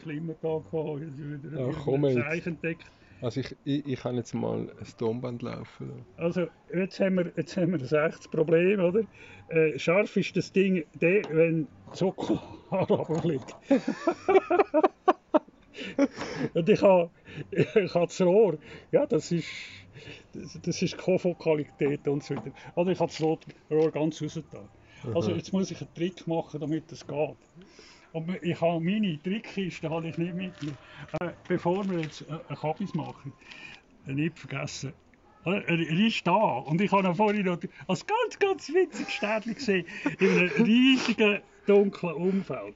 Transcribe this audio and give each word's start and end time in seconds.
schlimmer 0.00 0.34
Tag 0.40 0.70
gehabt. 0.70 1.02
Ich 1.02 1.22
habe 1.22 1.42
wieder 1.42 1.60
Ja, 1.68 1.72
komm 1.84 2.04
ein 2.04 2.16
jetzt. 2.16 2.26
Zeichen 2.26 2.48
entdeckt. 2.50 2.84
Also 3.20 3.40
ich, 3.40 3.56
ich, 3.64 3.86
ich 3.86 4.00
kann 4.00 4.16
jetzt 4.16 4.34
mal 4.34 4.68
ein 4.68 4.86
Tonband 4.98 5.42
laufen. 5.42 6.04
Also, 6.16 6.48
jetzt 6.74 6.98
haben 7.00 7.14
wir, 7.16 7.32
jetzt 7.36 7.56
haben 7.56 7.72
wir 7.72 7.78
ein 7.78 8.10
echtes 8.10 8.28
Problem, 8.28 8.80
oder? 8.80 9.02
Äh, 9.48 9.78
scharf 9.78 10.16
ist 10.16 10.36
das 10.36 10.52
Ding, 10.52 10.84
der, 10.94 11.22
wenn 11.30 11.68
Zuckerhaar 11.92 12.42
runterfliegt. 12.90 13.54
Und 16.54 16.68
ich 16.68 16.82
habe, 16.82 17.10
ich 17.50 17.94
habe 17.94 18.06
das 18.06 18.20
Rohr, 18.20 18.58
ja, 18.92 19.06
das 19.06 19.32
ist, 19.32 19.46
das, 20.32 20.58
das 20.62 20.82
ist 20.82 20.98
Kofokalität 20.98 22.06
und 22.08 22.22
so 22.22 22.36
weiter. 22.36 22.52
Also 22.76 22.90
ich 22.90 22.98
habe 23.00 23.10
das 23.10 23.20
Rohr 23.22 23.90
ganz 23.92 24.20
rausgetan. 24.22 24.68
Also 25.14 25.32
jetzt 25.32 25.52
muss 25.52 25.70
ich 25.70 25.80
einen 25.80 25.94
Trick 25.94 26.26
machen, 26.26 26.60
damit 26.60 26.90
das 26.90 27.06
geht. 27.06 27.36
Und 28.14 28.30
ich 28.42 28.60
habe 28.60 28.80
meine 28.80 29.20
Trickkiste 29.20 29.90
habe 29.90 30.08
ich 30.08 30.16
nicht 30.16 30.34
mitgenommen. 30.34 30.78
Äh, 31.20 31.30
bevor 31.48 31.84
wir 31.90 31.98
jetzt 31.98 32.22
äh, 32.22 32.32
einen 32.48 32.58
Kabis 32.60 32.94
machen, 32.94 33.32
äh, 34.06 34.12
nicht 34.12 34.38
vergessen. 34.38 34.92
Er 35.44 35.68
er 35.68 35.78
ist 35.80 36.24
da 36.24 36.32
und 36.32 36.80
ich 36.80 36.92
habe 36.92 37.08
ihn 37.08 37.14
vorhin 37.16 37.44
noch 37.44 37.58
als 37.88 38.06
ganz, 38.06 38.38
ganz 38.38 38.68
winzig 38.72 39.10
Städtchen 39.10 39.54
gesehen, 39.54 39.86
in 40.20 40.30
einem 40.30 40.48
riesigen, 40.64 41.40
dunklen 41.66 42.14
Umfeld. 42.14 42.74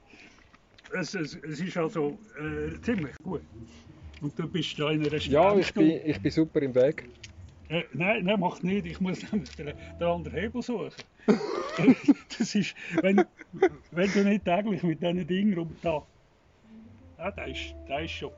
Es, 0.93 1.13
es, 1.13 1.35
es 1.35 1.61
ist 1.61 1.77
also 1.77 2.19
äh, 2.37 2.79
ziemlich 2.81 3.15
gut. 3.23 3.41
Und 4.21 4.37
du 4.37 4.45
bist 4.45 4.77
da 4.77 4.91
in 4.91 5.05
einer 5.05 5.17
Ja, 5.19 5.55
ich 5.55 5.73
bin, 5.73 6.01
ich 6.05 6.19
bin 6.21 6.31
super 6.31 6.61
im 6.61 6.75
Weg. 6.75 7.07
Äh, 7.69 7.83
nein, 7.93 8.25
nein, 8.25 8.39
macht 8.39 8.63
nicht. 8.63 8.85
Ich 8.87 8.99
muss 8.99 9.21
nämlich 9.31 9.49
den, 9.55 9.67
den 9.99 10.07
anderen 10.07 10.37
Hebel 10.37 10.61
suchen. 10.61 10.91
das 12.37 12.55
ist, 12.55 12.75
wenn, 13.01 13.23
wenn 13.91 14.11
du 14.11 14.23
nicht 14.23 14.45
täglich 14.45 14.83
mit 14.83 15.01
diesen 15.01 15.27
Dingen 15.27 15.53
rum 15.57 15.75
da. 15.81 16.05
Ja, 17.17 17.31
der 17.31 17.47
ist, 17.47 17.75
der 17.87 18.01
ist 18.01 18.11
schon. 18.11 18.31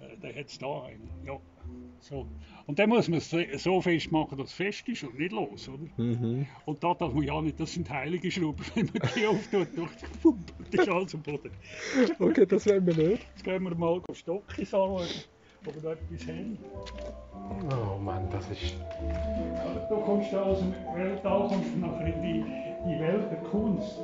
Äh, 0.00 0.16
der 0.22 0.34
hat 0.34 0.46
es 0.46 0.58
da 0.58 0.84
einen. 0.84 1.08
Ja. 1.26 1.38
So. 2.00 2.26
Und 2.66 2.78
dann 2.78 2.88
muss 2.88 3.08
man 3.08 3.18
es 3.18 3.30
so- 3.62 3.80
festmachen, 3.82 4.38
dass 4.38 4.48
es 4.48 4.52
fest 4.54 4.88
ist 4.88 5.04
und 5.04 5.18
nicht 5.18 5.32
los, 5.32 5.68
oder? 5.68 5.84
Mhm. 5.98 6.46
Und 6.64 6.82
da 6.82 6.94
darf 6.94 7.12
man 7.12 7.24
ja 7.24 7.40
nicht, 7.42 7.60
das 7.60 7.74
sind 7.74 7.90
heilige 7.90 8.30
Schrauben, 8.30 8.64
wenn 8.74 8.86
man 8.86 9.10
die 9.14 9.26
auftut, 9.26 9.68
das 10.70 10.80
ist 10.80 10.88
alles 10.88 11.14
am 11.14 11.22
Boden. 11.22 11.50
Okay, 12.18 12.46
das 12.46 12.66
wollen 12.66 12.86
wir 12.86 12.96
nicht. 12.96 13.22
Jetzt 13.34 13.44
gehen 13.44 13.62
wir 13.62 13.74
mal 13.74 14.00
Stockis 14.14 14.72
anschauen, 14.72 15.06
wir 15.64 15.82
da 15.82 15.92
etwas 15.92 16.26
haben. 16.28 16.58
Oh 17.94 17.98
Mann, 17.98 18.28
das 18.30 18.48
ist... 18.50 18.74
Du 19.88 19.96
kommst 19.96 20.32
da 20.32 20.42
aus 20.42 20.58
dem 20.60 20.72
Weltall, 20.94 21.48
kommst 21.48 21.74
du 21.74 21.78
nachher 21.80 22.06
in 22.06 22.22
die, 22.22 22.44
die 22.86 23.00
Welt 23.00 23.30
der 23.30 23.38
Kunst. 23.50 23.98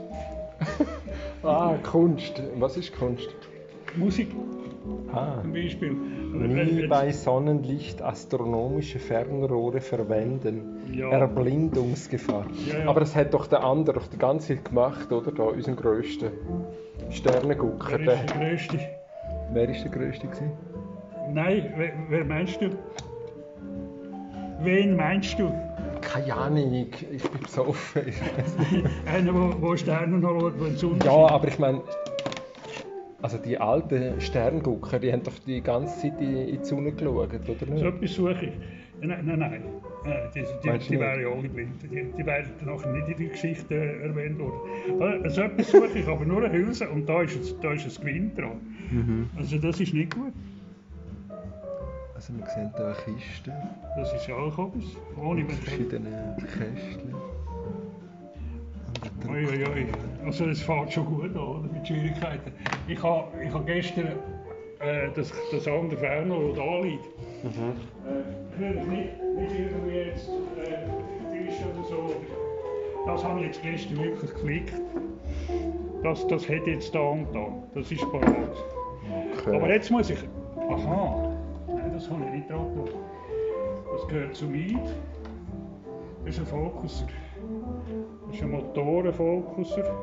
Ah, 1.42 1.74
Kunst. 1.82 2.42
Was 2.58 2.76
ist 2.76 2.96
Kunst? 2.96 3.28
Musik 3.94 4.34
Ah. 5.12 5.40
zum 5.42 5.52
Beispiel. 5.52 5.92
Nie 5.92 6.86
bei 6.88 7.12
Sonnenlicht 7.12 8.02
astronomische 8.02 8.98
Fernrohre 8.98 9.80
verwenden. 9.80 10.80
Ja. 10.92 11.10
Erblindungsgefahr. 11.10 12.46
Ja, 12.66 12.78
ja. 12.80 12.88
Aber 12.88 13.00
das 13.00 13.14
hat 13.14 13.32
doch 13.34 13.46
der 13.46 13.62
andere 13.62 13.98
doch 14.00 14.06
die 14.08 14.18
ganze 14.18 14.54
Zeit 14.56 14.64
gemacht, 14.64 15.12
oder? 15.12 15.30
Da, 15.30 15.44
unseren 15.44 15.76
grössten 15.76 16.30
Sternengucker. 17.10 17.98
Wer 18.00 18.14
ist 18.14 18.30
Der, 18.34 18.48
Größte? 18.48 18.78
wer 19.52 19.68
ist 19.68 19.84
der 19.84 19.90
grösste 19.90 20.26
gewesen? 20.26 20.50
Nein, 21.32 21.72
wer, 21.76 21.92
wer 22.08 22.24
meinst 22.24 22.60
du? 22.60 22.70
Wen 24.62 24.96
meinst 24.96 25.38
du? 25.38 25.52
Keine 26.00 26.34
Ahnung, 26.34 26.72
ich, 26.72 27.22
bin 27.22 27.40
besoffen. 27.40 28.02
Ich 28.08 28.20
weiss 28.20 28.56
nicht. 28.72 28.86
Einer, 29.06 29.32
der 29.32 29.60
wo 29.60 29.76
Sterne 29.76 30.18
noch 30.18 30.40
schaut, 30.40 30.60
wenn 30.60 30.70
die 30.70 30.76
Sonne 30.76 30.98
ja, 31.04 31.10
aber 31.10 31.48
ich 31.48 31.58
meine, 31.58 31.82
also 33.22 33.38
die 33.38 33.58
alten 33.58 34.20
Sterngucker, 34.20 34.98
die 34.98 35.12
haben 35.12 35.22
doch 35.24 35.38
die 35.46 35.60
ganze 35.60 36.00
Zeit 36.00 36.20
in, 36.20 36.46
die 36.46 36.64
Sonne 36.64 36.92
geschaut, 36.92 37.28
oder 37.34 37.66
So 37.66 37.72
nicht? 37.72 37.84
etwas 37.84 38.14
suche 38.14 38.32
ich. 38.42 38.52
Nein, 39.06 39.24
nein, 39.26 39.38
nein. 39.38 39.62
Äh, 40.04 40.28
Die, 40.34 40.40
die, 40.40 40.46
die 40.62 40.70
nicht? 40.70 40.90
wären 41.00 41.20
ja 41.20 41.28
alle 41.28 41.48
blind. 41.48 41.82
Die, 41.82 41.88
die 42.16 42.26
werden 42.26 42.50
nachher 42.64 42.92
nicht 42.92 43.08
in 43.08 43.16
der 43.18 43.28
Geschichte 43.28 43.74
äh, 43.74 44.02
erwähnt 44.06 44.38
worden. 44.38 45.22
Äh, 45.24 45.28
So 45.28 45.42
etwas 45.42 45.70
suche 45.70 45.98
ich, 45.98 46.06
aber 46.06 46.24
nur 46.24 46.42
eine 46.44 46.52
Hülse 46.52 46.88
und 46.88 47.06
da 47.06 47.22
ist, 47.22 47.36
es- 47.38 47.58
da 47.60 47.72
ist 47.72 47.84
ein 47.84 48.06
Gewinn 48.06 48.34
dran. 48.36 48.60
Mhm. 48.90 49.28
Also 49.36 49.58
das 49.58 49.80
ist 49.80 49.92
nicht 49.92 50.14
gut. 50.14 50.32
Also 52.16 52.32
wir 52.32 52.46
sehen 52.46 52.72
hier 52.74 52.86
eine 52.86 52.94
Kiste 52.94 53.52
Das 53.94 54.10
ist 54.14 54.30
auch 54.30 54.46
etwas. 54.46 54.84
Ohne 55.22 55.44
mit 55.44 55.52
verschiedenen 55.52 56.34
Kästchen. 56.38 57.14
Und 59.02 59.28
ein 59.28 59.34
Ui, 59.34 59.46
ui, 59.46 59.64
ui. 59.68 59.86
Also 60.24 60.46
es 60.46 60.62
fängt 60.62 60.94
schon 60.94 61.04
gut 61.04 61.36
an, 61.36 61.36
oder? 61.36 61.68
mit 61.70 61.86
Schwierigkeiten. 61.86 62.52
Ich 62.88 63.02
habe 63.02 63.44
ich 63.44 63.52
ha 63.52 63.62
gestern 63.66 64.06
äh, 64.78 65.10
das, 65.14 65.30
das 65.52 65.68
andere 65.68 66.00
Ferner, 66.00 66.38
das 66.40 66.56
da 66.56 66.80
liegt, 66.80 67.04
äh, 67.04 67.48
natürlich 68.58 68.86
nicht, 68.86 69.22
nicht 69.36 69.52
irgendwie 69.58 69.96
jetzt 69.96 70.30
äh, 70.56 71.44
Tisch 71.44 71.60
oder 71.74 71.86
so. 71.86 72.16
Das 73.04 73.22
habe 73.22 73.40
ich 73.40 73.46
jetzt 73.48 73.62
gestern 73.62 73.98
wirklich 73.98 74.34
geklickt. 74.34 74.72
Das, 76.02 76.26
das 76.28 76.48
hat 76.48 76.66
jetzt 76.66 76.94
da 76.94 77.00
und 77.00 77.26
da. 77.34 77.46
Das 77.74 77.92
ist 77.92 78.10
parat. 78.10 78.56
Okay. 79.38 79.54
Aber 79.54 79.68
jetzt 79.68 79.90
muss 79.90 80.08
ich. 80.08 80.18
Aha! 80.56 81.35
Das 81.96 82.10
habe 82.10 82.24
ich 82.26 82.30
nicht 82.30 82.48
gemacht. 82.48 82.92
Das 83.90 84.06
gehört 84.08 84.34
zu 84.34 84.44
mir. 84.44 84.78
Das 86.26 86.34
ist 86.34 86.40
ein 86.40 86.46
Fokuser. 86.46 87.06
Das 88.26 88.36
ist 88.36 88.42
ein 88.42 88.50
Motorenfokuser. 88.50 89.96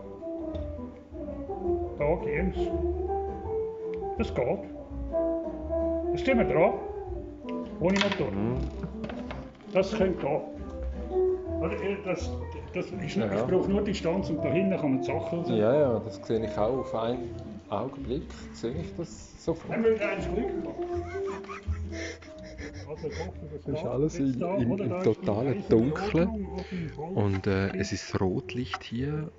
Da 1.99 2.15
geht's. 2.15 2.57
Das 4.17 4.33
geht. 4.33 4.59
Das 6.13 6.23
tun 6.23 6.37
wir 6.39 6.45
dran. 6.45 6.73
Ohne 7.79 7.99
Motor. 7.99 8.27
Das 9.71 9.91
könnte 9.95 10.17
gehen. 10.17 10.41
Oder, 11.61 11.73
äh, 11.73 11.97
das, 12.03 12.31
das 12.73 12.87
ist, 12.87 13.15
Ja. 13.15 13.31
Ich 13.31 13.43
brauche 13.43 13.69
nur 13.69 13.83
Distanz 13.83 14.31
und 14.31 14.43
da 14.43 14.49
hinten 14.49 14.77
kann 14.77 14.93
man 14.93 15.01
die 15.01 15.05
Sachen. 15.05 15.45
so. 15.45 15.53
Ja, 15.53 15.75
ja, 15.75 16.01
das 16.03 16.15
sehe 16.25 16.43
ich 16.43 16.57
auch. 16.57 16.79
Auf 16.79 16.95
einen 16.95 17.29
Augenblick 17.69 18.23
sehe 18.53 18.73
ich 18.73 18.95
das 18.95 19.43
sofort. 19.43 19.73
Haben 19.73 19.83
wir 19.83 20.09
eins 20.09 20.25
Glück? 20.25 20.51
Also, 22.87 23.09
Das 23.65 23.79
ist 23.79 23.85
alles 23.85 24.19
im 24.19 24.39
Da 24.39 24.97
ist 24.97 25.03
totalen 25.03 25.63
Dunkeln. 25.69 26.47
Und 26.97 27.47
äh, 27.47 27.75
es 27.75 27.91
ist 27.91 28.19
Rotlicht 28.19 28.83
hier. 28.83 29.31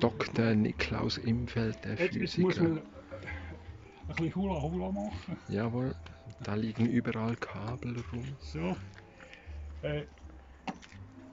Dr. 0.00 0.54
Niklaus 0.54 1.18
Imfeld, 1.18 1.84
der 1.84 1.96
Physiker. 1.96 2.62
ein 2.62 2.82
bisschen 4.08 4.34
Hula 4.34 4.60
Hula 4.60 4.90
machen. 4.90 5.36
Jawohl, 5.48 5.94
da 6.42 6.54
liegen 6.54 6.86
überall 6.86 7.36
Kabel 7.36 7.96
rum. 8.12 8.24
So. 8.40 8.76
Äh, 9.82 10.02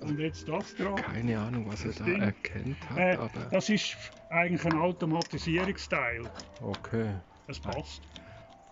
und 0.01 0.19
jetzt 0.19 0.47
das 0.47 0.75
dran. 0.75 0.95
Keine 0.95 1.39
Ahnung, 1.39 1.65
was 1.69 1.83
er 1.85 1.93
da 1.93 2.03
Ding. 2.05 2.21
erkennt 2.21 2.89
hat, 2.89 2.97
Äh, 2.97 3.15
aber 3.15 3.45
das 3.51 3.69
ist 3.69 3.95
eigentlich 4.29 4.63
ein 4.65 4.79
Automatisierungsteil. 4.79 6.21
okay. 6.61 7.15
Das 7.47 7.59
passt. 7.59 8.01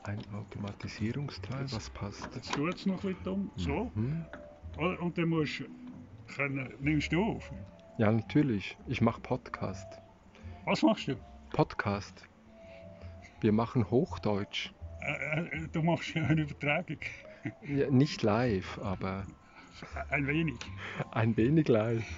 Ein 0.03 0.19
Automatisierungsteil, 0.33 1.66
was 1.71 1.89
passt? 1.89 2.29
Jetzt 2.35 2.53
tut 2.53 2.75
es 2.75 2.85
noch 2.85 2.95
ein 3.03 3.09
bisschen 3.09 3.23
dumm. 3.23 3.51
So. 3.55 3.91
Hm? 3.95 4.25
Oder? 4.77 5.01
Und 5.01 5.17
dann 5.17 5.29
musst 5.29 5.59
du 5.59 5.66
können, 6.35 6.73
nimmst 6.79 7.11
du 7.11 7.23
auf. 7.23 7.51
Ja, 7.97 8.11
natürlich. 8.11 8.77
Ich 8.87 9.01
mache 9.01 9.19
Podcast. 9.21 9.87
Was 10.66 10.81
machst 10.83 11.07
du? 11.07 11.16
Podcast. 11.51 12.23
Wir 13.41 13.51
machen 13.51 13.89
Hochdeutsch. 13.89 14.71
Äh, 15.01 15.39
äh, 15.41 15.67
du 15.71 15.81
machst 15.81 16.13
ja 16.13 16.23
eine 16.23 16.41
Übertragung. 16.41 16.97
Ja, 17.63 17.89
nicht 17.89 18.21
live, 18.23 18.77
aber 18.79 19.25
Ein 20.09 20.27
wenig. 20.27 20.55
ein 21.11 21.35
wenig 21.38 21.67
live. 21.67 22.03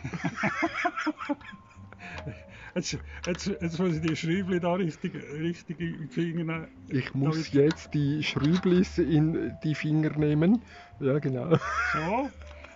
Jetzt, 2.76 2.98
jetzt, 3.26 3.48
jetzt 3.48 3.80
muss 3.80 3.96
ich 3.96 4.02
die 4.02 4.16
Schräubchen 4.16 4.60
da 4.60 4.74
richtig, 4.74 5.14
richtig 5.34 5.80
in 5.80 5.98
die 6.02 6.08
Finger 6.08 6.44
nehmen. 6.44 6.68
Ich 6.88 7.14
muss 7.14 7.52
jetzt 7.52 7.94
die 7.94 8.24
Schrüblis 8.24 9.00
in 9.00 9.58
die 9.64 9.74
Finger 9.74 10.12
nehmen. 10.18 10.62
Ja, 11.00 11.18
genau. 11.20 11.58
So. 11.94 12.30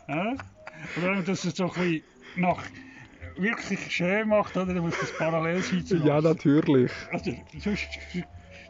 Äh? 0.07 0.35
Und 0.95 1.03
wenn 1.03 1.15
man 1.15 1.25
das 1.25 1.43
so 1.43 1.63
ein 1.65 1.69
bisschen 1.69 2.03
nach 2.35 2.63
wirklich 3.37 3.79
schön 3.91 4.27
macht, 4.27 4.57
oder, 4.57 4.73
dann 4.73 4.83
muss 4.83 4.99
das 4.99 5.15
parallel 5.17 5.61
sein 5.61 5.83
Ja, 6.03 6.21
natürlich. 6.21 6.91
Also, 7.11 7.31
sonst, 7.59 7.87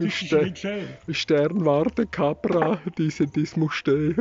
Ste-. 0.09 0.87
Sternwarte 1.09 2.05
Capra, 2.07 2.79
diese 2.97 3.27
dies 3.27 3.55
muss 3.55 3.73
stehen. 3.73 4.15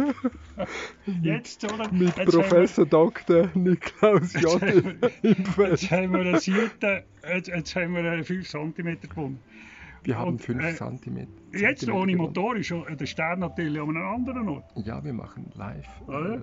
Jetzt, 1.22 1.64
oder? 1.72 1.90
Mit 1.92 2.16
jetzt 2.16 2.30
Professor 2.30 2.86
Dr. 2.86 3.48
Niklaus 3.54 4.34
J. 4.34 4.60
wir, 4.60 4.96
Imfeld. 5.22 5.70
jetzt 5.70 5.90
haben 5.90 6.12
wir 6.12 6.20
eine 6.20 6.40
Seite, 6.40 7.04
jetzt, 7.32 7.48
jetzt 7.48 7.76
haben 7.76 7.94
wir 7.94 8.10
einen 8.10 8.24
5 8.24 8.48
cm 8.48 9.00
gebunden. 9.00 9.40
Wir 10.04 10.18
haben 10.18 10.32
Und, 10.32 10.42
5 10.42 10.62
äh, 10.62 10.74
cm. 10.74 11.28
Jetzt 11.52 11.88
ohne 11.88 12.16
Motor 12.16 12.56
ist 12.56 12.72
der 12.72 13.06
Stern 13.06 13.38
natürlich 13.40 13.80
an 13.80 13.90
einem 13.90 14.06
anderen 14.06 14.48
Ort. 14.48 14.64
Ja, 14.84 15.02
wir 15.04 15.12
machen 15.12 15.50
live 15.54 15.86
Oder? 16.06 16.34
äh, 16.34 16.40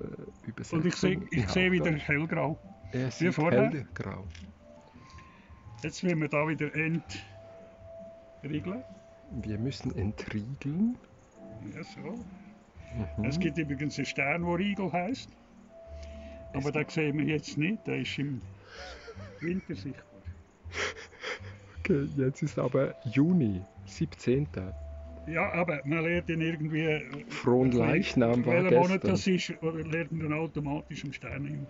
Übersetzung. 0.48 0.80
Und 0.80 0.86
ich 0.86 0.96
sehe 0.96 1.20
ich 1.32 1.50
sehe 1.50 1.72
wieder 1.72 1.92
hellgrau. 1.92 2.58
Er 2.92 3.12
sieht 3.12 3.38
hellgrau. 3.38 4.26
Jetzt 5.84 6.04
werden 6.04 6.22
wir 6.22 6.30
da 6.30 6.48
wieder 6.48 6.74
entriegeln. 6.76 8.84
Wir 9.32 9.58
müssen 9.58 9.96
entriegeln. 9.96 10.98
Ja, 11.76 11.84
so. 11.84 12.26
Mhm. 13.18 13.26
Es 13.26 13.40
gibt 13.40 13.58
übrigens 13.58 13.98
einen 13.98 14.06
Stern, 14.06 14.44
der 14.44 14.58
Riegel 14.58 14.92
heißt. 14.92 15.30
Aber 16.54 16.72
den 16.72 16.90
sehen 16.90 17.18
wir 17.18 17.26
jetzt 17.26 17.58
nicht, 17.58 17.86
der 17.86 17.98
ist 17.98 18.18
im 18.18 18.42
Winter 19.40 19.76
sichtbar. 19.76 20.04
Okay, 21.80 22.08
jetzt 22.18 22.42
ist 22.42 22.58
aber 22.58 22.96
Juni, 23.06 23.62
17. 23.86 24.48
Ja, 25.28 25.52
aber 25.54 25.80
man 25.86 26.04
lernt 26.04 26.30
dann 26.30 26.42
irgendwie. 26.42 26.82
äh, 26.82 27.26
Frohen 27.30 27.72
Leichnam 27.72 28.44
war 28.46 28.64
welcher 28.64 28.76
Monat 28.80 29.02
gestern. 29.02 29.12
das 29.12 29.28
ist, 29.28 29.62
oder 29.62 29.84
lernt 29.84 30.12
man 30.12 30.30
dann 30.30 30.40
automatisch 30.40 31.04
am 31.06 31.14
Sternenhimmel. 31.14 31.68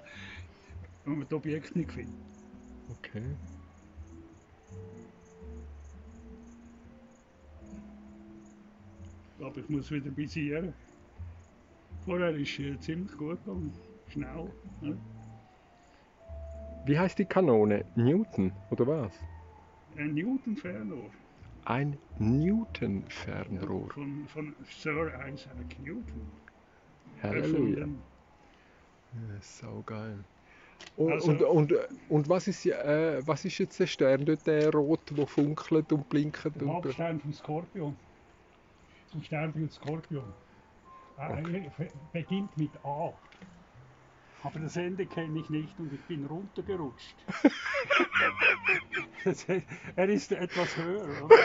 Wenn 1.03 1.13
man 1.19 1.27
das 1.27 1.33
Objekt 1.33 1.75
nicht 1.75 1.91
findet. 1.91 2.15
Okay. 2.89 3.23
Aber 9.41 9.57
ich 9.57 9.69
muss 9.69 9.89
wieder 9.91 10.09
bisieren. 10.11 10.73
Vorher 12.05 12.35
ist 12.35 12.59
es 12.59 12.79
ziemlich 12.81 13.15
gut 13.17 13.43
gegangen. 13.45 13.73
Schnell. 14.07 14.51
Ne? 14.81 14.97
Wie 16.85 16.97
heißt 16.97 17.19
die 17.19 17.25
Kanone? 17.25 17.85
Newton 17.95 18.51
oder 18.71 18.87
was? 18.87 19.13
Ein 19.97 20.13
Newton-Fernrohr. 20.13 21.09
Ein 21.65 21.97
Newton-Fernrohr. 22.19 23.89
Von, 23.93 24.25
von 24.27 24.55
Sir 24.65 25.11
Isaac 25.31 25.79
Newton. 25.83 26.21
Halleluja. 27.21 27.85
Ja, 27.85 29.41
sau 29.41 29.83
geil. 29.85 30.19
Und, 30.95 31.11
Also- 31.11 31.31
und, 31.31 31.43
und, 31.43 31.73
und 32.09 32.29
was, 32.29 32.47
ist, 32.47 32.65
äh, 32.65 33.21
was 33.27 33.43
ist 33.45 33.57
jetzt 33.57 33.79
der 33.79 33.87
Stern 33.87 34.25
dort, 34.25 34.47
der 34.47 34.71
rot, 34.71 35.01
der 35.15 35.27
funkelt 35.27 35.91
und 35.91 36.07
blinkt? 36.09 36.43
Der 36.59 36.67
Hauptstern 36.67 37.19
vom 37.19 37.33
Skorpion. 37.33 37.95
Vom 39.11 39.23
Sternbild 39.23 39.71
Skorpion. 39.71 40.33
Er 41.17 41.41
beginnt 42.13 42.55
mit 42.57 42.71
A. 42.83 43.13
Aber 44.41 44.59
das 44.59 44.77
Ende 44.77 45.05
kenne 45.05 45.39
ich 45.39 45.49
nicht 45.49 45.77
und 45.79 45.91
ich 45.91 45.99
bin 46.01 46.25
runtergerutscht. 46.25 47.15
Er 49.97 50.07
ist 50.07 50.31
etwas 50.31 50.77
höher. 50.77 51.25
Oder? 51.25 51.35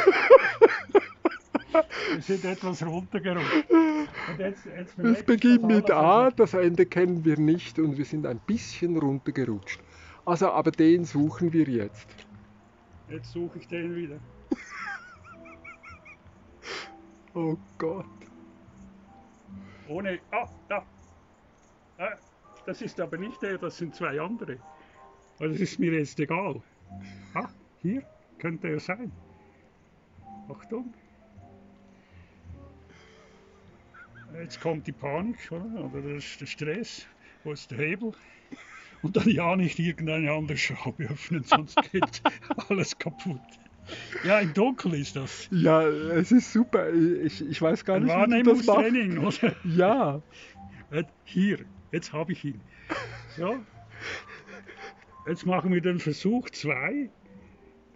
Wir 2.12 2.22
sind 2.22 2.44
etwas 2.44 2.87
runtergerutscht. 2.87 3.70
Und 3.70 4.38
jetzt, 4.38 4.64
jetzt 4.66 4.96
es 4.96 5.25
beginnt 5.25 5.64
mit. 5.64 5.90
A, 5.90 6.31
das 6.31 6.55
Ende 6.55 6.87
kennen 6.87 7.25
wir 7.25 7.37
nicht 7.37 7.81
und 7.81 7.99
wir 7.99 8.05
sind 8.05 8.26
ein 8.26 8.38
bisschen 8.46 8.96
runtergerutscht. 8.96 9.81
Also, 10.25 10.50
aber 10.50 10.70
den 10.70 11.05
suchen 11.05 11.52
wir 11.52 11.66
jetzt. 11.66 12.06
Jetzt 13.11 13.32
suche 13.32 13.58
ich 13.58 13.66
den 13.66 13.96
wieder. 13.96 14.20
Oh 17.35 17.57
Gott. 17.79 18.07
Ohne. 19.89 20.21
Ah, 20.31 20.49
da. 20.69 20.87
Ah, 21.99 22.17
das 22.65 22.81
ist 22.81 23.01
aber 23.01 23.19
nicht 23.19 23.43
der, 23.43 23.59
das 23.59 23.77
sind 23.77 23.95
zwei 23.95 24.21
andere. 24.21 24.59
Aber 25.39 25.49
das 25.49 25.59
ist 25.59 25.79
mir 25.79 25.93
jetzt 25.93 26.19
egal. 26.21 26.63
Ah, 27.35 27.49
hier 27.83 28.03
könnte 28.39 28.69
er 28.69 28.81
sein. 28.81 29.11
Achtung. 30.49 30.95
Jetzt 34.35 34.61
kommt 34.61 34.87
die 34.87 34.93
Panik, 34.93 35.51
oder? 35.51 35.85
oder 35.85 36.01
der 36.03 36.21
Stress. 36.21 37.07
Wo 37.43 37.53
ist 37.53 37.71
der 37.71 37.79
Hebel? 37.79 38.13
Und 39.03 39.17
dann 39.17 39.29
ja 39.29 39.55
nicht 39.55 39.79
irgendeine 39.79 40.33
andere 40.33 40.57
Schraube 40.57 41.05
öffnen, 41.05 41.43
sonst 41.45 41.77
geht 41.93 42.23
alles 42.69 42.99
kaputt. 42.99 43.41
Ja, 44.25 44.41
im 44.41 44.55
Dunkeln 44.55 44.95
ist 44.95 45.17
das. 45.17 45.49
Ja, 45.51 45.83
es 45.83 46.33
ist 46.33 46.53
super. 46.53 46.91
Ich, 46.93 47.47
ich 47.47 47.61
weiß 47.61 47.85
gar 47.85 48.01
nicht, 48.01 48.09
wie 48.09 48.43
du 48.43 48.55
das. 48.55 48.67
Wahrnehmungstraining, 48.67 49.19
oder? 49.19 49.55
Ja, 49.65 50.23
Hier, 51.25 51.59
jetzt 51.93 52.13
habe 52.13 52.33
ich 52.33 52.45
ihn. 52.45 52.61
So. 53.37 53.57
Jetzt 55.27 55.47
machen 55.47 55.73
wir 55.73 55.81
den 55.81 55.99
Versuch 55.99 56.51
2, 56.51 57.09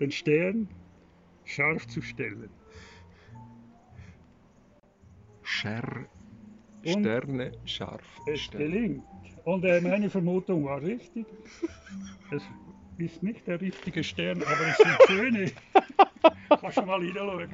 den 0.00 0.10
Stern 0.10 0.68
scharf 1.44 1.86
zu 1.86 2.00
stellen. 2.00 2.50
Scher 5.42 6.06
Und? 6.84 7.00
Sterne 7.00 7.52
scharf. 7.64 8.02
Es 8.26 8.40
stellen. 8.40 8.72
gelingt. 8.72 9.04
Und 9.44 9.64
äh, 9.64 9.80
meine 9.80 10.10
Vermutung 10.10 10.64
war 10.64 10.80
richtig. 10.82 11.26
Es 12.30 12.42
ist 12.98 13.22
nicht 13.22 13.46
der 13.46 13.60
richtige 13.60 14.02
Stern, 14.02 14.42
aber 14.42 14.66
es 14.68 14.76
sind 14.78 14.96
schöne. 15.06 15.52
Kannst 16.60 16.76
du 16.78 16.82
mal 16.82 17.00
hineinschauen. 17.00 17.48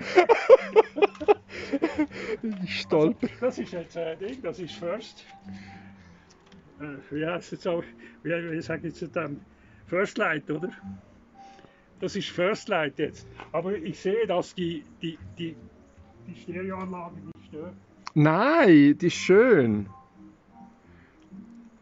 Ich 2.64 2.80
stolper. 2.80 3.28
Das 3.40 3.58
ist 3.58 3.72
jetzt 3.72 3.96
ein 3.96 4.18
Ding, 4.18 4.42
das 4.42 4.58
ist 4.58 4.74
First. 4.74 5.26
Äh, 6.80 6.96
wie 7.10 7.26
heißt 7.26 7.52
es 7.52 7.66
auch? 7.66 7.84
Wie, 8.22 8.30
wie 8.30 8.62
sage 8.62 8.88
ich 8.88 9.00
jetzt 9.00 9.14
dem? 9.14 9.40
First 9.86 10.18
Light, 10.18 10.50
oder? 10.50 10.70
Das 12.00 12.16
ist 12.16 12.30
First 12.30 12.68
Light 12.68 12.98
jetzt. 12.98 13.26
Aber 13.52 13.76
ich 13.76 13.98
sehe, 13.98 14.26
dass 14.26 14.54
die, 14.54 14.84
die, 15.02 15.18
die, 15.38 15.54
die 16.26 16.40
Stereoanlage 16.40 17.16
nicht 17.16 17.46
stört. 17.48 17.74
Nein, 18.14 18.96
die 18.98 19.06
ist 19.06 19.14
schön. 19.14 19.88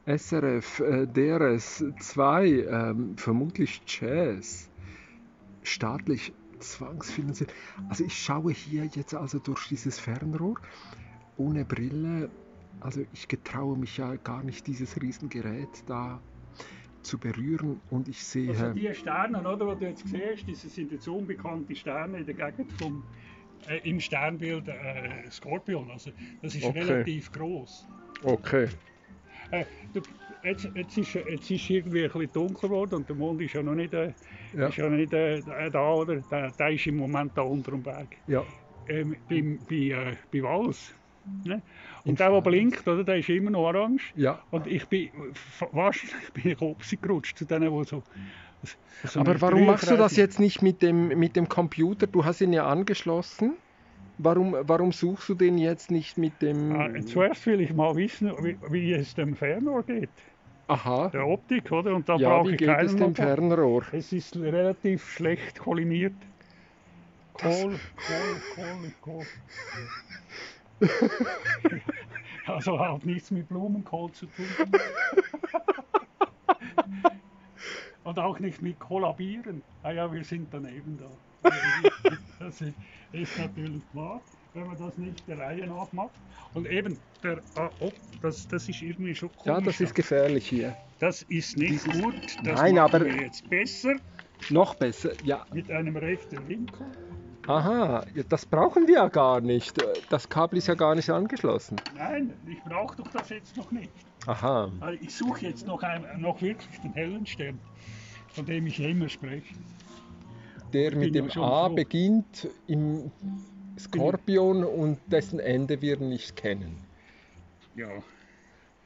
SRF, 0.06 0.80
äh, 0.80 1.06
DRS 1.06 1.84
2, 2.00 2.46
ähm, 2.46 3.16
vermutlich 3.16 3.80
Jazz. 3.86 4.68
Staatlich 5.62 6.32
zwangsfinanziert. 6.58 7.52
Also 7.88 8.04
ich 8.04 8.16
schaue 8.16 8.52
hier 8.52 8.84
jetzt 8.86 9.14
also 9.14 9.38
durch 9.38 9.68
dieses 9.68 9.98
Fernrohr 9.98 10.58
ohne 11.36 11.64
Brille. 11.64 12.30
Also 12.80 13.02
ich 13.12 13.28
getraue 13.28 13.76
mich 13.76 13.96
ja 13.96 14.16
gar 14.16 14.42
nicht, 14.42 14.66
dieses 14.66 15.00
Riesengerät 15.00 15.84
da 15.86 16.20
zu 17.02 17.18
berühren 17.18 17.80
und 17.90 18.08
ich 18.08 18.24
sehe... 18.24 18.50
Also 18.50 18.72
die 18.72 18.92
Sterne, 18.94 19.40
oder, 19.40 19.74
die 19.74 19.80
du 19.84 19.90
jetzt 19.90 20.06
siehst, 20.08 20.48
das 20.64 20.74
sind 20.74 20.92
jetzt 20.92 21.06
unbekannte 21.08 21.74
Sterne 21.74 22.18
in 22.18 22.26
der 22.26 22.34
Gegend 22.34 22.72
vom, 22.72 23.02
äh, 23.68 23.88
im 23.88 24.00
Sternbild 24.00 24.68
äh, 24.68 25.30
Skorpion. 25.30 25.90
Also 25.90 26.10
das 26.42 26.54
ist 26.54 26.64
Okay. 26.64 26.80
relativ 26.80 27.32
groß. 27.32 27.86
Okay. 28.22 28.68
Äh, 29.52 29.64
du, 29.92 30.00
jetzt, 30.42 30.68
jetzt, 30.74 30.96
ist, 30.98 31.14
jetzt 31.14 31.50
ist 31.50 31.70
irgendwie 31.70 32.04
ein 32.04 32.10
bisschen 32.10 32.32
dunkler 32.32 32.68
geworden 32.68 32.94
und 32.96 33.08
der 33.08 33.16
Mond 33.16 33.40
ist 33.42 33.52
ja 33.52 33.62
noch 33.62 33.74
nicht, 33.74 33.92
äh, 33.92 34.12
Ja. 34.56 34.68
ist 34.68 34.76
ja 34.76 34.88
noch 34.88 34.96
nicht 34.96 35.12
äh, 35.12 35.40
da, 35.70 35.92
oder? 35.92 36.16
Der, 36.16 36.50
der 36.50 36.70
ist 36.70 36.86
im 36.86 36.96
Moment 36.96 37.32
da 37.36 37.42
unter 37.42 37.70
dem 37.72 37.82
Berg. 37.82 38.08
Ja. 38.26 38.44
Ähm, 38.88 39.14
beim, 39.28 39.58
bei, 39.68 39.76
äh, 39.76 40.16
bei 40.32 40.42
Wallis. 40.42 40.94
Ne? 41.44 41.62
Und 42.04 42.18
der, 42.18 42.30
der 42.30 42.40
blinkt, 42.40 42.88
oder, 42.88 43.04
der 43.04 43.18
ist 43.18 43.28
immer 43.28 43.50
noch 43.50 43.60
orange. 43.60 44.12
Ja. 44.16 44.42
Und 44.50 44.66
ich 44.66 44.86
bin, 44.86 45.10
wahrscheinlich 45.70 46.32
bin 46.32 46.52
ich 46.52 46.60
rausgerutscht 46.60 47.38
zu 47.38 47.44
denen, 47.44 47.70
die 47.70 47.84
so... 47.84 48.02
so 49.04 49.20
Aber 49.20 49.40
warum 49.40 49.66
machst 49.66 49.90
du 49.90 49.96
das 49.96 50.16
jetzt 50.16 50.40
nicht 50.40 50.62
mit 50.62 50.82
dem, 50.82 51.08
mit 51.08 51.36
dem 51.36 51.48
Computer? 51.48 52.06
Du 52.06 52.24
hast 52.24 52.40
ihn 52.40 52.52
ja 52.52 52.66
angeschlossen. 52.66 53.56
Warum, 54.18 54.56
warum 54.60 54.92
suchst 54.92 55.28
du 55.28 55.34
den 55.34 55.58
jetzt 55.58 55.90
nicht 55.90 56.16
mit 56.18 56.42
dem... 56.42 56.72
Ah, 56.72 56.90
zuerst 57.04 57.46
will 57.46 57.60
ich 57.60 57.72
mal 57.74 57.96
wissen, 57.96 58.30
wie, 58.42 58.58
wie 58.70 58.92
es 58.92 59.14
dem 59.14 59.34
Fernrohr 59.36 59.84
geht. 59.84 60.10
Aha. 60.68 61.08
Der 61.10 61.26
Optik, 61.26 61.70
oder? 61.72 61.94
Und 61.94 62.08
da 62.08 62.16
Ja, 62.16 62.28
brauche 62.38 62.50
wie 62.50 62.52
ich 62.52 62.58
geht 62.58 62.82
es 62.82 62.96
keinen 62.96 62.96
dem 62.96 63.14
Motor. 63.14 63.14
Fernrohr? 63.14 63.84
Es 63.92 64.12
ist 64.12 64.36
relativ 64.36 65.08
schlecht 65.10 65.58
kollimiert. 65.58 66.14
Kohl, 67.34 67.80
Kohl, 67.96 68.42
Kohl, 68.54 68.94
Kohl. 69.00 69.26
Also 72.46 72.78
hat 72.78 73.04
nichts 73.04 73.30
mit 73.30 73.48
Blumenkohl 73.48 74.12
zu 74.12 74.26
tun. 74.26 74.56
Und 78.04 78.18
auch 78.18 78.38
nicht 78.40 78.62
mit 78.62 78.78
Kollabieren. 78.78 79.62
Ah 79.82 79.92
ja, 79.92 80.12
wir 80.12 80.24
sind 80.24 80.52
daneben 80.52 80.98
da. 80.98 81.50
Das 83.12 83.20
ist 83.20 83.38
natürlich 83.38 83.82
klar, 83.90 84.20
wenn 84.54 84.66
man 84.66 84.78
das 84.78 84.96
nicht 84.98 85.26
der 85.28 85.38
Reihe 85.38 85.66
nach 85.66 85.92
macht. 85.92 86.12
Und 86.54 86.66
eben, 86.66 86.98
der, 87.22 87.40
ah, 87.56 87.70
oh, 87.80 87.90
das, 88.20 88.48
das 88.48 88.68
ist 88.68 88.82
irgendwie 88.82 89.14
schon 89.14 89.30
komisch. 89.30 89.46
Ja, 89.46 89.60
das 89.60 89.80
ist 89.80 89.94
gefährlich 89.94 90.48
hier. 90.48 90.76
Das 90.98 91.22
ist 91.22 91.56
nicht 91.56 91.84
gut. 92.00 92.14
Das 92.44 92.60
Nein, 92.60 92.78
aber- 92.78 93.06
jetzt 93.06 93.48
besser 93.48 93.94
Noch 94.50 94.74
besser. 94.74 95.12
Ja. 95.24 95.44
mit 95.52 95.70
einem 95.70 95.96
rechten 95.96 96.46
Winkel. 96.48 96.86
Aha, 97.48 98.04
das 98.28 98.46
brauchen 98.46 98.86
wir 98.86 98.94
ja 98.94 99.08
gar 99.08 99.40
nicht. 99.40 99.74
Das 100.10 100.28
Kabel 100.28 100.58
ist 100.58 100.68
ja 100.68 100.74
gar 100.74 100.94
nicht 100.94 101.10
angeschlossen. 101.10 101.76
Nein, 101.96 102.32
ich 102.48 102.62
brauche 102.62 102.96
doch 102.96 103.08
das 103.08 103.30
jetzt 103.30 103.56
noch 103.56 103.70
nicht. 103.72 103.90
Aha. 104.26 104.70
Also 104.80 104.98
ich 105.02 105.12
suche 105.14 105.46
jetzt 105.46 105.66
noch, 105.66 105.82
ein, 105.82 106.04
noch 106.20 106.40
wirklich 106.40 106.78
den 106.80 106.92
hellen 106.92 107.26
Stern, 107.26 107.58
von 108.28 108.46
dem 108.46 108.66
ich 108.68 108.78
immer 108.78 109.08
spreche. 109.08 109.54
Der 110.72 110.96
mit 110.96 111.14
dem 111.14 111.30
A 111.30 111.68
froh. 111.68 111.74
beginnt 111.74 112.48
im 112.66 113.10
Skorpion 113.78 114.64
und 114.64 114.98
dessen 115.06 115.38
Ende 115.40 115.80
wir 115.82 115.98
nicht 115.98 116.36
kennen. 116.36 116.76
Ja, 117.74 117.88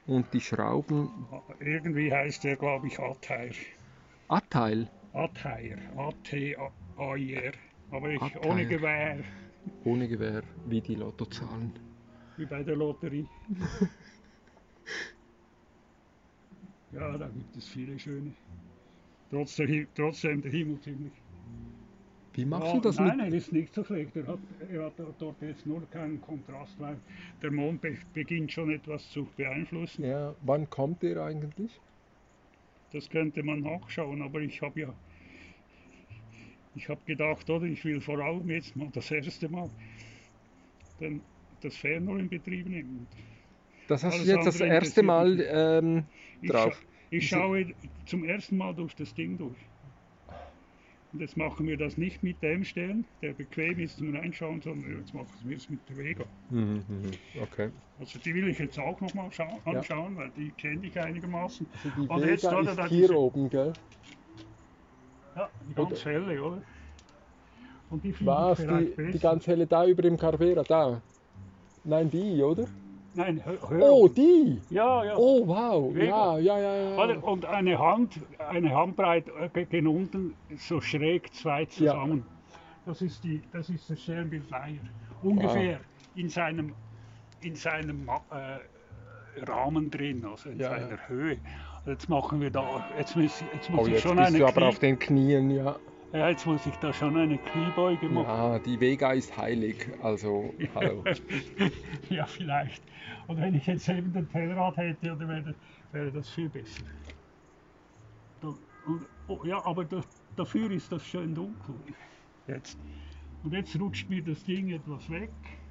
Und 0.06 0.32
die 0.32 0.40
Schrauben. 0.40 1.10
irgendwie 1.60 2.12
heißt 2.12 2.44
der, 2.44 2.56
glaube 2.56 2.86
ich, 2.88 2.98
Altair. 2.98 3.50
A-Teil. 4.28 4.88
Atteier, 5.12 5.78
A-T-A-I-R. 5.96 7.52
Aber 7.90 8.10
ich 8.10 8.20
Atteier. 8.22 8.46
ohne 8.46 8.66
Gewehr, 8.66 9.18
Ohne 9.84 10.08
Gewehr, 10.08 10.42
wie 10.66 10.80
die 10.80 10.94
Lottozahlen. 10.96 11.72
wie 12.36 12.46
bei 12.46 12.62
der 12.62 12.76
Lotterie. 12.76 13.26
ja, 16.92 17.16
da 17.18 17.28
gibt 17.28 17.56
es 17.56 17.68
viele 17.68 17.98
schöne. 17.98 18.32
Trotz 19.30 19.56
der, 19.56 19.66
Hi- 19.68 19.88
trotzdem 19.94 20.42
der 20.42 20.50
Himmel 20.50 20.80
ziemlich. 20.80 21.12
Wie 22.36 22.44
machst 22.44 22.72
Ja, 22.72 22.74
du 22.74 22.80
das 22.80 22.98
nein, 22.98 23.20
mit? 23.20 23.20
er 23.20 23.32
ist 23.32 23.52
nicht 23.52 23.74
so 23.74 23.84
schlecht. 23.84 24.16
Er 24.16 24.26
hat, 24.26 24.40
er 24.68 24.84
hat 24.86 24.94
dort 25.18 25.40
jetzt 25.42 25.66
nur 25.66 25.88
keinen 25.90 26.20
Kontrast, 26.20 26.78
weil 26.80 27.00
der 27.42 27.50
Mond 27.52 27.80
be 27.80 27.96
beginnt 28.14 28.52
schon 28.52 28.70
etwas 28.70 29.08
zu 29.10 29.28
beeinflussen. 29.36 30.04
Ja, 30.04 30.34
wann 30.40 30.70
kommt 30.70 31.02
der 31.02 31.22
eigentlich? 31.22 31.82
Das 32.90 33.08
könnte 33.08 33.44
man 33.44 33.60
nachschauen, 33.60 34.22
aber 34.22 34.40
ich 34.40 34.60
habe 34.60 34.80
ja, 34.80 34.94
ich 36.74 36.88
habe 36.88 37.00
gedacht, 37.06 37.48
oder 37.48 37.66
ich 37.66 37.84
will 37.84 38.00
vor 38.00 38.18
allem 38.18 38.48
jetzt 38.50 38.76
mal 38.76 38.90
das 38.92 39.10
erste 39.10 39.48
Mal 39.48 39.70
den, 41.00 41.22
das 41.60 41.76
Fernrohr 41.76 42.18
in 42.18 42.28
Betrieb 42.28 42.66
nehmen. 42.68 43.08
Das 43.86 44.02
hast 44.04 44.24
du 44.24 44.28
jetzt 44.28 44.46
das 44.46 44.60
erste 44.60 45.02
Mal 45.02 45.40
ähm, 45.40 46.08
Ich, 46.40 46.50
drauf. 46.50 46.74
scha 46.74 46.74
ich 47.10 47.28
schaue 47.28 47.74
zum 48.06 48.24
ersten 48.24 48.56
Mal 48.56 48.74
durch 48.74 48.94
das 48.94 49.14
Ding 49.14 49.38
durch. 49.38 49.58
Und 51.12 51.20
jetzt 51.20 51.36
machen 51.36 51.66
wir 51.66 51.76
das 51.76 51.96
nicht 51.96 52.22
mit 52.22 52.42
dem 52.42 52.64
Stern, 52.64 53.04
der 53.22 53.32
bequem 53.32 53.78
ist 53.78 53.98
zum 53.98 54.14
Reinschauen, 54.14 54.60
sondern 54.60 54.98
jetzt 54.98 55.14
machen 55.14 55.28
wir 55.44 55.56
es 55.56 55.70
mit 55.70 55.80
der 55.88 55.96
Vega. 55.96 56.24
Mhm, 56.50 56.82
mhm, 56.88 57.10
Okay. 57.42 57.70
Also 57.98 58.18
die 58.18 58.34
will 58.34 58.48
ich 58.48 58.58
jetzt 58.58 58.78
auch 58.78 59.00
nochmal 59.00 59.30
anschauen, 59.64 60.16
weil 60.16 60.30
die 60.36 60.50
kenne 60.50 60.86
ich 60.86 60.98
einigermaßen. 60.98 61.66
Also 61.72 61.88
die 61.96 62.08
Und 62.08 62.20
Vega 62.20 62.30
jetzt, 62.30 62.44
oder, 62.44 62.60
ist 62.70 62.76
da 62.78 62.86
hier 62.86 63.00
diese- 63.02 63.18
oben, 63.18 63.48
gell? 63.48 63.72
Ja, 65.36 65.48
die 65.68 65.74
ganz 65.74 65.92
Oder- 65.92 66.10
helle, 66.12 66.42
oder? 66.42 66.62
Und 67.88 68.02
die 68.04 68.14
Was? 68.26 68.58
Die, 68.58 69.12
die 69.12 69.18
ganz 69.18 69.46
helle 69.46 69.66
da 69.66 69.86
über 69.86 70.02
dem 70.02 70.16
Carvera, 70.16 70.62
da. 70.64 71.00
Nein, 71.84 72.10
die, 72.10 72.42
oder? 72.42 72.66
Nein, 73.16 73.42
hö 73.46 73.56
hör. 73.68 73.82
Oh, 73.82 74.08
die! 74.08 74.60
Ja, 74.68 75.02
ja. 75.02 75.16
Oh, 75.16 75.46
wow! 75.46 75.96
Ja, 75.96 76.38
ja, 76.38 76.58
ja, 76.58 76.76
ja. 76.76 77.16
Und 77.20 77.46
eine 77.46 77.78
Hand, 77.78 78.20
eine 78.38 78.74
Handbreit 78.74 79.28
äh, 79.28 79.48
ge- 79.48 79.64
gen 79.64 79.86
unten, 79.86 80.34
so 80.56 80.82
schräg 80.82 81.32
zwei 81.32 81.64
zusammen. 81.64 82.26
Das 82.84 83.00
ist 83.00 83.24
die, 83.24 83.42
das 83.52 83.70
ist 83.70 83.88
das 83.88 84.02
Sternbild 84.02 84.50
Leier. 84.50 84.82
Ungefähr 85.22 85.80
in 86.14 86.28
seinem, 86.28 86.74
in 87.40 87.54
seinem 87.54 88.06
äh, 88.30 89.40
Rahmen 89.50 89.90
drin, 89.90 90.22
also 90.26 90.50
in 90.50 90.58
Ja, 90.60 90.68
seiner 90.68 91.08
Höhe. 91.08 91.38
Jetzt 91.86 92.10
machen 92.10 92.42
wir 92.42 92.50
da, 92.50 92.84
jetzt 92.98 93.16
muss, 93.16 93.24
ich- 93.40 93.46
jetzt 93.54 93.70
muss 93.70 93.80
Oh, 93.80 93.86
ich 93.86 93.92
jetzt 93.94 94.02
schon 94.02 94.16
bist 94.18 94.28
eine 94.28 94.38
du 94.38 94.44
aber 94.44 94.52
Knie, 94.56 94.64
auf 94.68 94.78
den 94.78 94.98
Knien, 94.98 95.50
ja. 95.50 95.76
Ja, 96.12 96.28
jetzt 96.28 96.46
muss 96.46 96.66
ich 96.66 96.74
da 96.76 96.92
schon 96.92 97.16
eine 97.16 97.38
Kniebeuge 97.38 98.08
machen. 98.08 98.26
Ja, 98.26 98.58
die 98.58 98.78
Vega 98.80 99.12
ist 99.12 99.36
heilig, 99.36 99.88
also 100.02 100.52
hallo. 100.74 101.04
Ja, 102.10 102.26
vielleicht. 102.26 102.82
Und 103.26 103.40
wenn 103.40 103.54
ich 103.54 103.66
jetzt 103.66 103.88
eben 103.88 104.12
den 104.12 104.28
Tellerrad 104.28 104.76
hätte, 104.76 105.12
oder 105.12 105.28
wäre, 105.28 105.54
wäre 105.92 106.12
das 106.12 106.28
viel 106.30 106.48
besser. 106.48 106.84
Da, 108.40 108.48
und, 108.86 109.06
oh, 109.28 109.40
ja, 109.44 109.64
aber 109.64 109.84
da, 109.84 110.00
dafür 110.36 110.70
ist 110.70 110.90
das 110.92 111.04
schön 111.04 111.34
dunkel. 111.34 111.74
Jetzt. 112.46 112.78
Und 113.42 113.52
jetzt 113.52 113.78
rutscht 113.78 114.08
mir 114.08 114.22
das 114.22 114.44
Ding 114.44 114.70
etwas 114.70 115.10
weg. 115.10 115.30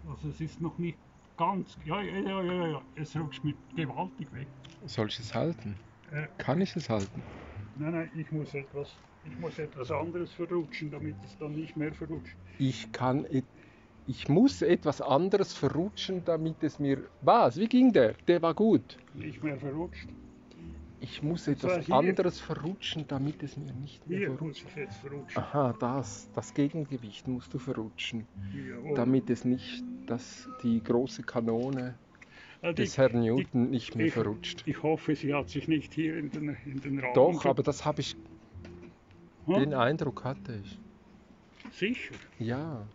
Also 0.09 0.29
es 0.29 0.41
ist 0.41 0.61
noch 0.61 0.77
nicht 0.77 0.97
ganz. 1.37 1.77
Ja, 1.85 2.01
ja, 2.01 2.19
ja, 2.19 2.41
ja, 2.41 2.67
ja. 2.67 2.81
es 2.95 3.15
rutscht 3.15 3.43
mir 3.43 3.53
gewaltig 3.75 4.31
weg. 4.33 4.47
Soll 4.85 5.07
ich 5.07 5.19
es 5.19 5.33
halten? 5.33 5.75
Äh, 6.11 6.27
Kann 6.37 6.61
ich 6.61 6.75
es 6.75 6.89
halten? 6.89 7.21
nein, 7.77 7.91
nein, 7.91 8.11
ich 8.15 8.31
muss 8.31 8.53
etwas. 8.53 8.95
Ich 9.27 9.39
muss 9.39 9.57
etwas 9.59 9.91
anderes 9.91 10.31
verrutschen, 10.33 10.91
damit 10.91 11.15
es 11.25 11.37
dann 11.37 11.53
nicht 11.53 11.75
mehr 11.77 11.93
verrutscht. 11.93 12.35
Ich 12.59 12.91
kann, 12.91 13.25
ich 14.07 14.29
muss 14.29 14.61
etwas 14.61 15.01
anderes 15.01 15.53
verrutschen, 15.53 16.23
damit 16.25 16.63
es 16.63 16.79
mir. 16.79 16.99
Was? 17.21 17.57
Wie 17.57 17.67
ging 17.67 17.91
der? 17.91 18.13
Der 18.27 18.41
war 18.41 18.53
gut. 18.53 18.97
Nicht 19.13 19.43
mehr 19.43 19.57
verrutscht. 19.57 20.07
Ich 21.01 21.21
muss 21.21 21.47
etwas 21.47 21.91
anderes 21.91 22.39
verrutschen, 22.39 23.05
damit 23.07 23.43
es 23.43 23.57
mir 23.57 23.73
nicht 23.73 24.07
mehr 24.07 24.19
Hier 24.19 24.27
verrutscht. 24.31 24.63
muss 24.63 24.71
ich 24.71 24.75
jetzt 24.77 24.95
verrutschen. 24.97 25.37
Aha, 25.41 25.75
das, 25.79 26.29
das 26.33 26.53
Gegengewicht 26.53 27.27
musst 27.27 27.53
du 27.53 27.59
verrutschen, 27.59 28.25
Jawohl. 28.55 28.95
damit 28.95 29.29
es 29.29 29.43
nicht, 29.45 29.83
dass 30.07 30.47
die 30.63 30.81
große 30.83 31.21
Kanone 31.23 31.95
die- 32.63 32.73
des 32.73 32.97
Herrn 32.97 33.19
Newton 33.21 33.69
nicht 33.69 33.95
mehr 33.95 34.07
ich- 34.07 34.13
verrutscht. 34.13 34.63
Ich 34.65 34.81
hoffe, 34.81 35.15
sie 35.15 35.33
hat 35.33 35.49
sich 35.49 35.67
nicht 35.67 35.93
hier 35.93 36.17
in 36.17 36.31
den, 36.31 36.55
in 36.65 36.79
den 36.79 36.99
Raum. 36.99 37.13
Doch, 37.13 37.45
aber 37.45 37.61
das 37.61 37.85
habe 37.85 38.01
ich, 38.01 38.15
Hm? 39.47 39.55
den 39.55 39.73
Eindruck 39.73 40.23
hatte 40.23 40.59
ich. 40.63 40.79
Sicher. 41.71 42.15
Ja, 42.39 42.87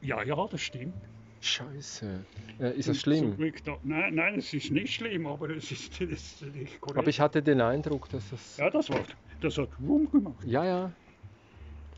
Ja, 0.00 0.22
ja, 0.22 0.46
das 0.48 0.60
stimmt. 0.60 0.94
scheiße. 1.40 2.24
Äh, 2.60 2.76
ist 2.78 2.88
das 2.88 3.00
schlimm? 3.00 3.36
Da, 3.64 3.76
nein, 3.82 4.14
nein, 4.14 4.34
es 4.38 4.52
ist 4.52 4.70
nicht 4.70 4.94
schlimm, 4.94 5.26
aber 5.26 5.50
es 5.50 5.70
ist, 5.70 6.00
es 6.00 6.42
ist 6.42 6.54
nicht 6.54 6.80
korrekt. 6.80 6.98
Aber 6.98 7.08
ich 7.08 7.20
hatte 7.20 7.42
den 7.42 7.60
Eindruck, 7.60 8.08
dass 8.10 8.30
es. 8.32 8.56
ja, 8.56 8.68
das 8.70 8.90
war, 8.90 9.00
das 9.40 9.58
hat 9.58 9.68
Wumm 9.78 10.10
gemacht. 10.10 10.44
Ja, 10.44 10.64
ja, 10.64 10.92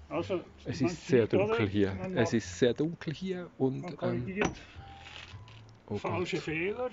Also, 0.08 0.40
es 0.64 0.80
ist 0.80 1.06
sehr 1.06 1.24
oder? 1.24 1.38
dunkel 1.38 1.68
hier. 1.68 1.94
Man, 1.94 2.16
Es 2.16 2.32
ist 2.32 2.58
sehr 2.58 2.74
dunkel 2.74 3.12
hier 3.14 3.50
und 3.58 3.80
man 3.82 3.92
ähm, 3.92 3.96
korrigiert 3.96 4.50
oh 5.86 5.96
falsche 5.98 6.36
Gott, 6.36 6.44
Fehler. 6.44 6.90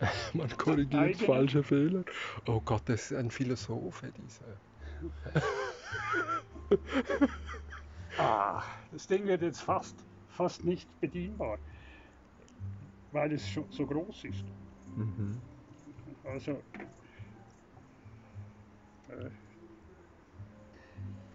man 0.34 0.56
korrigiert 0.56 1.16
falsche 1.16 1.62
Fehler. 1.62 2.04
Oh 2.46 2.60
Gott, 2.60 2.82
das 2.86 3.10
ist 3.10 3.16
ein 3.16 3.30
Philosoph, 3.30 4.02
dieser. 4.16 4.60
Ah, 8.18 8.62
das 8.92 9.06
Ding 9.06 9.24
wird 9.26 9.42
jetzt 9.42 9.60
fast, 9.62 9.96
fast 10.28 10.64
nicht 10.64 10.88
bedienbar, 11.00 11.58
weil 13.12 13.32
es 13.32 13.48
schon 13.48 13.64
so 13.70 13.86
groß 13.86 14.24
ist. 14.24 14.44
Mhm. 14.96 15.40
Also, 16.24 16.52
äh, 19.08 19.30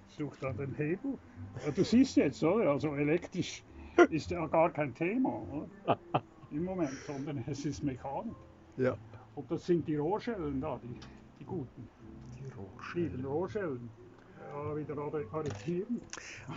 such 0.08 0.38
da 0.40 0.54
den 0.54 0.74
Hebel. 0.76 1.18
Ja, 1.66 1.72
du 1.72 1.84
siehst 1.84 2.16
jetzt, 2.18 2.44
oder? 2.44 2.72
Also 2.72 2.96
elektrisch 2.96 3.64
ist 4.10 4.32
ja 4.32 4.46
gar 4.48 4.72
kein 4.72 4.94
Thema, 4.94 5.30
oder? 5.52 6.00
Im 6.52 6.64
Moment, 6.64 6.94
sondern 7.06 7.44
es 7.48 7.66
ist 7.66 7.84
Mechanik. 7.84 8.36
Ja. 8.78 8.98
Und 9.36 9.50
das 9.52 9.66
sind 9.66 9.88
die 9.88 9.98
Rohrschellen 9.98 10.62
da, 10.62 10.80
die, 10.82 11.00
die 11.40 11.46
guten. 11.46 11.90
Die 12.38 12.44
Die 13.10 13.24
Rohrschellen. 13.24 13.90
Ja, 14.56 14.76
wieder 14.78 14.98
arre- 14.98 15.26
arretieren. 15.34 16.02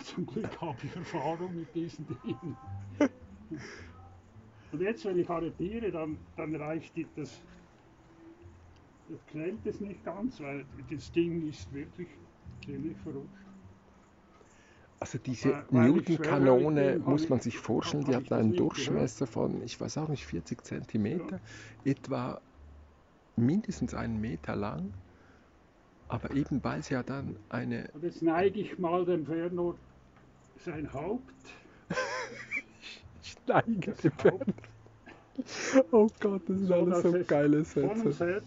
Zum 0.05 0.25
Glück 0.25 0.61
habe 0.61 0.77
ich 0.83 0.95
Erfahrung 0.95 1.53
mit 1.53 1.75
diesen 1.75 2.07
Dingen. 2.07 2.55
Und 4.71 4.81
jetzt, 4.81 5.03
wenn 5.03 5.19
ich 5.19 5.29
arretiere, 5.29 5.91
dann, 5.91 6.17
dann 6.37 6.55
reicht 6.55 6.93
das, 7.17 7.41
das 9.09 9.25
klemmt 9.25 9.65
es 9.65 9.81
nicht 9.81 10.03
ganz, 10.05 10.39
weil 10.39 10.65
das 10.89 11.11
Ding 11.11 11.45
ist 11.49 11.73
wirklich 11.73 12.07
ziemlich 12.63 12.97
verrutscht. 12.99 13.33
Also 15.01 15.17
diese 15.17 15.65
Newton-Kanone 15.71 16.99
muss 16.99 17.27
man 17.29 17.39
sich 17.41 17.55
ich- 17.55 17.59
vorstellen, 17.61 18.05
die 18.05 18.15
hat 18.15 18.31
einen 18.31 18.55
Durchmesser 18.55 19.27
von, 19.27 19.61
ich 19.63 19.79
weiß 19.79 19.97
auch 19.97 20.09
nicht, 20.09 20.25
40 20.25 20.63
Zentimeter, 20.63 21.41
etwa 21.83 22.39
mindestens 23.35 23.93
einen 23.93 24.21
Meter 24.21 24.55
lang. 24.55 24.93
Aber 26.09 26.31
eben 26.31 26.63
weil 26.63 26.81
sie 26.83 26.95
ja 26.95 27.03
dann 27.03 27.35
eine, 27.49 27.87
Und 27.93 28.03
jetzt 28.03 28.21
neige 28.21 28.59
ich 28.59 28.77
mal 28.79 29.05
dem 29.05 29.25
Fernrohr 29.25 29.75
sein 30.65 30.91
Haupt. 30.91 31.21
ich 33.23 33.35
neige 33.47 33.91
dem 33.93 34.11
Haupt 34.23 34.53
Oh 35.91 36.09
Gott, 36.19 36.41
das 36.47 36.57
sind 36.57 36.67
So, 36.67 36.73
alles 36.73 37.01
so 37.03 37.15
es 37.15 37.27
geile 37.27 37.63
Sätze. 37.63 38.41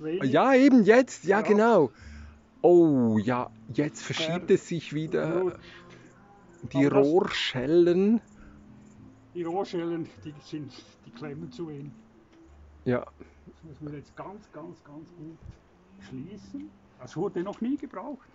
wenig 0.00 0.32
Ja, 0.32 0.54
eben 0.54 0.82
jetzt, 0.82 1.24
ja 1.24 1.40
Ja. 1.40 1.46
genau. 1.46 1.90
Oh 2.62 3.18
ja, 3.18 3.50
jetzt 3.72 4.02
verschiebt 4.02 4.46
Ver- 4.48 4.54
es 4.54 4.66
sich 4.66 4.92
wieder. 4.92 5.42
rutscht. 5.42 5.58
Die 6.72 6.86
Aber 6.86 6.98
Rohrschellen. 7.02 8.20
Die 9.34 9.44
Rohrschellen, 9.44 10.08
die, 10.24 10.34
sind, 10.42 10.72
die 11.06 11.10
klemmen 11.12 11.52
zu 11.52 11.68
wenig. 11.68 11.92
Ja, 12.84 13.04
Das 13.46 13.62
muss 13.62 13.80
man 13.80 13.94
jetzt 13.94 14.16
ganz, 14.16 14.50
ganz, 14.52 14.82
ganz 14.82 15.08
gut 15.16 15.38
schließen. 16.02 16.70
Das 17.00 17.16
wurde 17.16 17.42
noch 17.42 17.60
nie 17.60 17.76
gebraucht. 17.76 18.28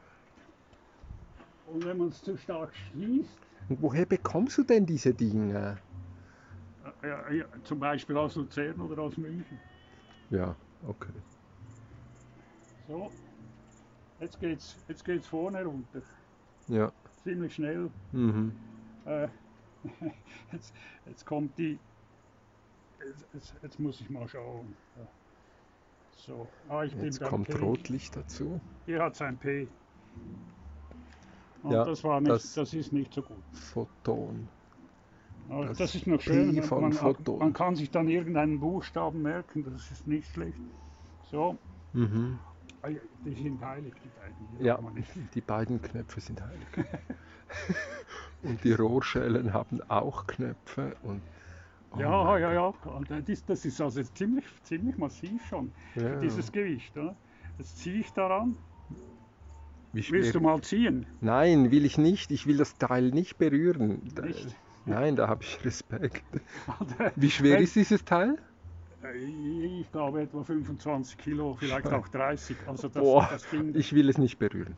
Und 1.67 1.85
wenn 1.85 1.97
man 1.97 2.09
es 2.09 2.21
zu 2.21 2.37
stark 2.37 2.73
schließt, 2.75 3.39
und 3.69 3.81
woher 3.81 4.05
bekommst 4.05 4.57
du 4.57 4.63
denn 4.63 4.85
diese 4.85 5.13
Dinge? 5.13 5.77
äh, 7.01 7.07
ja, 7.07 7.31
ja, 7.31 7.45
zum 7.63 7.79
Beispiel 7.79 8.17
aus 8.17 8.35
Luzern 8.35 8.79
oder 8.81 9.03
aus 9.03 9.17
München. 9.17 9.59
Ja, 10.29 10.55
okay. 10.87 11.13
So, 12.87 13.11
jetzt 14.19 14.39
geht's, 14.39 14.77
jetzt 14.87 15.05
geht's 15.05 15.27
vorne 15.27 15.63
runter. 15.63 16.01
Ja. 16.67 16.91
Ziemlich 17.23 17.55
schnell. 17.55 17.89
Mhm. 18.11 18.51
Äh, 19.05 19.27
jetzt, 20.51 20.73
jetzt 21.05 21.25
kommt 21.25 21.57
die. 21.57 21.79
Jetzt, 23.05 23.25
jetzt, 23.33 23.53
jetzt 23.61 23.79
muss 23.79 24.01
ich 24.01 24.09
mal 24.09 24.27
schauen. 24.27 24.75
Ja. 24.97 25.07
So, 26.15 26.47
ah, 26.69 26.83
ich 26.83 26.95
bin 26.95 27.05
Jetzt 27.05 27.19
beim 27.19 27.29
kommt 27.29 27.47
P. 27.49 27.57
Rotlicht 27.57 28.15
dazu. 28.15 28.59
Hier 28.85 29.01
hat 29.01 29.13
es 29.15 29.21
ein 29.21 29.37
P. 29.37 29.67
Und 31.63 31.71
Ja, 31.71 31.85
das, 31.85 32.03
war 32.03 32.19
nicht, 32.21 32.31
das- 32.31 32.53
das, 32.53 32.73
ist 32.73 32.91
nicht 32.93 33.13
so 33.13 33.21
gut. 33.21 33.37
Photon. 33.53 34.47
Aber 35.49 35.65
Das 35.67 35.77
das, 35.77 35.95
ist 35.95 36.07
noch 36.07 36.21
schön. 36.21 36.55
Man, 36.55 36.93
Photon. 36.93 37.39
man 37.39 37.53
kann 37.53 37.75
sich 37.75 37.91
dann 37.91 38.07
irgendeinen 38.07 38.59
Buchstaben 38.59 39.21
merken, 39.21 39.63
das 39.63 39.91
ist 39.91 40.07
nicht 40.07 40.27
schlecht. 40.29 40.57
So, 41.29 41.57
Mhm. 41.93 42.39
ah 42.81 42.89
die 43.25 43.33
sind 43.35 43.61
heilig, 43.61 43.93
die 44.03 44.09
beiden. 44.09 44.57
die 44.59 44.65
Ja, 44.65 44.79
die 45.35 45.41
beiden 45.41 45.81
Knöpfe 45.81 46.19
sind 46.21 46.41
heilig. 46.41 46.67
und 48.43 48.63
die 48.63 48.73
Rohrschellen 48.73 49.53
haben 49.53 49.81
auch 49.89 50.25
Knöpfe 50.27 50.95
und 51.03 51.21
Ja, 51.97 52.23
mein 52.23 52.41
ja, 52.41 52.53
ja. 52.53 52.73
Und 52.85 53.09
das, 53.09 53.45
das 53.45 53.65
ist 53.65 53.79
also 53.81 54.01
ziemlich, 54.03 54.45
ziemlich 54.63 54.97
massiv 54.97 55.45
schon, 55.47 55.71
ja. 55.95 56.19
dieses 56.19 56.51
Gewicht. 56.51 56.95
Oder? 56.97 57.15
Jetzt 57.57 57.77
ziehe 57.77 57.99
ich 57.99 58.11
daran. 58.13 58.57
Willst 59.93 60.33
du 60.33 60.41
mal 60.41 60.59
ziehen? 60.61 61.05
Nein, 61.21 61.69
will 61.69 61.85
ich 61.85 61.99
nicht. 61.99 62.31
Ich 62.31 62.47
will 62.47 62.57
das 62.57 62.77
Teil 62.77 63.11
nicht 63.11 63.37
berühren. 63.37 64.01
Nicht? 64.23 64.55
Nein, 64.85 65.15
da 65.15 65.27
habe 65.27 65.43
ich 65.43 65.63
Respekt. 65.63 66.23
Oder, 66.79 67.11
Wie 67.15 67.29
schwer 67.29 67.59
ist 67.59 67.75
dieses 67.75 68.03
Teil? 68.03 68.37
Äh, 69.03 69.79
Ich 69.81 69.91
glaube 69.91 70.21
etwa 70.21 70.43
25 70.43 71.17
Kilo, 71.17 71.55
vielleicht 71.59 71.87
auch 71.93 72.07
30. 72.07 72.57
Also 72.67 72.87
das, 72.87 73.03
Boah, 73.03 73.27
das 73.31 73.49
Ding. 73.49 73.73
ich 73.75 73.93
will 73.93 74.09
es 74.09 74.17
nicht 74.17 74.39
berühren. 74.39 74.75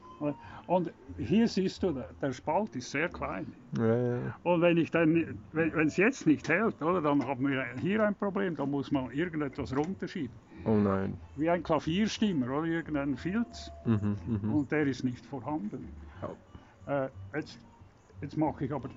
Und 0.68 0.92
hier 1.18 1.48
siehst 1.48 1.84
du, 1.84 2.04
der, 2.22 2.34
Spalt 2.34 2.76
ist 2.76 2.90
sehr 2.90 3.10
klein. 3.10 3.54
Ja, 3.78 3.96
ja. 3.96 4.36
Und 4.44 4.62
wenn 4.62 4.78
ich 4.78 4.90
dann, 4.92 5.38
wenn 5.52 5.88
es 5.88 5.98
jetzt 5.98 6.26
nicht 6.26 6.50
hält, 6.50 6.82
oder, 6.82 7.02
dann 7.02 7.26
haben 7.26 7.48
wir 7.48 7.66
hier 7.80 8.04
ein 8.04 8.16
Problem. 8.16 8.56
Da 8.56 8.66
muss 8.66 8.92
man 8.92 9.12
irgendetwas 9.12 9.76
runterschieben. 9.76 10.36
Oh 10.66 10.76
nein. 10.76 11.16
Wie 11.36 11.50
ein 11.50 11.62
Klavierstimmer 11.62 12.50
oder 12.50 12.66
irgendein 12.66 13.16
Filz. 13.16 13.72
Mhm, 13.86 14.18
mhm. 14.26 14.54
Und 14.54 14.72
der 14.72 14.88
ist 14.88 15.04
nicht 15.04 15.24
vorhanden. 15.26 15.90
Äh, 16.88 17.10
jetzt, 17.36 17.60
jetzt 18.22 18.38
mache 18.38 18.66
ich 18.66 18.72
aber, 18.72 18.90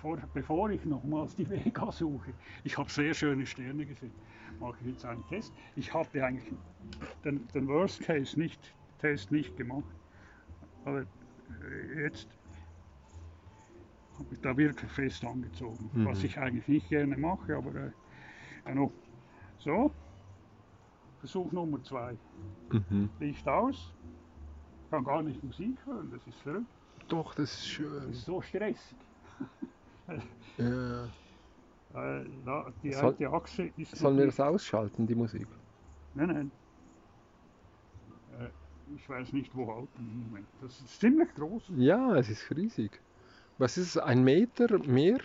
vor, 0.00 0.18
bevor 0.34 0.70
ich 0.70 0.84
nochmals 0.84 1.34
die 1.36 1.48
Vega 1.48 1.92
suche, 1.92 2.32
ich 2.64 2.76
habe 2.78 2.90
sehr 2.90 3.14
schöne 3.14 3.46
Sterne 3.46 3.84
gesehen, 3.86 4.12
mache 4.58 4.76
ich 4.80 4.88
jetzt 4.88 5.04
einen 5.04 5.26
Test. 5.28 5.52
Ich 5.76 5.92
hatte 5.92 6.24
eigentlich 6.24 6.52
den, 7.24 7.46
den 7.48 7.68
Worst 7.68 8.00
Case 8.00 8.38
nicht, 8.38 8.74
Test 8.98 9.30
nicht 9.30 9.56
gemacht. 9.56 9.84
Aber 10.84 11.02
äh, 11.02 12.02
jetzt 12.02 12.28
habe 14.18 14.28
ich 14.32 14.40
da 14.40 14.56
wirklich 14.56 14.90
fest 14.90 15.24
angezogen, 15.24 15.90
Mhm. 15.92 16.04
was 16.06 16.24
ich 16.24 16.38
eigentlich 16.38 16.66
nicht 16.68 16.88
gerne 16.88 17.16
mache, 17.16 17.56
aber 17.56 17.92
äh, 18.66 18.74
noch. 18.74 18.92
so. 19.58 19.90
Versuch 21.20 21.52
Nummer 21.52 21.82
zwei. 21.82 22.16
Mhm. 22.70 23.10
Licht 23.18 23.46
aus, 23.46 23.92
kann 24.90 25.04
gar 25.04 25.22
nicht 25.22 25.42
Musik 25.44 25.76
hören, 25.84 26.10
das 26.10 26.26
ist 26.26 26.40
verrückt. 26.40 26.66
Doch, 27.08 27.34
das 27.34 27.50
ist 27.50 27.58
Das 27.58 27.66
schön. 27.66 28.10
ist 28.10 28.24
so 28.24 28.40
stressig. 28.40 28.96
Ja. 30.58 31.08
Da, 32.44 32.72
die 32.82 32.92
Soll- 32.92 33.16
eine 33.18 33.30
Achse 33.30 33.64
ist. 33.76 33.96
Sollen 33.96 34.16
wir 34.18 34.26
das 34.26 34.38
ausschalten, 34.40 35.06
die 35.06 35.14
Musik? 35.14 35.46
Nein, 36.14 36.28
nein. 36.28 36.50
Äh, 38.38 38.94
ich 38.94 39.08
weiß 39.08 39.32
nicht, 39.32 39.54
wo 39.56 39.66
halten 39.74 39.88
im 39.98 40.24
Moment. 40.28 40.46
Das 40.60 40.78
ist 40.80 41.00
ziemlich 41.00 41.34
groß. 41.34 41.72
Ja, 41.76 42.14
es 42.16 42.28
ist 42.28 42.48
riesig. 42.56 43.00
Was 43.58 43.76
ist 43.76 43.88
es? 43.88 43.98
Ein 43.98 44.22
Meter 44.22 44.78
mehr? 44.78 45.18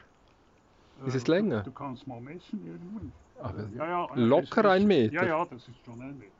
Ist 1.05 1.15
es 1.15 1.23
Äh, 1.25 1.31
länger? 1.31 1.59
Du, 1.59 1.69
du 1.69 1.75
kannst 1.75 2.07
mal 2.07 2.19
messen 2.21 2.65
irgendwie. 2.65 3.11
Aber 3.39 3.67
Ja, 3.75 3.85
ja, 3.87 4.15
locker 4.15 4.65
es 4.65 4.65
ist- 4.65 4.81
ein 4.81 4.87
Meter? 4.87 5.13
Ja, 5.13 5.25
ja, 5.25 5.45
das 5.45 5.67
ist 5.67 5.85
schon 5.85 6.01
ein 6.01 6.17
Meter. 6.17 6.31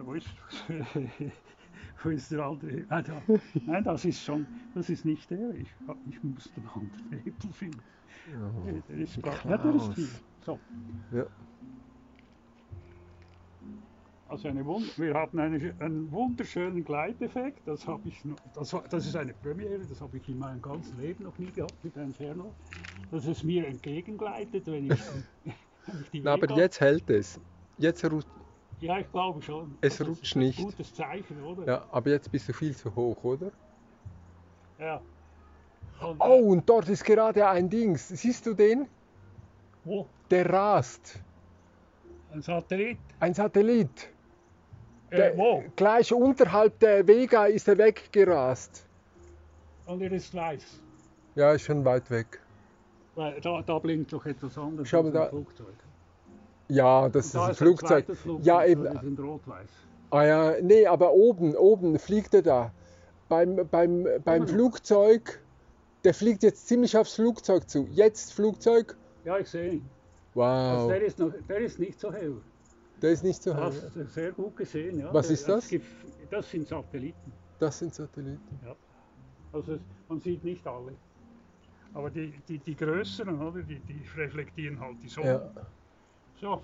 Äh, 0.00 0.06
wo 0.06 0.14
ist, 0.14 0.28
andere? 2.06 2.84
Ah, 2.88 3.02
da. 3.02 3.22
Nein, 3.66 3.84
das 3.84 4.04
ist 4.04 4.22
schon, 4.22 4.46
das 4.74 4.88
ist 4.90 5.04
nicht 5.04 5.30
der. 5.30 5.50
Ich, 5.54 5.68
ich 6.10 6.22
muss 6.22 6.50
den 6.52 6.66
anderen 6.68 7.22
Hebel 7.24 7.52
finden. 7.52 7.80
Oh. 8.34 8.80
Der 8.88 8.96
ist, 8.96 9.22
gar- 9.22 9.44
ja, 9.48 9.56
der 9.58 9.74
ist 9.74 9.94
hier. 9.94 10.08
So. 10.44 10.58
Ja. 11.12 11.26
Also 14.28 14.48
eine 14.48 14.64
Wund 14.66 14.98
wir 14.98 15.14
haben 15.14 15.38
eine, 15.38 15.74
einen 15.78 16.10
wunderschönen 16.10 16.84
Gleiteffekt. 16.84 17.66
Das, 17.66 17.86
habe 17.86 18.08
ich 18.08 18.24
noch, 18.24 18.36
das, 18.54 18.72
war, 18.72 18.82
das 18.90 19.06
ist 19.06 19.14
eine 19.14 19.32
Premiere, 19.34 19.78
das 19.88 20.00
habe 20.00 20.16
ich 20.16 20.28
in 20.28 20.38
meinem 20.38 20.60
ganzen 20.60 20.98
Leben 21.00 21.24
noch 21.24 21.38
nie 21.38 21.50
gehabt 21.52 21.74
mit 21.84 21.96
einem 21.96 22.12
Ferno. 22.12 22.52
Dass 23.12 23.26
es 23.26 23.44
mir 23.44 23.66
entgegengleitet, 23.68 24.66
wenn 24.66 24.86
ich, 24.90 24.98
wenn 25.86 26.00
ich 26.02 26.10
die 26.10 26.20
Na, 26.20 26.34
aber 26.34 26.52
jetzt 26.56 26.80
hält 26.80 27.08
es. 27.08 27.40
Jetzt 27.78 28.04
rutscht. 28.10 28.28
Ja, 28.80 28.98
ich 28.98 29.10
glaube 29.10 29.40
schon. 29.42 29.76
Es 29.80 29.96
Das 29.96 30.00
ist 30.00 30.08
rutscht 30.08 30.36
ein 30.36 30.38
nicht. 30.40 30.58
Gutes 30.62 30.94
Zeichen, 30.94 31.42
oder? 31.42 31.66
Ja, 31.66 31.84
aber 31.90 32.10
jetzt 32.10 32.30
bist 32.30 32.48
du 32.48 32.52
viel 32.52 32.76
zu 32.76 32.94
hoch, 32.94 33.22
oder? 33.24 33.50
Ja. 34.78 35.00
Und, 36.00 36.20
Oh, 36.20 36.50
und 36.50 36.68
dort 36.68 36.88
ist 36.90 37.04
gerade 37.04 37.48
ein 37.48 37.70
Dings. 37.70 38.08
Siehst 38.08 38.44
du 38.44 38.52
den? 38.52 38.86
Wo? 39.84 40.06
Der 40.30 40.50
rast. 40.52 41.20
Ein 42.32 42.42
Satellit? 42.42 42.98
Ein 43.20 43.32
Satellit. 43.32 44.10
Äh, 45.08 45.16
Der, 45.16 45.38
wo? 45.38 45.64
Gleich 45.76 46.12
unterhalb 46.12 46.78
der 46.80 47.06
Vega 47.06 47.46
ist 47.46 47.66
er 47.68 47.78
weggerast. 47.78 48.84
Und 49.86 50.02
er 50.02 50.12
ist 50.12 50.34
weiß. 50.34 50.82
Ja, 51.36 51.52
ist 51.52 51.62
schon 51.62 51.84
weit 51.84 52.10
weg. 52.10 52.40
Da, 53.14 53.62
da 53.62 53.78
blinkt 53.78 54.12
doch 54.12 54.26
etwas 54.26 54.58
anderes 54.58 54.88
Schau 54.88 55.04
mal 55.04 55.12
da. 55.12 55.28
Flugzeug. 55.28 55.74
Ja, 56.68 57.08
das 57.08 57.32
da 57.32 57.44
ist 57.44 57.48
ein 57.50 57.54
Flugzeug. 57.54 57.88
zweites 58.06 58.20
Flugzeug. 58.20 58.46
Ja, 58.46 58.64
eben. 58.64 58.84
Die 58.90 59.04
sind 59.04 59.20
rot-weiß. 59.20 59.68
Ah 60.10 60.24
ja, 60.24 60.54
nee, 60.62 60.86
aber 60.86 61.12
oben, 61.12 61.54
oben 61.56 61.98
fliegt 61.98 62.34
er 62.34 62.42
da. 62.42 62.72
Beim, 63.28 63.56
beim, 63.70 64.06
beim 64.24 64.42
noch. 64.42 64.48
Flugzeug, 64.48 65.40
der 66.04 66.14
fliegt 66.14 66.42
jetzt 66.42 66.68
ziemlich 66.68 66.96
aufs 66.96 67.14
Flugzeug 67.14 67.68
zu. 67.68 67.86
Jetzt 67.90 68.32
Flugzeug. 68.32 68.96
Ja, 69.24 69.38
ich 69.38 69.48
sehe 69.48 69.72
ihn. 69.74 69.88
Also 70.36 70.84
Wow, 70.84 70.88
der, 70.88 71.02
ist 71.02 71.18
noch, 71.18 71.32
der 71.48 71.58
ist 71.58 71.78
nicht 71.78 71.98
so 71.98 72.12
hell. 72.12 72.36
der 73.00 73.10
ist 73.10 73.24
nicht 73.24 73.42
so 73.42 73.52
Du 73.52 73.56
hell. 73.56 73.64
hast 73.64 74.12
sehr 74.14 74.32
gut 74.32 74.56
gesehen. 74.56 75.00
Ja. 75.00 75.12
Was 75.12 75.26
Der- 75.28 75.34
ist 75.34 75.48
das? 75.48 75.70
Das 76.30 76.50
sind 76.50 76.68
Satelliten. 76.68 77.32
Das 77.58 77.78
sind 77.78 77.94
Satelliten. 77.94 78.60
Also 79.52 79.74
es- 79.74 79.80
man 80.08 80.20
sieht 80.20 80.44
nicht 80.44 80.66
alle. 80.66 80.92
Aber 81.94 82.10
die, 82.10 82.32
die, 82.48 82.58
die 82.58 82.76
größeren, 82.76 83.40
oder? 83.40 83.62
Die, 83.62 83.78
die 83.80 84.02
reflektieren 84.16 84.78
halt 84.78 84.96
die 85.02 85.08
Sonne. 85.08 85.26
Ja. 85.56 85.66
So. 86.40 86.62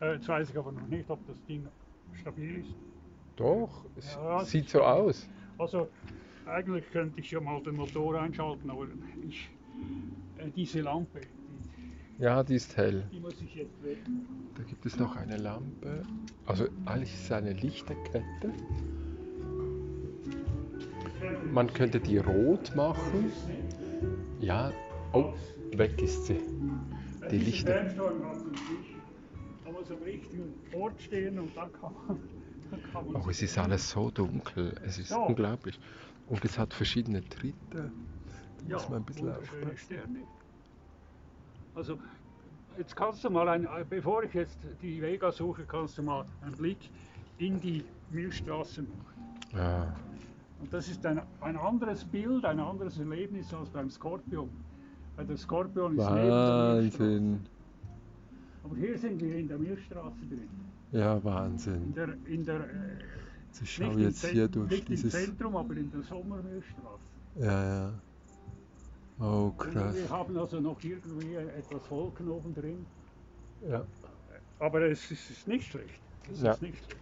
Äh, 0.00 0.14
jetzt 0.14 0.28
weiß 0.28 0.50
ich 0.50 0.58
aber 0.58 0.72
noch 0.72 0.86
nicht, 0.86 1.08
ob 1.10 1.24
das 1.26 1.36
Ding 1.48 1.66
stabil 2.20 2.60
ist. 2.60 2.74
Doch, 3.36 3.84
es 3.96 4.14
Ja, 4.14 4.44
sieht 4.44 4.68
so 4.68 4.82
aus. 4.82 5.28
Also 5.58 5.88
eigentlich 6.46 6.88
könnte 6.92 7.20
ich 7.20 7.30
ja 7.30 7.40
mal 7.40 7.60
den 7.62 7.76
Motor 7.76 8.20
einschalten, 8.20 8.70
aber 8.70 8.86
ich, 9.28 9.48
äh, 10.38 10.50
diese 10.54 10.82
Lampe, 10.82 11.20
die, 12.18 12.22
Ja, 12.22 12.42
die 12.42 12.54
ist 12.54 12.76
hell. 12.76 13.04
die 13.12 13.18
muss 13.20 13.40
ich 13.40 13.54
jetzt 13.56 13.82
weg. 13.82 13.98
Da 14.56 14.62
gibt 14.62 14.86
es 14.86 14.96
noch 14.98 15.16
eine 15.16 15.36
Lampe. 15.36 16.02
Also 16.46 16.66
eigentlich 16.84 17.12
ist 17.14 17.24
es 17.24 17.32
eine 17.32 17.52
Lichterkette. 17.52 18.52
Man 21.52 21.72
könnte 21.72 21.98
die 22.00 22.18
rot 22.18 22.74
machen. 22.76 23.32
Ja, 24.40 24.70
oh, 25.12 25.32
weg 25.74 26.00
ist 26.02 26.26
sie. 26.26 26.38
Die 27.30 27.38
Lichter. 27.38 27.84
Man 29.64 29.72
muss 29.72 29.90
am 29.90 30.02
richtigen 30.02 30.54
Ort 30.74 31.00
stehen 31.00 31.38
und 31.38 31.56
dann 31.56 31.72
kann 31.72 31.92
man. 32.06 32.18
Dann 32.92 33.14
Oh, 33.14 33.28
es 33.30 33.40
ist 33.42 33.56
alles 33.58 33.90
so 33.90 34.10
dunkel. 34.10 34.74
Es 34.84 34.98
ist 34.98 35.10
Ja. 35.10 35.18
unglaublich. 35.18 35.78
Und 36.26 36.44
es 36.44 36.58
hat 36.58 36.72
verschiedene 36.72 37.22
Tritte. 37.28 37.54
Da 37.70 37.90
ja, 38.68 38.76
muss 38.76 38.88
man 38.88 38.98
ein 39.00 39.04
bisschen 39.04 39.30
aufpassen. 39.30 39.76
Sterne. 39.76 40.18
Also, 41.74 41.98
jetzt 42.78 42.96
kannst 42.96 43.22
du 43.22 43.30
mal, 43.30 43.48
ein, 43.48 43.68
bevor 43.88 44.22
ich 44.24 44.32
jetzt 44.32 44.58
die 44.82 45.00
Vega 45.02 45.30
suche, 45.30 45.64
kannst 45.64 45.98
du 45.98 46.02
mal 46.02 46.24
einen 46.42 46.54
Blick 46.56 46.78
in 47.38 47.60
die 47.60 47.84
Milchstraße 48.10 48.82
machen. 48.82 49.36
Ja. 49.54 49.94
Und 50.60 50.72
das 50.72 50.88
ist 50.88 51.04
ein, 51.04 51.20
ein 51.42 51.56
anderes 51.56 52.04
Bild, 52.04 52.44
ein 52.44 52.58
anderes 52.60 52.98
Erlebnis 52.98 53.52
als 53.52 53.68
beim 53.70 53.90
Skorpion. 53.90 54.48
Weil 55.16 55.26
der 55.26 55.36
Skorpion 55.36 55.98
ist 55.98 56.10
neben 56.10 56.16
der 56.28 56.74
Milchstraße. 56.80 57.00
Wahnsinn. 57.00 57.40
Aber 58.64 58.76
hier 58.76 58.98
sind 58.98 59.20
wir 59.20 59.36
in 59.36 59.48
der 59.48 59.58
Milchstraße 59.58 60.16
drin. 60.28 60.48
Ja, 60.92 61.16
In 61.16 61.24
Wahnsinn. 61.24 61.94
der, 61.94 62.08
in 62.26 62.44
der, 62.44 62.60
äh, 62.60 62.64
Ich 63.52 63.60
nicht 63.60 63.70
schaue 63.74 64.00
jetzt 64.00 64.20
Zent- 64.20 64.32
hier 64.32 64.48
durch 64.48 64.70
nicht 64.70 64.88
dieses. 64.88 65.14
im 65.14 65.20
Zentrum, 65.26 65.56
aber 65.56 65.76
in 65.76 65.90
der 65.92 66.02
Sommermilchstraße. 66.02 67.02
Ja, 67.36 67.64
ja. 67.86 67.92
Oh, 69.20 69.52
Und 69.56 69.58
krass. 69.58 69.94
wir 69.94 70.08
haben 70.10 70.36
also 70.36 70.60
noch 70.60 70.82
irgendwie 70.82 71.34
etwas 71.34 71.88
Wolken 71.90 72.28
oben 72.28 72.52
drin. 72.54 72.84
Ja. 73.68 73.84
Aber 74.58 74.80
es 74.82 75.10
ist, 75.10 75.30
es 75.30 75.30
ist 75.38 75.48
nicht 75.48 75.70
schlecht. 75.70 76.00
Es 76.32 76.42
Ja. 76.42 76.52
ist 76.52 76.62
nicht 76.62 76.76
schlecht. 76.78 76.96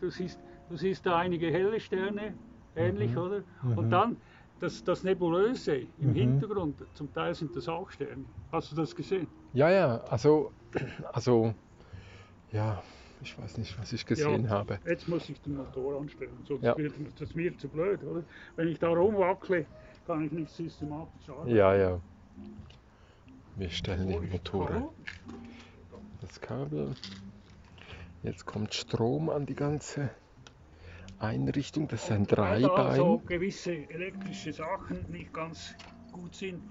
Du 0.00 0.10
siehst, 0.10 0.38
du 0.68 0.76
siehst 0.76 1.04
da 1.06 1.16
einige 1.16 1.50
helle 1.50 1.80
Sterne, 1.80 2.34
ähnlich, 2.78 3.12
Mhm. 3.12 3.18
oder? 3.18 3.42
Mhm. 3.62 3.78
Und 3.78 3.90
dann 3.90 4.16
das, 4.60 4.82
das 4.84 5.04
Nebulöse 5.04 5.76
im 5.76 6.08
Mhm. 6.10 6.14
Hintergrund, 6.14 6.76
zum 6.94 7.12
Teil 7.12 7.34
sind 7.34 7.54
das 7.54 7.68
auch 7.68 7.90
Sterne. 7.90 8.24
Hast 8.50 8.72
du 8.72 8.76
das 8.76 8.94
gesehen? 8.94 9.28
Ja, 9.52 9.70
ja, 9.70 9.98
also, 10.08 10.52
also, 11.12 11.54
ja, 12.52 12.82
Ich 13.20 13.36
weiß 13.36 13.58
nicht, 13.58 13.76
was 13.80 13.92
ich 13.92 14.06
gesehen 14.06 14.44
Ja. 14.44 14.50
habe. 14.50 14.78
Jetzt 14.86 15.08
muss 15.08 15.28
ich 15.28 15.40
den 15.40 15.56
Motor 15.56 16.00
anstellen, 16.00 16.38
sonst 16.46 16.62
Ja. 16.62 16.76
wird 16.76 16.94
das 17.20 17.34
mir 17.34 17.56
zu 17.58 17.66
blöd, 17.68 18.00
oder? 18.04 18.22
Wenn 18.54 18.68
ich 18.68 18.78
da 18.78 18.90
rumwackle, 18.90 19.66
kann 20.06 20.24
ich 20.24 20.30
nicht 20.30 20.52
systematisch 20.54 21.28
arbeiten. 21.28 21.56
Ja, 21.56 21.74
ja. 21.74 22.00
Wir 23.56 23.70
stellen 23.70 24.08
den 24.08 24.30
Motor. 24.30 24.68
Hallo? 24.68 24.94
Das 26.20 26.40
Kabel. 26.40 26.94
Jetzt 28.22 28.46
kommt 28.46 28.72
Strom 28.72 29.30
an 29.30 29.46
die 29.46 29.56
ganze 29.56 30.10
Einrichtung. 31.18 31.88
Das 31.88 32.04
ist 32.04 32.10
ein 32.12 32.26
Dreibein. 32.26 32.96
so 32.96 33.18
gewisse 33.26 33.72
elektrische 33.90 34.52
Sachen 34.52 35.04
nicht 35.10 35.32
ganz 35.32 35.74
gut 36.12 36.34
sind, 36.34 36.62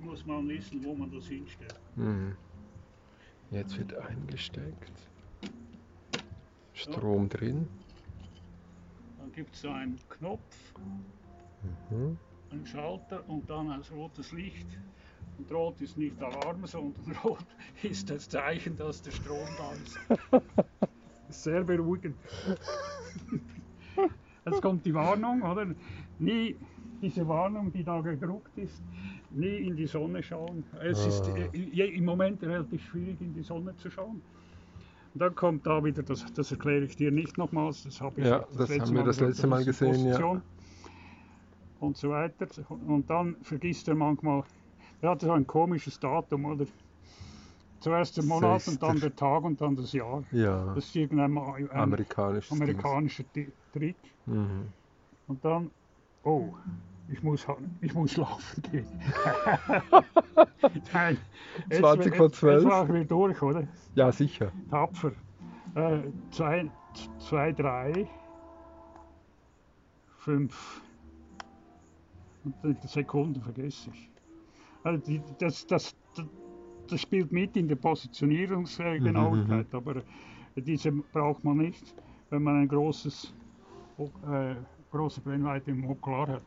muss 0.00 0.24
man 0.24 0.48
wissen, 0.48 0.84
wo 0.84 0.94
man 0.94 1.10
das 1.10 1.26
hinstellt. 1.26 1.74
Mhm. 1.96 2.36
Jetzt 3.50 3.76
wird 3.78 3.94
eingesteckt. 3.94 4.92
Strom 6.74 7.28
drin. 7.28 7.66
Dann 9.18 9.32
gibt 9.32 9.54
es 9.54 9.62
so 9.62 9.70
einen 9.70 9.98
Knopf, 10.08 10.72
Mhm. 11.90 12.16
einen 12.52 12.64
Schalter 12.66 13.28
und 13.28 13.48
dann 13.50 13.70
ein 13.72 13.82
rotes 13.92 14.30
Licht. 14.32 14.66
Und 15.38 15.50
rot 15.52 15.80
ist 15.80 15.96
nicht 15.98 16.20
Alarm, 16.22 16.64
sondern 16.66 17.16
rot 17.24 17.44
ist 17.82 18.08
das 18.10 18.28
Zeichen, 18.28 18.76
dass 18.76 19.02
der 19.02 19.10
Strom 19.12 19.48
da 19.56 19.72
ist. 19.72 19.98
Sehr 21.30 21.62
beruhigend. 21.64 22.16
Jetzt 24.46 24.62
kommt 24.62 24.84
die 24.86 24.94
Warnung, 24.94 25.42
oder? 25.42 25.66
Nie 26.18 26.56
diese 27.00 27.26
Warnung, 27.28 27.72
die 27.72 27.84
da 27.84 28.00
gedruckt 28.00 28.56
ist, 28.56 28.82
nie 29.30 29.56
in 29.58 29.76
die 29.76 29.86
Sonne 29.86 30.22
schauen. 30.22 30.64
Es 30.82 31.06
ist 31.06 31.28
Ah. 31.28 31.36
äh, 31.52 31.96
im 31.96 32.04
Moment 32.04 32.42
relativ 32.42 32.82
schwierig, 32.82 33.20
in 33.20 33.34
die 33.34 33.42
Sonne 33.42 33.76
zu 33.76 33.90
schauen. 33.90 34.20
Und 35.14 35.20
dann 35.20 35.34
kommt 35.34 35.66
da 35.66 35.82
wieder, 35.84 36.02
das, 36.02 36.24
das 36.32 36.50
erkläre 36.50 36.84
ich 36.84 36.96
dir 36.96 37.10
nicht 37.10 37.38
nochmals, 37.38 37.84
das 37.84 38.00
habe 38.00 38.20
ich 38.20 38.26
Ja, 38.26 38.44
das 38.56 38.70
haben 38.78 38.94
wir 38.94 39.04
das 39.04 39.20
letzte 39.20 39.46
Mal 39.46 39.64
gesehen, 39.64 40.06
ja. 40.06 40.42
Und 41.80 41.96
so 41.96 42.10
weiter. 42.10 42.46
Und 42.68 43.08
dann 43.08 43.36
vergisst 43.42 43.86
er 43.88 43.94
manchmal, 43.94 44.42
er 45.00 45.10
hat 45.10 45.20
so 45.20 45.30
ein 45.30 45.46
komisches 45.46 46.00
Datum, 46.00 46.44
oder? 46.46 46.66
Zuerst 47.80 48.16
der 48.16 48.24
Monat 48.24 48.66
und 48.66 48.82
dann 48.82 48.96
Sechster. 48.98 49.08
der 49.10 49.16
Tag 49.16 49.44
und 49.44 49.60
dann 49.60 49.76
das 49.76 49.92
Jahr. 49.92 50.24
Ja, 50.32 50.74
Das 50.74 50.86
ist 50.86 50.96
irgendein 50.96 51.36
ein 51.38 51.70
amerikanisches 51.70 52.50
amerikanischer 52.52 53.24
Trick. 53.72 53.96
Mhm. 54.26 54.66
Und 55.28 55.44
dann, 55.44 55.70
oh, 56.24 56.48
ich 57.08 57.22
muss, 57.22 57.46
ich 57.80 57.94
muss 57.94 58.12
schlafen 58.12 58.62
gehen. 58.70 58.86
Nein, 60.92 61.18
jetzt- 61.70 61.78
20 61.80 62.16
vor 62.16 62.26
jetzt- 62.26 62.38
12. 62.38 62.64
Jetzt 62.64 62.82
ich 62.82 62.88
wieder 62.94 63.04
durch, 63.04 63.42
oder? 63.42 63.66
Ja, 63.94 64.12
sicher. 64.12 64.52
Tapfer. 64.70 65.12
Äh, 65.74 66.00
zwei, 66.30 66.70
zwei, 67.20 67.52
drei, 67.52 68.08
fünf. 70.18 70.82
Und 72.62 72.82
die 72.82 72.86
Sekunden 72.86 73.40
vergesse 73.40 73.90
ich. 73.92 74.10
Also 74.82 75.04
die, 75.04 75.20
das, 75.38 75.66
das, 75.66 75.94
das, 76.90 77.00
spielt 77.00 77.32
mit 77.32 77.56
in 77.56 77.68
der 77.68 77.76
Positionierungsgenauigkeit, 77.76 79.74
aber 79.74 79.96
äh, 79.96 80.62
diese 80.62 80.92
braucht 80.92 81.44
man 81.44 81.58
nicht, 81.58 81.94
wenn 82.30 82.42
man 82.42 82.62
ein 82.62 82.68
großes, 82.68 83.34
äh, 83.98 84.54
große 84.90 85.20
Brennweite 85.20 85.70
im 85.70 85.88
Okular 85.88 86.28
hat. 86.28 86.42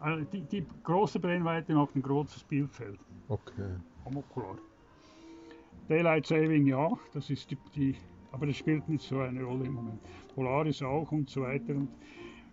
Also 0.00 0.24
die, 0.32 0.42
die 0.42 0.66
große 0.82 1.18
Brennweite 1.18 1.74
macht 1.74 1.94
ein 1.94 2.02
großes 2.02 2.44
Bildfeld 2.44 2.98
Okay. 3.28 3.76
am 4.04 4.16
Okular. 4.16 4.58
Daylight 5.88 6.26
Saving 6.26 6.66
ja, 6.66 6.90
das 7.12 7.30
ist 7.30 7.50
die, 7.50 7.58
die, 7.74 7.94
aber 8.32 8.46
das 8.46 8.56
spielt 8.56 8.88
nicht 8.88 9.06
so 9.06 9.20
eine 9.20 9.42
Rolle 9.42 9.66
im 9.66 9.74
Moment. 9.74 10.00
Polaris 10.34 10.82
auch 10.82 11.10
und 11.12 11.28
so 11.28 11.42
weiter. 11.42 11.74
Und 11.74 11.88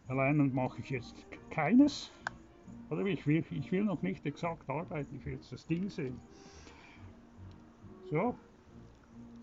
allein 0.08 0.54
mache 0.54 0.80
ich 0.82 0.90
jetzt 0.90 1.26
keines. 1.50 2.12
Oder 2.90 3.06
ich 3.06 3.26
will, 3.26 3.44
ich 3.52 3.72
will 3.72 3.86
noch 3.86 4.02
nicht 4.02 4.26
exakt 4.26 4.70
arbeiten, 4.70 5.16
ich 5.16 5.26
will 5.26 5.34
jetzt 5.34 5.52
das 5.52 5.66
Ding 5.66 5.90
sehen. 5.90 6.20
So. 8.12 8.36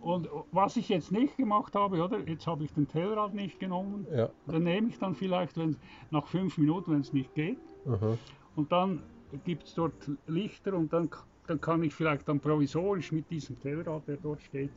Und 0.00 0.28
was 0.52 0.76
ich 0.76 0.88
jetzt 0.88 1.11
nicht 1.11 1.37
gemacht 1.37 1.74
habe, 1.74 2.00
oder? 2.00 2.20
Jetzt 2.20 2.46
habe 2.46 2.64
ich 2.64 2.72
den 2.72 2.87
Tellerrad 2.87 3.35
nicht 3.35 3.59
genommen. 3.59 4.07
Ja. 4.14 4.31
Dann 4.46 4.62
nehme 4.62 4.88
ich 4.88 4.98
dann 4.98 5.14
vielleicht, 5.14 5.57
wenn 5.57 5.76
nach 6.11 6.26
fünf 6.26 6.57
Minuten, 6.57 6.92
wenn 6.92 7.00
es 7.00 7.12
nicht 7.12 7.35
geht. 7.35 7.59
Aha. 7.87 8.16
Und 8.54 8.70
dann 8.70 9.02
gibt 9.44 9.64
es 9.64 9.74
dort 9.74 10.11
Lichter 10.26 10.74
und 10.74 10.92
dann, 10.92 11.11
dann 11.46 11.61
kann 11.61 11.83
ich 11.83 11.94
vielleicht 11.94 12.28
dann 12.28 12.38
provisorisch 12.38 13.11
mit 13.11 13.28
diesem 13.31 13.59
Tellerrad, 13.61 14.07
der 14.07 14.18
dort 14.18 14.40
steht, 14.42 14.70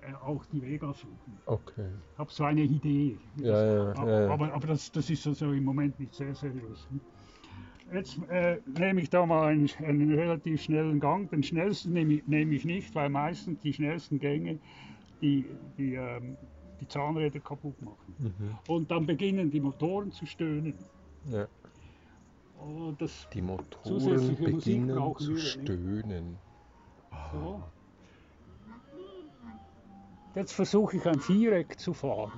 äh, 0.00 0.14
auch 0.24 0.44
die 0.46 0.62
Vega 0.62 0.92
suchen. 0.94 1.38
Okay. 1.46 1.88
Ich 2.12 2.18
habe 2.18 2.32
so 2.32 2.44
eine 2.44 2.62
Idee. 2.62 3.18
Ja, 3.36 3.74
ja, 3.74 3.94
aber 3.94 4.10
ja, 4.10 4.20
ja. 4.22 4.30
aber, 4.30 4.52
aber 4.54 4.66
das, 4.68 4.90
das 4.90 5.10
ist 5.10 5.26
also 5.26 5.52
im 5.52 5.64
Moment 5.64 6.00
nicht 6.00 6.14
sehr 6.14 6.34
seriös. 6.34 6.88
Jetzt 7.92 8.18
äh, 8.30 8.58
nehme 8.78 9.02
ich 9.02 9.10
da 9.10 9.26
mal 9.26 9.48
einen, 9.48 9.68
einen 9.84 10.14
relativ 10.14 10.62
schnellen 10.62 10.98
Gang. 10.98 11.30
Den 11.30 11.42
schnellsten 11.42 11.92
nehme 11.92 12.14
ich, 12.14 12.26
nehme 12.26 12.54
ich 12.54 12.64
nicht, 12.64 12.94
weil 12.94 13.10
meistens 13.10 13.60
die 13.60 13.72
schnellsten 13.72 14.18
Gänge 14.18 14.58
die, 15.20 15.44
die, 15.76 15.94
ähm, 15.94 16.36
die 16.80 16.88
Zahnräder 16.88 17.40
kaputt 17.40 17.80
machen. 17.82 18.14
Mhm. 18.18 18.58
Und 18.68 18.90
dann 18.90 19.06
beginnen 19.06 19.50
die 19.50 19.60
Motoren 19.60 20.10
zu 20.10 20.26
stöhnen. 20.26 20.74
Ja. 21.30 21.46
Und 22.58 23.00
das 23.00 23.28
Die 23.32 23.42
Motoren 23.42 24.36
beginnen 24.36 25.14
zu 25.18 25.36
stöhnen. 25.36 26.38
So. 27.32 27.62
Jetzt 30.34 30.52
versuche 30.52 30.96
ich 30.96 31.06
ein 31.06 31.20
Viereck 31.20 31.78
zu 31.78 31.92
fahren. 31.92 32.32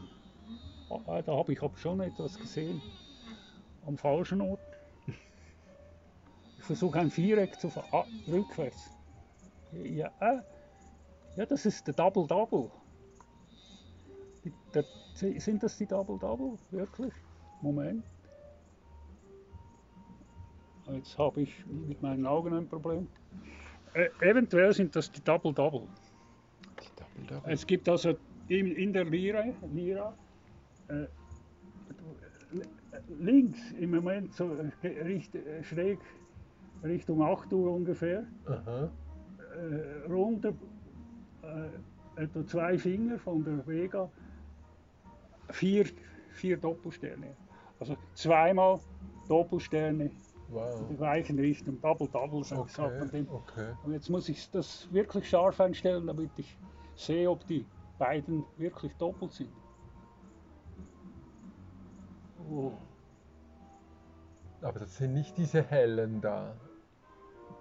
Ah, 1.07 1.23
Da 1.23 1.37
habe 1.37 1.53
ich 1.53 1.62
aber 1.62 1.77
schon 1.77 2.01
etwas 2.01 2.38
gesehen. 2.38 2.81
Am 3.87 3.97
falschen 3.97 4.40
Ort. 4.40 4.61
Ich 6.64 6.66
versuche 6.66 6.98
ein 6.98 7.11
Viereck 7.11 7.61
zu 7.61 7.68
fahren. 7.68 7.88
Ah, 7.92 8.07
rückwärts. 8.27 8.90
Ja, 9.85 10.11
äh, 10.20 10.40
ja, 11.37 11.44
das 11.44 11.66
ist 11.66 11.87
der 11.87 11.92
Double 11.92 12.27
Double. 12.27 12.70
Der- 14.72 14.87
Sind 15.12 15.62
das 15.62 15.77
die 15.77 15.85
Double 15.85 16.18
Double? 16.18 16.57
Wirklich? 16.70 17.12
Moment. 17.61 18.03
Jetzt 20.90 21.18
habe 21.18 21.42
ich 21.42 21.66
mit 21.66 22.00
meinen 22.00 22.27
Augen 22.27 22.55
ein 22.55 22.66
Problem. 22.66 23.09
Äh, 23.92 24.09
eventuell 24.20 24.72
sind 24.72 24.96
das 24.96 25.12
die 25.12 25.22
Double 25.22 25.53
Double. 25.53 25.87
Die 26.81 26.88
Double 26.96 27.27
Double. 27.27 27.53
Es 27.53 27.66
gibt 27.66 27.87
also 27.90 28.16
in, 28.48 28.74
in 28.74 28.94
der 28.94 29.05
Lira, 29.05 29.44
Lira 29.70 30.16
äh, 30.88 31.09
links 33.20 33.61
im 33.72 33.90
Moment 33.90 34.33
so 34.33 34.50
äh, 34.83 34.88
äh, 34.88 35.62
schräg 35.62 35.98
Richtung 36.85 37.23
8 37.23 37.53
Uhr 37.53 37.73
ungefähr, 37.73 38.25
äh, 38.47 40.11
runter 40.11 40.53
äh, 41.42 42.23
etwa 42.23 42.47
zwei 42.47 42.79
Finger 42.79 43.18
von 43.18 43.42
der 43.44 43.66
Vega, 43.66 44.09
vier, 45.51 45.87
vier 46.33 46.57
Doppelsterne. 46.59 47.35
Also 47.81 47.97
zweimal 48.14 48.81
Doppelsterne 49.29 50.05
in 50.05 50.11
Wow. 50.51 50.87
der 50.88 50.97
gleichen 50.99 51.38
Richtung, 51.38 51.81
Double 51.81 52.07
Double 52.09 52.44
sagt 52.44 52.70
sagt 52.70 52.99
man 52.99 53.09
Okay. 53.09 53.23
dem. 53.23 53.29
Okay. 53.31 53.73
Und 53.83 53.92
jetzt 53.92 54.11
muss 54.11 54.29
ich 54.29 54.51
das 54.51 54.92
wirklich 54.92 55.29
scharf 55.29 55.59
einstellen, 55.59 56.07
damit 56.07 56.31
ich 56.37 56.59
sehe, 56.97 57.31
ob 57.31 57.47
die 57.47 57.64
beiden 57.99 58.44
wirklich 58.59 58.94
doppelt 58.99 59.33
sind. 59.33 59.51
Oh. 62.51 62.73
Aber 64.61 64.81
das 64.81 64.97
sind 64.99 65.14
nicht 65.14 65.37
diese 65.38 65.62
hellen 65.62 66.20
da. 66.20 66.55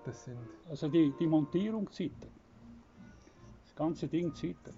Das 0.06 0.24
sind. 0.26 0.38
Also 0.70 0.88
die, 0.88 1.14
die 1.20 1.28
Montierung 1.28 1.92
zittert. 1.92 2.32
Das 3.64 3.76
ganze 3.76 4.08
Ding 4.08 4.34
zittert. 4.34 4.76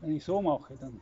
Wenn 0.00 0.16
ich 0.16 0.24
so 0.24 0.40
mache, 0.40 0.74
dann. 0.80 1.00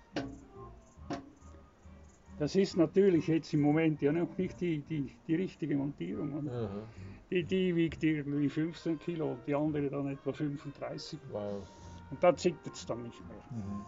Das 2.38 2.56
ist 2.56 2.76
natürlich 2.76 3.28
jetzt 3.28 3.52
im 3.54 3.60
Moment 3.60 4.00
ja 4.02 4.10
noch 4.10 4.36
nicht 4.36 4.60
die, 4.60 4.80
die, 4.80 5.12
die 5.26 5.34
richtige 5.34 5.76
Montierung. 5.76 6.32
oder? 6.32 6.64
Aha. 6.64 6.82
Die, 7.30 7.44
die 7.44 7.74
wiegt 7.76 8.02
irgendwie 8.02 8.48
15 8.48 8.98
Kilo 8.98 9.32
und 9.32 9.46
die 9.46 9.54
andere 9.54 9.88
dann 9.88 10.08
etwa 10.08 10.32
35. 10.32 11.18
Wow. 11.30 11.62
Und 12.10 12.22
da 12.22 12.34
zittert 12.36 12.74
es 12.74 12.84
dann 12.84 13.02
nicht 13.04 13.20
mehr. 13.26 13.44
Mhm. 13.50 13.84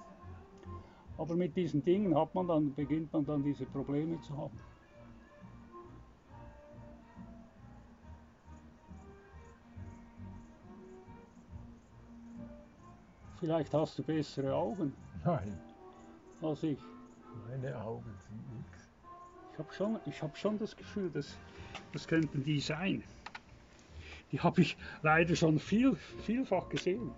Aber 1.18 1.36
mit 1.36 1.56
diesen 1.56 1.84
Dingen 1.84 2.16
hat 2.16 2.34
man 2.34 2.48
dann, 2.48 2.74
beginnt 2.74 3.12
man 3.12 3.24
dann 3.24 3.42
diese 3.42 3.66
Probleme 3.66 4.20
zu 4.22 4.36
haben. 4.36 4.58
Vielleicht 13.44 13.74
hast 13.74 13.98
du 13.98 14.02
bessere 14.02 14.54
Augen 14.54 14.94
Nein, 15.22 15.60
als 16.40 16.62
ich. 16.62 16.78
meine 17.46 17.78
Augen 17.78 18.10
sind 18.26 18.56
nichts. 18.56 18.88
Ich 19.52 19.58
habe 19.58 19.74
schon, 19.74 20.00
ich 20.06 20.22
hab 20.22 20.34
schon 20.38 20.58
das 20.58 20.74
Gefühl, 20.74 21.10
dass 21.10 21.36
das 21.92 22.08
könnten 22.08 22.42
die 22.42 22.58
sein. 22.58 23.04
Die 24.32 24.40
habe 24.40 24.62
ich 24.62 24.78
leider 25.02 25.36
schon 25.36 25.58
viel, 25.58 25.94
vielfach 26.24 26.70
gesehen. 26.70 27.10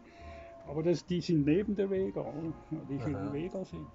Aber 0.67 0.83
das, 0.83 1.07
die 1.07 1.21
sind 1.21 1.47
neben 1.47 1.77
der 1.77 1.89
Vega, 1.89 2.27
die 2.91 2.99
für 2.99 3.11
die 3.11 3.33
Vega 3.33 3.65
sind. 3.65 3.87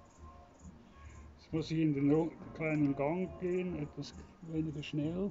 Jetzt 1.38 1.52
muss 1.52 1.70
ich 1.70 1.80
in 1.80 1.92
den 1.92 2.30
kleinen 2.54 2.96
Gang 2.96 3.28
gehen, 3.40 3.78
etwas 3.78 4.14
weniger 4.50 4.82
schnell, 4.82 5.30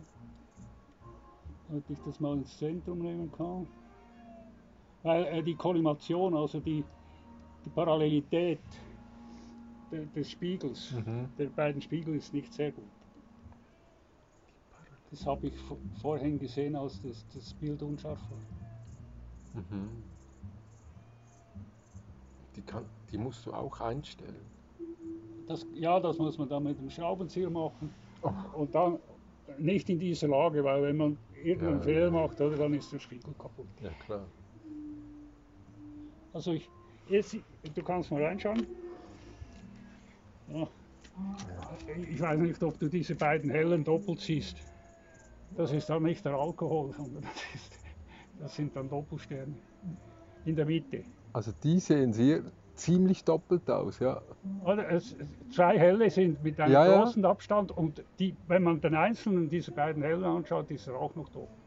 damit 1.68 1.90
ich 1.90 2.00
das 2.06 2.20
mal 2.20 2.38
ins 2.38 2.56
Zentrum 2.60 3.00
nehmen 3.00 3.32
kann. 3.32 3.66
Weil 5.04 5.26
äh, 5.26 5.44
die 5.44 5.56
Kollimation, 5.56 6.36
also 6.36 6.60
die, 6.60 6.84
die 7.66 7.70
Parallelität 7.70 8.60
de, 9.92 10.06
des 10.16 10.30
Spiegels, 10.32 10.92
Mhm. 10.94 11.30
der 11.38 11.48
beiden 11.48 11.82
Spiegel 11.82 12.16
ist 12.16 12.34
nicht 12.34 12.54
sehr 12.54 12.72
gut. 12.72 12.84
Das 15.10 15.26
habe 15.26 15.48
ich 15.48 15.54
vorhin 16.02 16.40
gesehen, 16.40 16.76
als 16.76 17.02
das, 17.02 17.26
das 17.34 17.54
Bild 17.56 17.82
unscharf 17.84 18.20
war. 18.30 19.62
Mhm. 19.62 19.90
Die, 22.56 22.62
kann, 22.62 22.86
die 23.12 23.18
musst 23.18 23.46
du 23.46 23.54
auch 23.54 23.80
einstellen. 23.82 24.46
Das, 25.48 25.66
ja, 25.74 26.00
das 26.00 26.18
muss 26.18 26.38
man 26.38 26.48
dann 26.48 26.64
mit 26.64 26.80
dem 26.80 26.90
Schraubenzieher 26.90 27.50
machen. 27.50 27.94
Oh. 28.22 28.32
Und 28.54 28.74
dann 28.74 29.00
nicht 29.58 29.90
in 29.90 30.00
dieser 30.00 30.30
Lage, 30.30 30.64
weil 30.64 30.82
wenn 30.84 30.96
man 30.98 31.18
irgendeinen 31.44 31.80
Ja. 31.80 31.84
Fehler 31.84 32.12
macht, 32.12 32.40
oder, 32.40 32.56
dann 32.56 32.74
ist 32.74 32.92
der 32.94 33.00
Spiegel 33.00 33.34
kaputt. 33.38 33.68
Ja, 33.82 33.90
klar. 34.06 34.26
Also 36.34 36.54
ich, 36.54 36.70
jetzt, 37.10 37.36
du 37.76 37.84
kannst 37.84 38.12
mal 38.12 38.24
reinschauen. 38.24 38.66
Ja. 40.50 40.68
Ich 42.10 42.20
weiß 42.20 42.40
nicht, 42.40 42.62
ob 42.64 42.80
du 42.80 42.88
diese 42.88 43.16
beiden 43.16 43.50
hellen 43.52 43.84
doppelt 43.84 44.20
siehst. 44.20 44.58
Das 45.58 45.72
ist 45.74 45.90
dann 45.90 46.04
nicht 46.04 46.24
der 46.26 46.34
Alkohol, 46.34 46.94
sondern 46.94 47.24
das, 47.24 47.44
ist, 47.54 47.80
das 48.40 48.56
sind 48.56 48.76
dann 48.76 48.90
Doppelsterne 48.90 49.54
in 50.46 50.56
der 50.56 50.66
Mitte. 50.66 51.04
Also 51.34 51.52
die 51.64 51.80
sehen 51.80 52.14
sehr 52.14 52.42
ziemlich 52.76 53.24
doppelt 53.24 53.70
aus, 53.70 54.00
ja. 54.00 54.22
Oder 54.64 54.90
es, 54.90 55.16
zwei 55.54 55.78
helle 55.78 56.10
sind 56.10 56.42
mit 56.44 56.60
einem 56.60 56.74
Ja, 56.74 56.86
ja. 56.86 57.04
großen 57.04 57.24
Abstand 57.26 57.72
und 57.72 58.04
die, 58.20 58.36
wenn 58.48 58.64
man 58.64 58.80
den 58.82 58.96
einzelnen 58.96 59.50
dieser 59.50 59.74
beiden 59.74 60.02
hellen 60.02 60.24
anschaut, 60.24 60.72
ist 60.72 60.88
er 60.88 60.96
auch 60.96 61.14
noch 61.16 61.30
doppelt. 61.30 61.61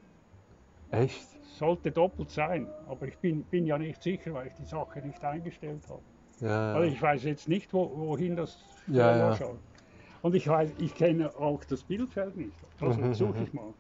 Echt? 1.02 1.28
Sollte 1.40 1.92
doppelt 1.92 2.30
sein, 2.30 2.74
aber 2.86 3.08
ich 3.08 3.18
bin, 3.20 3.46
bin 3.48 3.66
ja 3.66 3.78
nicht 3.78 4.02
sicher, 4.02 4.34
weil 4.34 4.48
ich 4.48 4.54
die 4.54 4.64
Sache 4.64 5.00
nicht 5.02 5.24
eingestellt 5.24 5.88
habe. 5.88 6.04
Ja. 6.40 6.72
Also 6.72 6.92
ich 6.94 7.00
weiß 7.02 7.24
jetzt 7.24 7.48
nicht, 7.48 7.72
wo, 7.74 7.96
wohin 7.98 8.36
das 8.36 8.68
Ja, 8.86 9.16
ja. 9.16 9.34
schaut. 9.36 9.62
Und 10.22 10.34
ich 10.34 10.48
weiß, 10.48 10.74
ich 10.78 10.94
kenne 10.94 11.36
auch 11.36 11.64
das 11.64 11.84
Bildfeld 11.84 12.36
nicht. 12.36 12.58
Also 12.80 13.02
Mhm, 13.02 13.10
suche 13.12 13.42
mhm. 13.42 13.44
ich 13.44 13.52
mal. 13.52 13.74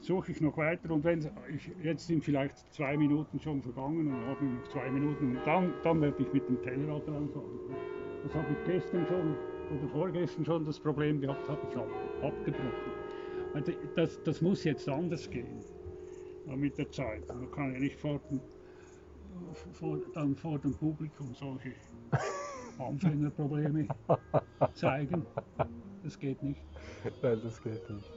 Suche 0.00 0.32
ich 0.32 0.40
noch 0.40 0.56
weiter 0.58 0.90
und 0.90 1.02
wenn 1.04 1.20
ich, 1.48 1.66
jetzt 1.82 2.06
sind 2.06 2.24
vielleicht 2.24 2.58
zwei 2.72 2.96
Minuten 2.96 3.40
schon 3.40 3.62
vergangen 3.62 4.06
und 4.12 4.26
habe 4.26 4.44
noch 4.44 4.68
zwei 4.68 4.90
Minuten 4.90 5.24
und 5.24 5.46
dann, 5.46 5.80
dann 5.80 6.00
werde 6.02 6.22
ich 6.22 6.32
mit 6.32 6.48
dem 6.48 6.60
Tellerrad 6.60 7.08
ranfahren. 7.08 7.60
Das 8.22 8.34
habe 8.34 8.52
ich 8.52 8.62
gestern 8.64 9.06
schon 9.06 9.40
oder 9.68 9.88
vorgestern 9.88 10.44
schon 10.44 10.64
das 10.64 10.78
Problem 10.80 11.20
gehabt, 11.20 11.48
habe 11.48 11.66
ich 11.66 11.76
ab, 11.76 11.92
abgebrochen. 12.20 12.94
Also 13.52 13.72
das, 13.94 14.22
das 14.22 14.40
muss 14.42 14.64
jetzt 14.64 14.88
anders 14.88 15.30
gehen 15.30 15.64
mit 16.46 16.76
der 16.78 16.90
Zeit. 16.90 17.26
Man 17.28 17.50
kann 17.50 17.72
ja 17.72 17.80
nicht 17.80 17.96
vor 17.98 18.20
dem, 18.30 18.40
vor, 19.72 19.98
dann 20.14 20.34
vor 20.36 20.58
dem 20.58 20.74
Publikum 20.74 21.34
solche 21.34 21.72
Anfängerprobleme 22.78 23.88
zeigen. 24.74 25.26
Das 26.02 26.18
geht 26.18 26.42
nicht. 26.42 26.60
Nein, 27.22 27.40
das 27.42 27.62
geht 27.62 27.88
nicht. 27.90 28.12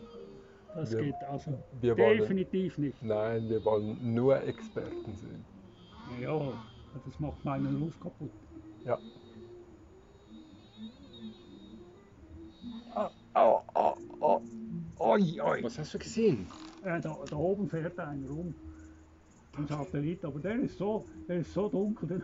Das 0.75 0.91
Wir- 0.91 1.03
geht 1.05 1.15
also 1.29 1.57
wir 1.81 1.97
wollen- 1.97 2.19
definitiv 2.19 2.77
nicht. 2.77 3.01
Nein, 3.01 3.49
wir 3.49 3.63
wollen 3.65 4.13
nur 4.13 4.41
Experten 4.43 5.15
sehen. 5.15 5.45
Ja, 6.21 6.39
das 7.05 7.19
macht 7.19 7.43
meinen 7.45 7.81
Ruf 7.81 7.99
kaputt. 7.99 8.31
Ja. 8.85 8.97
Oh, 13.35 13.61
oh, 13.75 13.93
oh. 14.19 14.41
Oi, 14.99 15.39
oi. 15.41 15.63
Was 15.63 15.77
hast 15.77 15.93
du 15.93 15.99
gesehen? 15.99 16.47
Äh, 16.81 17.01
da, 17.01 17.17
da 17.29 17.35
oben 17.35 17.67
fährt 17.69 17.99
einer 17.99 18.27
rum. 18.29 18.55
Ein 19.57 19.67
Satellit, 19.67 20.23
aber 20.23 20.39
der 20.39 20.59
ist 20.59 20.77
so, 20.77 21.05
der 21.27 21.37
ist 21.37 21.51
so 21.53 21.67
dunkel, 21.69 22.07
der, 22.07 22.21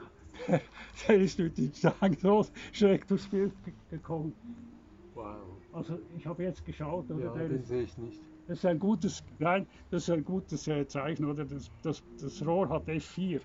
der, 0.48 0.62
der 1.08 1.16
ist 1.22 1.40
durch 1.40 1.54
die 1.54 1.68
Sagen 1.68 2.18
so 2.20 2.46
schräg 2.72 3.08
durchs 3.08 3.28
Bild 3.28 3.62
ge- 3.64 3.74
gekommen. 3.90 4.36
Wow. 5.14 5.62
Also 5.72 6.00
ich 6.16 6.26
habe 6.28 6.44
jetzt 6.44 6.66
geschaut, 6.66 7.10
oder 7.12 7.24
Ja, 7.26 7.34
der 7.34 7.50
den 7.50 7.62
ist, 7.62 7.68
sehe 7.70 7.84
ich 7.84 7.98
nicht. 7.98 8.22
das 8.48 8.58
ist 8.60 8.66
ein 8.66 8.80
gutes, 8.80 9.24
nein, 9.40 9.68
das 9.90 10.04
ist 10.04 10.10
ein 10.10 10.24
gutes 10.24 10.68
äh, 10.68 10.88
Zeichen, 10.88 11.26
oder? 11.26 11.46
Das, 11.46 11.72
das, 11.82 12.04
das 12.20 12.46
Rohr 12.46 12.70
hat 12.70 12.88
F4. 12.88 13.42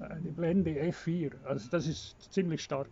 Äh, 0.00 0.20
Die 0.22 0.30
Blende 0.32 0.78
F4, 0.80 1.30
also 1.44 1.68
das 1.70 1.86
ist 1.86 2.32
ziemlich 2.32 2.62
stark. 2.62 2.90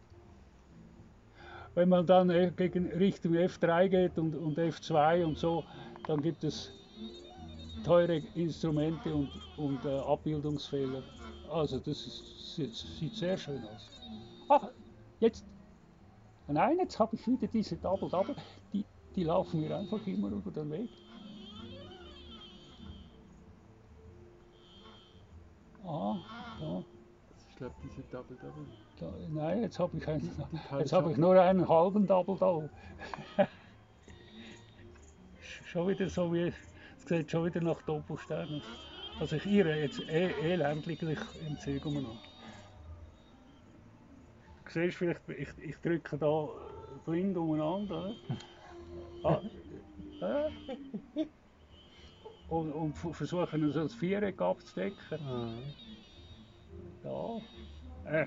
Wenn 1.75 1.89
man 1.91 2.07
dann 2.07 2.31
äh, 2.31 2.53
gegen 2.57 2.87
Richtung 2.91 3.35
F3 3.35 3.89
geht 3.89 4.19
und, 4.19 4.35
und 4.35 4.59
F2 4.59 5.25
und 5.25 5.39
so, 5.39 5.65
dann 6.07 6.23
gibt 6.23 6.45
es 6.45 6.73
teure 7.85 8.23
Instrumente 8.35 9.15
und, 9.15 9.31
und 9.57 9.85
äh, 9.85 9.99
Abbildungsfehler. 9.99 11.03
Also 11.51 11.79
das 11.79 12.07
ist, 12.07 12.55
sieht, 12.55 12.75
sieht 12.75 13.15
sehr 13.15 13.37
schön 13.37 13.63
aus. 13.65 13.89
Ach, 14.49 14.69
jetzt, 15.21 15.45
nein, 16.49 16.79
jetzt 16.79 16.99
habe 16.99 17.17
ich 17.17 17.27
wieder 17.27 17.47
diese 17.47 17.77
Double 17.77 18.09
Double, 18.09 18.35
die, 18.73 18.85
die 19.15 19.25
laufen 19.25 19.61
mir 19.61 19.77
einfach 19.77 20.05
immer 20.07 20.29
über 20.29 20.51
den 20.51 20.71
Weg. 20.71 20.91
Ah, 25.85 26.17
da, 26.61 26.83
Ich 27.51 27.57
glaube, 27.57 27.75
diese 27.85 28.03
Double 28.11 28.37
Double. 28.37 28.67
da, 28.99 29.13
nein, 29.29 29.63
jetzt 29.63 29.79
habe 29.79 29.97
ich, 29.97 30.09
einen, 30.09 30.33
jetzt 30.79 30.93
auch. 30.93 31.09
ich 31.09 31.17
nur 31.17 31.41
einen 31.41 31.69
halben 31.69 32.07
Double 32.07 32.37
Double. 32.37 32.71
schon 35.65 35.89
wieder 35.89 36.09
so 36.09 36.33
wie, 36.33 36.53
es 36.99 37.05
sieht 37.07 37.31
schon 37.31 37.47
wieder 37.47 37.61
nach 37.61 37.81
Doppelsternen. 37.83 38.63
Also 39.19 39.37
ich 39.37 39.47
irre 39.47 39.81
jetzt 39.81 40.01
eh, 40.09 40.31
elendlich 40.53 41.01
im 41.03 41.59
Zug 41.59 41.87
umeinander. 41.87 42.19
Du 44.65 44.71
siehst 44.73 44.97
vielleicht, 44.99 45.27
ich, 45.29 45.49
ich 45.59 45.77
drücke 45.77 46.19
da 46.19 46.49
blind 47.07 47.37
umeinander. 47.37 48.15
Ah, 49.23 49.41
äh. 50.21 50.51
Und, 52.49 52.73
und 52.73 52.95
versuche 52.95 53.73
so 53.73 53.81
ein 53.81 53.89
Viereck 53.89 54.41
abzudecken. 54.41 55.63
Ja. 57.03 57.41
Äh, 58.05 58.27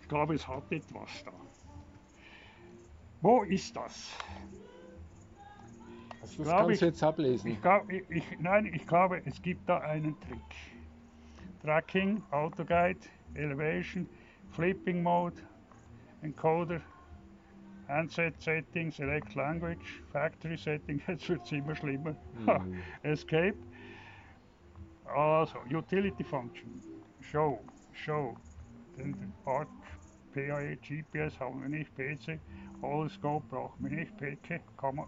ich 0.00 0.08
glaube, 0.08 0.34
es 0.34 0.46
hat 0.46 0.70
etwas 0.70 1.24
da. 1.24 1.32
Wo 3.22 3.42
ist 3.42 3.74
das? 3.74 4.10
Das 6.26 6.46
Glaub 6.46 6.58
kannst 6.58 6.72
ich- 6.74 6.78
du 6.80 6.86
jetzt 6.86 7.02
ablesen. 7.02 7.50
Ich 7.50 7.62
glaub, 7.62 7.90
ich, 7.90 8.24
nein, 8.38 8.66
ich 8.66 8.86
glaube, 8.86 9.22
es 9.24 9.40
gibt 9.42 9.68
da 9.68 9.78
einen 9.78 10.18
Trick. 10.20 10.40
Tracking, 11.62 12.22
Autoguide, 12.30 13.00
Elevation, 13.34 14.08
Flipping 14.52 15.02
Mode, 15.02 15.36
Encoder, 16.22 16.80
Handset 17.88 18.40
Settings, 18.40 18.96
Select 18.96 19.34
Language, 19.34 20.02
Factory 20.12 20.56
Settings, 20.56 21.02
jetzt 21.08 21.28
wird 21.28 21.42
es 21.44 21.52
immer 21.52 21.74
schlimmer. 21.74 22.14
Mhm. 22.44 22.74
Escape. 23.02 23.56
Also, 25.04 25.58
Utility 25.72 26.24
Function, 26.24 26.80
Show, 27.20 27.60
Show, 27.92 28.36
den 28.96 29.32
Park, 29.44 29.68
PAE, 30.34 30.76
GPS 30.76 31.38
haben 31.40 31.62
wir 31.62 31.68
nicht, 31.68 31.94
PC, 31.94 32.40
Holoscope 32.82 33.46
brauchen 33.48 33.84
wir 33.88 33.96
nicht, 33.98 34.16
PK, 34.16 34.58
kann 34.76 34.96
man, 34.96 35.06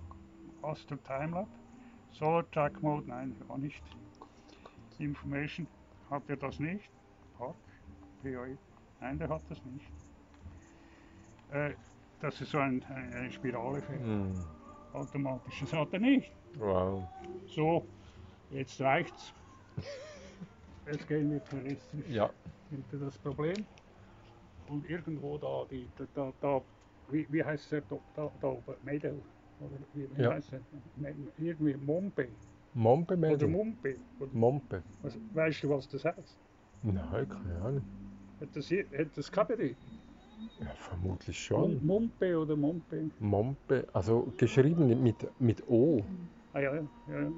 Astro 0.62 0.96
Timelapse, 0.96 1.52
Solar 2.12 2.44
Track 2.50 2.82
Mode, 2.82 3.08
nein, 3.08 3.34
war 3.46 3.58
nicht. 3.58 3.82
Information 4.98 5.66
hat 6.10 6.22
er 6.28 6.36
das 6.36 6.58
nicht, 6.58 6.90
Park, 7.36 7.56
PAE, 8.22 8.58
nein, 9.00 9.18
der 9.18 9.28
hat 9.28 9.42
das 9.48 9.62
nicht. 9.64 9.86
Äh, 11.52 11.74
das 12.20 12.40
ist 12.40 12.50
so 12.50 12.58
ein, 12.58 12.82
ein, 12.90 13.12
eine 13.12 13.30
Spirale 13.30 13.80
für 13.80 13.92
Mhm. 13.92 14.34
automatisch, 14.92 15.60
das 15.60 15.72
hat 15.72 15.92
er 15.92 16.00
nicht. 16.00 16.32
Wow. 16.58 17.04
So, 17.46 17.86
jetzt 18.50 18.80
reicht's. 18.80 19.32
Jetzt 20.86 21.06
gehen 21.06 21.30
wir 21.30 21.44
terrestrisch 21.44 22.08
Ja. 22.08 22.30
hinter 22.70 22.98
das 22.98 23.18
Problem. 23.18 23.64
Und 24.68 24.88
irgendwo 24.88 25.38
da, 25.38 25.64
die, 25.70 25.88
da, 26.14 26.32
da, 26.40 26.60
wie, 27.10 27.26
wie 27.30 27.44
heißt 27.44 27.72
der 27.72 27.82
da, 27.82 27.96
da, 28.14 28.30
da 28.40 28.48
oben? 28.48 28.74
Medel? 28.82 29.22
Oder 29.60 29.78
wie, 29.94 30.22
Ja. 30.22 30.32
heißt 30.32 30.52
Irgendwie 31.38 31.74
Mompe. 31.76 32.28
Mompe 32.74 33.14
Oder. 33.16 33.48
Mumpe. 33.48 33.96
Oder, 34.20 34.30
Mompe. 34.32 34.82
was, 35.02 35.18
weißt 35.34 35.62
du, 35.64 35.68
was 35.70 35.88
das 35.88 36.04
heißt? 36.04 36.38
Nein, 36.82 37.28
keine 37.28 37.60
Ahnung. 37.62 37.82
Hat 38.40 38.48
das, 38.54 38.68
hier- 38.68 38.86
hat 38.96 39.16
das 39.16 39.30
Bedeutung? 39.30 39.76
Ja, 40.60 40.66
vermutlich 40.76 41.38
schon. 41.38 41.84
Mumpe 41.84 42.38
oder 42.38 42.56
Mompe? 42.56 43.10
Mompe, 43.18 43.86
also 43.92 44.32
geschrieben 44.36 45.02
mit, 45.02 45.16
mit 45.40 45.68
O. 45.68 46.04
Ah 46.52 46.60
ja, 46.60 46.74
ja, 46.74 46.82
ja. 47.08 47.30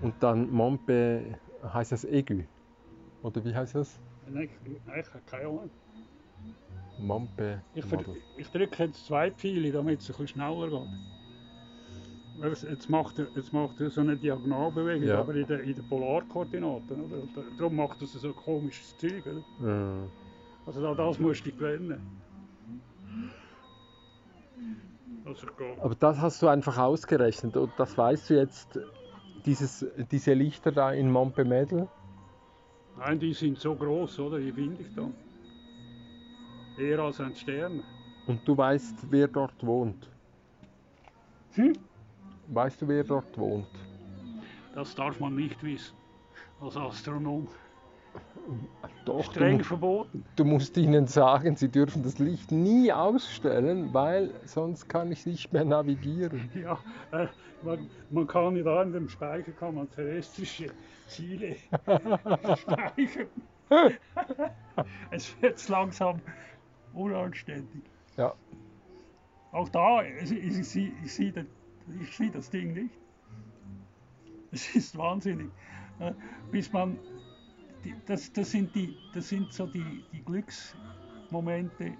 Und 0.00 0.14
dann 0.20 0.50
Mompe 0.50 1.38
heißt 1.62 1.92
das 1.92 2.04
Aigu. 2.04 2.42
Oder 3.22 3.44
wie 3.44 3.54
heißt 3.54 3.74
das? 3.74 3.98
Nein, 4.28 4.48
ich 4.48 5.06
habe 5.12 5.22
keine 5.26 5.48
Ahnung. 5.48 5.70
Mompe 6.98 7.62
Ich, 7.74 7.84
ich 8.36 8.48
drücke 8.50 8.84
jetzt 8.84 9.06
zwei 9.06 9.30
Pfeile, 9.30 9.72
damit 9.72 10.00
es 10.00 10.06
ein 10.08 10.12
bisschen 10.12 10.28
schneller 10.28 10.68
geht. 10.68 10.88
Jetzt 12.42 12.88
macht 12.88 13.18
er, 13.18 13.26
jetzt 13.36 13.52
macht 13.52 13.80
er 13.80 13.90
so 13.90 14.00
eine 14.00 14.16
Diagonalbewegung, 14.16 15.06
Ja. 15.06 15.20
aber 15.20 15.34
in 15.34 15.46
den 15.46 15.60
in 15.60 15.74
der 15.74 15.82
Polarkoordinaten. 15.82 17.04
Oder? 17.04 17.18
Da- 17.34 17.42
Darum 17.58 17.76
macht 17.76 18.00
er 18.00 18.06
so 18.06 18.28
ein 18.28 18.34
komisches 18.36 18.96
Zeug. 18.96 19.22
Oder? 19.26 19.42
Mhm. 19.58 20.10
Also 20.64 20.80
da- 20.82 20.94
das 20.94 21.18
musst 21.18 21.44
du 21.46 21.52
gewöhnen. 21.52 22.00
Also. 25.26 25.46
Aber 25.82 25.94
das 25.94 26.18
hast 26.18 26.40
du 26.42 26.48
einfach 26.48 26.78
ausgerechnet 26.78 27.56
und 27.56 27.70
das 27.76 27.96
weißt 27.96 28.30
du 28.30 28.34
jetzt, 28.34 28.78
dieses, 29.44 29.86
diese 30.10 30.32
Lichter 30.32 30.72
da 30.72 30.92
in 30.92 31.10
Montpellier. 31.10 31.88
Nein, 32.98 33.18
die 33.20 33.32
sind 33.34 33.58
so 33.58 33.74
groß, 33.74 34.18
oder? 34.20 34.38
Die 34.38 34.52
finde 34.52 34.82
ich 34.82 34.88
dann. 34.94 35.12
Eher 36.78 37.00
als 37.00 37.20
ein 37.20 37.34
Stern. 37.34 37.82
Und 38.26 38.46
du 38.48 38.56
weißt, 38.56 39.10
wer 39.10 39.28
dort 39.28 39.64
wohnt. 39.64 40.08
Hm? 41.52 41.74
Weißt 42.52 42.82
du, 42.82 42.88
wer 42.88 43.04
dort 43.04 43.38
wohnt? 43.38 43.66
Das 44.74 44.94
darf 44.94 45.20
man 45.20 45.34
nicht 45.36 45.62
wissen. 45.62 45.96
Als 46.60 46.76
Astronom. 46.76 47.48
Doch, 49.04 49.22
Streng 49.24 49.58
du, 49.58 49.64
verboten. 49.64 50.24
du 50.36 50.44
musst 50.44 50.76
ihnen 50.76 51.06
sagen, 51.06 51.54
sie 51.56 51.68
dürfen 51.68 52.02
das 52.02 52.18
Licht 52.18 52.50
nie 52.50 52.92
ausstellen, 52.92 53.94
weil 53.94 54.34
sonst 54.46 54.88
kann 54.88 55.12
ich 55.12 55.26
nicht 55.26 55.52
mehr 55.52 55.64
navigieren. 55.64 56.50
Ja, 56.54 56.78
äh, 57.12 57.28
man, 57.62 57.88
man 58.10 58.26
kann 58.26 58.56
ja 58.56 58.62
da 58.64 58.82
in 58.82 58.92
dem 58.92 59.08
Speicher 59.08 59.52
kann 59.52 59.76
man 59.76 59.88
terrestrische 59.90 60.66
Ziele 61.06 61.56
speichern. 62.56 63.28
es 65.10 65.40
wird 65.40 65.68
langsam 65.68 66.20
unanständig. 66.92 67.84
Ja, 68.16 68.34
Auch 69.52 69.68
da, 69.68 70.02
ich, 70.02 70.32
ich, 70.32 70.58
ich, 70.58 70.68
sehe- 70.68 70.92
ich, 71.04 71.14
sehe 71.14 71.32
das- 71.32 71.44
ich 72.00 72.16
sehe 72.16 72.30
das 72.30 72.50
Ding 72.50 72.72
nicht. 72.72 72.94
Es 74.52 74.74
ist 74.74 74.96
wahnsinnig. 74.98 75.50
Äh, 76.00 76.12
Bis 76.50 76.72
man, 76.72 76.98
das, 78.06 78.32
das, 78.32 78.50
sind 78.50 78.74
die, 78.74 78.96
das 79.14 79.28
sind 79.28 79.52
so 79.52 79.66
die, 79.66 80.02
die 80.12 80.22
Glücksmomente, 80.24 81.92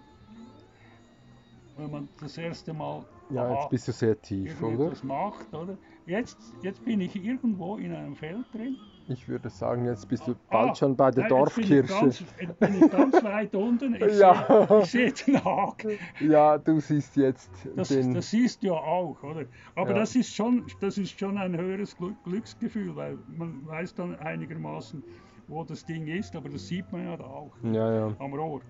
wenn 1.77 1.91
man 1.91 2.09
das 2.21 2.37
erste 2.37 2.73
Mal 2.73 3.05
ja 3.31 3.45
aha, 3.45 3.61
jetzt 3.61 3.71
bist 3.71 3.89
du 3.89 3.93
sehr 3.93 4.21
tief, 4.21 4.61
oder? 4.63 4.93
macht. 5.03 5.53
Oder? 5.55 5.79
Jetzt, 6.07 6.39
jetzt 6.63 6.85
bin 6.85 7.01
ich 7.01 7.15
irgendwo 7.17 7.77
in 7.77 7.95
einem 7.95 8.17
Feld 8.17 8.45
drin. 8.53 8.77
Ich 9.11 9.29
würde 9.29 9.51
sagen, 9.51 9.87
jetzt 9.87 10.09
bist 10.09 10.27
du 10.29 10.37
Ah, 10.49 10.67
bald 10.67 10.79
schon 10.79 10.97
bei 10.97 11.11
der 11.11 11.25
nein, 11.25 11.37
jetzt 11.37 11.55
bin 11.57 11.65
ich 11.65 11.71
Dorfkirche. 11.71 11.87
Ganz, 11.87 12.21
jetzt 12.41 12.59
bin 12.61 12.75
ich 12.77 12.91
ganz 12.91 13.23
weit 13.25 13.55
unten. 13.57 13.95
Ich 13.97 14.01
Ja. 14.21 14.47
sehe, 14.47 14.83
ich 14.83 14.91
sehe 14.91 15.13
den 15.35 15.45
Haken. 15.45 15.99
Ja, 16.21 16.59
du 16.59 16.81
siehst 16.81 17.17
jetzt 17.17 17.51
Das, 17.75 17.89
den. 17.89 18.15
das 18.15 18.31
siehst 18.31 18.63
du 18.63 18.69
ja 18.69 18.75
auch, 18.75 19.23
oder? 19.23 19.47
Aber 19.75 19.91
Ja. 19.91 19.99
das, 20.01 20.15
ist 20.15 20.35
schon, 20.35 20.65
das 20.81 20.97
ist 20.97 21.19
schon 21.19 21.39
ein 21.39 21.57
höheres 21.57 21.97
Glück, 21.97 22.23
Glücksgefühl, 22.23 22.95
weil 22.95 23.19
man 23.27 23.67
weiß 23.67 23.95
dann 23.95 24.15
einigermaßen, 24.17 25.03
wo 25.49 25.65
das 25.65 25.85
Ding 25.85 26.07
ist, 26.07 26.37
aber 26.37 26.49
das 26.49 26.67
sieht 26.69 26.91
man 26.93 27.05
ja 27.05 27.17
da 27.17 27.25
auch 27.25 27.57
Ja, 27.65 27.93
ja, 27.93 28.17
am 28.19 28.33
Rohr. 28.35 28.63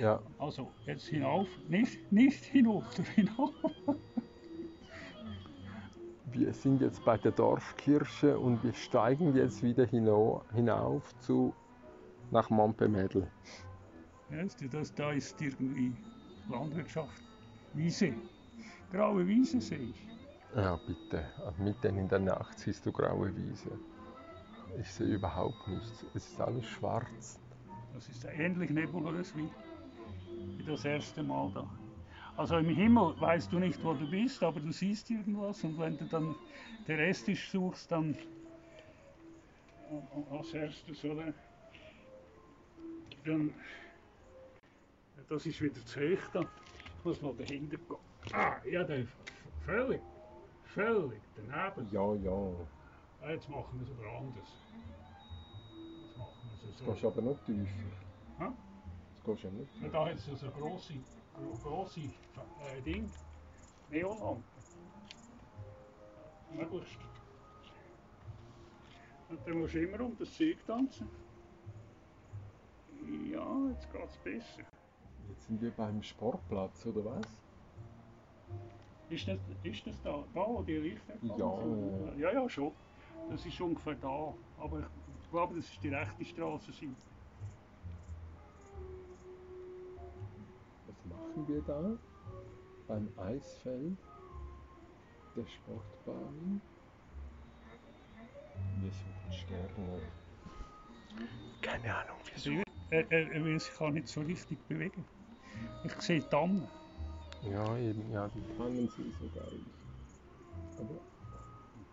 ja. 0.00 0.20
Also 0.38 0.72
jetzt 0.86 1.06
hinauf, 1.08 1.48
nicht, 1.68 2.10
nicht 2.10 2.44
hinunter, 2.46 3.02
hinauf. 3.14 3.52
Wir 6.32 6.52
sind 6.54 6.80
jetzt 6.80 7.04
bei 7.04 7.18
der 7.18 7.32
Dorfkirche 7.32 8.38
und 8.38 8.64
wir 8.64 8.72
steigen 8.72 9.36
jetzt 9.36 9.62
wieder 9.62 9.86
hinauf 9.86 11.18
zu 11.18 11.54
nach 12.30 12.48
Montpellier. 12.48 13.26
Weißt 14.30 14.62
du, 14.62 14.68
das, 14.68 14.94
da 14.94 15.12
ist 15.12 15.40
irgendwie 15.42 15.92
Landwirtschaft, 16.50 17.22
Wiese, 17.74 18.14
graue 18.90 19.26
Wiese 19.26 19.60
sehe 19.60 19.78
ich. 19.78 20.08
Ja, 20.56 20.78
bitte. 20.86 21.24
Mitten 21.58 21.98
in 21.98 22.08
der 22.08 22.18
Nacht 22.18 22.58
siehst 22.58 22.86
du 22.86 22.92
graue 22.92 23.36
Wiese. 23.36 23.70
Ich 24.80 24.90
sehe 24.90 25.14
überhaupt 25.14 25.68
nichts. 25.68 26.04
Es 26.14 26.28
ist 26.28 26.40
alles 26.40 26.64
schwarz. 26.64 27.38
Das 27.92 28.08
ist 28.08 28.24
ähnlich 28.24 28.70
nebulös 28.70 29.34
wie 29.36 29.50
das 30.64 30.84
erste 30.86 31.22
Mal 31.22 31.50
da. 31.54 31.68
Also 32.36 32.56
im 32.56 32.68
Himmel 32.68 33.14
weißt 33.20 33.52
du 33.52 33.58
nicht, 33.58 33.82
wo 33.84 33.92
du 33.92 34.08
bist, 34.08 34.42
aber 34.42 34.58
du 34.60 34.72
siehst 34.72 35.10
irgendwas 35.10 35.62
und 35.64 35.78
wenn 35.78 35.96
du 35.98 36.06
dann 36.06 36.34
terrestrisch 36.86 37.50
suchst, 37.50 37.90
dann 37.92 38.16
als 40.30 40.54
erstes, 40.54 41.04
oder? 41.04 41.32
Dann, 43.24 43.52
das 45.28 45.46
ist 45.46 45.60
wieder 45.60 45.84
zu 45.84 46.00
hoch 46.00 46.28
dann. 46.32 46.48
Ich 46.98 47.04
muss 47.04 47.20
mal 47.22 47.34
dahinter 47.34 47.76
gehen. 47.76 47.96
Ah, 48.32 48.56
ja, 48.64 48.82
der 48.84 49.04
völlig, 49.64 50.00
völlig 50.64 51.20
daneben. 51.36 51.88
Ja, 51.92 52.14
ja. 52.14 52.54
Ah, 53.20 53.30
jetzt 53.30 53.48
machen 53.48 53.78
wir 53.78 53.86
es 53.86 53.90
aber 53.98 54.18
anders. 54.18 54.56
Jetzt 56.06 56.18
machen 56.18 56.50
wir 56.50 56.54
es 56.54 56.64
Jetzt 56.70 56.78
so. 56.78 56.84
gehst 56.92 57.02
du 57.02 57.08
aber 57.08 57.22
noch 57.22 57.38
tiefer. 57.44 57.66
Hä? 58.38 58.44
Jetzt 59.14 59.24
gehst 59.24 59.44
du 59.44 59.48
ja 59.48 59.52
nicht 59.54 59.82
Ja, 59.82 59.88
da 59.88 60.06
hat 60.06 60.14
es 60.14 60.24
so 60.26 60.32
eine 60.46 60.54
grosse, 60.54 60.94
grosse 61.62 62.00
äh, 62.00 62.80
Ding, 62.84 63.10
Neonlampe. 63.90 64.42
Möglichst. 66.50 66.98
Und 69.28 69.40
dann 69.46 69.58
musst 69.58 69.74
du 69.74 69.82
immer 69.82 70.00
um 70.04 70.16
das 70.18 70.32
Zeug 70.34 70.58
tanzen. 70.66 71.08
Ja, 73.30 73.68
jetzt 73.70 73.90
geht 73.90 74.04
es 74.08 74.16
besser. 74.18 74.62
Jetzt 75.28 75.46
sind 75.46 75.62
wir 75.62 75.70
beim 75.70 76.02
Sportplatz, 76.02 76.84
oder 76.86 77.04
was? 77.04 77.26
Ist 79.08 79.28
das, 79.28 79.38
ist 79.62 79.86
das 79.86 80.00
da, 80.02 80.24
da 80.34 80.46
wo 80.46 80.62
die 80.62 80.76
Lichter 80.76 81.14
Ja. 81.22 81.56
sind? 81.56 82.18
ja, 82.18 82.32
ja, 82.32 82.48
schon. 82.48 82.72
Das 83.30 83.44
ist 83.46 83.60
ungefähr 83.60 83.94
da. 83.94 84.34
Aber 84.58 84.80
ich 85.22 85.30
glaube, 85.30 85.56
das 85.56 85.64
ist 85.64 85.82
die 85.82 85.88
rechte 85.88 86.24
Straße. 86.24 86.72
Machen 91.34 91.48
wir 91.48 91.62
da? 91.62 91.98
Beim 92.88 93.08
Eisfeld 93.16 93.96
der 95.34 95.46
Sportbahn. 95.46 96.60
Wir 98.80 98.90
suchen 98.90 99.32
Sterne. 99.32 100.02
Keine 101.62 101.94
Ahnung, 101.94 102.16
wir 102.30 102.38
suchen. 102.38 102.64
Er, 102.90 103.10
er, 103.10 103.32
er 103.32 103.44
will 103.44 103.58
sich 103.58 103.78
gar 103.78 103.90
nicht 103.90 104.08
so 104.08 104.20
richtig 104.20 104.58
bewegen. 104.68 105.06
Ich 105.84 105.92
sehe 106.02 106.28
Tannen. 106.28 106.68
Ja, 107.42 107.78
eben, 107.78 108.12
ja, 108.12 108.28
die 108.28 108.56
Tannen 108.58 108.88
sind 108.88 109.14
so 109.18 109.28
geil. 109.34 109.60
Aber 110.78 111.00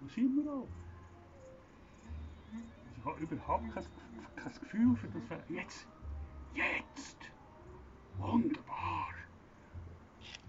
Das 0.02 0.14
sieht 0.14 0.36
man 0.36 0.50
auch. 0.50 0.68
Ich 2.98 3.06
habe 3.06 3.24
überhaupt 3.24 3.74
kein, 3.74 3.86
kein 4.36 4.54
Gefühl 4.60 4.96
für 4.98 5.08
das. 5.08 5.40
Jetzt! 5.48 5.88
Jetzt! 6.54 7.18
Wunderbar! 8.18 8.69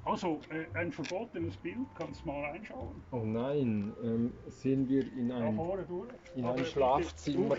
Also, 0.05 0.41
äh, 0.51 0.67
ein 0.79 0.91
verbotenes 0.91 1.57
Bild, 1.59 1.87
kannst 1.97 2.23
du 2.23 2.29
mal 2.29 2.45
reinschauen. 2.51 3.03
Oh 3.13 3.19
nein, 3.19 3.93
ähm, 4.03 4.33
sehen 4.49 4.89
wir 4.89 5.03
in 5.13 5.31
ein, 5.31 5.59
in 6.35 6.45
ein 6.45 6.65
Schlafzimmer. 6.65 7.57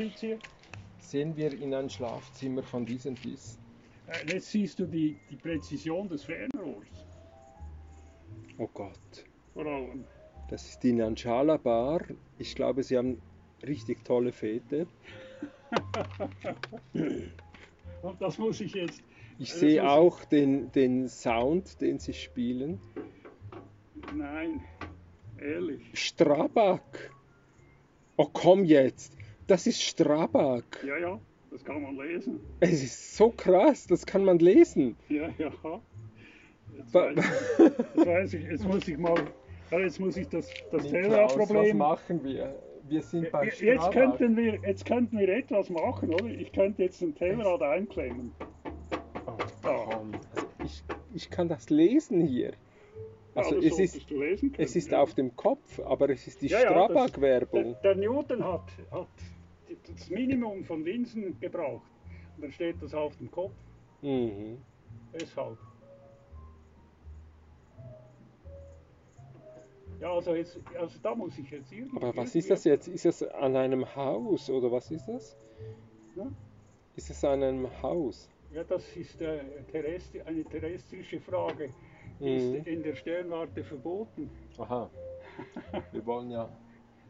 sehen 1.00 1.36
wir 1.36 1.54
in 1.54 1.74
ein 1.74 1.90
Schlafzimmer 1.90 2.64
von 2.64 2.86
diesem 2.86 3.16
Biss. 3.16 3.60
Äh, 4.08 4.34
jetzt 4.34 4.52
siehst 4.52 4.80
du 4.80 4.86
die, 4.86 5.18
die 5.30 5.36
Präzision 5.36 6.10
des 6.10 6.24
Fernrohrs. 6.24 7.06
Oh 8.58 8.70
Gott. 8.74 9.26
Vor 9.54 9.66
allem. 9.66 10.04
Das 10.50 10.68
ist 10.68 10.84
die 10.84 10.94
Nanchala 10.94 11.58
Bar. 11.58 12.02
Ich 12.38 12.56
glaube, 12.56 12.84
sie 12.84 12.98
haben 12.98 13.22
richtig 13.64 14.04
tolle 14.04 14.32
Fete. 14.32 14.88
Und 18.02 18.22
das 18.22 18.38
muss 18.38 18.60
ich 18.62 18.74
jetzt. 18.74 19.02
Ich 19.40 19.50
Das 19.52 19.60
sehe 19.60 19.90
auch 19.90 20.24
den, 20.26 20.72
den 20.72 21.08
Sound, 21.08 21.82
den 21.82 22.00
sie 22.00 22.14
spielen. 22.14 22.80
Nein, 24.16 24.62
ehrlich. 25.40 25.82
Strabag. 25.94 26.82
Oh, 28.18 28.28
komm 28.32 28.66
jetzt. 28.66 29.14
Das 29.48 29.68
ist 29.68 29.82
Strabag. 29.82 30.64
Ja, 30.86 30.98
ja, 30.98 31.20
das 31.50 31.64
kann 31.64 31.82
man 31.82 31.96
lesen. 31.98 32.40
Es 32.60 32.84
ist 32.84 33.18
so 33.18 33.32
krass, 33.32 33.88
das 33.88 34.06
kann 34.06 34.24
man 34.26 34.40
lesen. 34.40 34.96
Ja, 35.10 35.30
ja. 35.38 35.52
Jetzt 36.78 36.94
weiß, 36.94 37.16
jetzt 37.96 38.06
weiß 38.08 38.34
ich, 38.36 38.44
jetzt 38.46 38.66
muss 38.66 38.88
ich 38.88 38.98
mal, 38.98 39.16
jetzt 39.72 40.00
muss 40.00 40.18
ich 40.18 40.28
das, 40.30 40.48
das 40.72 40.84
Was 40.84 40.92
Tellerproblem. 40.92 41.78
machen 41.78 42.24
wir? 42.24 42.56
Wir 42.88 43.02
sind 43.02 43.32
bei 43.32 43.46
Jetzt 43.46 43.58
Strabag. 43.60 43.92
könnten, 44.18 44.38
wir, 44.38 44.60
jetzt 44.66 44.86
könnten 44.86 45.18
wir 45.20 45.30
etwas 45.30 45.70
machen, 45.70 46.14
oder? 46.14 46.26
Ich 46.26 46.52
könnte 46.52 46.84
jetzt 46.84 47.02
ein 47.02 47.16
Tellerrad 47.16 47.62
einklemmen. 47.62 48.32
Ich, 51.14 51.30
kann 51.30 51.48
das 51.48 51.70
lesen 51.70 52.22
hier. 52.22 52.54
Also 53.34 53.56
ja, 53.56 53.70
das 53.70 53.80
es 53.80 53.96
ist, 53.96 54.08
können. 54.10 54.54
es 54.58 54.76
ist 54.76 54.92
ja. 54.92 55.02
auf 55.02 55.14
dem 55.14 55.36
Kopf, 55.36 55.80
aber 55.80 56.10
es 56.10 56.28
ist 56.28 56.42
die 56.42 56.48
Ja, 56.48 56.62
das- 56.64 56.70
Strabag-Werbung. 56.72 57.76
Der, 57.84 57.96
der 57.96 58.10
Newton 58.10 58.44
hat, 58.44 58.70
hat 58.92 59.08
das 59.88 60.10
Minimum 60.10 60.66
von 60.66 60.84
Linsen 60.84 61.40
gebraucht. 61.40 61.90
dann 62.40 62.52
steht 62.52 62.82
das 62.82 62.94
auf 62.94 63.16
dem 63.18 63.32
Kopf. 63.32 63.54
Mhm. 64.02 64.58
Deshalb. 65.14 65.58
Ja, 70.02 70.14
also, 70.14 70.34
jetzt, 70.36 70.58
also 70.80 70.98
da 71.04 71.14
muss 71.14 71.38
ich 71.38 71.50
jetzt 71.52 71.72
irgendwie. 71.72 71.96
Aber 71.98 72.16
was 72.18 72.34
ist 72.36 72.50
das 72.50 72.64
jetzt? 72.64 72.88
Ist 72.88 73.06
es 73.06 73.22
an 73.24 73.56
einem 73.56 73.96
Haus 73.96 74.50
oder 74.50 74.72
was 74.72 74.90
ist 74.90 75.06
das? 75.08 75.38
Ja? 76.16 76.28
Ist 76.96 77.12
es 77.12 77.24
an 77.24 77.44
einem 77.44 77.82
Haus? 77.84 78.28
Ja, 78.54 78.64
das 78.64 78.96
ist 78.98 79.22
äh, 79.22 79.40
terrestri 79.72 80.22
eine 80.22 80.44
terrestrische 80.44 81.20
Frage. 81.22 81.74
Die 82.20 82.24
Mhm. 82.40 82.56
ist 82.56 82.68
in 82.68 82.84
der 82.84 82.96
Sternwarte 82.96 83.64
verboten. 83.64 84.30
Aha. 84.58 84.90
Wir 85.92 86.06
wollen 86.06 86.30
ja. 86.32 86.50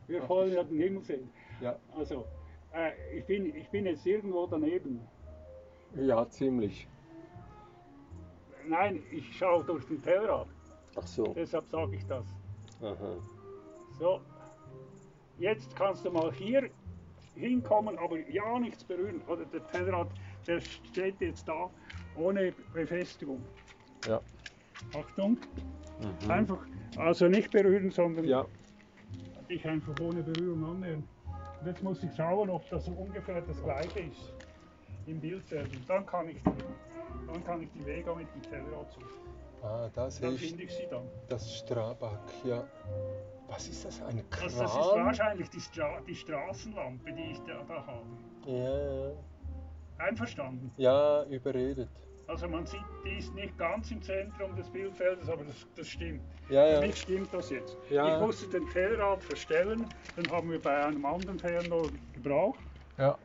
Wir 0.07 0.27
wollen 0.29 0.53
ja 0.53 0.63
den 0.63 0.77
Himmel 0.77 1.03
sehen. 1.03 1.29
Ja, 1.61 1.77
Also, 1.95 2.25
äh, 2.73 2.91
ich, 3.17 3.25
bin, 3.25 3.55
ich 3.55 3.69
bin 3.69 3.85
jetzt 3.85 4.05
irgendwo 4.05 4.45
daneben. 4.47 5.01
ja 5.95 6.27
ziemlich. 6.29 6.87
Nein, 8.67 9.01
ich 9.11 9.35
schaue 9.37 9.63
durch 9.63 9.85
den 9.85 10.01
Tellerrad. 10.01 10.47
Ach 10.95 11.07
so. 11.07 11.23
Deshalb 11.33 11.67
sage 11.69 11.95
ich 11.95 12.05
das. 12.05 12.25
Aha. 12.81 13.17
So, 13.97 14.21
jetzt 15.39 15.75
kannst 15.75 16.05
du 16.05 16.11
mal 16.11 16.31
hier 16.33 16.69
hinkommen, 17.35 17.97
aber 17.97 18.19
ja 18.29 18.59
nichts 18.59 18.83
berühren. 18.83 19.21
Oder 19.27 19.45
der 19.45 19.65
Tellerrad, 19.67 20.09
der 20.47 20.59
steht 20.59 21.19
jetzt 21.21 21.47
da 21.47 21.69
ohne 22.15 22.53
Befestigung. 22.73 23.41
Ja. 24.07 24.19
Achtung, 24.97 25.37
Mhm. 25.99 26.31
einfach, 26.31 26.65
also 26.97 27.27
nicht 27.27 27.51
berühren, 27.51 27.91
sondern 27.91 28.25
Ja. 28.25 28.45
dich 29.49 29.65
einfach 29.67 29.93
ohne 30.01 30.23
Berührung 30.23 30.63
annähern. 30.65 31.03
Und 31.59 31.67
jetzt 31.67 31.83
muss 31.83 32.03
ich 32.03 32.15
schauen, 32.15 32.49
ob 32.49 32.67
das 32.69 32.87
ungefähr 32.87 33.41
das 33.41 33.61
gleiche 33.61 33.99
ist 33.99 34.33
im 35.05 35.19
Bildfeld. 35.19 35.69
Und 35.75 35.87
dann 35.89 36.05
kann 36.05 36.29
ich, 36.29 36.37
dann 36.43 37.43
kann 37.43 37.61
ich 37.61 37.69
die 37.73 37.85
Vega 37.85 38.15
mit 38.15 38.27
dem 38.33 38.41
Tellerrad 38.41 38.91
suchen. 38.91 39.07
Ah, 39.61 39.87
da 39.93 40.09
sehe 40.09 40.31
ich 40.31 40.41
finde 40.41 40.63
ich 40.63 40.71
sie 40.75 40.87
dann. 40.89 41.03
das 41.29 41.53
Strabag. 41.57 42.17
Ja. 42.43 42.63
Was 43.47 43.67
ist 43.67 43.85
das? 43.85 44.01
Ein 44.01 44.27
Kran? 44.31 44.43
Also 44.45 44.61
das 44.63 44.71
ist 44.71 44.77
wahrscheinlich 44.95 45.49
die, 45.51 45.59
Stra 45.59 46.01
die 46.07 46.15
Straßenlampe, 46.15 47.11
die 47.13 47.31
ich 47.33 47.39
da, 47.41 47.61
da 47.67 47.85
habe. 47.85 48.05
Ja, 48.47 49.09
ja. 49.09 49.11
Einverstanden? 50.01 50.71
Ja, 50.77 51.23
überredet. 51.25 51.89
Also 52.27 52.47
man 52.47 52.65
sieht, 52.65 52.81
die 53.03 53.17
ist 53.17 53.33
nicht 53.33 53.57
ganz 53.57 53.91
im 53.91 54.01
Zentrum 54.01 54.55
des 54.55 54.69
Bildfeldes, 54.69 55.27
aber 55.29 55.43
das, 55.43 55.65
das 55.75 55.87
stimmt. 55.87 56.21
Ja, 56.49 56.63
Für 56.65 56.73
ja. 56.73 56.81
mich 56.81 57.01
stimmt 57.01 57.33
das 57.33 57.49
jetzt. 57.49 57.77
Ja. 57.89 58.15
Ich 58.15 58.21
musste 58.21 58.47
den 58.47 58.67
Tellerrad 58.69 59.21
verstellen, 59.23 59.85
den 60.15 60.31
haben 60.31 60.49
wir 60.49 60.61
bei 60.61 60.85
einem 60.85 61.03
anderen 61.05 61.37
Fernrohr 61.39 61.89
gebraucht. 62.13 62.59
Ja. 62.97 63.17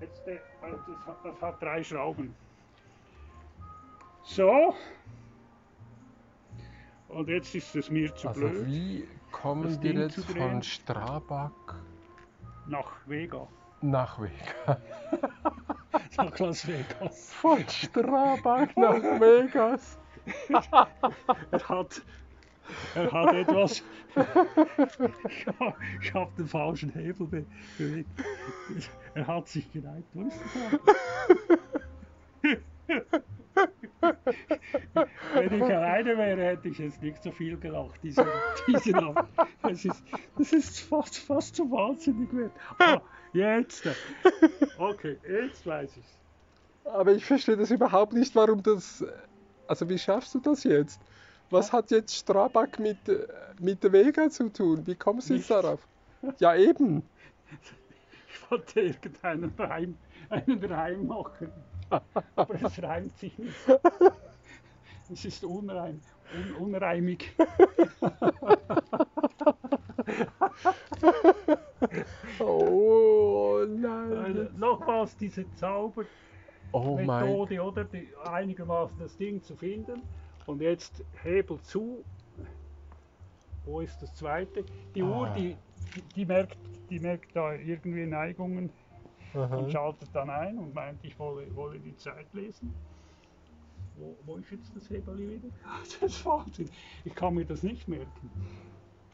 Jetzt, 0.00 0.22
also 0.60 0.76
das, 0.88 1.06
hat, 1.06 1.16
das 1.24 1.40
hat 1.42 1.62
drei 1.62 1.82
Schrauben. 1.84 2.34
So. 4.24 4.74
Und 7.08 7.28
jetzt 7.28 7.54
ist 7.54 7.74
es 7.76 7.90
mir 7.90 8.12
zu 8.14 8.28
Also 8.28 8.40
blöd. 8.40 8.66
wie 8.66 9.08
kommen 9.30 9.80
Ding 9.80 9.98
jetzt 10.00 10.24
von 10.24 10.62
Strabag 10.62 11.52
Nach 12.66 12.92
Vega. 13.06 13.46
nach 13.82 14.20
Vega? 14.20 14.80
Nach 16.16 16.38
Las 16.38 16.66
Vegas. 16.66 17.32
Von 17.34 17.68
Strabag 17.68 18.76
nach 18.76 19.20
Vegas. 19.20 19.98
Er 21.50 21.68
hat, 21.68 22.02
er 22.94 23.12
hat 23.12 23.34
etwas. 23.34 23.82
ich 26.00 26.14
habe 26.14 26.32
den 26.36 26.48
falschen 26.48 26.90
Hebel 26.92 27.26
be 27.26 27.46
bewegt. 27.78 28.08
Er 29.14 29.26
hat 29.26 29.48
sich 29.48 29.70
geneigt. 29.72 30.08
Wo 30.14 30.22
ist 30.22 30.40
das? 30.40 30.80
Wenn 35.34 35.54
ich 35.54 35.62
alleine 35.62 36.16
wäre, 36.16 36.42
hätte 36.44 36.68
ich 36.68 36.78
jetzt 36.78 37.02
nicht 37.02 37.22
so 37.22 37.30
viel 37.30 37.56
gelacht. 37.56 37.98
Diese, 38.02 38.26
diese 38.66 38.90
Nacht. 38.92 39.26
Es 39.62 39.84
ist, 39.84 40.02
es 40.38 40.52
ist 40.52 40.80
fast, 40.80 41.18
fast 41.18 41.56
so 41.56 41.70
wahnsinnig 41.70 42.32
wert. 42.32 42.52
Ah, 42.78 43.00
jetzt. 43.36 43.84
Okay, 44.78 45.16
jetzt 45.28 45.66
weiß 45.66 45.90
ich 45.96 46.90
Aber 46.90 47.12
ich 47.12 47.24
verstehe 47.24 47.56
das 47.56 47.70
überhaupt 47.70 48.12
nicht, 48.12 48.34
warum 48.34 48.62
das. 48.62 49.04
Also 49.68 49.88
wie 49.88 49.98
schaffst 49.98 50.34
du 50.34 50.40
das 50.40 50.64
jetzt? 50.64 51.00
Was 51.50 51.72
hat 51.72 51.90
jetzt 51.90 52.14
Strabag 52.14 52.78
mit, 52.78 52.98
mit 53.60 53.92
Vega 53.92 54.28
zu 54.30 54.48
tun? 54.48 54.86
Wie 54.86 54.94
kommst 54.94 55.30
du 55.30 55.34
jetzt 55.34 55.50
darauf? 55.50 55.86
Ja 56.38 56.54
eben. 56.56 57.02
Ich 58.28 58.50
wollte 58.50 58.80
irgendeinen 58.80 59.52
Reim, 59.58 59.96
einen 60.30 60.64
Reim 60.64 61.06
machen. 61.08 61.50
Aber 62.36 62.54
es 62.62 62.80
reimt 62.80 63.18
sich 63.18 63.36
nicht. 63.38 63.56
Es 65.12 65.24
ist 65.24 65.44
unreim, 65.44 66.00
un, 66.34 66.66
unreimig. 66.66 67.32
Oh 72.40 73.64
nein. 73.68 74.48
nochmals 74.56 75.16
diese 75.16 75.44
Zaubermethode, 75.54 76.08
Oh 76.72 77.68
oder? 77.68 77.84
Die, 77.84 78.08
einigermaßen 78.24 78.98
das 78.98 79.16
Ding 79.16 79.42
zu 79.42 79.56
finden. 79.56 80.02
Und 80.46 80.60
jetzt 80.60 81.02
Hebel 81.22 81.60
zu. 81.62 82.04
Wo 83.64 83.80
ist 83.80 84.00
das 84.00 84.14
zweite? 84.14 84.64
Die 84.94 85.02
Uhr, 85.02 85.26
Ah. 85.26 85.34
die, 85.34 85.56
die, 86.14 86.24
merkt, 86.24 86.56
die 86.88 87.00
merkt 87.00 87.34
da 87.34 87.54
irgendwie 87.54 88.06
Neigungen 88.06 88.70
und 89.34 89.40
Aha. 89.40 89.68
schaltet 89.70 90.08
dann 90.12 90.30
ein 90.30 90.56
und 90.58 90.72
meint, 90.72 91.04
ich 91.04 91.18
wolle, 91.18 91.52
wolle 91.56 91.80
die 91.80 91.96
Zeit 91.96 92.32
lesen. 92.32 92.72
Wo, 93.98 94.16
wo 94.26 94.36
ist 94.36 94.50
jetzt 94.50 94.70
das 94.74 94.88
Hebel 94.90 95.16
wieder? 95.18 95.48
Das 96.00 96.10
ist 96.12 96.24
Wahnsinn. 96.26 96.68
Ich 97.04 97.14
kann 97.14 97.34
mir 97.34 97.44
das 97.44 97.62
nicht 97.62 97.88
merken. 97.88 98.30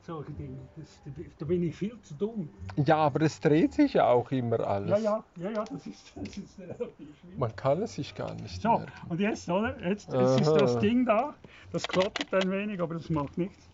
Solche 0.04 0.32
Dinge. 0.32 0.58
Das, 0.76 1.00
da 1.38 1.44
bin 1.44 1.62
ich 1.62 1.76
viel 1.76 1.96
zu 2.02 2.14
dumm. 2.14 2.48
Ja, 2.84 2.96
aber 2.96 3.20
es 3.22 3.38
dreht 3.38 3.72
sich 3.72 3.94
ja 3.94 4.08
auch 4.08 4.32
immer 4.32 4.58
alles. 4.58 4.90
Ja, 4.90 4.98
ja, 4.98 5.24
ja, 5.36 5.50
ja, 5.50 5.64
das 5.64 5.86
ist, 5.86 6.12
das 6.16 6.36
ist 6.36 6.58
relativ 6.58 6.88
schwierig. 7.20 7.38
Man 7.38 7.54
kann 7.54 7.80
es 7.82 7.94
sich 7.94 8.12
gar 8.16 8.34
nicht 8.34 8.60
So, 8.60 8.78
merken. 8.78 8.92
und 9.08 9.20
jetzt, 9.20 9.48
oder? 9.48 9.78
Jetzt, 9.88 10.12
jetzt 10.12 10.40
ist 10.40 10.52
das. 10.54 10.78
Ding 10.80 11.06
da. 11.06 11.34
Das 11.70 11.86
kloppert 11.86 12.34
ein 12.34 12.50
wenig, 12.50 12.80
aber 12.80 12.94
das 12.94 13.08
macht 13.10 13.38
nichts. 13.38 13.68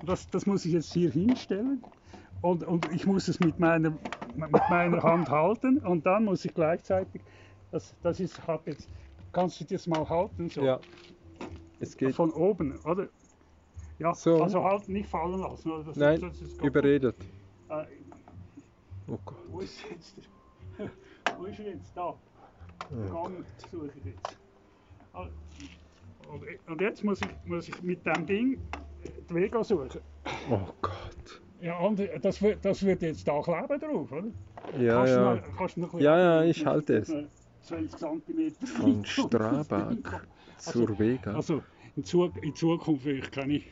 Und 0.00 0.08
das, 0.08 0.26
das 0.30 0.46
muss 0.46 0.64
ich 0.64 0.72
jetzt 0.72 0.90
hier 0.94 1.10
hinstellen. 1.10 1.84
Und, 2.40 2.64
und 2.64 2.90
ich 2.90 3.06
muss 3.06 3.28
es 3.28 3.38
mit 3.40 3.58
meiner, 3.58 3.90
mit 4.34 4.50
meiner 4.70 5.02
Hand 5.02 5.28
halten. 5.28 5.78
Und 5.78 6.06
dann 6.06 6.24
muss 6.24 6.46
ich 6.46 6.54
gleichzeitig, 6.54 7.20
das, 7.70 7.94
das 8.02 8.20
ist, 8.20 8.46
hat 8.46 8.66
jetzt, 8.66 8.88
kannst 9.34 9.60
du 9.60 9.64
das 9.64 9.86
mal 9.86 10.08
halten? 10.08 10.48
So. 10.48 10.62
Ja. 10.62 10.80
Es 11.80 11.96
geht. 11.96 12.14
Von 12.14 12.30
oben, 12.32 12.78
oder? 12.84 13.08
Ja, 13.98 14.14
So. 14.14 14.42
also 14.42 14.62
halten, 14.64 14.92
nicht 14.92 15.08
fallen 15.08 15.40
lassen. 15.40 15.70
Oder? 15.70 15.84
Das, 15.84 15.96
Nein, 15.96 16.20
das 16.20 16.40
ist 16.40 16.62
überredet. 16.62 17.16
Äh, 17.68 17.84
Oh 19.06 19.18
Gott. 19.26 19.36
wo 19.50 19.60
ist 19.60 19.84
jetzt 19.90 20.16
der, 20.78 20.88
Wo 21.38 21.44
ist 21.44 21.58
er 21.58 21.66
jetzt? 21.66 21.94
Da. 21.94 22.14
Oh 22.90 23.12
Gang 23.12 23.44
suche 23.70 23.90
ich 23.98 24.04
jetzt. 24.06 24.38
Und, 25.12 26.42
und 26.66 26.80
jetzt 26.80 27.04
muss 27.04 27.20
ich, 27.20 27.28
muss 27.48 27.68
ich 27.68 27.82
mit 27.82 28.04
dem 28.06 28.24
Ding 28.26 28.58
die 29.28 29.34
Vega 29.34 29.62
suchen. 29.62 30.00
Oh 30.50 30.58
Gott. 30.80 31.42
Ja, 31.60 31.78
und 31.80 32.00
das, 32.22 32.40
wird- 32.42 32.64
das 32.64 32.82
wird 32.82 33.02
jetzt 33.02 33.28
da 33.28 33.40
kleben 33.42 33.78
drauf, 33.80 34.10
oder? 34.10 34.24
Ja, 34.78 34.94
kannst 35.04 35.14
Du 35.14 35.18
ja. 35.20 35.34
noch, 35.34 35.56
kannst 35.56 35.76
du 35.76 35.80
noch 35.80 36.00
Ja, 36.00 36.18
ja, 36.18 36.44
ich 36.44 36.64
halte 36.64 36.96
es. 36.98 37.12
20 37.64 37.98
cm 37.98 38.54
Von 38.66 39.04
Strabag 39.04 39.96
zur 40.58 40.98
Vega. 40.98 41.34
Also 41.34 41.62
in, 41.96 42.04
Zu 42.04 42.24
in 42.42 42.54
Zukunft 42.54 43.04
will 43.04 43.18
ich 43.18 43.30
keine 43.30 43.62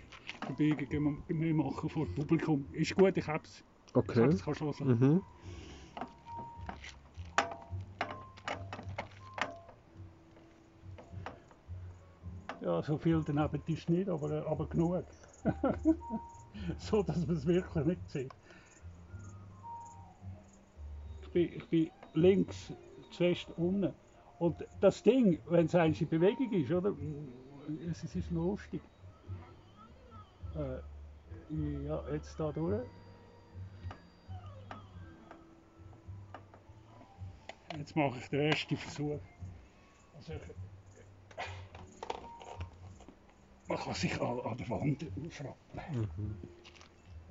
Verbiegungen 0.40 1.22
mehr 1.28 1.54
machen 1.54 1.88
vor 1.88 2.06
Publikum. 2.14 2.66
Ist 2.72 2.94
gut, 2.94 3.16
ich 3.16 3.26
hab's. 3.26 3.62
Ich 3.88 3.94
Okay. 3.94 4.22
hab's, 4.22 4.42
kannst 4.42 4.60
du 4.60 4.64
hören. 4.66 4.98
Mhm. 4.98 5.22
Ja, 12.62 12.80
so 12.82 12.96
viel 12.96 13.22
daneben 13.26 13.60
ist 13.66 13.90
nicht, 13.90 14.08
aber, 14.08 14.46
aber 14.46 14.66
genug. 14.68 15.04
so, 16.78 17.02
dass 17.02 17.26
man 17.26 17.36
es 17.36 17.46
wirklich 17.46 17.84
nicht 17.84 18.10
sieht. 18.10 18.32
Ich 21.22 21.30
bin, 21.32 21.52
ich 21.54 21.68
bin 21.68 21.90
links 22.14 22.72
zuerst 23.12 23.48
unten. 23.56 23.92
Und 24.38 24.66
das 24.80 25.02
Ding, 25.02 25.38
wenn 25.46 25.66
es 25.66 25.74
eigentlich 25.74 26.02
in 26.02 26.08
Bewegung 26.08 26.52
ist, 26.52 26.72
oder? 26.72 26.94
Es 27.90 28.02
ist 28.02 28.30
noch 28.32 28.46
lustig. 28.46 28.82
Äh, 30.56 31.84
ja, 31.86 32.02
jetzt 32.12 32.38
da 32.38 32.50
durch. 32.50 32.84
Jetzt 37.78 37.96
mache 37.96 38.18
ich 38.18 38.28
den 38.28 38.40
ersten 38.40 38.76
Versuch. 38.76 39.20
Also 40.14 40.32
ich, 40.34 40.40
man 43.68 43.78
kann 43.78 43.94
sich 43.94 44.20
an, 44.20 44.40
an 44.40 44.56
der 44.56 44.68
Wand 44.68 45.06
aufschrappen. 45.24 46.08
Mhm. 46.16 46.36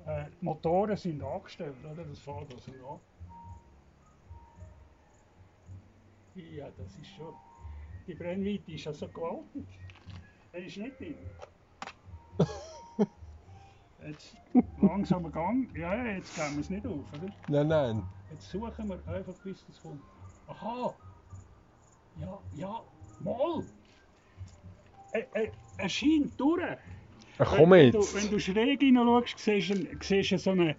Äh, 0.06 0.24
die 0.30 0.44
Motoren 0.44 0.96
sind 0.96 1.22
angestellt, 1.22 1.76
oder? 1.84 2.04
Das 2.04 2.18
fährt 2.18 2.52
also 2.52 2.72
an. 2.72 3.00
Ja, 6.34 6.68
das 6.76 6.96
ist 6.98 7.08
schon. 7.16 7.34
Die 8.06 8.14
Brennweite 8.14 8.72
ist 8.72 8.84
ja 8.84 8.92
so 8.92 9.08
gewaltig. 9.08 9.64
Er 10.52 10.64
ist 10.64 10.76
nicht 10.76 10.98
drin. 10.98 11.14
Jetzt 14.06 14.36
langsamer 14.80 15.30
Gang. 15.30 15.68
Ja, 15.76 15.94
ja, 15.94 16.16
jetzt 16.16 16.34
gehen 16.34 16.54
wir 16.54 16.60
es 16.60 16.70
nicht 16.70 16.84
auf, 16.86 17.04
oder? 17.12 17.32
Nein, 17.48 17.68
nein. 17.68 18.02
Jetzt 18.30 18.50
suchen 18.50 18.88
wir 18.88 19.06
einfach, 19.06 19.34
bis 19.44 19.64
das 19.66 19.80
kommt. 19.80 20.02
Aha! 20.48 20.92
Ja, 22.18 22.38
ja, 22.56 22.82
mal! 23.20 23.64
Er, 25.12 25.26
er, 25.36 25.52
er 25.78 25.88
scheint 25.88 26.38
durch. 26.40 26.62
Ach, 27.38 27.56
komm 27.56 27.70
wenn, 27.70 27.92
du, 27.92 27.98
jetzt. 28.00 28.14
wenn 28.16 28.28
du 28.30 28.40
schräg 28.40 28.80
hineinschaust, 28.80 29.38
siehst 29.38 29.70
du, 29.70 29.74
einen- 29.74 29.98
siehst 30.02 30.32
du 30.32 30.38
so 30.38 30.50
eine, 30.50 30.74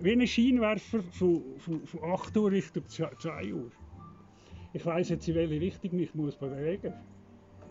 wie 0.00 0.12
einen 0.12 0.26
Scheinwerfer 0.26 1.02
von, 1.12 1.58
von, 1.60 1.86
von 1.86 2.04
8 2.12 2.36
Uhr 2.36 2.50
Richtung 2.50 2.88
2 2.88 3.54
Uhr. 3.54 3.70
Ich 4.74 4.84
weiss 4.84 5.08
jetzt, 5.08 5.26
in 5.28 5.34
welche 5.36 5.60
Richtung 5.60 5.98
ich 5.98 6.14
muss 6.14 6.36
bewegen 6.36 6.92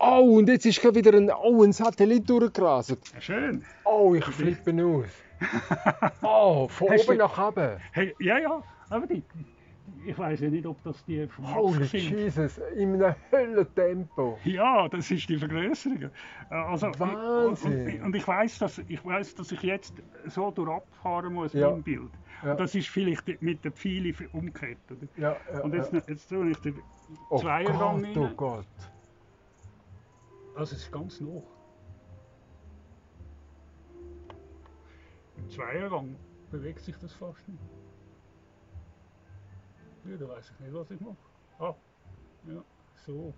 Oh, 0.00 0.38
und 0.38 0.48
jetzt 0.48 0.66
ist 0.66 0.80
gerade 0.80 0.96
wieder 0.96 1.14
ein, 1.14 1.30
oh, 1.30 1.62
ein 1.62 1.72
Satellit 1.72 2.28
durchgerasert. 2.28 2.98
Ja, 3.14 3.20
schön. 3.20 3.64
Oh, 3.84 4.14
ich 4.14 4.24
flippe 4.24 4.72
aus. 4.84 5.06
Oh, 6.22 6.66
von 6.68 6.90
Hast 6.90 7.08
oben 7.08 7.18
du- 7.18 7.24
nach 7.24 7.48
unten. 7.48 7.76
Hey, 7.92 8.14
ja, 8.18 8.38
ja, 8.38 8.62
aber 8.90 9.06
die, 9.06 9.22
ich 10.06 10.18
weiß 10.18 10.40
ja 10.40 10.50
nicht, 10.50 10.66
ob 10.66 10.82
das 10.82 11.04
die 11.04 11.26
vom 11.28 11.54
Holy 11.54 11.78
Max 11.78 11.90
sind. 11.90 12.10
Jesus, 12.10 12.58
in 12.76 13.02
einem 13.02 13.14
Höllentempo. 13.30 14.38
Ja, 14.44 14.88
das 14.88 15.10
ist 15.10 15.28
die 15.28 15.36
Vergrößerung. 15.38 16.02
Äh, 16.04 16.54
Also, 16.54 16.88
Wahnsinn. 16.98 17.98
Und, 18.00 18.06
und 18.06 18.16
ich 18.16 18.26
weiß, 18.26 18.58
dass 18.58 18.78
ich 18.88 19.04
weiß, 19.04 19.34
dass 19.34 19.52
ich 19.52 19.62
jetzt 19.62 19.94
so 20.26 20.50
durchfahren 20.50 21.32
muss 21.34 21.52
Ja. 21.52 21.70
dem 21.70 21.82
Bild. 21.82 22.10
Ja. 22.42 22.54
Das 22.54 22.74
ist 22.74 22.88
vielleicht 22.88 23.40
mit 23.40 23.64
der 23.64 23.72
Pfeile 23.72 24.12
umgekehrt. 24.32 24.78
Oder? 24.90 25.08
Ja, 25.16 25.36
ja, 25.52 25.60
Und 25.62 25.74
jetzt, 25.74 25.92
ja. 25.92 26.00
jetzt 26.06 26.28
tue 26.28 26.50
ich 26.50 26.58
den 26.58 26.78
Oh 27.30 27.38
Zweiergang 27.38 28.02
Gott, 28.02 28.16
oh 28.16 28.24
rein. 28.24 28.36
Gott. 28.36 28.66
Also 30.56 30.74
es 30.76 30.82
ist 30.82 30.92
ganz 30.92 31.20
noch. 31.20 31.42
Im 35.36 35.48
Zweiergang 35.48 36.16
bewegt 36.50 36.80
sich 36.80 36.96
das 36.98 37.12
fast 37.12 37.46
nicht. 37.48 37.60
Ja, 40.04 40.16
da 40.18 40.28
weiß 40.28 40.50
ich 40.50 40.60
nicht, 40.60 40.74
was 40.74 40.90
ich 40.90 41.00
mache. 41.00 41.16
Ah, 41.58 41.74
ja, 42.46 42.62
so. 43.06 43.32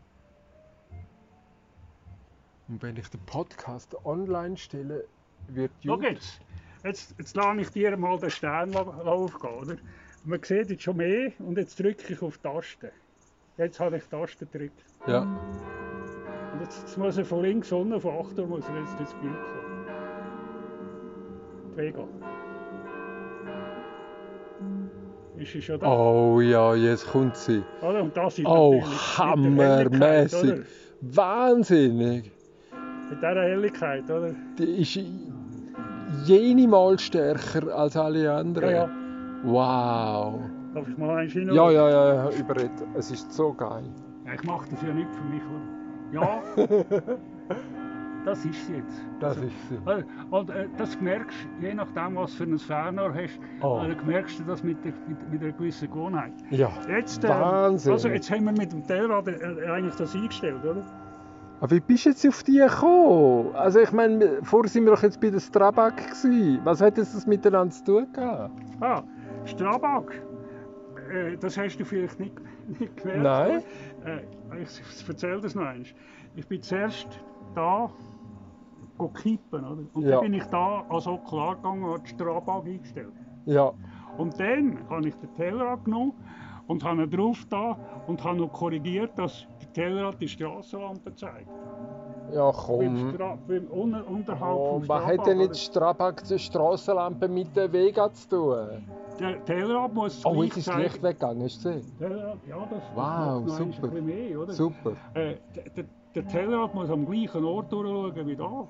Und 2.69 2.83
wenn 2.83 2.97
ich 2.97 3.09
den 3.09 3.21
Podcast 3.27 3.95
online 4.05 4.57
stelle, 4.57 5.05
wird 5.49 5.71
Schau 5.85 5.95
YouTube... 5.95 6.11
jetzt, 6.11 6.41
jetzt, 6.83 7.15
jetzt 7.19 7.37
lasse 7.37 7.61
ich 7.61 7.71
dir 7.71 7.97
mal 7.97 8.19
den 8.19 8.31
Stern 8.31 8.75
aufgehen, 8.75 9.55
oder? 9.55 9.77
Man 10.25 10.43
sieht 10.43 10.71
jetzt 10.71 10.83
schon 10.83 10.97
mehr 10.97 11.31
und 11.39 11.57
jetzt 11.57 11.79
drücke 11.79 12.13
ich 12.13 12.21
auf 12.21 12.37
die 12.39 12.43
Taste. 12.43 12.91
Jetzt 13.59 13.79
habe 13.79 13.99
ich 13.99 14.03
die 14.05 14.11
Taste 14.11 14.45
gedrückt. 14.45 14.85
Ja. 15.07 15.23
Und 16.53 16.61
jetzt, 16.61 16.81
jetzt 16.81 16.99
muss 16.99 17.17
er 17.17 17.25
von 17.25 17.43
links 17.43 17.71
unten, 17.71 18.01
von 18.01 18.27
8 18.27 18.39
Uhr 18.41 18.47
muss 18.47 18.69
er 18.69 18.81
jetzt 18.81 18.99
ins 18.99 19.15
Bild 19.15 19.35
kommen. 19.35 19.87
Die 21.71 21.77
Vega. 21.77 22.09
Ist 25.39 25.53
sie 25.53 25.63
schon 25.63 25.79
da? 25.81 25.87
Oh 25.87 26.41
ja, 26.41 26.75
jetzt 26.75 27.07
kommt 27.09 27.37
sie. 27.37 27.63
Oder? 27.83 28.03
Und 28.03 28.17
das 28.17 28.39
ist 28.39 28.47
Oh, 28.47 28.83
hammermäßig. 29.19 30.61
Wahnsinnig. 31.03 32.31
Mit 33.11 33.19
dieser 33.19 33.43
Helligkeit, 33.43 34.05
oder? 34.11 34.35
Die 34.59 34.81
ist 34.83 34.99
jene 36.25 36.67
Mal 36.67 36.99
stärker 36.99 37.75
als 37.77 37.97
alle 37.97 38.33
anderen. 38.33 38.71
Ja, 38.71 38.77
ja. 38.77 38.91
Wow. 39.45 40.41
Darf 40.75 40.89
ich 40.89 40.99
mal 40.99 41.17
eins 41.19 41.33
hin? 41.33 41.51
Ja, 41.53 41.71
ja, 41.71 41.89
ja, 41.89 42.15
ja, 42.15 42.31
überredet. 42.31 42.71
Es 42.97 43.11
ist 43.11 43.33
so 43.33 43.53
geil. 43.53 43.85
Ja, 44.27 44.33
Ich 44.35 44.43
mache 44.45 44.69
das 44.71 44.83
ja 44.83 44.93
nicht 44.93 45.09
für 45.15 45.25
mich, 45.25 45.43
oder? 45.43 45.63
Ja, 46.13 46.43
das 48.27 48.45
ist 48.45 48.69
jetzt. 48.69 49.07
Das 49.21 49.37
ist 49.39 49.53
sie. 49.71 49.77
Äh, 49.91 50.03
Und 50.31 50.51
äh, 50.51 50.69
das 50.77 51.01
merkst 51.01 51.37
du, 51.61 51.67
je 51.67 51.73
nachdem, 51.75 52.17
was 52.17 52.35
für 52.35 52.45
ein 52.45 52.59
Fernrohr 52.59 53.15
hast, 53.15 53.39
Oh. 53.63 53.81
äh, 53.83 53.95
merkst 54.05 54.41
du 54.41 54.45
das 54.45 54.63
mit, 54.63 54.85
der, 54.85 54.93
mit, 55.09 55.31
mit 55.31 55.43
einer 55.43 55.53
gewissen 55.53 55.89
Gewohnheit. 55.89 56.33
Ja. 56.51 56.71
Jetzt, 56.89 57.25
äh, 57.25 57.29
Wahnsinn. 57.29 57.93
Also 57.93 58.09
jetzt 58.09 58.31
haben 58.31 58.45
wir 58.45 58.53
mit 58.53 58.73
dem 58.73 58.87
Telrad 58.87 59.29
äh, 59.29 59.67
eigentlich 59.71 59.95
das 59.95 60.15
eingestellt, 60.15 60.63
oder? 60.65 60.85
Aber 61.61 61.71
wie 61.75 61.81
bist 61.81 62.05
du 62.05 62.11
jetzt 62.11 62.27
auf 62.29 62.43
die 62.43 62.59
gekommen? 62.59 63.55
Also 63.55 63.81
ich 63.81 63.91
meine, 63.93 64.43
vorher 64.43 64.69
sind 64.69 64.85
wir 64.85 64.93
doch 64.93 65.03
jetzt 65.03 65.19
bei 65.21 65.31
der 65.31 65.41
Strabag 65.41 65.97
gewesen. 65.97 66.61
Was 66.65 66.83
hat 66.83 66.99
jetzt 66.99 67.15
das 67.15 67.27
miteinander 67.27 67.73
zu 67.73 67.85
tun 67.85 68.13
gehabt? 68.13 68.53
Ah, 68.81 69.03
Strabag. 69.47 70.13
Äh, 71.11 71.37
das 71.39 71.57
hast 71.57 71.79
du 71.79 71.85
vielleicht 71.85 72.21
nicht, 72.21 72.35
nicht 72.79 72.95
gemerkt. 72.97 73.23
Nein. 73.23 73.63
Äh, 74.05 74.63
ich 74.63 75.09
erzähle 75.09 75.41
das 75.41 75.55
noch 75.55 75.63
einmal. 75.65 75.87
Ich 76.35 76.47
bin 76.47 76.61
zuerst 76.61 77.09
da 77.55 77.91
kippen, 79.15 79.65
oder? 79.65 79.83
Und 79.95 80.03
Ja. 80.03 80.11
dann 80.13 80.21
bin 80.23 80.35
ich 80.35 80.45
da 80.45 80.85
also 80.89 81.19
klar 81.19 81.57
gegangen 81.57 81.85
und 81.85 81.91
habe 81.91 82.03
die 82.03 82.09
Strabag 82.11 82.65
eingestellt. 82.65 83.13
Ja. 83.47 83.73
Und 84.19 84.39
dann 84.41 84.79
habe 84.89 85.09
ich 85.09 85.15
den 85.17 85.35
Telrad 85.35 85.85
genommen 85.85 86.13
und 86.67 86.83
habe 86.85 87.03
ihn 87.05 87.11
drauf 87.11 87.45
da 87.49 87.77
und 88.07 88.23
habe 88.25 88.39
noch 88.39 88.53
korrigiert, 88.53 89.13
dass 89.17 89.47
der 89.61 89.73
Telrad 89.73 90.21
die 90.21 90.29
Strassenlampe 90.29 91.15
zeigt. 91.15 91.49
Ja, 92.33 92.51
Beim 92.51 92.57
komm. 92.57 93.19
Beim 93.47 93.67
unter 93.69 94.09
unterhalb 94.09 94.57
Oh, 94.57 94.71
vom 94.75 94.85
Strabag, 94.85 95.07
hat 95.07 95.21
oder? 95.21 95.35
jetzt 95.35 95.61
Strabag 95.61 96.27
zur 96.27 96.39
Strassenlampe 96.39 97.29
mit 97.29 97.55
der 97.55 97.73
Vega 97.73 98.13
zu 98.13 98.29
tun? 98.29 98.87
Der 99.21 99.45
Telrad 99.45 99.95
muss 99.95 100.25
Oh, 100.27 100.43
jetzt 100.43 100.57
ist 100.59 100.69
das 100.69 100.77
Licht 100.77 101.03
weggegangen, 101.03 101.45
hast 101.45 101.65
du 101.65 101.71
gesehen? 101.71 101.97
Telrad, 101.99 102.39
ja, 102.49 102.67
das, 102.69 102.83
Wow, 102.95 103.49
super. 103.49 104.01
mehr, 104.03 104.41
oder? 104.41 104.53
Super. 104.53 104.93
Äh, 105.15 105.37
der, 105.55 105.85
der, 106.15 106.27
Telrad 106.29 106.75
muss 106.75 106.91
am 106.91 107.07
gleichen 107.07 107.45
Ort 107.45 107.73
durchschauen 107.73 108.27
wie 108.27 108.37
da. 108.37 108.69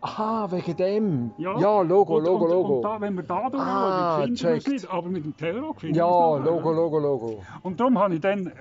Aha, 0.00 0.50
wegen 0.52 0.76
dem. 0.76 1.30
Ja, 1.38 1.58
Ja, 1.58 1.80
Logo, 1.82 2.18
und, 2.18 2.24
Logo, 2.24 2.44
und, 2.44 2.50
Logo. 2.52 2.76
Und 2.76 2.82
da, 2.82 3.00
wenn 3.00 3.14
wir 3.16 3.22
da 3.24 3.50
durchschauen, 3.50 3.60
Ah, 3.68 4.20
finden 4.22 4.40
wir 4.42 4.50
es 4.54 4.66
nicht, 4.66 4.90
aber 4.90 5.08
mit 5.08 5.24
dem 5.24 5.36
Telrad 5.36 5.80
finden 5.80 5.96
ja, 5.96 6.04
nachher, 6.06 6.44
Logo? 6.44 6.72
Logo, 6.72 6.98
Logo. 6.98 7.42
Und 7.62 7.80
darum 7.80 7.98
habe 7.98 8.14
ich 8.14 8.20
dann, 8.20 8.46
äh, 8.46 8.52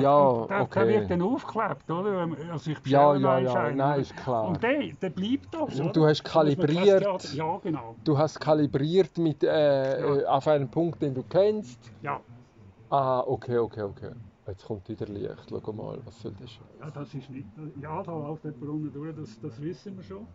Ja, 0.00 0.46
der, 0.46 0.62
okay. 0.62 0.78
der 0.86 0.88
wird 0.88 1.10
dann 1.10 1.22
aufgeklebt, 1.22 1.90
oder? 1.90 2.28
Also 2.50 2.70
ich 2.70 2.78
Ja, 2.86 3.14
ja, 3.14 3.34
einen 3.34 3.46
ja, 3.46 3.52
Schein, 3.52 3.76
nein, 3.76 4.00
ist 4.00 4.16
klar. 4.16 4.48
Und 4.48 4.62
der, 4.62 4.92
der 5.02 5.10
bleibt 5.10 5.48
das, 5.52 5.78
Und 5.80 5.94
du 5.94 6.06
hast 6.06 6.24
kalibriert. 6.24 7.02
Theater- 7.02 7.34
Ja, 7.34 7.58
genau. 7.62 7.96
Du 8.04 8.16
hast 8.16 8.40
kalibriert 8.40 9.18
mit, 9.18 9.44
äh, 9.44 10.00
Ja. 10.00 10.16
äh, 10.16 10.24
auf 10.24 10.48
einen 10.48 10.68
Punkt, 10.70 11.02
den 11.02 11.14
du 11.14 11.22
kennst. 11.22 11.92
Ja, 12.02 12.20
Ah, 12.88 13.20
okay, 13.26 13.58
okay, 13.58 13.82
okay. 13.82 14.10
Jetzt 14.46 14.64
kommt 14.64 14.88
wieder 14.88 15.06
Licht. 15.06 15.34
Schau 15.50 15.72
mal, 15.72 15.98
was 16.04 16.20
soll 16.22 16.32
das? 16.40 16.50
ja 16.80 16.88
das 16.88 17.12
ist 17.14 17.28
nicht, 17.28 17.48
ja, 17.82 18.00
da 18.02 18.12
läuft 18.12 18.44
jemand 18.44 18.62
unten 18.62 18.92
durch, 18.92 19.14
das, 19.16 19.40
das 19.40 19.60
wissen 19.60 19.96
wir 19.96 20.04
schon. 20.04 20.26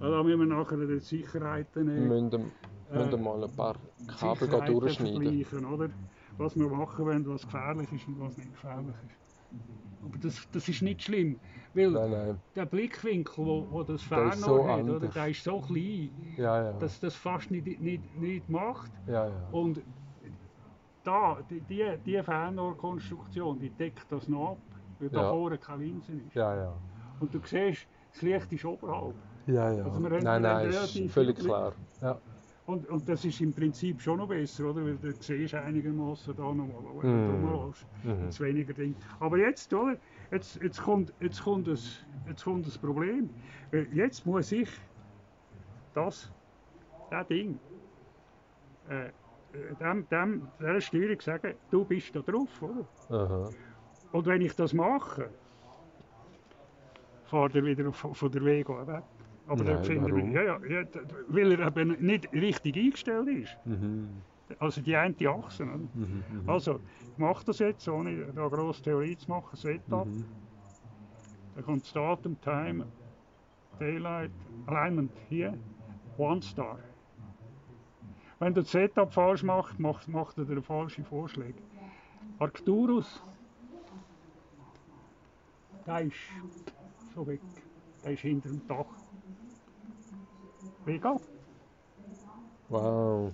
Da 0.00 0.22
müssen 0.22 0.40
wir 0.40 0.46
nachher 0.46 0.76
die 0.76 0.98
Sicherheiten 0.98 1.86
Wir 1.86 1.96
äh, 1.96 2.20
müssen, 2.20 2.52
müssen 2.92 3.22
mal 3.22 3.42
ein 3.44 3.56
paar 3.56 3.76
Kabel 4.18 4.48
gehen 4.48 4.50
Sicherheiten 4.50 4.80
durchschneiden. 4.80 5.64
oder? 5.66 5.88
Was 6.36 6.56
wir 6.56 6.68
machen 6.68 7.06
wollen, 7.06 7.26
was 7.28 7.42
gefährlich 7.42 7.92
ist 7.92 8.08
und 8.08 8.20
was 8.20 8.36
nicht 8.36 8.52
gefährlich 8.52 8.94
ist. 9.06 9.40
Aber 10.04 10.18
das, 10.18 10.48
das 10.52 10.68
ist 10.68 10.82
nicht 10.82 11.02
schlimm, 11.02 11.38
weil 11.74 11.90
Nein, 11.90 12.10
nein. 12.10 12.40
der 12.54 12.66
Blickwinkel, 12.66 13.46
wo, 13.46 13.66
wo 13.70 13.82
das 13.84 14.02
Fernrohr 14.02 14.32
so 14.34 14.68
hat, 14.68 14.82
oder, 14.82 15.08
der 15.08 15.28
ist 15.28 15.44
so 15.44 15.60
klein, 15.60 16.10
Ja, 16.36 16.64
ja. 16.64 16.72
dass 16.74 17.00
das 17.00 17.14
fast 17.14 17.50
nicht, 17.50 17.80
nicht, 17.80 18.16
nicht 18.20 18.48
macht. 18.50 18.90
ja. 19.06 19.30
Und 19.52 19.80
da, 21.04 21.38
die, 21.48 21.60
die, 21.60 21.84
die 22.04 22.22
Fernrohrkonstruktion, 22.22 23.58
die 23.58 23.70
deckt 23.70 24.10
das 24.10 24.28
noch 24.28 24.52
ab, 24.52 24.58
weil 24.98 25.08
da 25.10 25.30
vorne 25.30 25.58
keine 25.58 25.84
Linse 25.84 26.12
ist. 26.12 26.34
Ja, 26.34 26.54
ja. 26.56 26.72
Und 27.20 27.32
du 27.34 27.40
siehst, 27.44 27.86
das 28.12 28.22
Licht 28.22 28.52
ist 28.52 28.64
oberhalb. 28.64 29.14
Ja, 29.46 29.72
ja. 29.72 29.84
Also 29.84 30.00
nein, 30.00 30.42
nein, 30.42 30.68
ist 30.70 30.98
völlig 31.12 31.36
viel- 31.36 31.44
klar. 31.46 31.72
Ja. 32.00 32.18
Und, 32.66 32.88
und 32.88 33.06
das 33.06 33.22
ist 33.26 33.40
im 33.42 33.52
Prinzip 33.52 34.00
schon 34.00 34.18
noch 34.18 34.28
besser, 34.28 34.70
oder? 34.70 34.82
Weil 34.86 34.96
du 34.96 35.12
siehst 35.12 35.54
einigermaßen 35.54 36.34
da 36.34 36.42
nochmal, 36.44 36.82
wo 36.82 37.02
Mhm. 37.02 37.02
du 37.02 37.32
rumläufst. 37.32 37.86
Mhm. 38.02 38.24
Jetzt 38.24 38.40
weniger 38.40 38.72
Ding. 38.72 38.96
Aber 39.20 39.36
jetzt, 39.36 39.72
oder? 39.74 39.96
Jetzt, 40.30 40.56
jetzt, 40.62 40.82
kommt, 40.82 41.12
jetzt, 41.20 41.42
kommt 41.42 41.68
das, 41.68 41.98
jetzt 42.26 42.42
kommt 42.42 42.66
das 42.66 42.78
Problem. 42.78 43.28
Jetzt 43.92 44.24
muss 44.24 44.50
ich 44.52 44.70
das, 45.92 46.32
das 47.10 47.26
Ding, 47.28 47.58
äh, 48.88 49.08
äh, 49.08 49.10
dem, 49.78 50.08
dem, 50.08 50.48
der 50.58 50.80
Steuerung 50.80 51.20
sagen, 51.20 51.54
du 51.70 51.84
bist 51.84 52.16
da 52.16 52.20
drauf, 52.20 52.62
oder? 52.62 52.86
Aha. 53.10 53.50
Und 54.12 54.26
wenn 54.26 54.40
ich 54.40 54.54
das 54.56 54.72
mache, 54.72 55.28
fährt 57.24 57.54
er 57.54 57.64
wieder 57.64 57.92
von, 57.92 58.30
der 58.32 58.42
Vega 58.44 58.86
weg. 58.86 59.02
Aber 59.46 59.62
Nein, 59.62 59.74
dann 59.74 59.84
finden 59.84 60.16
wir, 60.16 60.42
ja, 60.42 60.58
ja, 60.66 60.86
weil 61.28 61.52
er 61.52 61.76
eben 61.76 61.96
nicht 62.04 62.32
richtig 62.32 62.76
eingestellt 62.76 63.28
ist. 63.28 63.56
Mhm. 63.64 64.22
Also 64.58 64.80
die 64.80 64.96
eine 64.96 65.14
Achse. 65.28 65.64
Mhm. 65.64 65.88
Mhm. 65.94 66.48
Also, 66.48 66.80
ich 67.12 67.18
mache 67.18 67.44
das 67.44 67.58
jetzt, 67.58 67.86
ohne 67.88 68.32
da 68.34 68.48
grosse 68.48 68.82
Theorie 68.82 69.16
zu 69.16 69.30
machen, 69.30 69.56
Setup. 69.56 70.06
Mhm. 70.06 70.24
Dann 71.54 71.64
kommt 71.64 71.94
Datum, 71.94 72.40
Time, 72.40 72.86
Daylight, 73.78 74.30
Alignment 74.66 75.12
hier, 75.28 75.56
One 76.16 76.42
Star. 76.42 76.78
Wenn 78.38 78.54
du 78.54 78.62
das 78.62 78.72
Setup 78.72 79.12
falsch 79.12 79.42
machst, 79.42 79.78
macht, 79.78 80.08
macht 80.08 80.38
er 80.38 80.44
dir 80.44 80.62
falsche 80.62 81.04
Vorschläge. 81.04 81.62
Arcturus 82.38 83.22
der 85.86 86.00
ist 86.00 86.14
so 87.14 87.26
weg. 87.26 87.40
Der 88.02 88.12
ist 88.12 88.20
hinter 88.20 88.48
dem 88.48 88.66
Dach. 88.66 88.86
Mega. 90.86 91.16
Wow. 92.68 93.32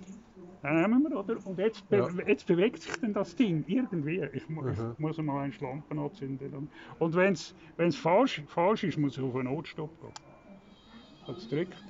Den 0.63 0.81
nehmen 0.81 1.03
wir, 1.03 1.17
oder? 1.19 1.43
Und 1.45 1.57
jetzt, 1.57 1.87
be 1.89 1.97
Ja. 1.97 2.07
jetzt 2.27 2.45
bewegt 2.45 2.81
sich 2.83 2.95
dann 3.01 3.13
das 3.13 3.35
Ding 3.35 3.63
irgendwie. 3.67 4.21
Ich, 4.33 4.47
mu 4.47 4.61
Mhm. 4.61 4.91
ich 4.93 4.99
muss 4.99 5.17
mal 5.17 5.43
eine 5.43 5.53
Lampe 5.59 5.99
anzünden. 5.99 6.69
Und, 6.99 7.15
wenn 7.15 7.33
es 7.33 7.95
falsch, 7.95 8.43
falsch 8.47 8.83
ist, 8.83 8.97
muss 8.97 9.17
ich 9.17 9.23
auf 9.23 9.35
einen 9.35 9.45
Notstopp 9.53 9.99
gehen. 9.99 10.13
Hat 11.27 11.37
es 11.37 11.49
gedrückt. 11.49 11.83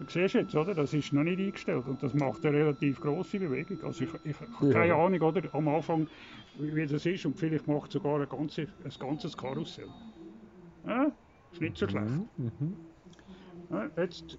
Du 0.00 0.06
siehst 0.08 0.34
jetzt, 0.34 0.54
oder? 0.54 0.74
Das 0.74 0.94
ist 0.94 1.12
noch 1.12 1.24
nicht 1.24 1.40
eingestellt 1.40 1.86
und 1.86 2.02
das 2.02 2.14
macht 2.14 2.44
eine 2.46 2.56
relativ 2.56 3.00
grosse 3.00 3.38
Bewegung. 3.40 3.82
Also 3.82 4.04
ich, 4.04 4.10
ich, 4.24 4.40
habe 4.40 4.66
Ja. 4.68 4.72
keine 4.72 4.94
Ahnung, 4.94 5.20
oder? 5.20 5.54
Am 5.54 5.68
Anfang, 5.68 6.08
wie, 6.54 6.86
das 6.86 7.04
ist 7.04 7.26
und 7.26 7.36
vielleicht 7.36 7.66
macht 7.66 7.88
es 7.88 7.94
sogar 7.94 8.20
ein, 8.20 8.28
ganze, 8.28 8.62
ein 8.84 8.92
ganzes 8.98 9.36
Karussell. 9.36 9.88
Ja, 10.86 11.12
ist 11.52 11.60
nicht 11.60 11.76
so 11.76 11.88
schlecht. 11.88 12.06
Mhm. 12.06 12.28
Mhm. 12.36 12.76
Jetzt, 13.96 14.38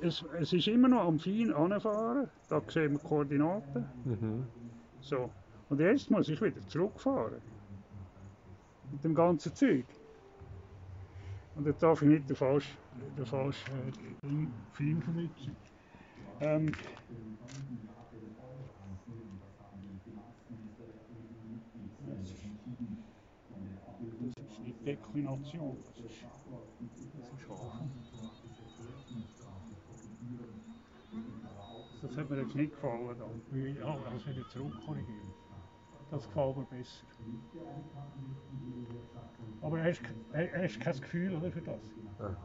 es, 0.00 0.24
es 0.38 0.52
ist 0.52 0.68
immer 0.68 0.88
noch 0.88 1.04
am 1.06 1.18
Fein 1.18 1.52
anfahren. 1.52 2.28
Da 2.48 2.62
sehen 2.68 2.92
wir 2.92 2.98
Koordinaten. 2.98 3.86
Mhm. 4.04 4.46
So. 5.00 5.30
Und 5.68 5.80
jetzt 5.80 6.10
muss 6.10 6.28
ich 6.28 6.40
wieder 6.40 6.60
zurückfahren. 6.68 7.40
Mit 8.92 9.04
dem 9.04 9.14
ganzen 9.14 9.54
Zeug. 9.54 9.84
Und 11.56 11.66
jetzt 11.66 11.82
darf 11.82 12.02
ich 12.02 12.08
nicht 12.08 12.28
den 12.28 12.36
falschen, 12.36 12.76
den 13.16 13.26
falschen 13.26 13.72
äh, 14.22 14.74
Film 14.76 15.02
vernutzen. 15.02 15.56
Ähm, 16.40 16.70
das 24.36 24.44
ist 24.44 24.60
nicht 24.60 24.86
Deklination, 24.86 25.76
das 25.82 26.04
ist, 26.04 26.24
das 27.18 27.40
ist 27.40 27.48
Hafen. 27.48 27.90
Das 32.06 32.16
hat 32.16 32.30
mir 32.30 32.40
jetzt 32.40 32.54
nicht 32.54 32.72
gefallen. 32.72 33.16
Da. 33.18 33.56
Ja, 33.56 33.98
das 34.12 34.26
wieder 34.26 34.48
zurückkorrigieren. 34.48 35.32
Das 36.10 36.26
gefällt 36.26 36.56
mir 36.56 36.64
besser. 36.64 37.04
Aber 39.60 39.82
hast 39.82 40.02
du 40.02 40.62
hast 40.62 40.80
kein 40.80 41.00
Gefühl 41.00 41.34
oder, 41.34 41.50
für 41.50 41.62
das? 41.62 41.80
Aha. 42.18 42.36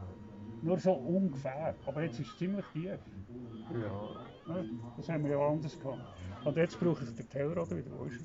Nur 0.62 0.78
so 0.78 0.92
ungefähr. 0.92 1.74
Aber 1.86 2.02
jetzt 2.02 2.18
ist 2.18 2.30
es 2.30 2.38
ziemlich 2.38 2.64
tief. 2.72 2.98
Ja. 3.72 4.62
Das 4.96 5.08
haben 5.08 5.24
wir 5.24 5.30
ja 5.32 5.46
anders 5.48 5.78
gehabt. 5.78 6.00
Und 6.44 6.56
jetzt 6.56 6.78
brauche 6.80 7.04
ich 7.04 7.14
den 7.14 7.28
Tellerrad 7.28 7.70
wieder. 7.70 7.90
Wo 7.96 8.04
ist 8.04 8.20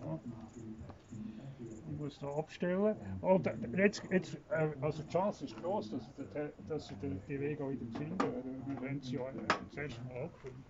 er? 0.00 0.04
Ja. 0.04 0.20
Ich 1.96 2.02
muss 2.02 2.18
da 2.18 2.28
abstellen. 2.28 2.94
Und 3.22 3.50
jetzt, 3.74 4.02
jetzt, 4.10 4.38
äh, 4.50 4.68
also 4.82 5.02
die 5.02 5.08
Chance 5.08 5.46
ist 5.46 5.56
groß, 5.62 5.92
dass, 5.92 6.10
dass 6.68 6.90
ich 6.90 6.98
den, 6.98 7.22
die 7.26 7.40
Wege 7.40 7.64
auch 7.64 7.70
wieder 7.70 7.86
finde. 7.98 8.24
Wir 8.66 8.88
haben 8.88 9.00
sie 9.00 9.14
ja 9.14 9.22
das 9.32 9.76
erste 9.76 10.04
Mal 10.04 10.28
gefunden. 10.28 10.64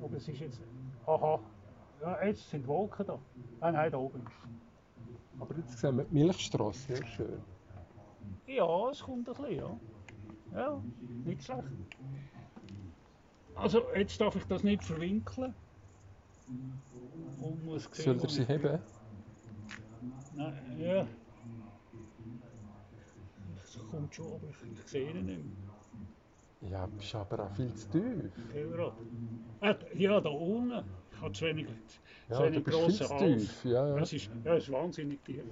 Aber 0.00 0.16
es 0.16 0.28
ist 0.28 0.38
jetzt. 0.38 0.60
Aha. 1.06 1.40
Ja, 2.00 2.24
jetzt 2.24 2.48
sind 2.48 2.68
Wolken 2.68 3.04
da. 3.04 3.18
Ah 3.58 3.72
nein, 3.72 3.90
da 3.90 3.98
oben 3.98 4.20
ist. 4.20 5.40
Aber 5.40 5.56
jetzt 5.56 5.76
sehen 5.76 5.96
wir 5.96 6.04
die 6.04 6.14
Milchstraße, 6.14 6.94
sehr 6.94 7.04
schön. 7.04 7.40
Ja, 8.46 8.90
es 8.90 9.02
kommt 9.02 9.28
ein 9.28 9.34
bisschen, 9.34 9.56
ja. 9.56 9.80
Ja, 10.54 10.82
nicht 11.24 11.42
schlecht. 11.42 11.64
Also, 13.56 13.82
jetzt 13.96 14.20
darf 14.20 14.36
ich 14.36 14.44
das 14.44 14.62
nicht 14.62 14.84
verwinkeln. 14.84 15.52
Und 17.40 17.64
muss 17.64 17.88
sehen, 17.92 18.04
Soll 18.04 18.20
er 18.20 18.28
sie 18.28 18.44
heben? 18.44 18.78
Nein, 20.38 20.80
ja. 20.80 21.06
Es 23.64 23.78
kommt 23.90 24.14
schon, 24.14 24.26
aber 24.34 24.48
ich, 24.50 24.88
sehe 24.90 25.10
ihn 25.10 25.26
nicht 25.26 25.38
mehr. 26.60 26.70
Ja, 26.70 26.86
bist 26.86 27.14
aber 27.14 27.44
auch 27.44 27.54
viel 27.56 27.74
zu 27.74 27.88
tief. 27.90 28.30
Tellerrad. 28.52 28.92
Ah, 29.60 29.74
ja, 29.94 30.20
da 30.20 30.28
unten. 30.30 30.84
Ich 31.12 31.20
habe 31.20 31.32
zu 31.32 31.44
wenig, 31.46 31.66
zu 31.66 32.32
Ja, 32.32 32.42
wenig 32.44 32.64
grossen 32.64 33.08
Hals. 33.08 33.64
Ja, 33.64 33.88
ja. 33.88 33.98
Das 33.98 34.12
ist, 34.12 34.26
ja, 34.44 34.54
das 34.54 34.62
ist 34.64 34.72
wahnsinnig 34.72 35.24
tief. 35.24 35.42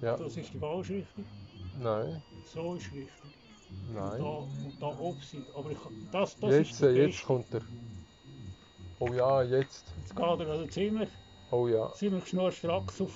ja. 0.00 0.16
Das 0.16 0.36
ist 0.36 0.52
die 0.54 0.58
falsche 0.58 0.94
Richtung. 0.94 1.24
Nein, 1.80 2.22
So 2.46 2.74
ist 2.76 2.92
richtig. 2.92 3.08
Da, 3.94 4.10
nein. 4.10 4.20
und 4.22 4.76
da 4.80 4.86
oben 4.98 5.20
sind. 5.20 5.46
Aber 5.54 5.70
ich, 5.70 5.78
das, 6.12 6.38
das 6.38 6.50
Jetzt, 6.50 6.70
ist 6.70 6.82
der 6.82 6.90
äh, 6.90 7.06
jetzt 7.06 7.24
kommt 7.24 7.52
er. 7.52 7.62
Oh 9.00 9.12
ja, 9.12 9.42
jetzt. 9.42 9.92
Jetzt 10.00 10.14
geht 10.14 10.24
er 10.24 10.48
also 10.48 10.66
ziemlich, 10.66 11.08
Oh 11.54 11.68
ja. 11.68 11.92
ziemlich 11.92 12.26
schnurstracks 12.26 13.00
auf, 13.00 13.12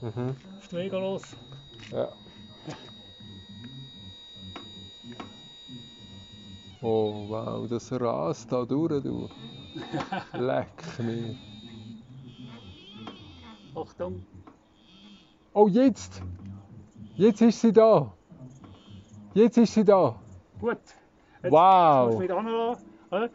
Mhm. 0.00 0.34
auf 0.58 0.68
die 0.68 0.76
Wege 0.76 0.96
los. 0.96 1.22
Ja. 1.92 2.08
Oh 6.80 7.26
wow, 7.28 7.68
das 7.68 7.92
rast 7.92 8.50
da 8.50 8.64
durch, 8.64 9.02
du. 9.02 9.28
Leck 10.32 10.68
mich. 10.98 11.36
Achtung. 13.74 14.24
Oh, 15.52 15.68
jetzt! 15.68 16.22
Jetzt 17.16 17.42
ist 17.42 17.60
sie 17.60 17.72
da! 17.72 18.10
Jetzt 19.34 19.58
ist 19.58 19.74
sie 19.74 19.84
da! 19.84 20.14
Gut. 20.58 20.78
Jetzt 21.42 21.52
Wow. 21.52 22.22
äh? 23.10 23.28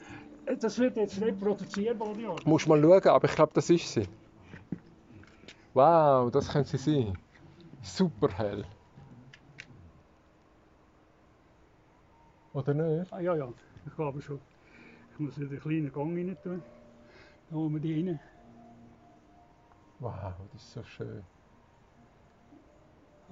Das 0.59 0.79
wird 0.79 0.95
jetzt 0.95 1.21
reproduziert, 1.21 1.99
Bonnier. 1.99 2.35
Muss 2.45 2.65
mal 2.65 2.81
schauen, 2.81 3.07
aber 3.09 3.29
ich 3.29 3.35
glaube, 3.35 3.51
das 3.53 3.69
ist 3.69 3.93
sie. 3.93 4.07
Wow, 5.79 6.29
das 6.29 6.49
könnte 6.49 6.77
sie 6.77 6.77
sein. 6.77 7.17
Super 7.81 8.27
hell. 8.37 8.65
Oder 12.51 12.73
nicht? 12.73 13.13
Ah, 13.13 13.21
ja, 13.21 13.33
ja. 13.33 13.47
Ich 13.85 13.95
glaube 13.95 14.21
schon. 14.21 14.41
Ich 15.13 15.19
muss 15.19 15.39
wieder 15.39 15.51
einen 15.51 15.61
kleinen 15.61 15.93
Gang 15.93 16.17
rein 16.17 16.37
tun. 16.43 16.61
Da 17.49 17.55
holen 17.55 17.73
wir 17.75 17.79
die 17.79 17.93
rein. 17.93 18.19
Wow, 19.99 20.33
das 20.51 20.61
ist 20.63 20.73
so 20.73 20.83
schön. 20.83 21.23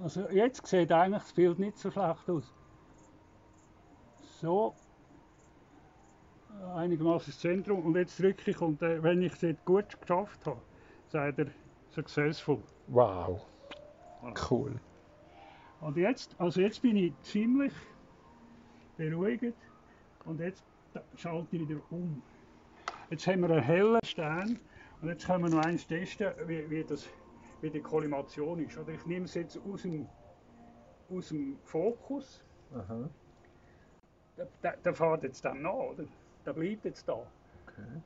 Also 0.02 0.26
jetzt 0.30 0.66
sieht 0.66 0.90
eigentlich 0.90 1.24
das 1.24 1.32
Bild 1.34 1.58
nicht 1.58 1.76
so 1.76 1.90
schlecht 1.90 2.30
aus. 2.30 2.54
So. 4.40 4.74
Einigermaßen 6.74 7.26
das 7.26 7.40
Zentrum. 7.40 7.84
Und 7.84 7.96
jetzt 7.96 8.18
drücke 8.18 8.50
ich 8.50 8.60
und 8.62 8.80
äh, 8.80 9.02
wenn 9.02 9.20
ich 9.20 9.34
es 9.42 9.56
gut 9.66 10.00
geschafft 10.00 10.46
habe, 10.46 10.62
sagt 11.10 11.40
er 11.40 11.46
successful. 11.98 12.62
Wow. 12.86 13.40
Cool. 14.48 14.78
Und 15.80 15.96
jetzt, 15.96 16.34
also 16.38 16.60
jetzt 16.60 16.80
bin 16.82 16.96
ich 16.96 17.12
ziemlich 17.22 17.72
beruhigt 18.96 19.56
und 20.24 20.40
jetzt 20.40 20.62
schalte 21.16 21.56
ich 21.56 21.68
wieder 21.68 21.80
um. 21.90 22.22
Jetzt 23.10 23.26
haben 23.26 23.40
wir 23.42 23.50
einen 23.50 23.62
hellen 23.62 24.00
Stern 24.04 24.58
und 25.00 25.08
jetzt 25.08 25.26
können 25.26 25.44
wir 25.44 25.50
noch 25.50 25.64
eins 25.64 25.86
testen, 25.86 26.32
wie, 26.46 26.68
wie, 26.70 26.84
das, 26.84 27.08
wie 27.62 27.70
die 27.70 27.80
Kollimation 27.80 28.60
ist. 28.60 28.78
Oder 28.78 28.92
ich 28.92 29.04
nehme 29.06 29.24
es 29.24 29.34
jetzt 29.34 29.58
aus 29.68 29.82
dem, 29.82 30.06
aus 31.10 31.28
dem 31.28 31.58
Fokus, 31.64 32.44
Aha. 32.74 33.08
der, 34.36 34.48
der, 34.62 34.76
der 34.76 34.94
fährt 34.94 35.22
jetzt 35.24 35.44
dann 35.44 35.62
nach, 35.62 35.72
oder? 35.72 36.04
Der 36.44 36.52
bleibt 36.52 36.84
jetzt 36.84 37.08
da. 37.08 37.14
Okay. 37.66 38.02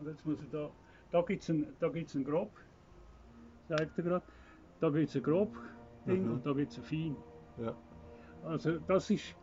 Und 0.00 0.08
jetzt 0.08 0.26
muss 0.26 0.38
ich 0.42 0.50
da, 0.50 0.70
da 1.12 1.22
gibt 1.22 1.42
es 1.42 1.48
ein, 1.50 1.66
da 1.78 1.88
gibt's 1.88 2.14
ein 2.14 2.24
Grob, 2.24 2.50
sagt 3.68 3.98
er 3.98 4.04
gerade, 4.04 4.24
da 4.80 4.90
gibt 4.90 5.08
es 5.08 5.16
ein 5.16 5.22
Grob 5.22 5.56
Ding 6.06 6.24
Mhm. 6.24 6.32
und 6.32 6.46
da 6.46 6.52
gibt 6.52 6.72
es 6.72 6.78
ein 6.78 6.84
Fein. 6.84 7.16
Ja. 7.58 7.74
Also 8.44 8.78
das 8.80 9.08
ist, 9.10 9.34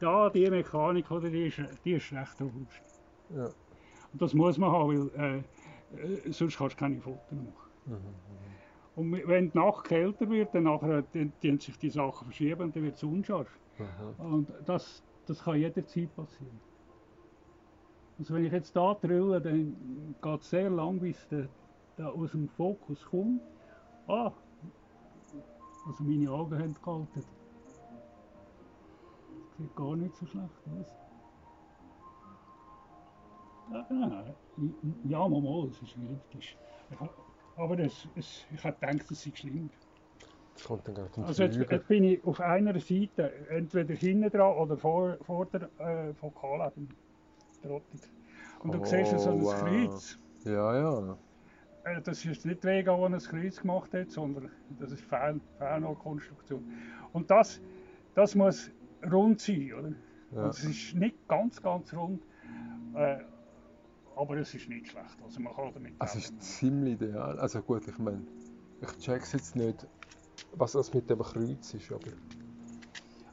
da 0.00 0.30
die 0.30 0.50
Mechanik, 0.50 1.10
oder, 1.10 1.30
die, 1.30 1.46
ist, 1.46 1.60
die 1.84 1.92
ist 1.92 2.12
recht 2.12 2.40
robust. 2.40 2.82
Ja. 3.30 3.44
Und 4.12 4.22
das 4.22 4.34
muss 4.34 4.58
man 4.58 4.72
haben, 4.72 5.10
weil 5.14 5.44
äh, 5.96 5.96
äh, 6.02 6.32
sonst 6.32 6.56
kannst 6.58 6.76
du 6.76 6.80
keine 6.80 7.00
Fotos 7.00 7.32
machen. 7.32 7.52
Mhm. 7.86 7.96
Und 8.96 9.12
wenn 9.28 9.50
die 9.50 9.58
Nacht 9.58 9.84
kälter 9.84 10.28
wird, 10.30 10.54
dann 10.54 10.64
nachher, 10.64 11.02
dann, 11.12 11.32
dann 11.42 11.58
sich 11.58 11.78
die 11.78 11.90
Sachen 11.90 12.24
verschieben 12.24 12.62
und 12.62 12.74
dann 12.74 12.82
wird 12.82 12.96
es 12.96 13.02
unscharf. 13.04 13.48
Aha. 13.78 14.24
Und 14.24 14.50
das, 14.64 15.04
das 15.26 15.44
kann 15.44 15.56
jederzeit 15.56 16.14
passieren. 16.16 16.58
Also 18.18 18.34
wenn 18.34 18.46
ich 18.46 18.52
jetzt 18.52 18.74
da 18.74 18.94
drülle, 18.94 19.40
dann 19.40 19.76
geht 20.22 20.40
es 20.40 20.48
sehr 20.48 20.70
lang, 20.70 20.98
bis 20.98 21.28
der, 21.28 21.46
der 21.98 22.12
aus 22.12 22.32
dem 22.32 22.48
Fokus 22.48 23.04
kommt. 23.04 23.40
Ah, 24.06 24.32
also 25.86 26.04
meine 26.04 26.30
Augen 26.30 26.58
haben 26.58 26.74
gehalten. 26.74 27.24
Sieht 29.58 29.74
gar 29.74 29.96
nicht 29.96 30.14
so 30.16 30.26
schlecht 30.26 30.50
aus. 30.66 30.86
Ja, 33.72 33.86
nein, 33.90 34.34
ja, 35.04 35.28
mal, 35.28 35.68
es 35.70 35.82
ist 35.82 35.96
hab- 37.00 37.14
Aber 37.56 37.78
es, 37.78 38.06
es, 38.14 38.44
ich 38.52 38.62
habe 38.64 38.76
gedacht, 38.78 39.10
es 39.10 39.22
sei 39.22 39.32
ein 39.44 39.70
Also 41.24 41.42
jetzt, 41.42 41.58
jetzt 41.70 41.88
bin 41.88 42.04
ich 42.04 42.24
auf 42.24 42.40
einer 42.40 42.78
Seite, 42.80 43.32
entweder 43.48 43.94
hinten 43.94 44.30
dran 44.30 44.56
oder 44.56 44.76
vor, 44.76 45.16
vor 45.22 45.46
der 45.46 45.70
äh, 45.78 46.14
Fokalleben. 46.14 46.88
Trottig. 47.62 48.00
Und 48.60 48.72
du 48.74 48.78
Oh, 48.78 48.84
siehst 48.84 49.18
so 49.18 49.30
ein 49.30 49.40
wow. 49.42 49.46
Kreuz. 49.46 50.18
Ja, 50.44 50.76
ja. 50.76 51.18
Äh, 51.86 52.00
das 52.02 52.24
ist 52.24 52.44
nicht 52.44 52.64
Vega, 52.64 52.96
die 52.96 53.14
ein 53.14 53.18
Kreuz 53.18 53.60
gemacht 53.60 53.94
hat, 53.94 54.10
sondern 54.10 54.50
das 54.78 54.92
ist 54.92 55.02
Fehl, 55.02 55.40
Fehlkonstruktion. 55.58 56.64
Und 57.12 57.30
das, 57.30 57.60
das 58.14 58.34
muss 58.34 58.70
rund 59.10 59.40
sein, 59.40 59.72
oder? 59.72 59.92
Ja. 60.32 60.48
Es 60.48 60.64
ist 60.64 60.94
nicht 60.94 61.16
ganz, 61.28 61.62
ganz 61.62 61.94
rund, 61.94 62.22
äh, 62.94 63.18
aber 64.16 64.36
es 64.38 64.52
ist 64.54 64.68
nicht 64.68 64.88
schlecht. 64.88 65.16
Also 65.22 65.40
man 65.40 65.54
kann 65.54 65.72
damit 65.74 65.94
Also 65.98 66.18
es 66.18 66.30
ist 66.30 66.42
ziemlich 66.42 66.94
ideal. 66.94 67.38
Also 67.38 67.62
gut, 67.62 67.86
ich 67.86 67.98
meine, 67.98 68.22
ich 68.80 68.96
check's 68.98 69.32
jetzt 69.32 69.54
nicht, 69.56 69.86
was 70.52 70.72
das 70.72 70.92
mit 70.92 71.08
dem 71.08 71.20
Kreuz 71.20 71.74
ist, 71.74 71.92
aber 71.92 72.12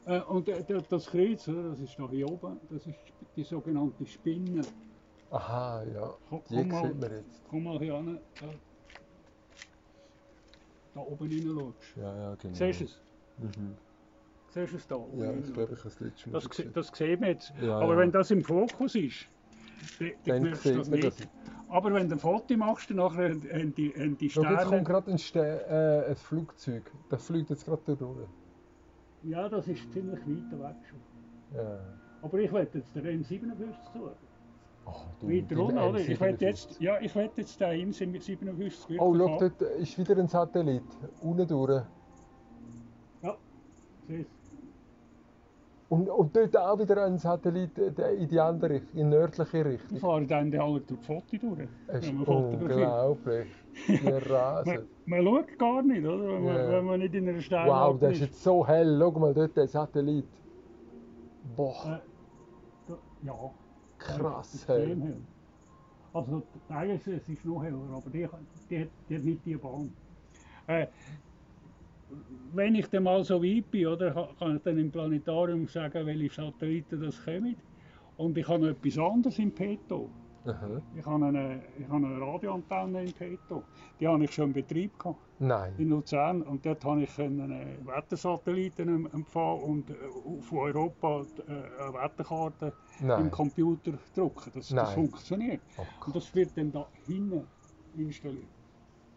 Äh, 0.06 0.20
und 0.20 0.48
äh, 0.48 0.62
der- 0.62 0.82
das 0.82 1.06
Kreuz, 1.06 1.46
das 1.46 1.80
ist 1.80 1.98
da 1.98 2.08
hier 2.10 2.28
oben, 2.30 2.60
das 2.70 2.86
ist 2.86 2.98
die 3.36 3.42
sogenannte 3.42 4.04
Spinne. 4.06 4.60
Aha, 5.34 5.82
ja, 5.94 6.14
Komm, 6.28 6.42
die 6.48 6.54
komm 6.56 6.68
mal, 6.68 6.86
sieht 6.88 7.00
man 7.00 7.10
jetzt. 7.12 7.42
komm 7.48 7.64
mal 7.64 7.78
hier 7.78 7.96
hin. 7.96 8.18
Da, 8.40 8.46
da 10.94 11.00
oben 11.00 11.28
rein 11.28 11.42
schaust. 11.58 11.96
Ja, 11.96 12.16
ja, 12.16 12.34
genau. 12.36 12.54
Siehst 12.54 12.80
du 12.80 12.84
es? 12.84 13.00
Mhm. 13.38 13.74
Siehst 14.50 14.72
du 14.72 14.76
es 14.76 14.86
da 14.86 14.94
oben 14.96 15.18
Ja, 15.18 15.32
ich 15.32 15.52
glaube, 15.52 15.72
ich 15.72 15.78
habe 15.80 15.88
es 15.88 16.00
letztes 16.00 16.26
Mal 16.26 16.32
Das, 16.32 16.48
gesehen. 16.48 16.72
das 16.72 16.86
sieht 16.94 17.20
man 17.20 17.28
jetzt. 17.30 17.52
Ja, 17.60 17.78
Aber 17.78 17.94
ja. 17.94 17.98
wenn 18.00 18.12
das 18.12 18.30
im 18.30 18.42
Fokus 18.42 18.94
ist, 18.94 19.26
dann, 19.98 20.12
dann 20.24 20.54
sieht 20.54 20.78
das 20.78 20.88
man 20.90 21.00
nicht. 21.00 21.20
das. 21.20 21.28
Aber 21.68 21.92
wenn 21.92 22.08
du 22.08 22.14
ein 22.14 22.18
Foto 22.20 22.56
machst, 22.56 22.90
dann 22.90 22.98
nachher 22.98 23.30
haben, 23.30 23.74
die, 23.74 23.92
haben 23.96 24.16
die 24.16 24.30
Schau, 24.30 24.42
jetzt 24.42 24.50
kommt 24.58 24.66
Sterne. 24.68 24.84
gerade 24.84 25.10
ein, 25.10 25.18
Ste 25.18 25.66
äh, 26.06 26.10
ein 26.10 26.16
Flugzeug. 26.16 26.90
Das 27.10 27.26
fliegt 27.26 27.50
jetzt 27.50 27.64
gerade 27.64 27.82
da 27.86 27.94
durch. 27.94 28.28
Ja, 29.24 29.48
das 29.48 29.66
ist 29.66 29.90
ziemlich 29.92 30.20
weit 30.20 30.52
weg 30.60 30.76
schon. 30.88 31.00
Ja. 31.58 31.80
Aber 32.22 32.38
ich 32.38 32.52
werde 32.52 32.78
jetzt 32.78 32.94
den 32.94 33.04
M57 33.24 33.56
suchen. 33.92 34.10
Oh, 34.86 34.92
du, 35.20 35.28
Weiter 35.28 35.56
runter, 35.56 35.88
oder? 35.90 35.98
Ich 36.00 36.20
werde 36.20 36.36
M57. 36.36 36.40
jetzt, 36.46 36.80
ja, 36.80 37.00
ich 37.00 37.14
werde 37.14 37.32
jetzt 37.36 37.60
den 37.60 37.92
M57 37.92 38.40
wirklich 38.58 39.00
Oh, 39.00 39.14
schau, 39.16 39.38
dort 39.38 39.62
ist 39.62 39.98
wieder 39.98 40.18
ein 40.18 40.28
Satellit. 40.28 40.82
Unten 41.22 41.48
durch. 41.48 41.82
Ja, 43.22 43.36
siehst 44.06 44.30
Und, 45.88 46.08
und 46.10 46.36
dort 46.36 46.56
auch 46.56 46.78
wieder 46.78 47.04
ein 47.04 47.18
Satellit 47.18 47.78
äh, 47.78 48.14
in 48.14 48.28
die 48.28 48.40
andere 48.40 48.74
Richtung, 48.74 48.90
in 49.00 49.10
die 49.10 49.16
nördliche 49.16 49.64
Richtung. 49.64 49.96
ich 49.96 50.00
fahre 50.02 50.26
dann 50.26 50.50
die 50.50 50.58
alle 50.58 50.80
durch 50.80 51.00
die 51.00 51.06
Fotos 51.06 51.40
durch. 51.40 51.68
Es 51.86 52.04
ist 52.04 52.12
man 52.12 52.24
unglaublich. 52.26 53.46
Man, 54.04 54.12
rasen. 54.18 54.86
man 55.06 55.24
schaut 55.24 55.58
gar 55.58 55.82
nicht, 55.82 56.06
oder? 56.06 56.28
Wenn, 56.28 56.44
man, 56.44 56.54
Ja. 56.56 56.70
wenn 56.70 56.84
man 56.84 57.00
nicht 57.00 57.14
in 57.14 57.28
einer 57.28 57.40
Sterne 57.40 57.70
Wow, 57.72 57.98
das 57.98 58.12
ist 58.12 58.20
jetzt 58.20 58.42
so 58.42 58.64
hell. 58.66 58.96
Schau 59.00 59.10
mal 59.18 59.34
dort, 59.34 59.56
der 59.56 59.66
Satellit. 59.66 60.28
Boah, 61.56 62.00
Äh, 62.86 62.90
da- 62.90 62.98
ja. 63.22 63.50
Krass 64.04 64.54
extrem 64.54 65.02
hell. 65.02 65.22
Also 66.12 66.42
eigentlich 66.68 67.06
es 67.06 67.28
ist 67.28 67.44
noch 67.44 67.62
heller, 67.62 67.90
aber 67.90 68.10
die, 68.10 68.26
die, 68.70 68.80
hat- 68.80 68.88
die 69.08 69.16
hat 69.16 69.24
nicht 69.24 69.44
die 69.44 69.56
Bahn. 69.56 69.90
Äh, 70.66 70.86
wenn 72.52 72.74
ich 72.76 72.86
dann 72.86 73.02
mal 73.02 73.24
so 73.24 73.42
weit 73.42 73.70
bin, 73.70 73.86
oder, 73.86 74.12
ka- 74.12 74.34
kann 74.38 74.56
ich 74.56 74.62
dann 74.62 74.78
im 74.78 74.90
Planetarium 74.90 75.66
sagen, 75.66 76.06
welche 76.06 76.34
Satelliten 76.34 77.00
das 77.00 77.24
kommen. 77.24 77.56
Und 78.16 78.38
ich 78.38 78.46
habe 78.46 78.66
noch 78.66 78.68
etwas 78.76 78.98
anderes 78.98 79.38
im 79.38 79.52
Petto. 79.52 80.08
Aha. 80.46 80.82
Ich 80.94 81.06
habe 81.06 81.24
eine, 81.24 81.62
ich 81.78 81.88
habe 81.88 82.06
eine 82.06 82.20
Radioantenne 82.20 83.04
im 83.04 83.12
Petto. 83.12 83.62
Die 83.98 84.06
habe 84.06 84.24
ich 84.24 84.32
schon 84.32 84.48
in 84.48 84.52
Betrieb 84.52 84.98
gehabt, 84.98 85.18
Nein. 85.38 85.72
in 85.78 85.88
Luzern. 85.88 86.42
Und 86.42 86.66
dort 86.66 86.84
habe 86.84 87.02
ich 87.02 87.18
einen 87.18 87.50
äh, 87.50 87.78
Wettersatelliten 87.86 88.88
em- 88.88 89.06
empfangen 89.12 89.62
und 89.62 89.90
äh, 89.90 89.94
von 90.42 90.58
Europa 90.58 91.22
äh, 91.48 91.82
eine 91.82 91.94
Wetterkarte 91.94 92.72
im 93.00 93.06
Nein. 93.06 93.30
Computer 93.30 93.92
drucken. 94.14 94.50
Das, 94.54 94.68
das 94.68 94.92
funktioniert. 94.92 95.62
Oh 95.78 95.82
Und 96.06 96.16
das 96.16 96.34
wird 96.34 96.50
dann 96.56 96.70
da 96.70 96.86
hinten 97.06 97.46
installiert. 97.96 98.44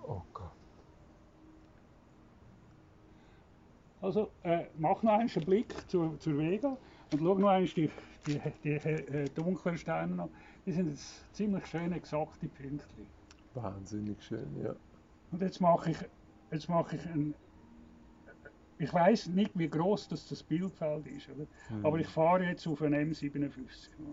Oh 0.07 0.21
Gott. 0.33 0.51
Also 4.01 4.29
äh, 4.43 4.65
mach 4.77 5.03
noch 5.03 5.13
einen 5.13 5.27
Blick 5.45 5.73
zur, 5.89 6.17
zur 6.19 6.37
Vega 6.37 6.69
und 7.11 7.19
schau 7.19 7.25
noch 7.25 7.35
einmal 7.49 7.65
die, 7.65 7.89
die, 8.27 8.39
die 8.63 8.69
äh, 8.69 9.25
dunklen 9.35 9.77
Sterne 9.77 10.23
an. 10.23 10.29
Die 10.67 10.73
sind 10.73 10.89
jetzt 10.89 11.33
ziemlich 11.33 11.65
schön 11.65 11.91
exakte 11.93 12.47
Pünktchen. 12.49 13.07
Wahnsinnig 13.53 14.21
schön, 14.21 14.61
ja. 14.61 14.75
Und 15.31 15.41
jetzt 15.41 15.61
mache 15.61 15.91
ich, 15.91 15.97
jetzt 16.51 16.67
mache 16.69 16.97
ich 16.97 17.05
ein. 17.05 17.33
Ich 18.79 18.93
weiß 18.93 19.27
nicht, 19.29 19.57
wie 19.57 19.67
groß 19.69 20.09
das, 20.09 20.27
das 20.27 20.43
Bildfeld 20.43 21.07
ist, 21.07 21.29
oder? 21.29 21.47
Mhm. 21.69 21.85
aber 21.85 21.97
ich 21.99 22.07
fahre 22.07 22.43
jetzt 22.43 22.67
auf 22.67 22.81
einen 22.83 23.11
M57. 23.13 23.49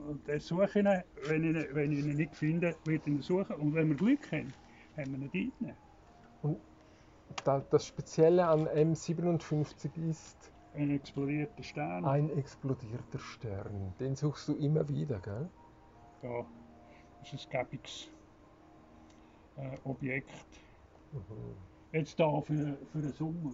Und 0.09 0.27
den 0.27 0.41
suche 0.41 0.65
ich, 0.65 0.77
ihn. 0.77 0.87
wenn 1.27 1.45
ich, 1.45 1.51
ihn- 1.57 1.75
wenn 1.75 1.93
ich 1.93 1.99
ihn 2.07 2.17
nicht 2.17 2.35
finde, 2.35 2.75
werde 2.87 3.03
ich 3.05 3.07
ihn 3.07 3.21
suchen. 3.21 3.57
Und 3.57 3.75
wenn 3.75 3.89
wir 3.89 3.97
Glück 3.97 4.31
haben, 4.33 4.55
haben 4.97 5.21
wir 5.21 5.35
ihn 5.35 5.53
dort. 6.41 6.57
Da, 7.45 7.61
das 7.71 7.85
Spezielle 7.87 8.47
an 8.47 8.69
M57 8.69 9.91
ist 10.09 10.53
Ein 10.75 10.91
explodierter 10.91 11.63
Stern. 11.63 12.05
ein 12.05 12.31
explodierter 12.31 13.19
Stern. 13.19 13.93
Den 13.99 14.15
suchst 14.15 14.49
du 14.49 14.55
immer 14.55 14.89
wieder, 14.89 15.19
gell? 15.19 15.49
Ja, 16.25 16.47
das 17.21 17.35
ist 17.35 17.55
ein 17.55 17.79
äh, 19.57 19.77
Objekt. 19.85 20.31
Mhm. 21.13 21.57
Jetzt 21.93 22.19
da 22.19 22.41
für, 22.41 22.79
für 22.91 23.03
den 23.03 23.13
Sommer. 23.13 23.53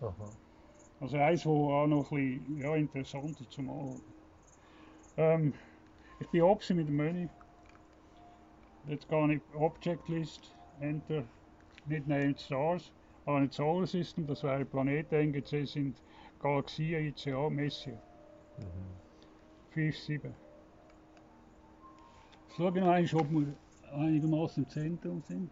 Aha. 0.00 0.32
Also 1.00 1.18
eins, 1.18 1.42
das 1.42 1.46
auch 1.46 1.86
noch 1.86 2.10
ein 2.10 2.42
bisschen 2.44 2.58
ja, 2.58 2.74
interessant 2.74 3.38
ist 3.40 3.52
zum 3.52 3.68
Anschauen. 3.68 4.00
Ähm, 5.18 5.54
ich 6.20 6.28
bin 6.28 6.42
oben 6.42 6.76
mit 6.76 6.88
dem 6.88 6.96
Menü. 6.96 7.28
Jetzt 8.86 9.06
gehe 9.06 9.34
ich 9.34 9.42
Object 9.54 10.08
List, 10.08 10.56
Enter, 10.80 11.24
nicht 11.86 12.06
Named 12.06 12.40
Stars, 12.40 12.90
aber 13.26 13.40
nicht 13.40 13.52
Solar 13.52 13.86
System, 13.86 14.26
das 14.26 14.42
wäre 14.42 14.64
Planeten, 14.64 15.14
NGC 15.14 15.66
sind 15.66 15.96
Galaxien, 16.40 17.08
ICA, 17.08 17.50
Messier. 17.50 18.00
5, 19.72 19.96
7. 19.96 20.49
Jetzt 22.60 22.76
schaue 22.76 23.00
ich 23.00 23.12
noch 23.12 23.20
einmal, 23.22 23.22
ob 23.22 23.30
wir 23.30 23.98
einigermaßen 23.98 24.64
im 24.64 24.68
Zentrum 24.68 25.22
sind. 25.22 25.50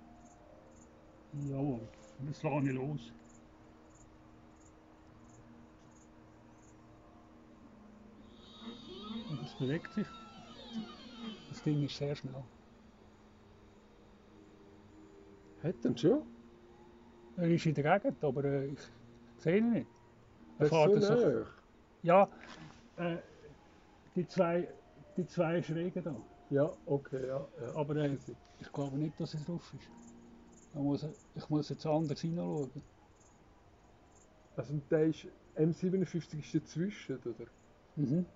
Jawohl, 1.48 1.80
jetzt 2.26 2.42
lasse 2.42 2.66
ich 2.66 2.72
los. 2.72 3.12
Es 9.42 9.54
bewegt 9.54 9.92
sich. 9.94 10.06
Das 11.48 11.62
Ding 11.62 11.82
ist 11.82 11.96
sehr 11.96 12.14
schnell. 12.14 12.44
Hat 15.62 15.74
er 15.82 15.96
schon? 15.96 16.22
Er 17.38 17.48
ist 17.48 17.64
in 17.64 17.74
der 17.74 17.98
Gegend, 18.00 18.22
aber 18.22 18.44
äh, 18.44 18.66
ich 18.66 18.80
sehe 19.38 19.56
ihn 19.56 19.72
nicht. 19.72 19.86
Er 20.58 20.68
Das 20.68 20.68
fährt 20.68 21.02
so 21.02 21.14
nah. 21.14 21.46
Ja, 22.02 22.28
äh, 22.98 23.16
die 24.14 24.28
zwei, 24.28 24.68
die 25.16 25.26
zwei 25.26 25.62
Schrägen 25.62 26.04
da. 26.04 26.14
Ja, 26.50 26.70
okay, 26.86 27.26
ja. 27.26 27.46
ja. 27.60 27.74
Aber 27.74 27.96
äh, 27.96 28.16
ich 28.58 28.72
glaube 28.72 28.96
nicht, 28.96 29.18
dass 29.20 29.34
er 29.34 29.40
drauf 29.40 29.72
ist. 29.74 29.88
Da 30.72 30.80
muss, 30.80 31.06
ich 31.34 31.48
muss 31.48 31.68
jetzt 31.68 31.86
anders 31.86 32.20
hinschauen. 32.20 32.70
Also 34.56 34.74
der 34.90 35.04
ist, 35.04 35.26
M57 35.56 36.38
ist 36.40 36.54
dazwischen, 36.54 37.18
oder? 37.18 37.46
Mhm. 37.96 38.26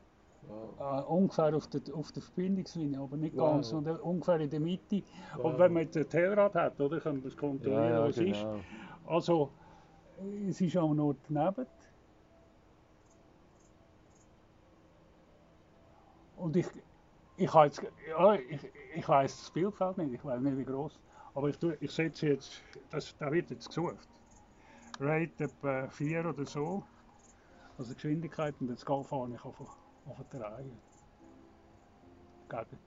Wow. 0.48 0.80
Äh, 0.80 1.04
ungefähr 1.04 1.54
auf 1.56 1.68
der, 1.68 1.80
auf 1.94 2.12
der 2.12 2.22
Verbindungslinie, 2.22 2.98
aber 3.00 3.16
nicht 3.16 3.36
Wow. 3.36 3.52
ganz, 3.52 3.68
sondern 3.68 3.96
ungefähr 4.00 4.40
in 4.40 4.50
der 4.50 4.60
Mitte. 4.60 5.02
Wow. 5.36 5.44
Und 5.44 5.58
wenn 5.58 5.72
man 5.72 5.82
jetzt 5.84 5.96
ein 5.96 6.08
Telrad 6.08 6.54
hat, 6.54 6.80
oder, 6.80 7.00
kann 7.00 7.14
man 7.14 7.22
das 7.24 7.36
kontrollieren, 7.36 7.98
was 7.98 8.18
ist. 8.18 8.40
genau. 8.40 8.60
Also, 9.06 9.50
es 10.48 10.60
ist 10.60 10.76
am 10.76 10.98
Ort 11.00 11.18
daneben. 11.28 11.66
Und 16.36 16.56
ich, 16.56 16.66
ich, 17.36 17.54
jetzt, 17.54 17.82
ja, 18.08 18.34
ich, 18.34 18.60
ich 18.94 19.08
weiß 19.08 19.38
das 19.40 19.50
Bildfeld 19.50 19.98
nicht, 19.98 20.12
ich 20.14 20.24
weiß 20.24 20.40
nicht 20.40 20.56
wie 20.58 20.64
groß. 20.64 20.98
Aber 21.34 21.48
ich, 21.48 21.56
tue- 21.56 21.76
ich 21.80 21.90
setze 21.90 22.28
jetzt, 22.28 22.62
das, 22.90 23.16
da 23.18 23.30
wird 23.32 23.50
jetzt 23.50 23.68
gesucht. 23.68 24.08
Rate 25.00 25.44
etwa 25.44 25.88
4 25.88 26.26
oder 26.26 26.46
so. 26.46 26.84
Also 27.78 27.94
Geschwindigkeit 27.94 28.54
und 28.60 28.68
jetzt 28.70 28.84
fahre 28.84 29.30
ich 29.34 29.44
auf, 29.44 29.60
auf 29.60 30.28
der 30.32 30.40
Reihe. 30.40 30.70
Gegen. 32.48 32.78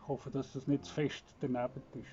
Ich 0.00 0.08
hoffe, 0.08 0.30
dass 0.30 0.52
das 0.52 0.66
nicht 0.66 0.84
zu 0.84 0.94
fest 0.94 1.24
daneben 1.40 1.82
ist. 1.94 2.06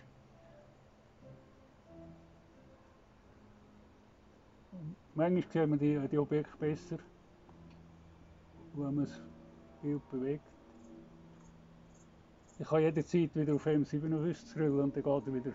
Manchmal 5.16 5.44
sieht 5.44 5.70
man 5.70 5.80
die, 5.80 6.00
die 6.10 6.18
Objekte 6.18 6.58
besser, 6.58 6.98
wenn 8.76 8.96
man 8.96 9.06
das 9.06 9.20
Bild 9.84 10.10
bewegt. 10.10 10.44
Ich 12.58 12.68
kann 12.68 12.82
jederzeit 12.82 13.36
wieder 13.36 13.54
auf 13.54 13.66
M57 13.68 14.58
rollen 14.58 14.80
und 14.80 14.96
dann 14.96 15.04
geht 15.04 15.28
er 15.28 15.34
wieder, 15.34 15.52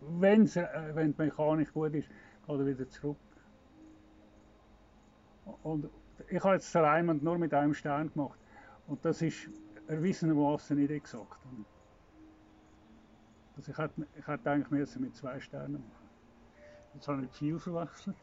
wenn's, 0.00 0.56
äh, 0.56 0.66
wenn 0.94 1.12
die 1.12 1.22
Mechanik 1.22 1.72
gut 1.72 1.94
ist, 1.94 2.08
geht 2.08 2.58
er 2.60 2.66
wieder 2.66 2.88
zurück. 2.88 3.16
Und 5.62 5.90
ich 6.28 6.42
habe 6.42 6.54
jetzt 6.54 6.74
den 6.74 7.22
nur 7.22 7.38
mit 7.38 7.52
einem 7.52 7.74
Stern 7.74 8.12
gemacht 8.12 8.38
und 8.86 9.04
das 9.04 9.20
ist 9.20 9.50
erwiesenermaßen 9.88 10.76
nicht 10.76 10.90
exakt. 10.90 11.38
Also 13.56 13.72
ich 13.72 13.78
hätte, 13.78 14.06
ich 14.18 14.26
hätte 14.26 14.50
eigentlich 14.50 14.70
mit 15.00 15.16
zwei 15.16 15.40
Sternen 15.40 15.84
machen. 15.88 16.08
Jetzt 16.94 17.08
habe 17.08 17.24
ich 17.24 17.30
viel 17.32 17.58
verwechselt. 17.58 18.16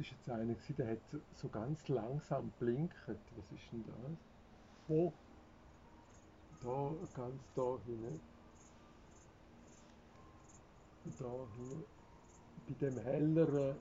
Das 0.00 0.06
ist 0.06 0.12
jetzt 0.12 0.30
einer, 0.30 0.54
gewesen, 0.54 0.76
der 0.76 0.92
hat 0.92 0.98
so- 1.34 1.48
ganz 1.50 1.86
langsam 1.88 2.50
blinkt. 2.58 2.96
Was 3.06 3.52
ist 3.52 3.70
denn 3.70 3.84
das? 3.84 4.16
Wo? 4.88 5.12
Da, 6.62 6.90
ganz 7.14 7.42
da 7.54 7.76
hinten. 7.84 8.18
Da 11.18 11.26
hinten. 11.54 11.84
Bei 12.66 12.74
dem 12.80 12.96
helleren, 12.96 13.76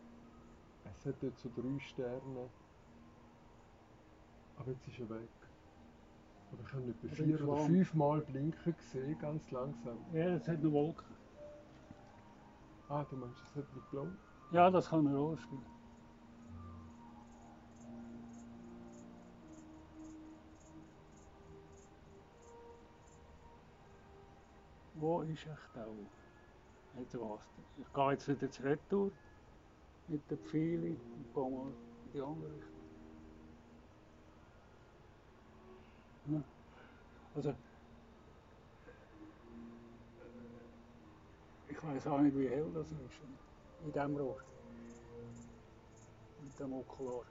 es 0.93 1.05
hat 1.05 1.15
dort 1.21 1.39
so 1.39 1.49
drei 1.55 1.79
Sterne. 1.79 2.49
Aber 4.57 4.71
jetzt 4.71 4.87
ist 4.89 4.99
er 4.99 5.09
weg. 5.09 5.29
Aber 6.51 6.61
ich 6.63 6.73
habe 6.73 6.81
nicht 6.83 6.99
Aber 7.01 7.15
vier 7.15 7.47
oder 7.47 7.65
fünf 7.65 7.93
Mal 7.93 8.19
blinken 8.19 8.75
gesehen, 8.75 9.17
ganz 9.19 9.49
langsam. 9.51 9.97
Ja, 10.13 10.35
es 10.35 10.45
hat 10.49 10.61
noch 10.61 10.73
Wolken. 10.73 11.15
Ah, 12.89 13.05
du 13.09 13.15
meinst, 13.15 13.37
es 13.41 13.55
hat 13.55 13.73
nicht 13.73 13.91
blau? 13.91 14.07
Ja, 14.51 14.69
das 14.69 14.89
kann 14.89 15.07
eine 15.07 15.17
Rolle 15.17 15.37
spielen. 15.37 15.78
Wo 24.99 25.21
ist 25.21 25.45
echt 25.45 25.77
oben? 25.77 26.07
Jetzt 26.97 27.17
was. 27.19 27.39
Ich 27.77 27.93
gehe 27.93 28.11
jetzt 28.11 28.27
wieder 28.27 28.51
zur 28.51 28.65
Retour 28.65 29.11
mit 30.09 30.29
den 30.29 30.37
Pfeilen 30.39 30.97
und 30.97 31.33
gehe 31.33 31.43
mal 31.49 31.71
in 31.71 32.11
die 32.13 32.21
andere 32.21 32.53
Richtung. 32.53 32.79
Ja. 36.25 36.43
Also, 37.33 37.55
ich 41.69 41.83
weiß 41.83 42.07
auch 42.07 42.19
nicht, 42.19 42.37
wie 42.37 42.49
hell 42.49 42.69
das 42.73 42.87
ist 42.87 42.97
in 43.85 43.93
diesem 43.93 44.17
Rohr. 44.17 44.37
Mit 46.43 46.59
dem 46.59 46.73
Okular. 46.73 47.23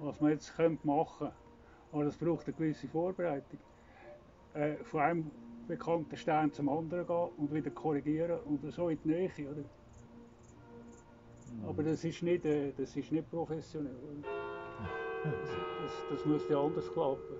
Was 0.00 0.20
man 0.20 0.30
jetzt 0.30 0.54
könnte 0.56 0.86
machen 0.86 1.30
aber 1.92 2.04
das 2.04 2.16
braucht 2.16 2.46
eine 2.46 2.54
gewisse 2.54 2.86
Vorbereitung. 2.88 3.58
Äh, 4.54 4.76
von 4.84 5.00
einem 5.00 5.30
bekannten 5.66 6.16
Stern 6.16 6.52
zum 6.52 6.68
anderen 6.68 7.06
gehen 7.06 7.28
und 7.36 7.54
wieder 7.54 7.70
korrigieren 7.70 8.38
und 8.40 8.72
so 8.72 8.88
in 8.88 8.98
die 9.04 9.08
Nähe, 9.08 9.30
oder? 9.50 9.64
Aber 11.66 11.82
das 11.82 12.04
ist 12.04 12.22
nicht, 12.22 12.44
äh, 12.44 12.72
das 12.76 12.96
ist 12.96 13.10
nicht 13.12 13.30
professionell. 13.30 13.92
Das, 15.22 15.32
das, 15.82 16.04
das 16.10 16.24
müsste 16.26 16.56
anders 16.56 16.90
klappen. 16.92 17.36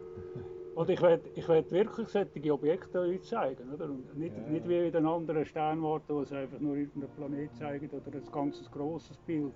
Oder 0.74 0.90
ich 0.90 1.02
werde 1.02 1.28
ich 1.34 1.48
werd 1.48 1.70
wirklich 1.72 2.08
solche 2.08 2.52
Objekte 2.52 3.00
euch 3.00 3.22
zeigen, 3.24 3.72
oder? 3.74 3.86
Und 3.86 4.16
nicht, 4.16 4.36
Ja. 4.36 4.52
nicht 4.52 4.68
wie 4.68 4.86
in 4.86 4.92
den 4.92 5.06
anderen 5.06 5.44
Sternwarten, 5.44 6.14
wo 6.14 6.20
es 6.20 6.32
einfach 6.32 6.60
nur 6.60 6.76
irgendeinen 6.76 7.12
Planet 7.16 7.50
zeigt 7.56 7.92
oder 7.92 8.16
ein 8.16 8.32
ganzes 8.32 8.70
grosses 8.70 9.16
Bild, 9.26 9.52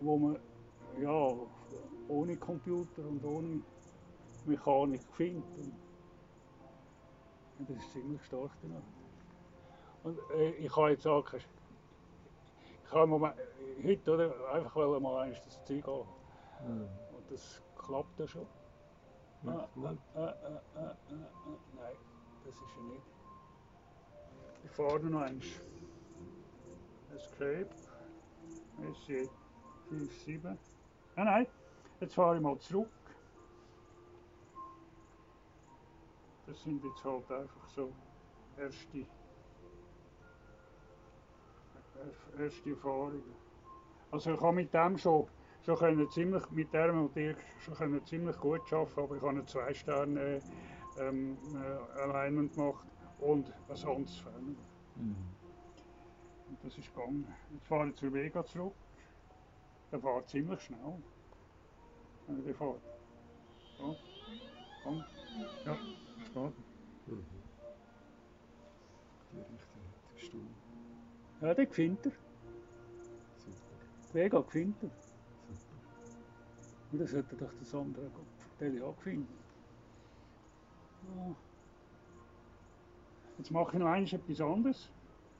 wo 0.00 0.16
man 0.16 0.36
ja, 1.00 1.32
ohne 2.12 2.36
Computer 2.36 3.02
und 3.02 3.24
ohne 3.24 3.62
Mechanik 4.44 5.02
findet. 5.12 5.44
Und, 7.58 7.70
das 7.70 7.78
ist 7.78 7.92
ziemlich 7.92 8.22
stark 8.24 8.50
danach. 8.62 8.82
Und 10.02 10.18
äh, 10.34 10.50
ich 10.50 10.76
habe 10.76 10.90
jetzt 10.90 11.06
auch 11.06 11.24
keine 11.24 11.42
ich 12.84 12.92
habe 12.92 13.06
Moment, 13.06 13.36
heute 13.82 14.12
oder, 14.12 14.52
einfach 14.52 14.74
wollen 14.74 15.02
mal 15.02 15.22
eins 15.22 15.40
das 15.44 15.64
Zeug 15.64 15.88
an. 15.88 16.04
Mhm. 16.66 16.88
Und 17.16 17.30
das 17.30 17.62
klappt 17.76 18.20
ja 18.20 18.26
schon. 18.26 18.46
Ja, 19.44 19.68
Ah, 20.14 20.20
ah, 20.20 20.34
ah, 20.76 20.96
Nein, 21.08 21.96
das 22.44 22.54
ist 22.54 22.76
er 22.76 22.82
nicht. 22.92 23.02
Ich 24.64 24.70
fahre 24.70 25.00
noch 25.00 25.22
eins. 25.22 25.46
Escape. 27.14 27.70
SC 28.92 29.30
57. 29.90 30.58
Ah 31.16 31.24
nein, 31.24 31.46
jetzt 32.02 32.14
fahre 32.14 32.36
ich 32.36 32.42
mal 32.42 32.58
zurück. 32.58 32.88
Das 36.46 36.62
sind 36.62 36.84
jetzt 36.84 37.04
halt 37.04 37.30
einfach 37.30 37.68
so 37.68 37.92
erste, 38.58 39.06
erste 42.38 42.70
Erfahrungen. 42.70 43.22
Also 44.10 44.34
ich 44.34 44.40
habe 44.40 44.52
mit 44.52 44.74
dem 44.74 44.98
schon, 44.98 45.28
schon 45.64 45.76
können 45.76 46.10
ziemlich, 46.10 46.50
mit 46.50 46.72
der 46.72 46.92
Monteur 46.92 47.36
schon 47.60 47.74
können 47.74 48.04
ziemlich 48.04 48.36
gut 48.38 48.60
arbeiten, 48.72 49.00
aber 49.00 49.16
ich 49.16 49.22
habe 49.22 49.30
einen 49.30 49.46
zwei 49.46 49.72
Sterne 49.72 50.20
äh, 50.20 50.40
ähm, 50.98 51.38
äh, 51.54 52.00
Alignment 52.00 52.52
gemacht 52.54 52.86
und 53.20 53.50
ein 53.68 54.06
Fern. 54.06 54.56
Mhm. 54.96 55.16
Und 56.48 56.64
das 56.64 56.76
ist 56.76 56.92
gegangen. 56.92 57.32
Jetzt 57.52 57.66
fahre 57.66 57.88
ich 57.88 57.94
zur 57.94 58.12
Vega 58.12 58.44
zurück. 58.44 58.74
Der 59.90 60.00
fährt 60.00 60.28
ziemlich 60.28 60.60
schnell. 60.60 61.00
Er 62.28 62.34
den 62.34 62.54
fährt. 62.54 62.80
So, 63.78 63.96
komm. 64.82 65.04
Ja. 65.64 65.74
Mhm. 65.74 66.52
Die 69.32 69.38
Richtung 69.38 69.82
hättest 70.14 70.32
du. 70.32 71.46
Ja, 71.46 71.54
den 71.54 71.68
gewinnt 71.70 72.06
er. 72.06 72.12
Super, 73.36 73.56
Die 74.08 74.14
Vega 74.14 74.40
gewinnt 74.40 74.82
er. 74.82 74.90
super. 74.90 75.72
Und 76.92 76.98
das 77.00 77.12
hätte 77.12 77.36
doch 77.36 77.52
das 77.58 77.74
andere 77.74 78.10
Teil 78.58 78.82
auch 78.82 78.96
gewinnt. 78.98 79.28
Ja. 81.16 81.34
Jetzt 83.38 83.50
mache 83.50 83.72
ich 83.72 83.78
noch 83.78 83.88
eins 83.88 84.12
etwas 84.12 84.40
anderes. 84.40 84.90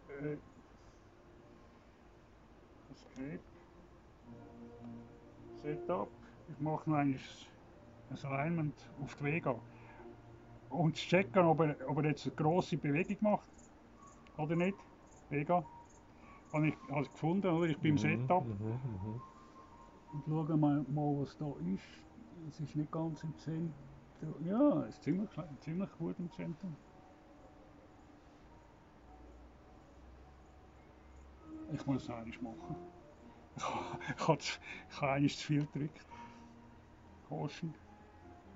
Äh, 0.08 0.36
Escape. 2.90 3.40
Setup. 5.62 6.08
Ich 6.48 6.60
mache 6.60 6.88
noch 6.90 6.96
ein 6.98 7.18
Alignment 8.22 8.90
auf 9.02 9.14
die 9.16 9.24
Vega. 9.24 9.54
Und 10.70 10.96
zu 10.96 11.06
checken, 11.06 11.44
ob 11.44 11.60
er, 11.60 11.76
ob 11.88 11.98
er 11.98 12.06
jetzt 12.06 12.26
eine 12.26 12.34
grosse 12.34 12.76
Bewegung 12.76 13.16
macht. 13.20 13.48
Oder 14.38 14.56
nicht. 14.56 14.76
Vega. 15.28 15.64
Habe 16.52 16.68
ich 16.68 16.76
habe 16.90 17.02
ich 17.02 17.12
gefunden, 17.12 17.46
oder? 17.46 17.66
Ich 17.66 17.78
bin 17.78 17.92
im 17.92 17.98
Setup. 17.98 18.44
Mhm, 18.44 18.52
mhm. 18.54 19.20
Und 20.12 20.24
schauen 20.26 20.60
wir 20.60 20.84
mal, 20.88 21.20
was 21.20 21.36
da 21.38 21.46
ist. 21.74 21.84
Es 22.48 22.60
ist 22.60 22.76
nicht 22.76 22.90
ganz 22.90 23.22
im 23.22 23.36
Zentrum. 23.38 23.72
Ja, 24.44 24.82
es 24.82 24.94
ist 24.96 25.02
ziemlich, 25.02 25.30
ziemlich 25.60 25.90
gut 25.98 26.18
im 26.18 26.30
Zentrum. 26.32 26.76
Ich 31.72 31.86
muss 31.86 32.02
es 32.02 32.10
eigentlich 32.10 32.40
machen. 32.40 32.76
Ich 33.54 33.64
habe, 33.64 33.98
ich 34.16 34.28
habe, 34.28 34.38
ich 34.90 35.00
habe 35.00 35.12
eigentlich 35.12 35.38
zu 35.38 35.46
viel 35.46 35.66
gedrückt. 35.66 36.06
Horchen. 37.32 37.74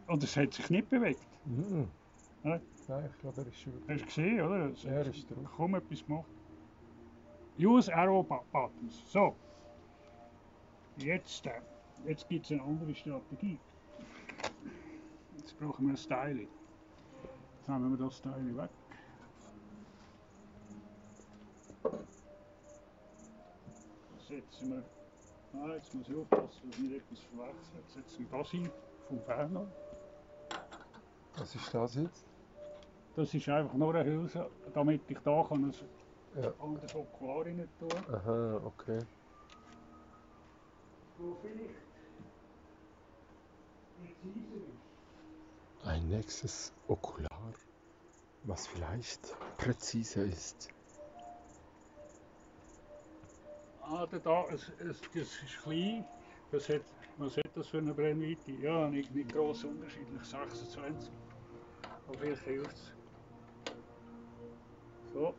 Und 0.06 0.22
es 0.22 0.36
hat 0.36 0.52
sich 0.54 0.70
nicht 0.70 0.88
bewegt. 0.88 1.20
Mhm. 1.44 1.88
Ja. 2.44 2.60
Nein, 2.88 3.10
ich 3.12 3.18
glaube, 3.18 3.40
er 3.40 3.46
ist 3.48 3.58
schon. 3.60 3.72
Hast 3.88 4.00
du 4.02 4.06
gesehen, 4.06 4.40
oder? 4.40 4.66
Es, 4.70 4.82
Ja, 4.84 4.90
er 4.92 5.06
ist 5.06 5.28
drauf. 5.30 5.44
Kaum 5.56 5.74
etwas 5.74 6.04
gemacht. 6.06 6.26
Use 7.58 7.92
Arrow 7.94 8.24
Bu- 8.26 8.44
Buttons. 8.52 9.10
So. 9.10 9.34
Jetzt, 10.98 11.46
äh, 11.46 11.60
jetzt 12.06 12.28
gibt 12.28 12.44
es 12.44 12.52
eine 12.52 12.62
andere 12.62 12.94
Strategie. 12.94 13.58
Jetzt 15.36 15.58
brauchen 15.58 15.86
wir 15.86 15.94
ein 15.94 15.96
Styling. 15.96 16.48
Jetzt 17.58 17.68
nehmen 17.68 17.90
wir 17.98 18.04
das 18.06 18.18
Styling 18.18 18.56
weg. 18.56 18.70
Setzen 24.28 24.70
wir. 24.70 24.95
Ah, 25.62 25.74
jetzt 25.74 25.94
muss 25.94 26.08
ich 26.08 26.16
aufpassen, 26.16 26.70
dass 26.70 26.78
ich 26.78 26.78
nicht 26.78 27.02
etwas 27.02 27.20
verwechseln. 27.20 27.78
Jetzt 27.80 27.94
setzen 27.94 28.30
wir 28.30 28.38
das 28.38 28.52
ein 28.52 28.70
vom 29.08 29.20
Ferner. 29.22 29.66
Was 31.36 31.54
ist 31.54 31.74
das 31.74 31.94
jetzt? 31.96 32.24
Das 33.14 33.32
ist 33.32 33.48
einfach 33.48 33.74
nur 33.74 33.94
eine 33.94 34.10
Hülse, 34.10 34.50
damit 34.74 35.02
ich 35.08 35.18
da 35.20 35.42
kann 35.48 35.64
ein 35.64 35.74
Ja. 36.42 36.52
anderes 36.58 36.94
Okular 36.94 37.46
rein 37.46 37.68
tun 37.78 37.90
Aha, 37.90 38.60
okay. 38.64 38.98
wo 41.18 41.34
vielleicht 41.42 41.76
präziser 43.96 44.56
ist. 44.56 45.86
Ein 45.86 46.08
nächstes 46.08 46.72
Okular, 46.88 47.54
was 48.44 48.66
vielleicht 48.66 49.34
präziser 49.56 50.24
ist. 50.24 50.75
Ah, 53.88 54.04
da, 54.06 54.44
es, 54.52 54.72
es, 54.80 55.00
das 55.14 55.42
ist 55.42 55.62
klein. 55.62 56.04
Das 56.50 56.68
hat, 56.68 56.82
was 57.18 57.36
hat 57.36 57.50
das 57.54 57.68
für 57.68 57.78
eine 57.78 57.94
Brennweite? 57.94 58.50
Ja, 58.52 58.88
nicht, 58.88 59.14
nicht 59.14 59.32
gross 59.32 59.62
unterschiedlich, 59.62 60.22
26. 60.24 61.12
Aber 62.08 62.18
vielleicht 62.18 62.42
hilft 62.42 62.72
es. 62.72 62.92
So. 65.12 65.34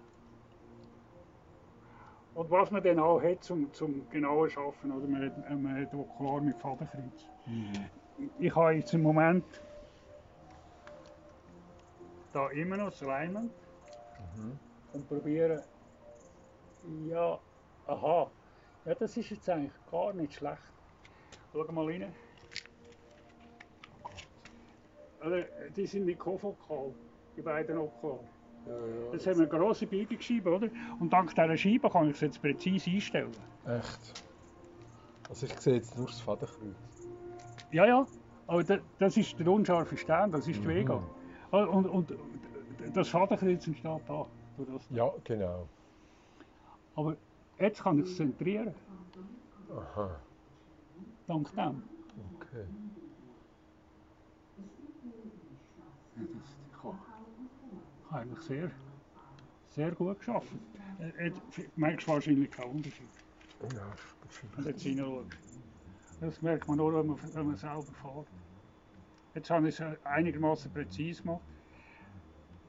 Und 2.36 2.50
was 2.50 2.72
man 2.72 2.84
dann 2.84 3.00
auch 3.00 3.22
hat 3.22 3.44
zum, 3.44 3.74
zum 3.74 4.10
genauen 4.12 4.50
Schaffen, 4.50 4.92
oder 4.92 5.08
man 5.08 5.26
hat, 5.26 5.50
man 5.50 5.82
hat 5.82 5.94
auch 5.94 6.18
klar 6.18 6.40
mit 6.40 6.56
Fadenkreuz. 6.58 7.28
Ich 8.40 8.56
habe 8.56 8.74
jetzt 8.74 8.94
im 8.94 9.02
Moment 9.02 9.44
da 12.32 12.48
immer 12.52 12.78
noch 12.78 12.92
das 12.92 13.04
Alignment 13.04 13.52
und 14.94 15.08
probiere, 15.08 15.64
ja, 17.08 17.40
aha, 17.88 18.32
ja, 18.88 18.96
das 18.96 19.18
ist 19.18 19.30
jetzt 19.30 19.50
eigentlich 19.50 19.72
gar 19.92 20.14
nicht 20.14 20.34
schlecht. 20.34 20.58
Schau 21.54 21.72
mal 21.72 21.86
rein. 21.86 22.14
Also, 25.20 25.38
die 25.76 25.86
sind 25.86 26.06
nicht 26.06 26.20
konfokal, 26.20 26.94
die 27.36 27.42
beiden 27.42 27.78
Oklar. 27.78 28.20
Ja, 28.66 28.74
ja. 28.74 29.14
Jetzt 29.14 29.28
haben 29.28 29.40
wir 29.40 29.50
eine 29.50 29.60
grosse 29.60 29.88
Biegungsscheibe, 29.88 30.50
oder? 30.54 30.70
Und 31.00 31.12
dank 31.12 31.30
dieser 31.34 31.58
Scheibe 31.58 31.90
kann 31.90 32.08
ich 32.10 32.16
es 32.16 32.22
jetzt 32.22 32.42
präzise 32.42 32.90
einstellen. 32.90 33.32
Echt? 33.66 34.24
Also 35.30 35.46
ich 35.46 35.54
sehe 35.60 35.76
jetzt 35.76 35.98
nur 35.98 36.08
das 36.08 36.22
Fadenkreuz. 36.22 37.08
Ja, 37.72 37.86
ja, 37.86 38.06
aber 38.46 38.64
da, 38.64 38.78
das 39.00 39.18
ist 39.18 39.38
der 39.40 39.48
unscharfe 39.48 39.98
Stern, 39.98 40.32
das 40.32 40.48
ist 40.48 40.62
die 40.62 40.68
Vega. 40.68 41.02
Ah, 41.52 41.64
Und, 41.64 41.86
und 41.88 42.14
das 42.94 43.10
Fadenkreuz 43.10 43.68
entsteht 43.68 44.02
da. 44.08 44.26
durch 44.56 44.70
das. 44.70 44.88
Ja, 44.92 45.12
genau. 45.24 45.68
Aber 46.96 47.18
jetzt 47.60 47.82
kann 47.82 48.00
ich 48.00 48.06
es 48.10 48.16
zentrieren, 48.18 48.74
Aha, 49.76 50.20
dank 51.28 51.54
dem. 51.56 51.84
okay. 52.36 52.66
Ich 56.16 56.84
habe 56.84 56.98
ich 58.06 58.12
habe 58.12 58.22
eigentlich 58.22 58.40
sehr, 58.42 58.72
sehr 59.70 59.92
gut 59.92 60.18
geschafft. 60.20 60.48
Jetzt 61.20 61.42
merkst 61.78 62.08
du 62.08 62.12
wahrscheinlich 62.12 62.50
keinen 62.50 62.72
Unterschied, 62.72 63.08
Ja, 63.76 63.92
das 64.58 64.66
reinschaust. 64.66 65.38
Das 66.20 66.42
merkt 66.42 66.68
man 66.68 66.78
nur, 66.78 66.94
wenn 66.96 67.08
man, 67.08 67.20
wenn 67.34 67.48
man 67.48 67.56
selber 67.56 67.84
fährt. 67.84 68.28
Jetzt 69.36 69.50
habe 69.52 69.70
ich 69.70 69.80
es 69.80 70.06
einigermaßen 70.06 70.72
präzise 70.72 71.22
gemacht. 71.22 71.42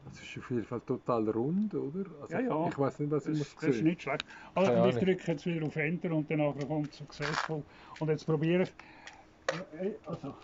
Das 0.09 0.23
ist 0.23 0.39
auf 0.39 0.51
jeden 0.51 0.65
Fall 0.65 0.81
total 0.83 1.29
rund, 1.31 1.75
oder? 1.75 2.21
Also 2.23 2.35
Ja, 2.35 2.41
ja. 2.41 2.69
Ich 2.69 2.79
weiß 2.79 2.99
nicht, 3.01 3.11
was 3.11 3.25
Das, 3.25 3.29
ich 3.29 3.35
das 3.35 3.35
muss 3.35 3.49
ist 3.61 3.61
sehen. 3.61 3.83
nicht 3.83 4.03
schlecht. 4.03 4.25
Also, 4.55 4.71
Keine 4.71 4.75
und 4.75 4.85
ich 4.85 4.97
Ahnung. 4.97 4.99
drücke 4.99 5.33
jetzt 5.33 5.47
wieder 5.47 5.67
auf 5.67 5.77
Enter 5.77 6.13
und 6.15 6.31
dann 6.31 6.69
kommt 6.69 6.95
successful. 6.95 7.65
Und 7.99 8.09
jetzt 8.09 8.27
probiere 8.27 8.63
ich. 8.65 8.75
Also, 10.07 10.37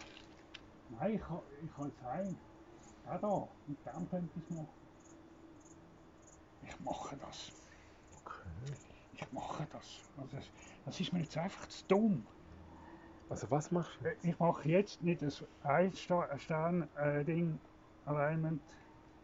nein, 0.88 1.16
ich 1.16 1.22
kann, 1.22 1.42
ich 1.62 1.72
kann 1.72 1.90
jetzt 1.90 2.02
heim. 2.02 2.42
Ja, 3.04 3.18
da, 3.18 3.56
mit 3.66 3.84
dem 3.86 4.08
könnte 4.08 4.38
ich 4.38 4.44
es 4.44 4.50
machen. 4.50 4.90
Ich 6.60 6.78
mache 6.80 7.16
das. 7.16 7.52
Okay. 8.10 8.78
Ich 9.12 9.30
mache 9.32 9.66
das. 9.68 10.06
Also 10.16 10.36
das, 10.36 10.52
das 10.84 11.00
ist 11.00 11.12
mir 11.12 11.20
jetzt 11.20 11.36
einfach 11.36 11.66
zu 11.68 11.86
dumm. 11.86 12.28
Also 13.28 13.50
was 13.50 13.70
machst 13.70 14.00
du? 14.00 14.04
Äh, 14.06 14.16
Ich 14.22 14.38
mache 14.38 14.68
jetzt 14.68 15.02
nicht 15.02 15.22
ein 15.22 15.30
Ein-Stern-Ding 15.60 17.60
Alignment, 18.04 18.64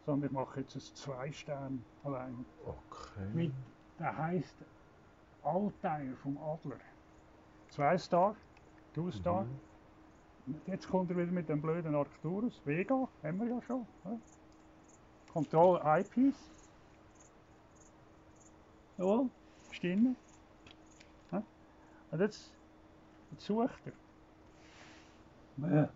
sondern 0.05 0.29
ich 0.29 0.31
mache 0.31 0.61
jetzt 0.61 0.75
ein 0.75 0.81
Zwei-Stern-Alignment. 0.81 2.47
Okay. 2.65 3.27
Mit, 3.33 3.51
der 3.99 4.17
heißt 4.17 4.55
Altair 5.43 6.15
vom 6.21 6.37
Adler. 6.37 6.79
Zwei 7.69 7.97
Star, 7.97 8.35
Two 8.93 9.11
Star. 9.11 9.45
Und 10.47 10.67
Jetzt 10.67 10.89
kommt 10.89 11.09
er 11.11 11.17
wieder 11.17 11.31
mit 11.31 11.47
dem 11.49 11.61
blöden 11.61 11.95
Arcturus. 11.95 12.61
Vega, 12.65 13.07
haben 13.23 13.39
wir 13.39 13.47
ja 13.47 13.61
schon. 13.61 13.85
Ja. 14.03 14.17
Control 15.31 15.79
Eyepiece. 15.83 16.49
Jawohl, 18.97 19.29
stimmt. 19.71 20.17
Ja. 21.31 21.43
Und 22.11 22.19
jetzt, 22.19 22.53
jetzt 23.31 23.45
sucht 23.45 23.81
er. 23.85 25.69
Ja. 25.69 25.89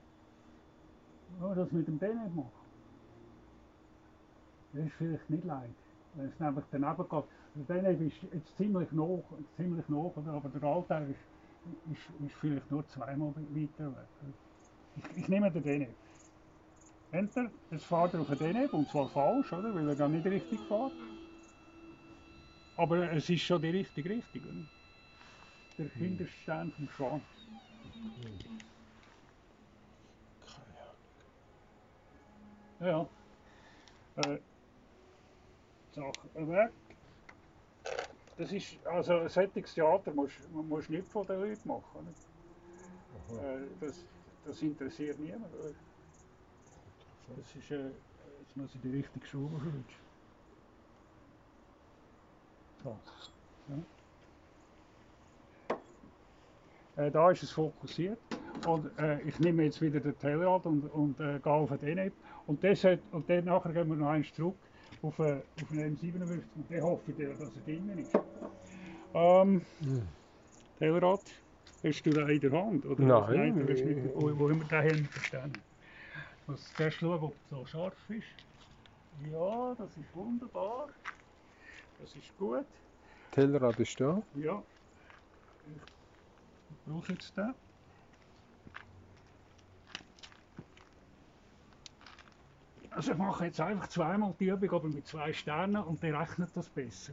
Ja, 1.42 1.56
das 1.56 1.72
mit 1.72 1.88
dem 1.88 2.00
Denner 2.00 2.30
machen. 2.30 2.65
Das 4.76 4.86
ist 4.86 4.94
vielleicht 4.98 5.30
nicht 5.30 5.46
leicht. 5.46 5.74
Wenn 6.16 6.28
es 6.28 6.40
nämlich 6.40 6.66
daneben 6.70 7.10
geht. 7.10 7.24
Der 7.56 7.76
Denner 7.76 7.90
ist 7.92 8.24
jetzt 8.34 8.58
ziemlich 8.58 8.92
hoch, 8.92 9.24
ziemlich 9.56 9.88
oder? 9.90 10.34
aber 10.34 10.50
der 10.50 10.64
Altair 10.64 11.08
ist, 11.08 11.20
ist, 11.92 12.26
ist 12.26 12.36
vielleicht 12.36 12.70
nur 12.70 12.86
zweimal 12.88 13.34
weiter 13.36 13.96
weg. 13.96 14.08
Ich, 14.98 15.18
ich 15.18 15.30
nehme 15.30 15.50
den 15.50 15.64
Deneb. 15.64 15.96
Enter, 17.12 17.50
jetzt 17.72 17.86
fährt 17.86 18.14
er 18.14 18.22
auf 18.22 18.28
den 18.28 18.38
Deneb, 18.38 18.74
und 18.74 18.90
zwar 18.90 19.08
falsch, 19.08 19.54
oder? 19.54 19.74
weil 19.74 19.88
er 19.88 19.96
gar 19.96 20.10
nicht 20.10 20.26
richtig 20.26 20.60
fährt. 20.68 20.92
Aber 22.76 23.12
es 23.14 23.30
ist 23.30 23.42
schon 23.42 23.62
die 23.62 23.70
richtige 23.70 24.10
Richtung. 24.10 24.42
Oder? 24.44 24.66
Der 25.78 25.90
hinterste 25.90 26.36
Stern 26.42 26.72
vom 26.74 26.90
Schwan. 26.90 27.22
Keine 30.46 30.82
Ahnung. 30.82 31.00
Ja, 32.82 32.88
ja. 32.88 34.32
Äh, 34.34 34.40
Sache 35.96 36.48
weg. 36.48 36.72
Das 38.38 38.52
ist, 38.52 38.78
also 38.86 39.20
ein 39.20 39.30
solches 39.30 39.74
Theater 39.74 40.12
du 40.12 40.62
musst 40.64 40.90
nicht 40.90 41.08
von 41.08 41.26
den 41.26 41.40
Leuten 41.40 41.68
machen. 41.68 42.08
Äh, 43.30 43.60
das, 43.80 44.04
das 44.46 44.62
interessiert 44.62 45.18
niemand. 45.20 45.54
Oder? 45.56 45.72
Das 47.38 47.56
ist, 47.56 47.72
äh, 47.72 47.92
jetzt 48.42 48.58
muss 48.58 48.76
ich 48.76 48.82
die 48.82 48.92
richtige 48.92 49.26
Schuhe 49.26 49.50
rutschen. 49.50 50.06
So. 52.84 52.98
Ja. 56.98 57.04
Äh, 57.04 57.12
da 57.12 57.32
ist 57.32 57.44
es 57.44 57.52
fokussiert. 57.52 58.20
Und 58.68 58.98
äh, 59.00 59.22
ich 59.22 59.40
nehme 59.40 59.64
jetzt 59.64 59.82
wieder 59.82 60.00
den 60.00 60.18
Telrad 60.20 60.66
und, 60.66 60.84
und 60.94 61.20
äh, 61.20 61.40
gehe 61.40 61.54
auf 61.54 61.70
den 61.70 61.88
Eneb. 61.88 62.14
Und, 62.48 62.64
das 62.64 62.84
hat, 62.84 63.00
und 63.12 63.30
dann 63.30 63.46
nachher 63.46 63.72
gehen 63.72 63.88
wir 63.90 63.96
noch 63.96 64.10
eins 64.10 64.34
zurück 64.34 64.58
auf, 65.06 65.20
äh, 65.20 65.42
auf 65.62 65.70
den 65.70 65.96
M57 65.98 66.44
und 66.56 66.72
dann 66.72 66.82
hoffe 66.82 67.12
ich, 67.12 67.18
dass 67.18 67.56
er 67.56 67.62
drinnen 67.62 68.00
ist. 68.00 68.12
Ähm, 69.14 69.62
Hm. 69.80 70.08
Telrad, 70.78 71.22
hast 71.84 72.06
du 72.06 72.10
den 72.12 72.30
in 72.30 72.40
der 72.42 72.52
Hand? 72.52 72.86
Oder 72.86 73.04
Nein. 73.04 73.56
Nein 73.56 73.68
du 73.68 73.74
nicht, 73.74 74.16
wo, 74.16 74.38
wo 74.38 74.50
immer 74.50 74.66
den 74.66 74.82
Helm 74.82 75.06
verstanden. 75.06 75.62
Ich 76.42 76.48
muss 76.48 76.74
zuerst 76.76 76.98
schauen, 76.98 77.20
ob 77.24 77.34
es 77.34 77.50
so 77.50 77.66
scharf 77.66 78.10
ist. 78.10 78.28
Ja, 79.32 79.76
das 79.76 79.96
ist 79.96 80.14
wunderbar. 80.14 80.90
Das 82.00 82.14
ist 82.16 82.38
gut. 82.38 82.66
Tellerrad 83.32 83.80
ist 83.80 84.00
da. 84.00 84.22
Ja. 84.36 84.62
Ich 85.66 86.78
brauche 86.86 87.14
jetzt 87.14 87.36
den. 87.38 87.54
Also 92.96 93.12
ich 93.12 93.18
mache 93.18 93.46
jetzt 93.46 93.60
einfach 93.60 93.90
zweimal 93.90 94.34
die 94.40 94.48
Übung, 94.48 94.72
aber 94.72 94.88
mit 94.88 95.06
zwei 95.06 95.34
Sternen 95.34 95.84
und 95.84 96.02
der 96.02 96.18
rechnet 96.18 96.56
das 96.56 96.70
besser. 96.70 97.12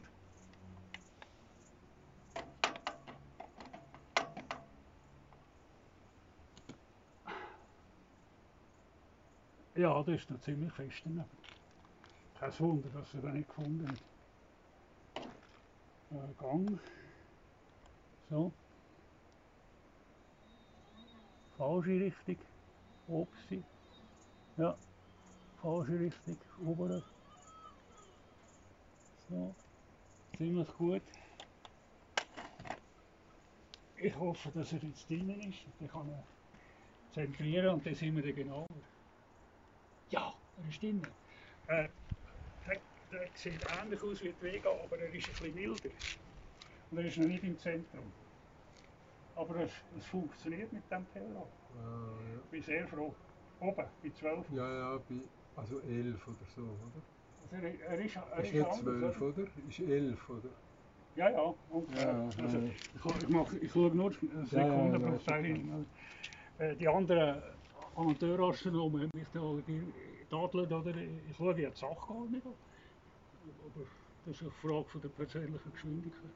Ja, 9.75 10.01
das 10.03 10.21
ist 10.21 10.29
noch 10.31 10.39
ziemlich 10.39 10.71
fest 10.71 11.01
daneben. 11.03 11.25
Kein 12.39 12.59
Wunder, 12.59 12.87
dass 12.93 13.13
er 13.15 13.21
den 13.21 13.33
nicht 13.33 13.49
gefunden 13.49 13.85
hat. 13.85 15.25
Äh, 16.11 16.33
Gang. 16.39 16.79
So. 18.29 18.53
Falsche 21.57 21.89
Richtung. 21.89 22.37
Opsi. 23.09 23.61
Ja. 24.55 24.77
Falsche 25.63 25.97
Richtung. 25.97 26.37
Obere. 26.59 27.01
So. 29.29 29.55
Ziemlich 30.37 30.67
gut. 30.77 31.03
Ich 33.95 34.13
hoffe, 34.17 34.51
dass 34.51 34.73
er 34.73 34.79
jetzt 34.79 35.09
drinnen 35.09 35.39
ist. 35.39 35.59
Dann 35.79 35.87
kann 35.87 36.09
er 36.09 36.27
zentrieren 37.13 37.75
und 37.75 37.85
dann 37.85 37.95
sind 37.95 38.13
wir 38.17 38.23
dann 38.23 38.35
genauer. 38.35 38.67
Ja, 40.09 40.33
er 40.57 40.67
ist 40.67 40.81
drinnen. 40.81 41.07
Äh, 41.67 41.87
der, 42.67 42.81
der 43.09 43.29
sieht 43.35 43.65
ähnlich 43.81 44.01
aus 44.03 44.21
wie 44.21 44.33
die 44.33 44.41
Vega, 44.41 44.69
aber 44.69 44.99
er 44.99 45.13
ist 45.13 45.29
ein 45.29 45.33
bisschen 45.37 45.55
wilder. 45.55 45.89
Und 46.91 46.97
er 46.97 47.05
ist 47.05 47.17
noch 47.17 47.27
nicht 47.27 47.43
im 47.45 47.57
Zentrum. 47.57 48.11
Aber 49.35 49.55
es, 49.61 49.71
es 49.97 50.05
funktioniert 50.07 50.73
mit 50.73 50.91
dem 50.91 51.07
Tellerrad. 51.13 51.47
Äh, 51.73 52.35
Ich 52.35 52.49
bin 52.51 52.61
sehr 52.61 52.87
froh. 52.87 53.15
Oben, 53.59 53.87
bei 54.01 54.09
12. 54.09 54.49
ja, 54.51 54.73
ja, 54.73 54.97
bei, 54.97 55.15
also 55.55 55.79
11 55.81 56.27
oder 56.27 56.45
so, 56.55 56.61
oder? 56.61 57.03
Also 57.43 57.55
er 57.55 57.63
äh, 57.63 58.01
äh, 58.01 58.05
ist, 58.05 58.15
er 58.15 58.39
ist, 58.39 58.47
ist 58.47 58.53
nicht 58.53 58.73
zwölf, 58.73 59.21
oder? 59.21 59.43
Ist 59.67 59.79
elf, 59.79 60.29
oder? 60.29 60.49
Ja, 61.15 61.29
ja, 61.29 61.53
ungefähr. 61.69 62.07
Ja, 62.07 62.27
okay. 62.27 62.41
also, 62.41 62.57
ich, 62.63 63.53
ich, 63.55 63.61
ich 63.63 63.71
schaue 63.71 63.95
nur 63.95 64.11
Sekunden, 64.11 65.19
ja, 65.25 65.35
hin. 65.35 65.85
Ja, 66.59 66.73
die 66.73 66.87
anderen 66.87 67.43
Amateurastronomen 67.95 69.01
haben 69.03 69.11
mich 69.13 69.27
da 69.33 69.39
getadelt, 69.65 70.71
oder? 70.71 70.95
Ich 71.29 71.35
schaue 71.35 71.59
ja 71.59 71.69
die 71.69 71.77
Sache 71.77 71.95
gar 72.07 72.25
nicht 72.29 72.45
an. 72.45 72.53
Aber 73.65 73.85
das 74.25 74.35
ist 74.35 74.41
eine 74.41 74.51
Frage 74.51 74.85
von 74.85 75.01
der 75.01 75.09
persönlichen 75.09 75.71
Geschwindigkeit. 75.71 76.31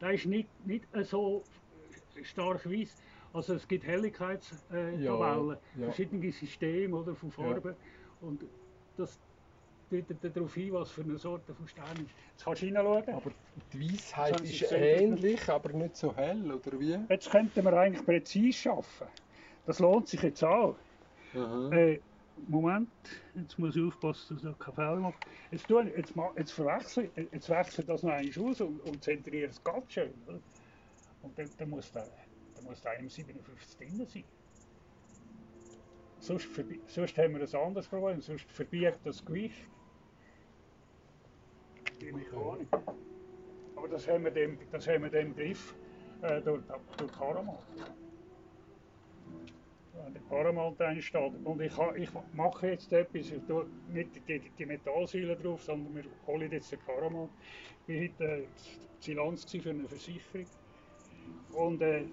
Der 0.00 0.12
ist 0.12 0.26
nicht, 0.26 0.48
nicht 0.66 0.86
so 1.04 1.44
stark 2.22 2.66
weiß. 2.66 2.96
Also 3.32 3.54
es 3.54 3.66
gibt 3.68 3.84
Helligkeitstabellen, 3.86 5.02
Ja, 5.02 5.36
ja. 5.78 5.84
verschiedene 5.84 6.32
Systeme 6.32 6.96
oder, 6.96 7.14
von 7.14 7.30
Farben. 7.30 7.74
Und 8.20 8.44
das 8.96 9.18
deutet 9.90 10.36
darauf 10.36 10.54
hin, 10.54 10.72
was 10.72 10.90
für 10.90 11.02
eine 11.02 11.18
Sorte 11.18 11.54
von 11.54 11.66
Stein 11.68 11.96
ist. 11.96 12.14
Jetzt 12.32 12.44
kannst 12.44 12.62
du 12.62 12.66
hineinschauen. 12.66 13.14
Aber 13.14 13.30
die 13.72 13.92
Weisheit 13.92 14.40
ist 14.40 14.60
gesehen, 14.60 15.12
ähnlich, 15.12 15.48
aber 15.48 15.72
nicht 15.72 15.96
so 15.96 16.14
hell, 16.14 16.50
oder 16.52 16.78
wie? 16.78 16.98
Jetzt 17.08 17.30
könnten 17.30 17.64
wir 17.64 17.72
eigentlich 17.72 18.04
präzise 18.04 18.70
arbeiten. 18.70 19.12
Das 19.66 19.78
lohnt 19.78 20.08
sich 20.08 20.22
jetzt 20.22 20.42
auch. 20.42 20.76
Äh, 21.72 22.00
Moment, 22.48 22.88
jetzt 23.34 23.58
muss 23.58 23.76
ich 23.76 23.82
aufpassen, 23.82 24.40
dass 24.42 24.52
ich 24.52 24.58
keinen 24.58 24.74
Fehler 24.74 24.96
mache. 24.96 25.14
Jetzt, 25.50 25.68
tue, 25.68 25.84
jetzt, 25.96 26.14
jetzt 26.36 26.52
verwechsel 26.52 27.10
jetzt 27.32 27.50
wechsle 27.50 27.82
ich 27.82 27.86
das 27.86 28.02
noch 28.02 28.12
einmal 28.12 28.50
aus 28.50 28.60
und, 28.60 28.80
und 28.80 29.04
zentriere 29.04 29.50
es 29.50 29.62
ganz 29.62 29.92
schön. 29.92 30.10
Oder? 30.26 30.38
Und 31.22 31.38
dann, 31.38 31.50
dann, 31.58 31.70
muss 31.70 31.92
der, 31.92 32.06
dann 32.60 32.70
muss 32.70 32.80
der 32.82 33.00
M57 33.00 33.78
drin 33.78 34.06
sein. 34.06 34.24
Sonst, 36.18 36.48
sonst 36.86 37.16
haben 37.16 37.34
wir 37.34 37.40
ein 37.40 37.66
anderes 37.66 37.88
Problem, 37.88 38.20
sonst 38.20 38.50
verbirgt 38.50 39.00
das 39.04 39.24
Gewicht 39.24 39.68
die 42.00 42.12
Mechanik. 42.12 42.68
Aber 43.76 43.88
das 43.88 44.08
haben 44.08 44.24
wir 44.24 44.30
dem, 44.30 44.58
das 44.70 44.86
haben 44.88 45.02
wir 45.04 45.10
dem 45.10 45.34
Griff 45.34 45.74
äh, 46.22 46.40
durch, 46.40 46.62
durch 46.96 47.12
Karamal. 47.12 47.58
Wenn 49.94 50.14
der 50.14 50.20
Paramount 50.20 50.80
drin 50.80 51.00
steht. 51.02 51.32
Und 51.44 51.60
ich, 51.60 51.72
ich 51.96 52.10
mache 52.32 52.68
jetzt 52.68 52.92
etwas, 52.92 53.30
ich 53.30 53.42
tue 53.46 53.66
nicht 53.92 54.10
die, 54.28 54.40
die 54.58 54.66
Metallsäule 54.66 55.36
drauf, 55.36 55.62
sondern 55.62 55.94
wir 55.94 56.04
holen 56.26 56.50
jetzt 56.52 56.72
den 56.72 56.78
Paramount. 56.80 57.30
Ich 57.86 58.10
war 58.18 58.28
heute 58.28 58.42
äh, 58.42 58.46
Zilanz 59.00 59.44
für 59.44 59.70
eine 59.70 59.88
Versicherung. 59.88 60.46
Und 61.52 61.82
äh, 61.82 62.04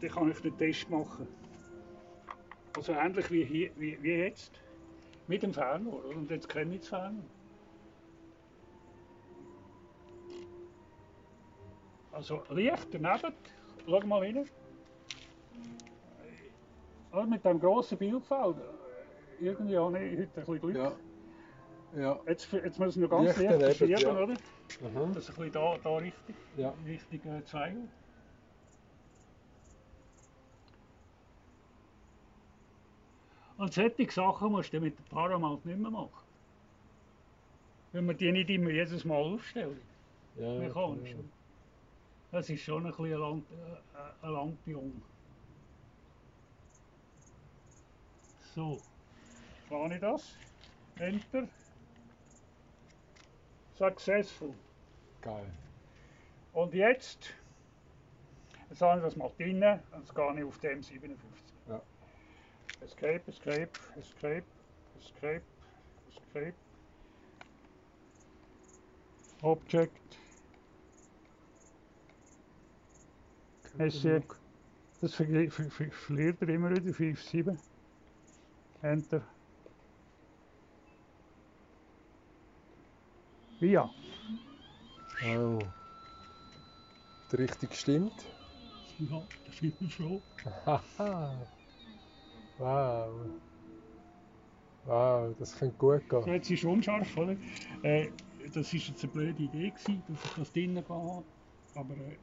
dann 0.00 0.10
kann 0.10 0.30
ich 0.30 0.40
den 0.40 0.56
Test 0.56 0.90
machen. 0.90 1.26
Also 2.76 2.92
ähnlich 2.92 3.30
wie, 3.30 3.44
hier, 3.44 3.70
wie, 3.76 4.02
wie 4.02 4.12
jetzt. 4.14 4.52
Mit 5.26 5.42
dem 5.42 5.54
Fernrohr. 5.54 6.04
oder? 6.04 6.16
Und 6.16 6.30
jetzt 6.30 6.48
kenne 6.48 6.74
ich 6.74 6.80
das 6.80 6.88
Fernrohr. 6.90 7.24
Also 12.12 12.42
Licht 12.50 12.88
daneben, 12.92 13.34
schau 13.86 14.06
mal 14.06 14.20
rein. 14.20 14.44
Ja, 17.12 17.22
mit 17.26 17.44
dem 17.44 17.60
grossen 17.60 17.98
Bildfeld. 17.98 18.56
Irgendwie 19.40 19.76
habe 19.76 19.98
ich 19.98 20.18
heute 20.18 20.22
ein 20.22 20.28
bisschen 20.34 20.60
Glück. 20.60 20.76
Ja. 20.76 20.92
Ja. 21.96 22.20
Jetzt, 22.26 22.52
jetzt 22.52 22.78
müssen 22.78 23.00
wir 23.00 23.08
ganz 23.08 23.36
Licht 23.36 23.38
leicht 23.38 23.52
daneben, 23.52 23.74
verschieben, 23.74 24.00
ja. 24.00 24.22
oder? 24.22 24.34
Aha. 24.34 25.10
Das 25.14 25.28
ist 25.28 25.30
ein 25.30 25.34
bisschen 25.36 25.52
da, 25.52 25.76
da 25.82 25.96
richtig, 25.96 26.36
Ja. 26.56 26.74
richtig 26.86 27.24
äh, 27.26 27.44
Zweige. 27.44 27.88
Und 33.56 33.72
solche 33.72 34.10
Sachen 34.10 34.50
musst 34.50 34.72
du 34.72 34.80
mit 34.80 34.98
dem 34.98 35.04
Paramount 35.06 35.64
nicht 35.64 35.78
mehr 35.78 35.90
machen. 35.90 36.24
Wenn 37.92 38.06
wir 38.06 38.14
die 38.14 38.32
nicht 38.32 38.50
immer 38.50 38.70
jedes 38.70 39.04
Mal 39.04 39.16
aufstellen. 39.16 39.80
Ja, 40.36 40.52
Mechanisch. 40.54 41.10
ja. 41.10 41.16
Das 42.32 42.50
ist 42.50 42.64
schon 42.64 42.84
ein 42.84 42.90
bisschen 42.90 43.06
eine, 43.06 43.16
Lamp 43.16 43.44
äh, 43.52 44.24
eine 44.24 44.32
Lampion. 44.32 45.02
So, 48.54 48.78
fahre 49.68 49.94
ich 49.94 50.00
das. 50.00 50.36
Enter. 50.98 51.46
Successful. 53.74 54.54
Geil. 55.22 55.46
Und 56.52 56.74
jetzt, 56.74 57.34
jetzt 58.68 58.82
habe 58.82 58.98
ich 58.98 59.04
das 59.04 59.16
mal 59.16 59.30
drin, 59.38 59.62
jetzt 59.62 60.14
gehe 60.14 60.38
ich 60.38 60.44
auf 60.44 60.58
dem 60.58 60.82
57. 60.82 61.33
Escape, 62.84 63.22
Escape, 63.28 63.70
Escape, 63.98 64.44
Escape, 64.98 65.42
Escape. 66.08 66.54
Object. 69.42 70.18
Das 75.00 75.14
verli- 75.14 75.50
ver- 75.50 75.70
ver- 75.70 75.90
verliert 75.90 76.40
er 76.42 76.48
immer 76.48 76.70
wieder, 76.70 76.92
5, 76.94 77.22
7. 77.22 77.58
Enter. 78.82 79.22
Ja, 83.60 83.90
Oh. 85.26 85.58
Die 87.32 87.36
Richtung 87.36 87.70
stimmt. 87.72 88.12
ja, 88.98 89.22
das 89.46 89.62
ist 89.62 89.80
mir 89.80 89.90
schon. 89.90 90.22
Haha. 90.66 91.46
Wow. 92.58 93.10
Wow, 94.84 95.34
das 95.38 95.56
könnte 95.58 95.76
gut 95.76 96.02
So, 96.10 96.20
gehen. 96.20 96.34
jetzt 96.34 96.50
ist 96.50 96.58
es 96.60 96.64
unscharf, 96.64 97.16
oder? 97.16 97.36
Äh, 97.82 98.08
das 98.52 98.72
war 98.72 98.80
jetzt 98.80 99.02
eine 99.02 99.12
blöde 99.12 99.42
Idee, 99.42 99.70
gewesen, 99.70 100.02
dass 100.08 100.24
ich 100.24 100.30
das 100.34 100.52
drinnen 100.52 100.84
habe. 100.88 101.24
Aber 101.74 101.94
äh, 101.96 102.18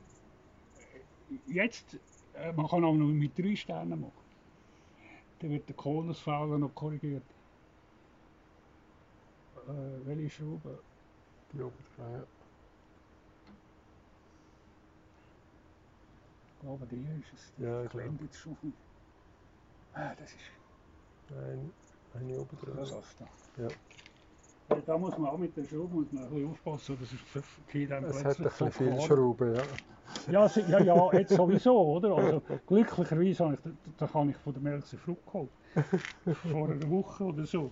jetzt, 1.48 2.00
äh, 2.34 2.54
man 2.54 2.68
kann 2.68 2.84
auch 2.84 2.94
noch 2.94 3.08
mit 3.08 3.38
drei 3.38 3.56
Sternen 3.56 4.00
machen. 4.02 4.14
Dann 5.40 5.50
wird 5.50 5.68
der 5.68 5.76
Konusfehler 5.76 6.58
noch 6.60 6.74
korrigiert. 6.76 7.24
Äh, 9.68 10.06
welche 10.06 10.30
Schraube? 10.30 10.80
Die 11.52 11.62
oben 11.62 11.74
dran, 11.98 12.12
ja. 12.14 12.24
Ich 16.54 16.60
glaube, 16.62 16.86
die 16.86 17.02
ist 17.20 17.34
es. 17.34 17.54
Ja, 17.58 17.84
ich 17.84 17.90
glaube. 17.90 18.24
jetzt 18.24 18.38
schon. 18.38 18.56
Ah, 19.94 20.14
das 20.18 20.30
ist 20.34 20.40
Nein, 21.30 21.72
eine 22.14 22.40
oben 22.40 22.58
da. 22.62 23.64
Ja. 23.64 23.68
Äh, 24.78 24.82
Da 24.86 24.98
muss 24.98 25.18
man 25.18 25.30
auch 25.30 25.38
mit 25.38 25.56
der 25.56 25.66
Schraube 25.66 25.94
muss 25.96 26.12
man 26.12 26.24
ein 26.24 26.30
bisschen 26.30 26.50
aufpassen, 26.50 26.98
das 27.00 27.14
ist 27.14 27.22
für 27.22 27.42
Kinder 27.70 28.02
Es 28.04 28.24
hat 28.24 28.38
ein 28.38 28.44
bisschen 28.44 28.72
viel. 28.72 29.02
Schrauben, 29.02 29.56
ja. 29.56 29.64
Ja, 30.30 30.48
ja, 30.68 30.80
ja, 30.80 31.14
jetzt 31.14 31.36
sowieso, 31.36 31.78
oder? 31.78 32.16
Also, 32.18 32.42
glücklicherweise 32.68 33.46
habe 33.46 33.54
ich, 33.56 33.96
da, 33.98 34.08
kann 34.08 34.30
ich 34.30 34.38
von 34.38 34.54
der 34.54 34.62
Melzer 34.62 34.98
Frucht 34.98 35.26
geholt. 35.26 35.52
Vor 36.52 36.70
einer 36.70 36.90
Woche 36.90 37.24
oder 37.24 37.46
so. 37.46 37.72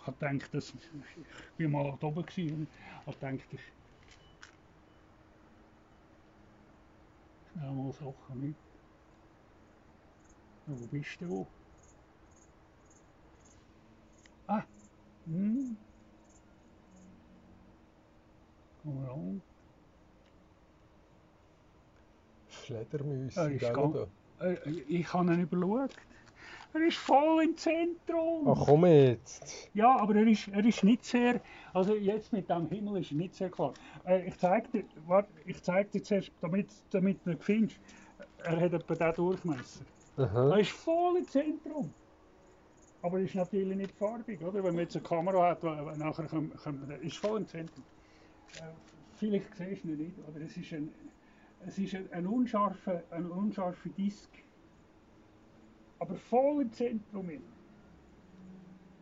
Ich 0.00 0.06
habe 0.06 0.16
gedacht, 0.18 0.54
dass, 0.54 0.72
ich 0.74 1.64
war 1.64 1.68
mal 1.68 1.98
da 2.00 2.06
oben 2.06 2.24
gewesen, 2.24 2.54
und 2.54 2.62
ich 2.62 3.06
habe 3.06 3.18
gedacht, 3.18 3.52
ich 3.52 3.60
nehme 7.54 7.72
mal 7.72 7.92
Sachen 7.92 8.40
mit. 8.40 8.67
Wo 10.68 10.86
bist 10.88 11.18
du? 11.20 11.46
Ah, 14.46 14.62
hm. 15.26 15.76
Komm 18.82 19.02
mal 19.02 19.10
an. 19.10 19.42
Fledermäuse 22.48 23.40
Er 23.40 23.50
ist. 23.50 23.62
Äh, 24.40 24.70
Ich 24.88 25.12
habe 25.14 25.32
ihn 25.32 25.40
überschaut. 25.40 25.96
Er 26.74 26.86
ist 26.86 26.98
voll 26.98 27.44
im 27.44 27.56
Zentrum. 27.56 28.46
Ach 28.46 28.66
komm 28.66 28.84
jetzt. 28.84 29.70
Ja, 29.72 29.96
aber 29.98 30.16
er 30.16 30.26
ist, 30.26 30.48
er 30.48 30.64
ist 30.66 30.84
nicht 30.84 31.02
sehr. 31.06 31.40
Also 31.72 31.94
jetzt 31.94 32.30
mit 32.34 32.50
dem 32.50 32.68
Himmel 32.68 33.00
ist 33.00 33.10
er 33.10 33.16
nicht 33.16 33.34
sehr 33.34 33.50
klar. 33.50 33.72
Äh, 34.04 34.28
ich 34.28 34.36
zeige 34.36 34.68
dir, 34.68 34.84
warte, 35.06 35.30
ich 35.46 35.62
zeig 35.62 35.90
dir 35.92 36.02
zuerst, 36.02 36.30
damit, 36.42 36.68
damit 36.90 37.24
du 37.24 37.30
ihn 37.30 37.38
findest. 37.40 37.80
Er 38.44 38.60
hat 38.60 38.74
etwa 38.74 38.94
den 38.94 39.14
Durchmesser. 39.14 39.84
Aha. 40.18 40.56
ist 40.58 40.70
voll 40.72 41.18
im 41.18 41.28
Zentrum. 41.28 41.94
Aber 43.02 43.18
er 43.18 43.24
ist 43.24 43.34
natürlich 43.34 43.76
nicht 43.76 43.92
farbig, 43.96 44.40
oder? 44.42 44.64
Wenn 44.64 44.74
man 44.74 44.78
jetzt 44.80 44.96
eine 44.96 45.04
Kamera 45.04 45.50
hat, 45.50 45.62
wo- 45.62 45.68
nachher 45.96 46.26
können, 46.26 46.50
können 46.50 46.88
wir, 46.88 47.00
ist 47.00 47.16
voll 47.18 47.40
im 47.40 47.46
Zentrum. 47.46 47.84
Äh, 48.54 48.72
vielleicht 49.14 49.54
siehst 49.56 49.84
du 49.84 49.88
ihn 49.88 49.98
nicht, 49.98 50.18
aber 50.26 50.40
es 50.40 50.56
ist 50.56 50.72
ein, 50.72 50.90
es 51.66 51.78
ist 51.78 51.94
ein, 51.94 52.12
ein, 52.12 52.26
unscharfer, 52.26 53.04
ein 53.10 53.26
unscharfer 53.26 53.88
Disk. 53.90 54.30
Aber 56.00 56.14
voll 56.16 56.62
im 56.62 56.72
Zentrum. 56.72 57.28
Hin. 57.28 57.42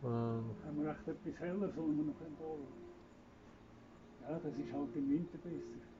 Ah, 0.03 0.39
Haben 0.65 0.83
wir 0.83 0.91
echt 0.91 1.07
etwas 1.07 1.39
heller, 1.39 1.71
sollen 1.71 1.97
wir 1.97 2.05
noch 2.05 2.19
holen? 2.39 2.67
Ja, 4.21 4.39
das 4.39 4.53
ist 4.53 4.73
halt 4.73 4.95
im 4.95 5.09
Winter 5.09 5.37
besser. 5.37 5.96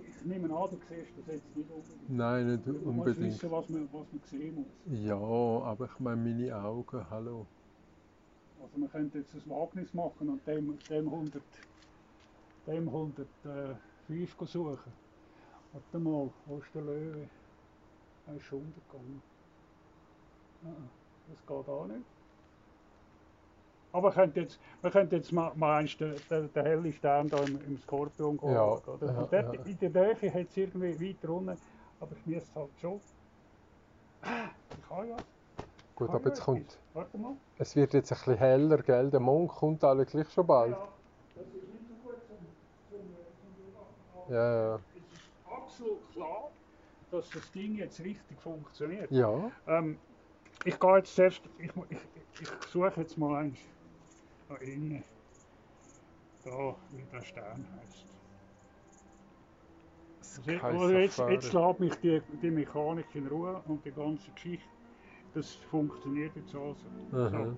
Ich 0.00 0.24
nehme 0.24 0.54
an, 0.54 0.70
du 0.70 0.76
siehst 0.88 1.10
das 1.18 1.26
jetzt 1.34 1.56
nicht 1.56 1.70
unbedingt. 1.70 2.10
Nein, 2.10 2.46
nicht 2.52 2.66
Du 2.66 2.72
musst 2.72 2.86
unbedingt. 2.86 3.20
wissen, 3.34 3.50
was 3.50 3.68
man, 3.68 3.88
was 3.92 4.06
man 4.12 4.20
sehen 4.24 4.54
muss. 4.54 5.00
Ja, 5.06 5.16
aber 5.16 5.84
ich 5.86 5.98
meine 6.00 6.22
meine 6.22 6.56
Augen, 6.56 7.10
hallo. 7.10 7.46
Also 8.62 8.78
man 8.78 8.90
könnte 8.90 9.18
jetzt 9.18 9.34
ein 9.34 9.50
Wagnis 9.50 9.92
machen 9.94 10.28
und 10.28 10.46
dem, 10.46 10.78
dem 10.88 11.08
100, 11.08 11.42
dem 12.66 12.88
105 12.88 14.36
go 14.36 14.44
suchen. 14.46 14.92
Warte 15.72 15.98
mal, 15.98 16.30
wo 16.46 16.58
ist 16.58 16.74
der 16.74 16.82
Löwe? 16.82 17.28
Er 18.26 18.36
ist 18.36 18.44
schon 18.44 18.60
untergegangen. 18.60 19.22
Ah, 20.64 20.68
das 21.28 21.46
geht 21.46 21.68
auch 21.68 21.86
nicht. 21.86 22.00
Aber 23.94 24.08
wir 24.08 24.12
könnten 24.12 24.40
jetzt, 24.40 24.58
wir 24.82 24.90
könnten 24.90 25.14
jetzt 25.14 25.30
mal, 25.30 25.52
mal 25.54 25.78
eins 25.78 25.96
den, 25.96 26.16
den, 26.28 26.52
den 26.52 26.64
hellen 26.64 26.92
Stern 26.92 27.28
da 27.28 27.38
im, 27.44 27.60
im 27.64 27.78
Skorpion 27.78 28.36
gehen. 28.38 28.50
Ja, 28.50 28.64
oder? 28.64 29.06
ja, 29.06 29.12
dort 29.30 29.32
ja. 29.32 29.62
in 29.62 29.78
der 29.78 29.90
Nähe 29.90 30.34
hat 30.34 30.48
es 30.50 30.56
irgendwie 30.56 31.10
weiter 31.10 31.30
unten, 31.30 31.56
aber 32.00 32.16
ich 32.16 32.26
müsste 32.26 32.54
halt 32.56 32.70
schon. 32.80 33.00
Ich 34.20 34.88
kann 34.88 35.08
ja. 35.08 35.16
Gut, 35.94 36.08
kann 36.08 36.16
aber 36.16 36.28
jetzt 36.28 36.40
kommt. 36.40 36.76
Warte 36.92 37.18
mal. 37.18 37.36
es 37.58 37.76
wird 37.76 37.94
jetzt 37.94 38.10
ein 38.10 38.18
bisschen 38.18 38.36
heller, 38.36 38.78
gell? 38.78 39.10
Der 39.10 39.20
Mond 39.20 39.50
kommt 39.50 39.78
gleich 39.78 40.28
schon 40.32 40.44
bald. 40.44 40.72
Ja, 40.72 40.88
das 41.36 41.46
ist 41.46 41.54
nicht 41.54 41.86
so 41.86 41.94
gut 42.02 42.16
zum, 42.26 42.36
zum, 42.90 43.14
aber 44.16 44.34
Ja, 44.34 44.70
ja. 44.70 44.74
Es 44.74 45.12
ist 45.12 45.22
absolut 45.48 46.12
klar, 46.12 46.50
dass 47.12 47.30
das 47.30 47.52
Ding 47.52 47.76
jetzt 47.76 48.00
richtig 48.00 48.40
funktioniert. 48.40 49.08
Ja, 49.12 49.52
Ähm, 49.68 50.00
ich 50.64 50.80
gehe 50.80 50.96
jetzt 50.96 51.14
zuerst, 51.14 51.42
ich, 51.58 51.70
ich, 51.90 52.40
ich 52.40 52.48
suche 52.72 53.00
jetzt 53.00 53.16
mal 53.16 53.36
eins 53.36 53.58
da 54.48 54.56
innen. 54.56 55.04
Da, 56.44 56.76
wie 56.90 57.04
der 57.10 57.22
Stern 57.22 57.66
heißt. 57.80 58.14
Sky 60.20 60.50
Also 60.60 60.90
jetzt, 60.90 61.18
jetzt 61.18 61.52
lässt 61.52 61.80
mich 61.80 61.94
die, 61.96 62.20
die 62.42 62.50
Mechanik 62.50 63.06
in 63.14 63.26
Ruhe 63.26 63.62
und 63.66 63.84
die 63.84 63.92
ganze 63.92 64.30
Geschichte. 64.32 64.68
Das 65.32 65.54
funktioniert 65.54 66.34
jetzt 66.36 66.54
also. 66.54 66.76
So, 67.10 67.56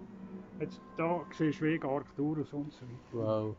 jetzt, 0.60 0.80
da 0.96 1.24
siehst 1.36 1.60
du 1.60 1.64
Weg 1.64 1.84
Arcturus 1.84 2.52
und 2.52 2.72
so 2.72 2.86
weiter. 2.86 2.96
Wow. 3.12 3.56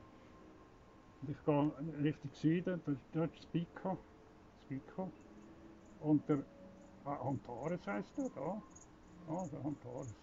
Ich 1.28 1.46
gehe 1.46 1.72
Richtung 2.04 2.32
Süden, 2.34 2.82
da- 2.86 2.96
dort 3.14 3.34
ist 3.36 3.52
Pico. 3.52 3.98
Das 3.98 4.68
Pico. 4.68 5.12
Und 6.00 6.28
der 6.30 6.44
ah, 7.06 7.18
Antares 7.28 7.86
heisst 7.88 8.18
der 8.18 8.30
da. 8.36 8.62
Ah, 9.28 9.46
der 9.52 9.66
Antares. 9.66 10.14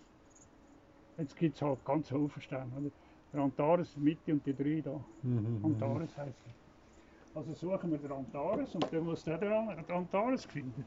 Jetzt 1.16 1.36
gibt 1.36 1.56
es 1.56 1.62
halt 1.62 1.84
ganz 1.84 2.10
Haufen 2.10 2.42
Sterne. 2.42 2.76
Oder? 2.76 2.90
Der 3.32 3.40
Antares 3.40 3.96
in 3.96 4.04
der 4.04 4.14
Mitte 4.14 4.32
und 4.32 4.46
die 4.46 4.54
drei 4.54 4.80
da. 4.80 5.04
Mhm. 5.22 5.64
Antares 5.64 6.16
heisst 6.16 6.46
er. 6.46 6.54
Also 7.34 7.54
suchen 7.54 7.90
wir 7.92 7.98
den 7.98 8.12
Antares 8.12 8.74
und 8.74 8.92
dann 8.92 9.04
muss 9.04 9.24
der 9.24 9.38
den 9.38 9.52
An- 9.52 9.76
den 9.86 9.96
Antares 9.96 10.44
finden. 10.46 10.86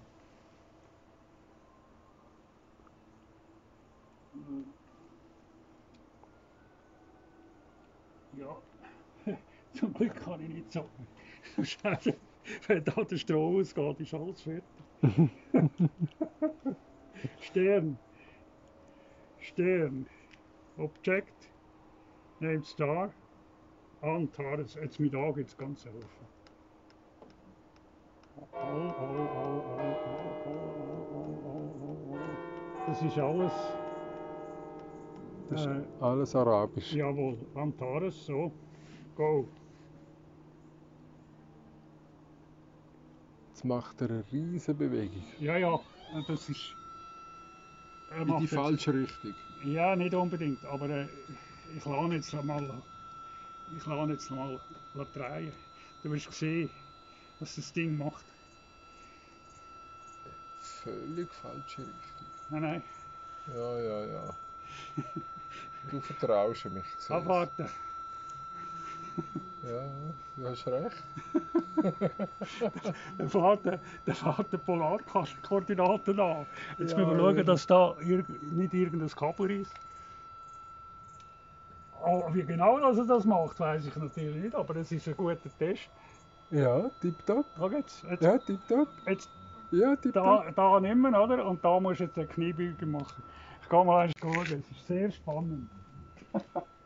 Ja, 8.31 8.61
zum 9.73 9.93
Glück 9.93 10.15
kann 10.15 10.41
ich 10.41 10.49
nicht 10.49 10.71
sagen. 10.71 11.07
Schade, 11.63 12.19
wenn 12.67 12.83
da 12.83 13.03
der 13.03 13.17
Strom 13.17 13.57
ausgeht, 13.59 13.99
ist 14.01 14.13
alles 14.13 14.41
fertig. 14.41 14.85
Stern. 17.39 17.99
Stern 19.37 20.07
object 20.77 21.49
named 22.39 22.65
star 22.65 23.11
and 24.01 24.33
TARS. 24.33 24.75
Jetzt 24.75 24.99
mit 24.99 25.15
A 25.15 25.31
gibt 25.31 25.49
es 25.49 25.57
ganz 25.57 25.85
Haufen. 25.85 26.27
Das 32.87 33.01
ist 33.01 33.17
alles. 33.17 33.53
Das 35.49 35.61
ist 35.61 35.67
äh, 35.67 35.81
alles 36.01 36.35
arabisch. 36.35 36.93
Jawohl, 36.93 37.37
Antares, 37.55 38.25
so, 38.25 38.51
go. 39.15 39.47
Jetzt 43.49 43.65
macht 43.65 44.01
er 44.01 44.09
eine 44.09 44.23
riesige 44.31 44.73
Bewegung. 44.77 45.23
Ja, 45.39 45.57
ja, 45.57 45.79
das 46.27 46.49
ist. 46.49 46.75
in 48.19 48.37
die 48.39 48.47
falsche 48.47 48.93
Richtung. 48.93 49.33
Ja, 49.63 49.95
nicht 49.95 50.13
unbedingt, 50.13 50.63
aber 50.65 50.89
äh, 50.89 51.07
ich 51.75 51.85
lasse 51.85 52.13
jetzt 52.13 52.33
mal. 52.43 52.83
Ich 53.75 53.85
lasse 53.85 54.11
jetzt 54.11 54.31
mal 54.31 54.59
drehen. 55.13 55.53
Du 56.03 56.11
wirst 56.11 56.31
sehen, 56.31 56.69
was 57.39 57.55
das 57.55 57.73
Ding 57.73 57.97
macht. 57.97 58.25
Völlig 60.59 61.33
falsche 61.33 61.81
Richtung. 61.81 62.27
Nein, 62.49 62.61
nein, 62.61 62.83
Ja, 63.47 63.79
ja, 63.79 64.05
ja. 64.05 64.35
Du 65.89 66.01
vertraust 66.01 66.65
mich. 66.65 66.85
ich 66.97 67.01
seh's. 67.01 67.11
abwarten. 67.11 67.69
Ja, 69.67 70.13
du 70.35 70.47
hast 70.47 70.67
recht. 70.67 71.03
Dann 73.17 73.29
fährt 73.29 73.65
der, 73.65 73.79
fährt 74.15 74.53
der 74.53 74.57
Polarkoordinaten 74.59 76.19
an. 76.19 76.45
Jetzt 76.77 76.91
Ja, 76.91 76.97
müssen 76.97 77.17
wir 77.17 77.17
schauen, 77.17 77.45
dass 77.45 77.65
da 77.67 77.95
nicht 77.99 78.73
irgendein 78.73 79.09
Kabel 79.09 79.51
ist. 79.51 79.73
Oh, 81.91 82.33
wie 82.33 82.45
genau 82.45 82.79
dass 82.79 82.97
er 82.97 83.05
das 83.05 83.25
macht, 83.25 83.59
weiß 83.59 83.85
ich 83.87 83.95
natürlich 83.95 84.41
nicht, 84.43 84.55
aber 84.55 84.75
es 84.77 84.91
ist 84.91 85.07
ein 85.07 85.17
guter 85.17 85.49
Test. 85.57 85.89
Ja, 86.49 86.89
tipptopp. 87.01 87.45
Schau 87.57 87.69
jetzt, 87.71 88.03
jetzt, 88.03 88.23
Ja, 88.23 88.37
tipptopp. 88.37 88.89
jetzt 89.05 89.29
Ja, 89.71 89.95
tipptopp. 89.97 90.23
da, 90.23 90.51
da 90.51 90.79
nehmen, 90.79 91.13
oder? 91.15 91.45
Und 91.45 91.63
da 91.65 91.79
musst 91.79 91.99
du 91.99 92.05
jetzt 92.05 92.17
eine 92.17 92.27
Kniebeuge 92.27 92.85
machen. 92.85 93.23
Ich 93.61 93.69
gehe 93.69 93.83
mal 93.85 94.03
eins 94.05 94.13
schauen, 94.21 94.51
es 94.51 94.71
ist 94.71 94.87
sehr 94.87 95.11
spannend. 95.11 95.71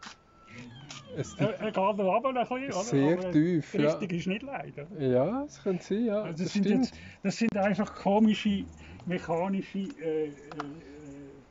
Es 1.17 1.35
Er, 1.35 1.59
er 1.59 1.65
geht 1.65 1.75
da 1.75 1.81
runter 1.81 2.29
ein 2.29 2.33
bisschen, 2.35 2.63
oder? 2.71 2.83
sehr 2.83 3.17
aber 3.19 3.31
tief. 3.31 3.73
Ja. 3.73 3.93
Richtung 3.93 4.17
ist 4.17 4.27
nicht 4.27 4.41
leider. 4.43 4.87
ja, 4.99 5.43
das 5.43 5.61
könnte 5.63 5.83
sein, 5.83 6.05
ja. 6.05 6.21
Also 6.21 6.43
das 6.43 6.53
das, 6.53 6.53
sind 6.53 6.65
jetzt, 6.69 6.93
das 7.23 7.37
sind 7.37 7.57
einfach 7.57 7.93
komische, 7.95 8.63
mechanische. 9.05 9.79
Äh, 9.79 10.27
äh, 10.27 10.31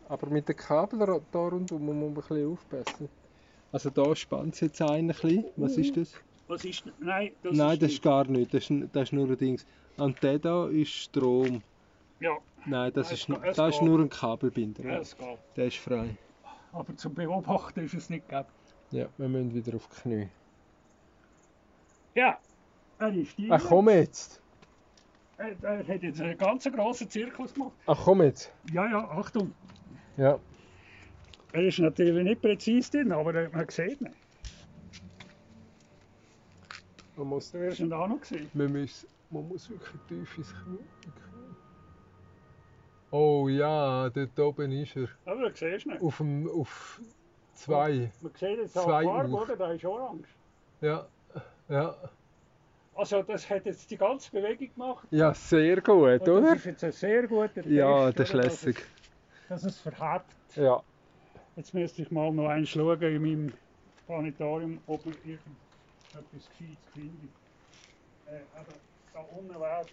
Aber 0.08 0.28
mit 0.28 0.48
den 0.48 0.56
Kabeln 0.56 1.20
da 1.30 1.38
rundum 1.38 1.84
muss 1.84 1.94
man 1.94 2.04
ein 2.08 2.14
bisschen 2.14 2.52
aufpassen. 2.52 3.08
Also 3.72 3.90
da 3.90 4.16
spannt 4.16 4.54
es 4.54 4.60
jetzt 4.60 4.82
ein 4.82 5.06
bisschen. 5.08 5.44
Was 5.56 5.76
ist 5.76 5.96
das? 5.96 6.14
was 6.48 6.64
ist. 6.64 6.84
Nein, 6.98 7.30
das 7.42 7.56
Nein, 7.56 7.72
ist. 7.74 7.82
das 7.82 7.92
ist 7.92 8.02
gar 8.02 8.24
nicht. 8.26 8.52
Das 8.52 8.68
ist, 8.68 8.82
das 8.92 9.02
ist 9.04 9.12
nur 9.12 9.28
ein 9.28 9.36
Ding. 9.38 9.60
Und 9.98 10.20
der 10.22 10.38
da 10.38 10.66
ist 10.68 10.90
Strom. 10.90 11.62
Ja, 12.18 12.36
Nein, 12.66 12.92
das, 12.92 13.12
Es 13.12 13.20
ist, 13.20 13.28
es 13.44 13.56
das 13.56 13.74
ist 13.76 13.82
nur 13.82 14.00
ein 14.00 14.08
Kabelbinder. 14.10 14.82
ja, 14.82 14.92
Ja. 14.94 14.98
es 15.00 15.16
geht. 15.16 15.38
Der 15.56 15.66
ist 15.66 15.76
frei. 15.76 16.16
Aber 16.72 16.94
zum 16.96 17.14
Beobachten 17.14 17.80
ist 17.84 17.94
es 17.94 18.10
nicht 18.10 18.28
gegeben. 18.28 18.48
Ja, 18.90 19.06
wir 19.18 19.28
müssen 19.28 19.54
wieder 19.54 19.76
auf 19.76 19.88
die 19.88 20.00
Knie. 20.02 20.28
Ja, 22.14 22.38
er 22.98 23.14
ist 23.14 23.32
hier. 23.36 23.52
Ach 23.52 23.64
komm 23.68 23.88
jetzt! 23.88 24.40
Er, 25.38 25.54
er 25.62 25.86
hat 25.86 26.02
jetzt 26.02 26.20
einen 26.20 26.36
ganz 26.36 26.64
grossen 26.64 27.08
Zirkus 27.08 27.54
gemacht. 27.54 27.72
Ach 27.86 28.00
komm 28.04 28.22
jetzt! 28.22 28.52
Ja, 28.72 28.90
ja, 28.90 29.08
Achtung. 29.10 29.52
Ja. 30.16 30.38
Er 31.52 31.62
ist 31.66 31.78
natürlich 31.78 32.22
nicht 32.24 32.42
präzise 32.42 32.90
drin, 32.90 33.12
aber 33.12 33.48
man 33.50 33.68
sieht 33.68 34.00
ihn. 34.00 34.10
Man 37.16 37.26
muss, 37.28 37.50
Du 37.52 37.60
wirst 37.60 37.80
ihn 37.80 37.92
auch 37.92 38.08
noch 38.08 38.22
sehen. 38.24 38.50
man 38.54 38.72
muss, 38.72 39.06
man 39.30 39.46
muss 39.48 39.68
wirklich 39.70 40.00
tief 40.08 40.38
ins 40.38 40.52
Knie. 40.64 40.78
Oh 43.12 43.48
ja, 43.48 44.08
dort 44.10 44.38
oben 44.38 44.70
ist 44.72 44.96
er. 44.96 45.08
Aber 45.26 45.48
du 45.48 45.56
siehst 45.56 45.86
ihn. 45.86 45.98
Auf, 45.98 46.18
dem, 46.18 46.48
auf 46.48 47.00
zwei. 47.60 48.10
Man 48.20 48.32
sieht 48.34 48.58
jetzt 48.58 48.78
auch 48.78 48.84
Zwei 48.84 49.04
Farbe, 49.04 49.28
Uhr. 49.30 49.42
oder? 49.42 49.56
Da 49.56 49.72
ist 49.72 49.84
orange. 49.84 50.28
Ja. 50.80 51.06
Ja. 51.68 51.94
Also, 52.94 53.22
das 53.22 53.48
hat 53.48 53.64
jetzt 53.66 53.90
die 53.90 53.96
ganze 53.96 54.30
Bewegung 54.30 54.74
gemacht. 54.74 55.06
Ja, 55.10 55.32
sehr 55.32 55.80
gut, 55.80 56.20
Und 56.20 56.20
das 56.20 56.28
oder? 56.28 56.56
ist 56.56 56.64
jetzt 56.66 56.84
ein 56.84 56.92
sehr 56.92 57.26
guter 57.26 57.54
Test. 57.54 57.66
Ja, 57.68 58.10
das 58.12 58.28
ist 58.28 58.34
oder, 58.34 58.44
lässig. 58.44 58.76
Dass 59.48 59.62
es, 59.62 59.82
dass 59.82 59.88
es 59.88 59.94
verhebt. 59.96 60.24
Ja. 60.56 60.82
Jetzt 61.56 61.72
müsste 61.74 62.02
ich 62.02 62.10
mal 62.10 62.30
noch 62.32 62.48
eins 62.48 62.68
schauen 62.68 63.00
in 63.02 63.22
meinem 63.22 63.52
Planetarium, 64.06 64.80
ob 64.86 65.00
ich 65.06 65.14
irgendetwas 65.24 66.50
Gescheites 66.58 66.78
finde. 66.92 67.28
Äh, 68.26 68.40
aber 68.54 68.72
da 69.12 69.20
unten 69.36 69.60
wäre 69.60 69.86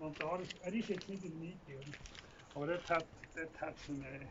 Montaris, 0.00 0.48
er 0.62 0.72
ist 0.72 0.88
jetzt 0.88 1.08
nicht 1.08 1.24
in 1.24 1.30
der 1.32 1.40
Mitte, 1.40 1.56
oder? 1.76 1.96
aber 2.54 2.66
dort 2.66 2.90
hat 2.90 3.06
dort 3.34 3.60
hat's 3.60 3.88
einen, 3.88 4.02
äh, 4.04 4.26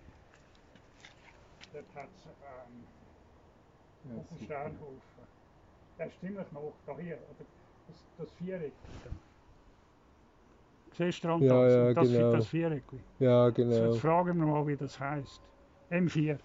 dort 1.73 1.85
hat's, 1.95 2.25
ähm, 2.25 2.83
Ja, 4.11 4.17
auf 4.19 4.27
dem. 4.37 4.45
Sternhaufen. 4.45 5.01
Der 5.97 6.07
ist 6.07 6.19
ziemlich 6.19 6.51
noch 6.51 6.73
da 6.85 6.97
hier, 6.97 7.15
oder? 7.17 7.45
Das, 7.87 8.05
das 8.17 8.31
Viereck. 8.33 8.71
Siehst 10.93 11.23
du? 11.23 11.27
Ja, 11.27 11.37
das, 11.37 11.73
ja, 11.73 11.93
das, 11.93 12.09
genau. 12.11 12.31
das 12.31 12.47
Viereck. 12.47 12.83
Ja, 13.19 13.47
So, 13.47 13.53
genau. 13.53 13.75
Jetzt 13.91 13.99
fragen 13.99 14.37
wir 14.39 14.45
mal, 14.45 14.67
wie 14.67 14.75
das 14.75 14.99
heisst. 14.99 15.41
M4. 15.91 16.37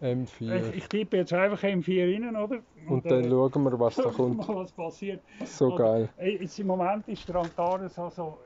M4. 0.00 0.54
Ich, 0.70 0.76
ich 0.76 0.88
tippe 0.88 1.16
jetzt 1.18 1.32
einfach 1.32 1.62
M4 1.62 2.14
rein, 2.24 2.36
oder? 2.36 2.60
Und 2.88 3.10
dann 3.10 3.24
schauen 3.28 3.62
wir, 3.64 3.78
was 3.80 3.96
da 3.96 4.04
kommt. 4.10 4.36
mal, 4.38 4.56
was 4.56 4.72
passiert. 4.72 5.20
So 5.44 5.66
Oder- 5.74 6.06
geil. 6.16 6.38
Jetzt 6.40 6.58
im 6.58 6.68
Moment 6.68 7.06
ist 7.08 7.28
der 7.28 7.36
Antares 7.36 7.98
also 7.98 8.38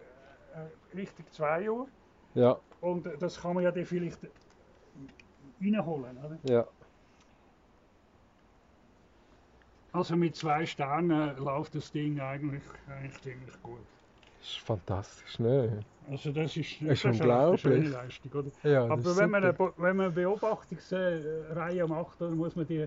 äh, 0.55 0.97
Richtung 0.97 1.27
2 1.31 1.71
Uhr. 1.71 1.87
Ja, 2.35 2.59
Und 2.81 3.07
äh, 3.07 3.17
das 3.19 3.41
kann 3.41 3.55
man 3.55 3.63
ja 3.63 3.71
dann 3.71 3.85
vielleicht 3.85 4.19
reinholen, 5.65 6.19
oder? 6.19 6.39
ja. 6.45 6.67
Also 9.93 10.17
mit 10.17 10.35
zwei 10.35 10.67
Sternen 10.67 11.37
läuft 11.37 11.75
das 11.77 11.93
Ding 11.93 12.19
eigentlich, 12.19 12.63
eigentlich 12.89 13.21
ziemlich 13.21 13.63
gut. 13.63 13.79
Das 14.41 14.49
ist 14.49 14.59
fantastisch, 14.59 15.39
ne? 15.39 15.81
Also 16.11 16.33
das 16.33 16.57
ist, 16.57 16.81
Das 16.83 16.99
ist 16.99 17.05
eine 17.07 17.15
unglaublich. 17.15 17.61
schöne 17.61 17.89
Leistung, 17.89 18.33
oder? 18.33 18.51
Ja, 18.65 18.85
Aber 18.85 19.17
wenn 19.17 19.31
man, 19.31 19.45
eine, 19.45 19.59
wenn 19.59 19.97
man 19.97 20.07
eine 20.07 20.11
Beobachtungsreihe 20.15 21.87
macht, 21.87 22.21
dann 22.21 22.37
muss 22.37 22.57
man 22.57 22.67
die, 22.67 22.87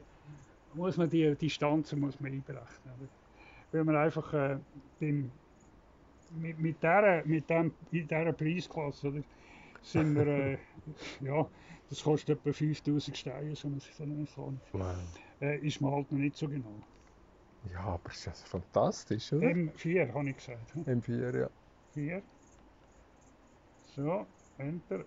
muss 0.73 0.97
man 0.97 1.09
die 1.09 1.35
Distanzen 1.35 1.99
muss 1.99 2.19
man 2.19 2.31
einberechnen. 2.33 2.93
Oder? 2.99 3.09
Weil 3.71 3.83
man 3.85 3.95
einfach 3.95 4.33
äh, 4.33 4.57
dem, 4.99 5.31
mit, 6.29 6.59
mit, 6.59 6.83
dieser, 6.83 7.25
mit 7.25 7.49
dem, 7.49 7.73
in 7.91 8.07
dieser 8.07 8.33
Preisklasse 8.33 9.07
oder, 9.07 9.23
sind 9.81 10.13
wir, 10.15 10.27
äh, 10.27 10.57
ja, 11.21 11.47
das 11.89 12.03
kostet 12.03 12.39
etwa 12.39 12.51
5000 12.53 13.17
Steine, 13.17 13.55
so 13.55 13.67
eine, 13.67 13.79
so 13.79 14.03
eine 14.03 14.25
Sonne. 14.25 14.59
Wow. 14.73 14.95
Äh, 15.41 15.57
ist 15.65 15.79
man 15.81 15.91
halt 15.93 16.11
noch 16.11 16.19
nicht 16.19 16.35
so 16.35 16.47
genau. 16.47 16.73
Ja, 17.71 17.79
aber 17.81 18.09
ist 18.11 18.25
das 18.27 18.43
fantastisch, 18.43 19.31
oder? 19.33 19.47
M4 19.47 20.13
habe 20.13 20.29
ich 20.29 20.37
gesagt. 20.37 20.73
hm? 20.73 20.83
M4, 20.83 21.39
ja. 21.39 21.49
4. 21.93 22.21
So, 23.95 24.25
Enter. 24.57 25.03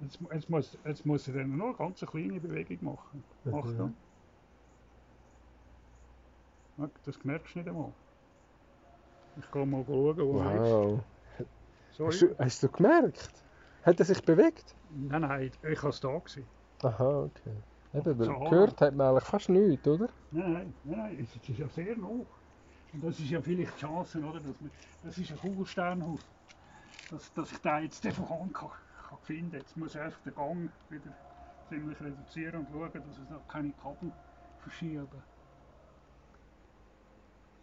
Jetzt, 0.00 0.18
jetzt, 0.32 0.50
muss, 0.50 0.78
jetzt 0.84 1.06
muss 1.06 1.28
er 1.28 1.34
dann 1.34 1.56
nur 1.56 1.68
eine 1.68 1.76
ganz 1.76 2.00
kleine 2.00 2.40
Bewegung 2.40 2.78
machen. 2.94 3.22
Achtung. 3.46 3.94
Schau, 6.76 6.88
Das 7.04 7.22
merkst 7.24 7.54
du 7.54 7.58
nicht 7.60 7.68
einmal. 7.68 7.92
Ich 9.38 9.50
gehe 9.50 9.66
mal 9.66 9.84
schauen, 9.84 10.16
wo 10.18 10.40
er 10.40 10.60
Wow. 10.60 11.00
ist. 11.38 11.46
Sorry. 11.96 12.10
Hast 12.12 12.22
du, 12.22 12.38
hast 12.38 12.62
du 12.62 12.68
gemerkt? 12.68 13.30
Hat 13.82 13.98
er 14.00 14.06
sich 14.06 14.22
bewegt? 14.22 14.74
Nein, 14.94 15.20
nein, 15.22 15.50
ich 15.62 15.82
war 15.82 15.90
es 15.90 16.00
da. 16.00 16.18
Gewesen. 16.18 16.46
Aha, 16.82 17.24
okay. 17.24 17.56
Eben, 17.94 18.18
gehört 18.18 18.80
hat 18.80 18.94
man 18.94 19.08
eigentlich 19.08 19.24
fast 19.24 19.48
nichts, 19.48 19.86
oder? 19.86 20.08
Nein, 20.30 20.52
nein, 20.52 20.74
nein, 20.84 21.18
es 21.20 21.36
ist 21.36 21.58
ja 21.58 21.68
sehr 21.68 21.96
hoch. 21.96 22.26
Und 22.92 23.04
das 23.04 23.18
ist 23.20 23.30
ja 23.30 23.40
vielleicht 23.40 23.76
die 23.76 23.80
Chance, 23.80 24.18
oder, 24.18 24.40
dass 24.40 24.60
man, 24.60 24.70
das 25.02 25.18
ist 25.18 25.30
ein 25.30 25.38
Kugelsternhaus, 25.38 26.20
dass, 27.10 27.32
dass 27.34 27.52
ich 27.52 27.58
den 27.58 27.82
jetzt 27.84 28.06
von 28.06 28.28
Hand 28.28 28.54
kann, 28.54 28.70
kann 29.08 29.18
finden 29.22 29.56
Jetzt 29.56 29.76
muss 29.76 29.94
ich 29.94 30.00
einfach 30.00 30.20
den 30.20 30.34
Gang 30.34 30.70
wieder 30.88 31.14
ziemlich 31.68 32.00
reduzieren 32.00 32.60
und 32.60 32.68
schauen, 32.70 32.92
dass 32.92 33.18
es 33.18 33.30
noch 33.30 33.48
keine 33.48 33.72
Kabel 33.72 34.12
verschieben. 34.62 35.08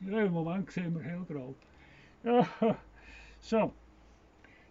Ja, 0.01 0.21
im 0.21 0.33
Moment 0.33 0.71
sehen 0.71 0.95
wir 0.95 1.03
hellgrau. 1.03 1.55
Ja, 2.23 2.47
so. 3.39 3.73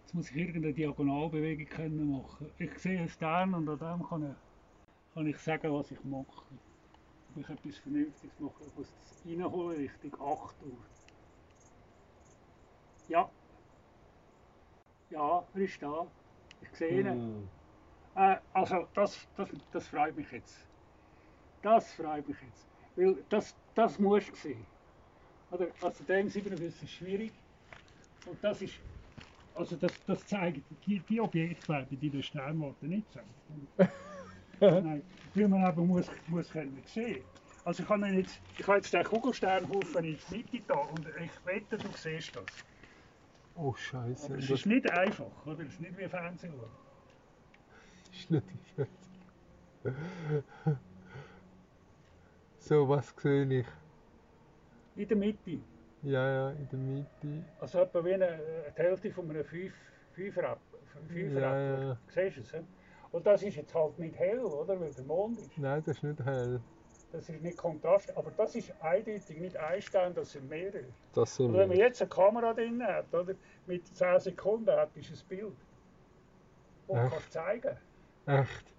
Jetzt 0.09 0.15
muss 0.15 0.31
ich 0.31 0.37
irgendeine 0.37 0.73
Diagonalbewegung 0.73 1.67
können 1.67 2.11
machen. 2.11 2.49
Ich 2.57 2.75
sehe 2.79 2.97
einen 2.97 3.09
Stern 3.09 3.53
und 3.53 3.69
an 3.69 3.77
dem 3.77 4.09
kann 4.09 4.23
ich, 4.23 5.13
kann 5.13 5.27
ich 5.27 5.37
sagen, 5.37 5.71
was 5.71 5.91
ich 5.91 6.03
mache. 6.03 6.25
Ob 6.25 7.37
ich 7.37 7.47
etwas 7.47 7.77
Vernünftiges 7.77 8.39
mache. 8.39 8.55
Ich 8.65 8.75
muss 8.75 8.91
das 8.91 9.23
reinholen 9.23 9.77
Richtung 9.77 10.13
8 10.15 10.55
Uhr. 10.63 10.77
Ja. 13.07 13.29
Ja, 15.11 15.45
er 15.53 15.61
ist 15.61 15.79
da. 15.79 16.07
Ich 16.63 16.71
sehe 16.75 17.01
ihn. 17.01 17.47
Äh, 18.15 18.37
also, 18.51 18.87
das, 18.95 19.27
das, 19.37 19.49
das 19.71 19.87
freut 19.89 20.17
mich 20.17 20.31
jetzt. 20.31 20.65
Das 21.61 21.93
freut 21.93 22.27
mich 22.27 22.37
jetzt. 22.41 22.67
Weil 22.95 23.15
das, 23.29 23.55
das 23.75 23.99
musst 23.99 24.31
du 24.31 24.35
sehen. 24.37 24.65
Also 25.51 26.03
dem 26.05 26.29
57 26.29 26.81
ist 26.81 26.89
schwierig. 26.95 27.31
Und 28.25 28.43
das 28.43 28.59
ist, 28.63 28.73
also 29.59 29.75
das, 29.75 29.91
das 30.05 30.25
zeigt 30.25 30.61
die, 30.85 30.99
die 31.01 31.19
Objektwerte, 31.19 31.97
die 31.97 32.09
der 32.09 32.21
Sternwarte 32.21 32.85
nicht 32.85 33.11
zeigt. 33.11 33.27
Nein, 34.61 35.03
weil 35.33 35.47
man 35.49 35.69
eben 35.69 35.87
muss, 35.87 36.09
muss 36.27 36.49
können 36.49 36.81
sehen. 36.85 37.23
Also 37.65 37.83
ich 37.83 37.89
habe 37.89 38.07
jetzt, 38.07 38.39
ich 38.57 38.65
habe 38.65 38.77
jetzt 38.77 38.93
den 38.93 39.03
Kugelsternhaufen 39.03 40.05
in 40.05 40.17
die 40.31 40.37
Mitte 40.37 40.63
da 40.65 40.75
und 40.75 41.05
ich 41.21 41.45
wette, 41.45 41.77
du 41.77 41.89
siehst 41.93 42.35
das. 42.35 42.45
Oh, 43.55 43.73
Scheiße. 43.73 44.35
Es 44.35 44.49
ist 44.49 44.65
nicht 44.65 44.89
einfach, 44.89 45.45
oder? 45.45 45.59
Es 45.59 45.73
ist 45.73 45.81
nicht 45.81 45.97
wie 45.97 46.07
Fernsehen 46.07 46.53
schauen. 46.53 46.69
ist 48.13 48.31
nicht 48.31 48.43
So, 52.59 52.87
was 52.87 53.13
sehe 53.17 53.59
ich? 53.59 53.67
In 54.95 55.07
der 55.07 55.17
Mitte. 55.17 55.59
Ja, 56.03 56.29
ja, 56.31 56.49
in 56.51 56.69
der 56.69 56.79
Mitte. 56.79 57.45
Also 57.59 57.79
etwa 57.79 58.03
wie 58.05 58.13
eine, 58.13 58.39
die 58.77 58.81
Hälfte 58.81 59.11
von 59.11 59.29
einem 59.29 59.43
Fünf, 59.43 59.73
Fünfer 60.13 60.57
Ja, 61.13 61.59
ja. 61.59 61.97
Siehst 62.07 62.37
du 62.37 62.41
es? 62.41 62.63
Und 63.11 63.25
das 63.25 63.41
ist 63.43 63.55
jetzt 63.55 63.73
halt 63.73 63.97
nicht 63.99 64.17
hell, 64.17 64.39
oder? 64.39 64.79
Weil 64.79 64.93
der 64.93 65.03
Mond 65.03 65.39
ist. 65.39 65.57
Nein, 65.57 65.81
das 65.85 65.97
ist 65.97 66.03
nicht 66.03 66.23
hell. 66.23 66.61
Das 67.11 67.27
ist 67.27 67.41
nicht 67.41 67.57
Kontrast, 67.57 68.15
aber 68.15 68.31
das 68.37 68.55
ist 68.55 68.71
eindeutig 68.81 69.39
nicht 69.39 69.57
ein 69.57 69.81
Stern, 69.81 70.13
das 70.13 70.31
sind 70.31 70.47
mehrere. 70.47 70.83
Das 71.15 71.35
sind 71.35 71.47
Und 71.47 71.53
wenn 71.53 71.67
man 71.69 71.77
wir. 71.77 71.85
jetzt 71.85 72.01
eine 72.01 72.09
Kamera 72.09 72.53
drin 72.53 72.83
hat, 72.83 73.11
oder? 73.13 73.33
Mit 73.65 73.87
10 73.87 74.19
Sekunden 74.19 74.69
hat, 74.69 74.95
ist 74.95 75.09
ein 75.11 75.27
Bild. 75.27 75.53
Und 76.87 76.99
Echt? 76.99 77.11
kannst 77.11 77.31
zeigen. 77.31 77.77
Echt. 78.27 78.73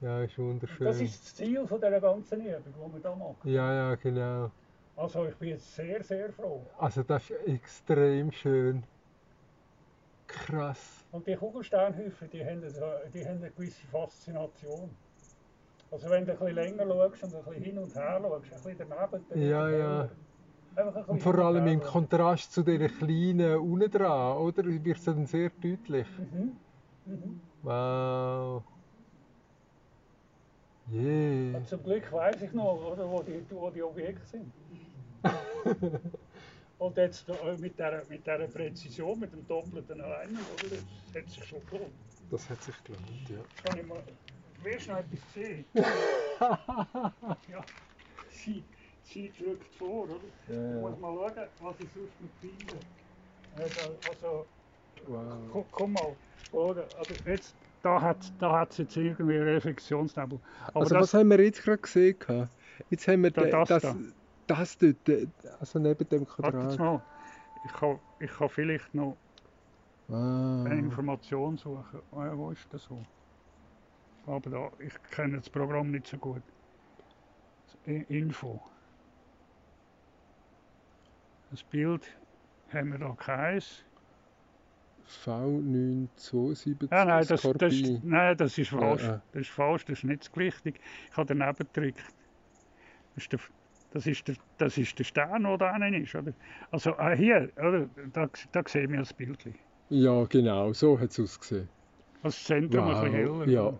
Ja, 0.00 0.22
ist 0.22 0.38
Und 0.38 0.46
wunderschön. 0.46 0.86
das 0.86 1.00
ist 1.02 1.22
das 1.22 1.34
Ziel 1.34 1.66
von 1.66 1.80
dieser 1.80 2.00
ganzen 2.00 2.40
Übung, 2.40 2.62
die 2.96 3.02
wir 3.04 3.10
hier 3.10 3.16
machen. 3.16 3.36
Ja, 3.44 3.74
ja, 3.74 3.94
genau. 3.96 4.50
Also 4.96 5.26
ich 5.26 5.34
bin 5.36 5.48
jetzt 5.50 5.74
sehr, 5.74 6.02
sehr 6.02 6.32
froh. 6.32 6.66
Also 6.78 7.02
das 7.02 7.30
ist 7.30 7.48
extrem 7.48 8.30
schön. 8.32 8.84
Krass. 10.26 11.04
Und 11.12 11.26
die 11.26 11.36
Kugelsternhäufen, 11.36 12.28
die 12.30 12.44
haben, 12.44 12.60
die 12.62 13.26
haben 13.26 13.36
eine 13.36 13.50
gewisse 13.50 13.86
Faszination. 13.86 14.90
Also 15.90 16.08
wenn 16.10 16.24
du 16.24 16.32
ein 16.32 16.38
bisschen 16.38 16.54
länger 16.54 16.86
schaust 16.86 17.22
und 17.24 17.34
ein 17.34 17.44
bisschen 17.44 17.62
hin 17.62 17.78
und 17.78 17.94
her 17.94 18.20
schaust, 18.22 18.52
ein 18.52 18.62
bisschen 18.62 18.88
daneben, 18.90 19.26
dann 19.28 19.40
Ja, 19.42 19.68
ja. 19.68 20.02
bisschen 20.74 21.06
Und 21.08 21.22
vor 21.22 21.38
allem 21.38 21.66
im. 21.66 21.80
Kontrast 21.80 22.52
zu 22.52 22.62
den 22.62 22.86
kleinen 22.88 23.58
unten 23.58 23.90
dran, 23.90 24.36
oder? 24.38 24.64
Wird 24.64 24.86
es 24.86 25.04
dann 25.04 25.26
sehr 25.26 25.50
deutlich. 25.50 26.06
Mhm. 26.18 26.56
Mhm. 27.06 27.40
Wow. 27.62 28.64
Yeah. 30.86 31.58
Und 31.58 31.68
zum 31.68 31.82
Glück 31.82 32.10
weiß 32.12 32.42
ich 32.42 32.52
noch, 32.52 32.74
oder, 32.92 33.08
wo, 33.10 33.22
die, 33.22 33.46
wo 33.50 33.70
die 33.70 33.82
Objekte 33.82 34.24
sind. 34.26 34.54
und 36.78 36.96
jetzt 36.96 37.28
äh, 37.28 37.56
mit 37.58 37.78
dieser 37.78 38.04
mit 38.06 38.26
der 38.26 38.48
Präzision, 38.48 39.18
mit 39.18 39.32
dem 39.32 39.46
doppelten 39.46 40.00
Alignment, 40.00 40.48
oder, 40.50 40.68
das 40.68 41.14
hat 41.14 41.28
sich 41.28 41.44
schon 41.44 41.64
gelohnt. 41.66 41.94
Das 42.30 42.48
hat 42.50 42.62
sich 42.62 42.82
gelohnt, 42.82 43.28
ja. 43.28 43.44
Kann 43.62 43.76
ich 43.78 43.84
mal, 43.86 44.04
du 44.06 44.92
noch 44.92 44.98
etwas 44.98 45.32
sehen? 45.32 45.70
ja, 47.46 47.66
sie, 48.28 48.70
sie 49.02 49.32
drückt 49.32 49.74
vor, 49.74 50.08
oder? 50.10 50.28
Ja, 50.46 50.54
Ich 50.54 50.80
muss 50.80 50.92
ja. 50.92 50.98
mal 50.98 51.14
schauen, 51.34 51.50
was 51.58 51.80
ich 51.80 51.92
sonst 51.92 52.20
noch 52.20 52.30
finde. 52.32 52.86
Da- 53.50 53.98
Also, 54.04 54.52
Wow. 55.06 55.50
komm, 55.52 55.70
komm 55.70 55.92
mal, 55.92 56.20
oder? 56.50 56.94
Also 56.96 57.22
jetzt, 57.26 57.61
da 57.82 58.00
hat 58.00 58.32
da 58.38 58.52
hat's 58.60 58.78
jetzt 58.78 58.96
irgendwie 58.96 59.36
Reflexionsnebel. 59.36 60.38
Aber 60.68 60.80
Also 60.80 60.94
das, 60.94 61.02
was 61.02 61.14
haben 61.14 61.30
wir 61.30 61.40
jetzt 61.40 61.62
gerade 61.62 61.78
gesehen? 61.78 62.18
gehabt? 62.18 62.50
Jetzt 62.90 63.08
haben 63.08 63.22
wir 63.22 63.30
Da- 63.30 63.44
das 63.64 63.68
das, 63.68 63.82
da. 63.82 63.96
das 64.46 64.78
dort, 64.78 64.96
also 65.60 65.78
neben 65.78 66.08
dem 66.08 66.26
warte 66.38 66.42
Quadrat. 66.58 66.78
mal. 66.78 67.02
Ich 67.64 67.72
kann, 67.72 67.98
ich 68.20 68.30
kann 68.30 68.48
vielleicht 68.48 68.94
noch 68.94 69.16
eine 70.08 70.64
Wow. 70.64 70.72
Information 70.72 71.56
suchen. 71.56 72.00
Ah, 72.12 72.32
wo 72.34 72.50
ist 72.50 72.66
das 72.72 72.84
so? 72.84 73.02
Aber 74.26 74.50
da, 74.50 74.70
ich 74.78 74.92
kenne 75.10 75.38
das 75.38 75.48
Programm 75.50 75.90
nicht 75.90 76.06
so 76.06 76.16
gut. 76.18 76.42
Info. 77.84 78.60
Das 81.50 81.62
Bild 81.64 82.02
haben 82.72 82.92
wir 82.92 82.98
da 82.98 83.14
keins. 83.18 83.84
V972 85.24 86.88
Ja, 86.90 87.04
nein, 87.04 87.18
das, 87.20 87.28
das, 87.28 87.40
Skorpi. 87.40 88.00
nein, 88.02 88.36
das 88.36 88.58
ist 88.58 88.70
falsch. 88.70 89.02
ja. 89.02 89.22
Das 89.32 89.42
ist 89.42 89.50
falsch, 89.50 89.84
das 89.84 89.98
ist 89.98 90.04
nicht 90.04 90.24
so 90.24 90.36
wichtig. 90.36 90.80
Ich 91.10 91.16
habe 91.16 91.34
daneben 91.34 91.66
gedrückt. 91.72 92.02
Das 93.14 93.24
ist 93.24 93.32
der, 93.32 93.40
das 93.92 94.06
ist 94.06 94.28
der, 94.28 94.34
das 94.58 94.78
ist 94.78 94.98
der 94.98 95.04
Stern, 95.04 95.42
der 95.44 95.58
da 95.58 95.76
ist. 95.88 96.14
Oder? 96.14 96.32
Also 96.70 96.96
ah, 96.96 97.10
hier, 97.12 97.50
oder? 97.56 97.88
Da, 98.12 98.28
da 98.52 98.62
sehen 98.66 98.90
wir 98.92 99.00
das 99.00 99.12
Bild. 99.12 99.38
Ja, 99.90 100.24
genau, 100.24 100.72
so 100.72 100.98
hat 100.98 101.10
es 101.10 101.20
ausgesehen. 101.20 101.68
Das 102.22 102.42
Zentrum 102.44 102.84
ein 102.88 103.12
bisschen 103.12 103.28
Wow. 103.28 103.40
heller. 103.40 103.48
Ja. 103.52 103.74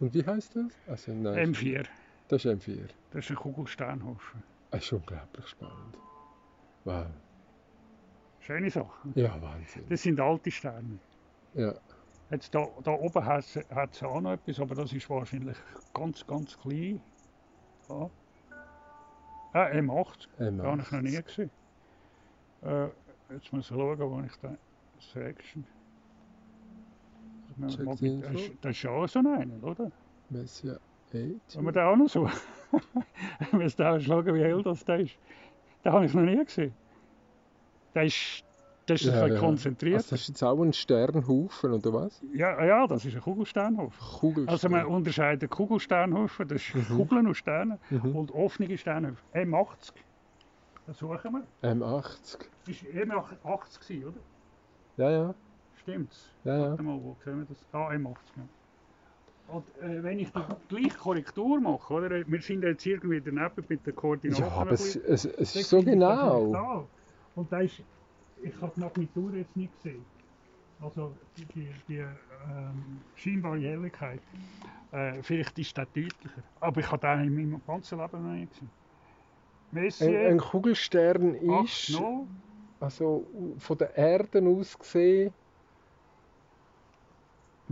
Und 0.00 0.14
wie 0.14 0.24
heißt 0.24 0.54
das? 0.56 0.72
Also, 0.86 1.12
nein, 1.12 1.52
M4. 1.54 1.84
das 2.28 2.44
ist 2.44 2.50
M4. 2.66 2.78
Das 3.10 3.24
ist 3.24 3.30
ein 3.30 3.36
Kugelsternhaufen. 3.36 4.42
Das 4.70 4.84
ist 4.84 4.92
unglaublich 4.92 5.46
spannend. 5.48 5.98
Wow. 6.84 7.06
Schöne 8.48 8.70
Sache. 8.70 9.08
Ja, 9.14 9.36
Wahnsinn. 9.42 9.84
Das 9.90 10.00
sind 10.00 10.18
alte 10.18 10.50
Sterne. 10.50 10.98
Ja. 11.52 11.74
Jetzt 12.30 12.54
da, 12.54 12.66
da 12.82 12.92
oben 12.92 13.22
hat 13.22 13.44
es 13.44 14.02
auch 14.02 14.20
noch 14.22 14.32
etwas, 14.32 14.58
aber 14.58 14.74
das 14.74 14.90
ist 14.94 15.10
wahrscheinlich 15.10 15.56
ganz, 15.92 16.26
ganz 16.26 16.58
klein. 16.58 16.98
Ja. 17.90 18.08
Ah, 19.52 19.66
M8, 19.66 20.28
M8. 20.38 20.62
habe 20.62 20.80
ich 20.80 20.90
noch 20.92 21.00
nie 21.02 21.22
gesehen. 21.22 21.50
Äh, 22.62 22.84
jetzt 23.34 23.52
muss 23.52 23.64
ich 23.70 23.76
schauen, 23.76 23.98
wo 23.98 24.22
ich 24.24 24.36
da 24.40 24.56
Selection. 24.98 25.66
Das, 27.58 27.74
ich- 27.74 28.02
ist- 28.24 28.52
das 28.62 28.70
ist 28.70 28.82
ja 28.82 28.90
auch 28.92 29.06
so 29.06 29.18
einer, 29.18 29.62
oder? 29.62 29.92
Messier 30.30 30.80
8. 31.08 31.12
Wenn 31.56 31.64
wir 31.66 31.72
den 31.72 31.82
auch 31.82 31.96
noch 31.96 32.08
so. 32.08 32.26
Wir 33.50 33.58
müssen 33.58 33.82
auch 33.82 34.00
schauen, 34.00 34.34
wie 34.34 34.40
hell 34.42 34.62
das 34.62 34.84
da 34.86 34.94
ist. 34.96 35.18
Den 35.84 35.92
habe 35.92 36.06
ich 36.06 36.14
noch 36.14 36.22
nie 36.22 36.42
gesehen. 36.42 36.74
Der 37.94 38.04
ist, 38.04 38.44
der 38.88 38.94
ist 38.96 39.06
ein 39.06 39.14
Ja, 39.14 39.20
bisschen 39.22 39.34
ja. 39.34 39.40
konzentriert. 39.40 39.96
Also 39.96 40.10
das 40.10 40.20
ist 40.22 40.28
jetzt 40.28 40.42
auch 40.42 40.60
ein 40.62 40.72
Sternhaufen, 40.72 41.72
oder 41.72 41.92
was? 41.92 42.22
ja, 42.34 42.64
ja, 42.64 42.86
das 42.86 43.04
ist 43.04 43.14
ein 43.14 43.20
Kugelsternhaufen. 43.20 44.18
Kugelstern. 44.20 44.48
Also 44.48 44.68
man 44.68 44.86
unterscheidet 44.86 45.50
Kugelsternhaufen, 45.50 46.48
das 46.48 46.62
ist 46.62 46.74
Mhm. 46.74 46.96
Kugeln 46.96 47.26
und 47.26 47.34
Sterne, 47.34 47.78
Mhm. 47.90 48.16
und 48.16 48.30
offene 48.32 48.76
Sternhaufen. 48.78 49.18
M80, 49.34 49.92
das 50.86 50.98
suchen 50.98 51.32
wir. 51.32 51.70
M80. 51.70 52.38
Das 52.66 52.84
war 52.84 52.90
M80, 53.02 53.80
gewesen, 53.80 54.04
oder? 54.04 54.20
Ja, 54.96 55.10
ja. 55.10 55.34
Stimmt's? 55.82 56.30
Ja, 56.44 56.56
ja. 56.56 56.70
Warte 56.70 56.82
mal, 56.82 56.98
wo 57.02 57.16
sehen 57.24 57.38
wir 57.38 57.44
das? 57.46 57.58
Ah, 57.72 57.90
M80. 57.90 58.16
Ja. 58.36 58.42
Und 59.54 59.64
äh, 59.80 60.02
wenn 60.02 60.18
ich 60.18 60.30
die 60.30 60.40
gleiche 60.76 60.98
Korrektur 60.98 61.58
mache, 61.60 61.94
oder? 61.94 62.10
Wir 62.26 62.42
sind 62.42 62.62
jetzt 62.64 62.84
irgendwie 62.84 63.20
daneben 63.20 63.64
mit 63.68 63.86
der 63.86 63.92
Koordinaten. 63.94 64.42
Ja, 64.42 64.50
aber 64.50 64.70
ein 64.70 64.74
es, 64.74 64.96
es, 64.96 65.24
es 65.24 65.56
ist 65.56 65.70
so 65.70 65.82
genau. 65.82 66.86
Und 67.38 67.52
da 67.52 67.60
ist, 67.60 67.80
ich 68.42 68.60
habe 68.60 68.72
die 68.74 68.80
Magnitur 68.80 69.32
jetzt 69.34 69.56
nicht 69.56 69.72
gesehen. 69.76 70.04
Also 70.80 71.14
die, 71.36 71.44
die, 71.88 71.98
ähm, 71.98 73.00
scheinbare 73.14 73.60
Helligkeit. 73.60 74.20
Äh, 74.90 75.22
vielleicht 75.22 75.56
ist 75.56 75.78
das 75.78 75.86
deutlicher. 75.94 76.42
Aber 76.58 76.80
ich 76.80 76.90
habe 76.90 77.06
den 77.06 77.28
in 77.28 77.34
meinem 77.36 77.62
ganzen 77.64 77.98
Leben 77.98 78.22
noch 78.24 78.32
nicht 78.32 78.50
gesehen. 78.50 78.70
Ein, 79.70 79.82
Messier, 79.82 80.28
ein 80.30 80.38
Kugelstern 80.38 81.34
ist 81.34 81.90
8-0. 81.90 82.26
also 82.80 83.24
von 83.58 83.78
der 83.78 83.96
Erde 83.96 84.42
aus 84.42 84.76
gesehen. 84.76 85.32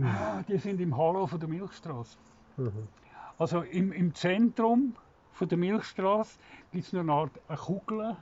Ah, 0.01 0.43
die 0.47 0.57
sind 0.59 0.79
im 0.79 0.95
Halo 0.95 1.27
von 1.27 1.39
der 1.41 1.49
Milchstraße. 1.49 2.17
Mhm. 2.55 2.87
Also 3.37 3.63
im, 3.63 3.91
im 3.91 4.15
Zentrum 4.15 4.95
von 5.33 5.49
der 5.49 5.57
Milchstraße 5.57 6.39
gibt 6.71 6.85
es 6.85 6.93
noch 6.93 7.01
eine 7.01 7.11
Art 7.11 7.31
eine 7.49 7.57
Kugel 7.57 8.15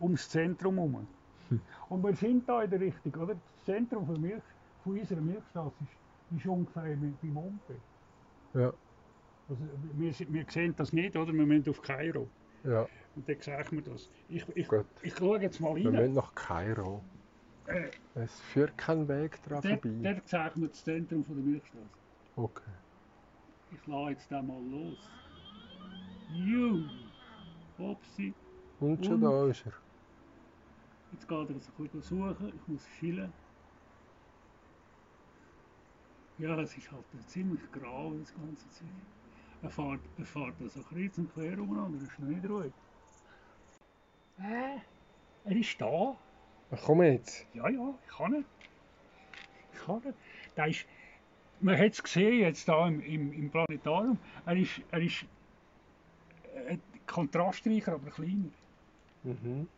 ums 0.00 0.28
Zentrum 0.28 0.74
herum. 0.76 1.06
Hm. 1.48 1.60
Und 1.88 2.02
wir 2.04 2.14
sind 2.14 2.48
da 2.48 2.62
in 2.62 2.70
der 2.70 2.80
Richtung, 2.80 3.14
oder? 3.14 3.34
Das 3.34 3.64
Zentrum 3.64 4.06
von, 4.06 4.20
Milch, 4.20 4.42
von 4.82 4.98
unserer 4.98 5.20
Milchstraße 5.20 5.74
ist, 5.82 6.36
ist 6.38 6.46
ungefähr 6.46 6.82
beim 6.96 7.36
Umfeld. 7.36 7.80
Ja, 8.54 8.72
Also 9.48 9.62
wir, 9.94 10.12
wir 10.32 10.44
sehen 10.48 10.74
das 10.76 10.92
nicht, 10.92 11.16
oder? 11.16 11.32
Wir 11.32 11.46
müssen 11.46 11.68
auf 11.70 11.80
Kairo. 11.82 12.26
ja, 12.64 12.86
Und 13.14 13.28
dann 13.28 13.40
sehen 13.40 13.64
wir 13.70 13.82
das. 13.82 14.10
Ich, 14.28 14.44
ich, 14.54 14.66
gut. 14.68 14.86
ich 15.02 15.14
schaue 15.16 15.40
jetzt 15.40 15.60
mal 15.60 15.76
Wir 15.76 15.86
rein. 15.86 15.94
müssen 15.94 16.14
nach 16.14 16.34
Kairo. 16.34 17.02
Äh, 17.66 17.90
Es 18.14 18.40
führt 18.40 18.76
kein 18.78 19.06
Weg 19.08 19.42
dran 19.44 19.60
dort, 19.62 19.82
vorbei. 19.82 19.96
dort 20.02 20.28
sehen 20.28 20.50
wir 20.62 20.68
das 20.68 20.84
Zentrum 20.84 21.24
von 21.24 21.36
der 21.36 21.44
Milchstraße. 21.44 21.84
Okay. 22.36 22.62
Ich 23.72 23.86
lasse 23.86 24.10
jetzt 24.10 24.30
den 24.30 24.46
mal 24.46 24.62
los. 24.70 25.10
Juh! 26.34 26.84
Upsi. 27.78 28.32
Und 28.80 29.04
schon 29.04 29.14
Und- 29.14 29.20
da 29.22 29.46
ist 29.48 29.66
er. 29.66 29.72
Jetzt 31.12 31.28
geht 31.28 31.50
er 31.50 31.56
es 31.56 31.68
ein 31.68 31.82
bisschen 31.82 32.02
suchen. 32.02 32.52
Ich 32.54 32.68
muss 32.68 32.86
schillen. 32.98 33.32
Ja, 36.38 36.60
es 36.60 36.76
ist 36.76 36.92
halt 36.92 37.04
ziemlich 37.28 37.60
grau, 37.72 38.12
das 38.18 38.34
ganze 38.34 38.68
Zeug. 38.70 38.88
Er 39.62 39.70
fährt, 39.70 40.00
er 40.18 40.26
fährt 40.26 40.54
also 40.60 40.82
kreuz 40.82 41.16
und 41.16 41.32
quer 41.32 41.58
umeinander, 41.58 41.98
er 41.98 42.04
ist 42.04 42.18
noch 42.18 42.28
nicht 42.28 42.48
ruhig. 42.48 42.72
Äh, 44.38 44.78
er 45.44 45.56
ist 45.56 45.80
da. 45.80 46.14
Ach, 46.70 46.82
komm 46.84 47.02
jetzt. 47.02 47.46
Ja, 47.54 47.68
ja, 47.70 47.94
ich 48.04 48.16
kann 48.16 48.34
ihn. 48.34 48.44
Ich 49.72 49.78
kann 49.80 50.02
ihn. 50.04 50.14
Der 50.56 50.66
ist, 50.66 50.86
man 51.60 51.78
hat 51.78 51.92
es 51.92 52.02
gesehen 52.02 52.40
jetzt 52.40 52.68
da 52.68 52.86
im, 52.86 53.00
im, 53.00 53.32
im 53.32 53.50
Planetarium. 53.50 54.18
Er 54.44 54.56
ist, 54.56 54.82
er 54.90 55.00
ist 55.00 55.24
äh, 56.54 56.76
kontrastreicher, 57.06 57.94
aber 57.94 58.10
kleiner. 58.10 58.50
Mhm. 59.22 59.68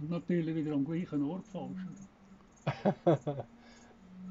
Und 0.00 0.10
natürlich 0.10 0.54
wieder 0.54 0.74
am 0.74 0.84
gleichen 0.84 1.22
Ort 1.24 1.46
falsch. 1.48 1.80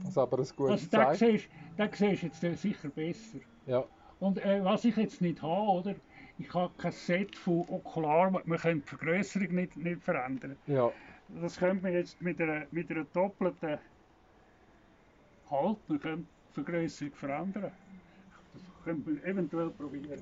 Was 0.03 0.17
aber 0.17 0.39
ein 0.39 0.47
gutes 0.55 0.89
Also 0.89 0.89
Zeichen. 0.89 1.27
siehst, 1.29 1.49
den 1.77 1.91
siehst 1.91 2.43
du 2.43 2.47
jetzt 2.47 2.61
sicher 2.61 2.89
besser. 2.89 3.39
Ja, 3.65 3.83
Und 4.19 4.37
äh, 4.39 4.63
was 4.63 4.85
ich 4.85 4.95
jetzt 4.97 5.21
nicht 5.21 5.41
habe, 5.41 5.71
oder? 5.71 5.95
Ich 6.37 6.53
habe 6.53 6.73
kein 6.77 6.91
Set 6.91 7.35
von 7.35 7.61
Okular, 7.69 8.31
man 8.31 8.57
kann 8.59 8.81
die 8.81 8.87
Vergrößerung 8.87 9.55
nicht, 9.55 9.77
nicht 9.77 10.03
verändern. 10.03 10.57
ja. 10.67 10.91
Das 11.27 11.57
könnte 11.57 11.83
man 11.83 11.93
jetzt 11.93 12.21
mit 12.21 12.39
einer, 12.41 12.67
mit 12.71 12.91
einer 12.91 13.05
doppelten 13.05 13.79
Halt, 15.49 15.77
man 15.87 15.99
könnte 15.99 16.27
die 16.49 16.53
Vergrößerung 16.53 17.13
verändern. 17.15 17.71
Das 18.53 18.63
könnte 18.83 19.09
man 19.09 19.23
eventuell 19.23 19.69
probieren 19.71 20.21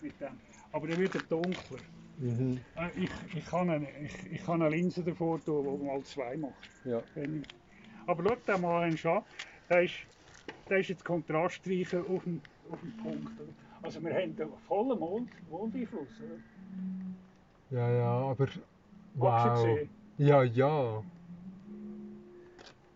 mit 0.00 0.20
dem. 0.20 0.40
Aber 0.72 0.88
dann 0.88 0.98
wird 0.98 1.14
er 1.14 1.22
dunkler. 1.22 1.78
Mhm. 2.20 2.60
Äh, 2.76 2.90
ich, 3.04 3.10
ich, 3.34 3.46
kann 3.46 3.70
eine, 3.70 3.88
ich, 4.02 4.32
ich 4.32 4.44
kann 4.44 4.60
eine 4.60 4.76
Linse 4.76 5.02
davor 5.02 5.42
tun, 5.42 5.78
die 5.80 5.86
mal 5.86 6.02
zwei 6.02 6.36
macht. 6.36 6.68
Ja. 6.84 7.02
Wenn 7.14 7.40
ich- 7.40 7.48
Aber 8.06 8.22
schau 8.28 8.36
dir 8.46 8.58
mal 8.58 8.82
einen 8.82 8.98
an. 9.06 9.22
Der 9.70 9.82
ist, 9.82 9.94
der 10.68 10.78
ist 10.80 10.88
jetzt 10.88 11.04
kontrastreicher 11.04 12.00
auf 12.00 12.24
dem, 12.24 12.42
auf 12.70 12.78
dem 12.80 12.96
Punkt. 12.98 13.32
Also 13.82 14.02
wir 14.02 14.10
haben 14.12 14.36
einen 14.38 14.52
vollen 14.68 14.98
Mond, 14.98 15.30
Mondeinfluss. 15.50 16.08
Oder? 16.20 17.78
Ja, 17.80 17.90
ja, 17.90 18.10
aber. 18.10 18.48
Wow. 19.14 19.78
Ja, 20.18 20.42
ja. 20.42 21.02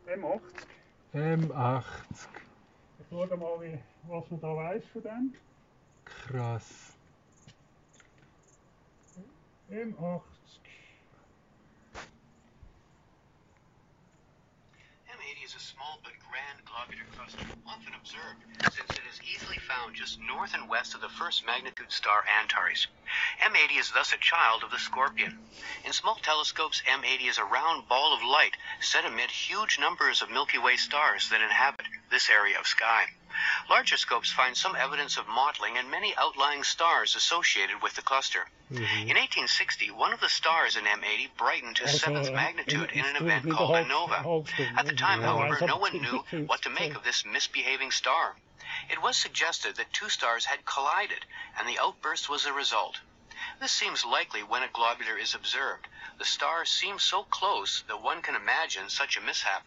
M80. 0.06 0.40
M80. 1.14 1.84
Ich 3.00 3.06
schaue 3.08 3.36
mal, 3.36 3.60
wie, 3.62 3.78
was 4.08 4.30
man 4.30 4.40
da 4.40 4.54
weiß 4.56 4.82
von 4.92 5.02
dem. 5.02 5.34
Krass. 6.04 6.93
M80. 9.72 10.20
M80 15.08 15.44
is 15.44 15.54
a 15.54 15.58
small 15.58 15.98
but 16.04 16.12
grand 16.30 16.60
globular 16.66 17.04
cluster, 17.16 17.46
often 17.66 17.94
observed, 17.94 18.44
since 18.60 18.90
it 18.90 19.04
is 19.10 19.20
easily 19.24 19.56
found 19.56 19.94
just 19.94 20.20
north 20.20 20.52
and 20.52 20.68
west 20.68 20.94
of 20.94 21.00
the 21.00 21.08
first 21.08 21.46
magnitude 21.46 21.90
star 21.90 22.24
Antares. 22.40 22.88
M80 23.42 23.80
is 23.80 23.90
thus 23.92 24.12
a 24.12 24.18
child 24.18 24.62
of 24.62 24.70
the 24.70 24.78
Scorpion. 24.78 25.38
In 25.86 25.92
small 25.94 26.16
telescopes, 26.16 26.82
M80 26.86 27.30
is 27.30 27.38
a 27.38 27.44
round 27.44 27.88
ball 27.88 28.12
of 28.12 28.22
light 28.22 28.58
set 28.80 29.06
amid 29.06 29.30
huge 29.30 29.78
numbers 29.78 30.20
of 30.20 30.30
Milky 30.30 30.58
Way 30.58 30.76
stars 30.76 31.30
that 31.30 31.40
inhabit 31.40 31.86
this 32.10 32.28
area 32.28 32.58
of 32.60 32.66
sky. 32.66 33.06
Larger 33.68 33.96
scopes 33.96 34.30
find 34.30 34.56
some 34.56 34.76
evidence 34.76 35.16
of 35.16 35.26
mottling 35.28 35.76
and 35.76 35.90
many 35.90 36.14
outlying 36.16 36.64
stars 36.64 37.14
associated 37.14 37.82
with 37.82 37.94
the 37.94 38.02
cluster. 38.02 38.48
Mhm. 38.70 39.08
In 39.10 39.16
1860, 39.16 39.90
one 39.90 40.12
of 40.12 40.20
the 40.20 40.28
stars 40.28 40.76
in 40.76 40.86
M80 40.86 41.28
brightened 41.36 41.76
to 41.76 41.88
seventh 41.88 42.30
magnitude 42.32 42.90
in 42.92 43.04
an 43.04 43.16
event 43.16 43.50
called 43.50 43.76
a 43.76 43.84
nova. 43.84 44.22
At 44.76 44.86
the 44.86 44.94
time, 44.94 45.22
however, 45.22 45.66
no 45.66 45.76
one 45.76 46.00
knew 46.00 46.24
what 46.46 46.62
to 46.62 46.70
make 46.70 46.94
of 46.94 47.04
this 47.04 47.24
misbehaving 47.24 47.90
star. 47.90 48.36
It 48.88 49.02
was 49.02 49.16
suggested 49.16 49.76
that 49.76 49.92
two 49.92 50.08
stars 50.08 50.46
had 50.46 50.64
collided, 50.64 51.26
and 51.56 51.68
the 51.68 51.78
outburst 51.78 52.28
was 52.28 52.44
the 52.44 52.52
result. 52.52 53.00
This 53.60 53.72
seems 53.72 54.04
likely 54.04 54.42
when 54.42 54.62
a 54.62 54.68
globular 54.68 55.16
is 55.18 55.34
observed. 55.34 55.86
The 56.18 56.24
stars 56.24 56.70
seem 56.70 56.98
so 56.98 57.24
close 57.24 57.82
that 57.88 58.00
one 58.00 58.22
can 58.22 58.34
imagine 58.34 58.88
such 58.88 59.16
a 59.16 59.20
mishap. 59.20 59.66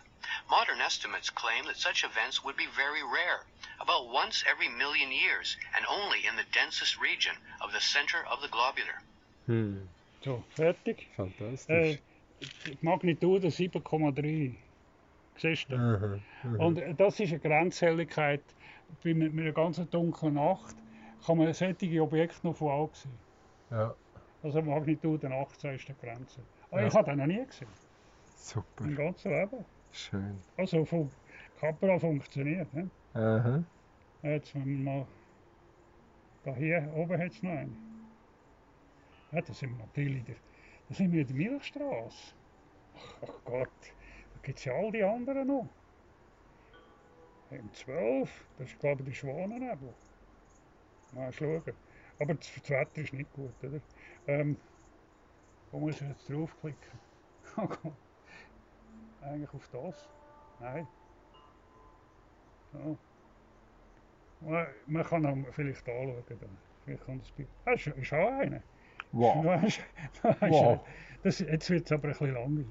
Modern 0.50 0.80
estimates 0.82 1.30
claim 1.30 1.66
that 1.66 1.76
such 1.78 2.04
events 2.04 2.44
would 2.44 2.56
be 2.58 2.68
very 2.76 3.04
rare, 3.04 3.46
about 3.80 4.10
once 4.12 4.44
every 4.50 4.70
million 4.70 5.12
years, 5.12 5.58
and 5.76 5.86
only 5.88 6.26
in 6.26 6.36
the 6.36 6.46
densest 6.54 7.00
region 7.02 7.36
of 7.62 7.72
the 7.72 7.80
center 7.80 8.24
of 8.32 8.42
the 8.42 8.48
globular. 8.50 8.98
Hm. 9.48 9.88
So, 10.24 10.44
fertig. 10.56 11.08
Fantastisch. 11.16 12.00
Äh, 12.70 12.78
Magnitude 12.82 13.48
7,3. 13.50 14.56
Siehst 15.38 15.70
du? 15.70 15.78
Mhm. 15.78 16.22
Mhm. 16.44 16.60
Und 16.60 17.00
das 17.00 17.20
ist 17.20 17.32
eine 17.32 17.40
Grenzhelligkeit. 17.40 18.42
Bei 19.04 19.12
einer, 19.12 19.30
mit 19.30 19.40
einer 19.44 19.52
ganz 19.54 19.78
dunklen 19.90 20.34
Nacht 20.36 20.76
kann 21.26 21.38
man 21.38 21.54
solche 21.54 22.02
Objekte 22.02 22.46
noch 22.48 22.56
von 22.56 22.72
Augen 22.72 22.94
sehen. 22.96 23.18
Ja, 23.72 23.94
Also 24.44 24.62
Magnitude 24.62 25.30
18 25.30 25.76
ist 25.76 25.88
die 25.88 25.94
Grenze. 25.94 26.42
Aber 26.72 26.82
Ja. 26.82 26.88
ich 26.88 26.94
habe 26.94 27.10
den 27.12 27.20
noch 27.20 27.26
nie 27.28 27.46
gesehen. 27.46 27.68
super. 28.38 28.84
Im 28.86 28.96
ganzen 28.96 29.32
Leben. 29.32 29.66
Schön. 29.98 30.38
Also 30.58 30.86
von 30.86 31.10
Capra 31.60 31.98
funktioniert. 31.98 32.72
Ne? 32.72 32.88
Aha. 33.16 33.64
Jetzt 34.22 34.54
wenn 34.54 34.66
wir 34.66 34.78
mal. 34.78 35.08
Da 36.44 36.56
hier 36.56 36.88
oben 36.96 37.18
hat 37.18 37.32
es 37.32 37.42
noch 37.42 37.50
einen. 37.50 37.76
Ja, 39.32 39.42
da 39.42 39.54
sind 39.54 39.72
wir 39.72 39.86
natürlich. 39.86 40.24
Der, 40.26 40.36
da 40.88 40.94
sind 40.94 41.12
wir 41.12 41.22
in 41.22 41.28
der 41.28 41.36
Milchstraße. 41.36 42.36
Ach, 42.96 43.24
ach 43.24 43.40
Gott, 43.44 43.70
da 43.82 44.40
gibt 44.44 44.60
es 44.60 44.66
ja 44.66 44.74
all 44.74 44.92
die 44.92 45.04
anderen 45.04 45.48
noch. 45.48 45.68
M12, 47.50 48.30
das 48.60 48.68
ist 48.68 48.80
glaube 48.80 49.02
ich 49.02 49.08
der 49.10 49.14
Schwanennebel. 49.16 49.94
Mal 51.14 51.34
schauen. 51.34 51.64
Aber 52.20 52.36
das, 52.36 52.54
das 52.54 52.70
Wetter 52.70 53.02
ist 53.02 53.14
nicht 53.14 53.34
gut, 53.34 53.64
oder? 53.64 53.82
Ähm, 54.28 54.58
wo 55.72 55.80
muss 55.80 56.02
ich 56.02 56.08
jetzt 56.08 56.30
draufklicken? 56.30 57.00
Oh 57.58 57.66
Gott. 57.66 58.07
Eigentlich 59.30 59.54
auf 59.54 59.68
das? 59.72 60.10
Nein. 60.60 60.88
So. 62.74 62.98
Man, 64.42 64.68
man 64.88 65.04
kann 65.04 65.24
ihn 65.24 65.46
vielleicht 65.52 65.88
anschauen. 65.88 66.24
Dann. 66.30 66.50
Vielleicht 66.86 67.06
kann 67.06 67.20
das 67.20 67.32
Bild. 67.32 67.48
Ah, 67.66 67.72
auch 68.16 68.40
einer. 68.40 68.62
Wow. 69.12 69.46
Wow. 70.42 70.80
Das, 71.24 71.40
jetzt 71.40 71.70
wird 71.70 71.86
es 71.86 71.92
aber 71.92 72.06
ein 72.06 72.12
bisschen 72.12 72.34
langweilig. 72.34 72.68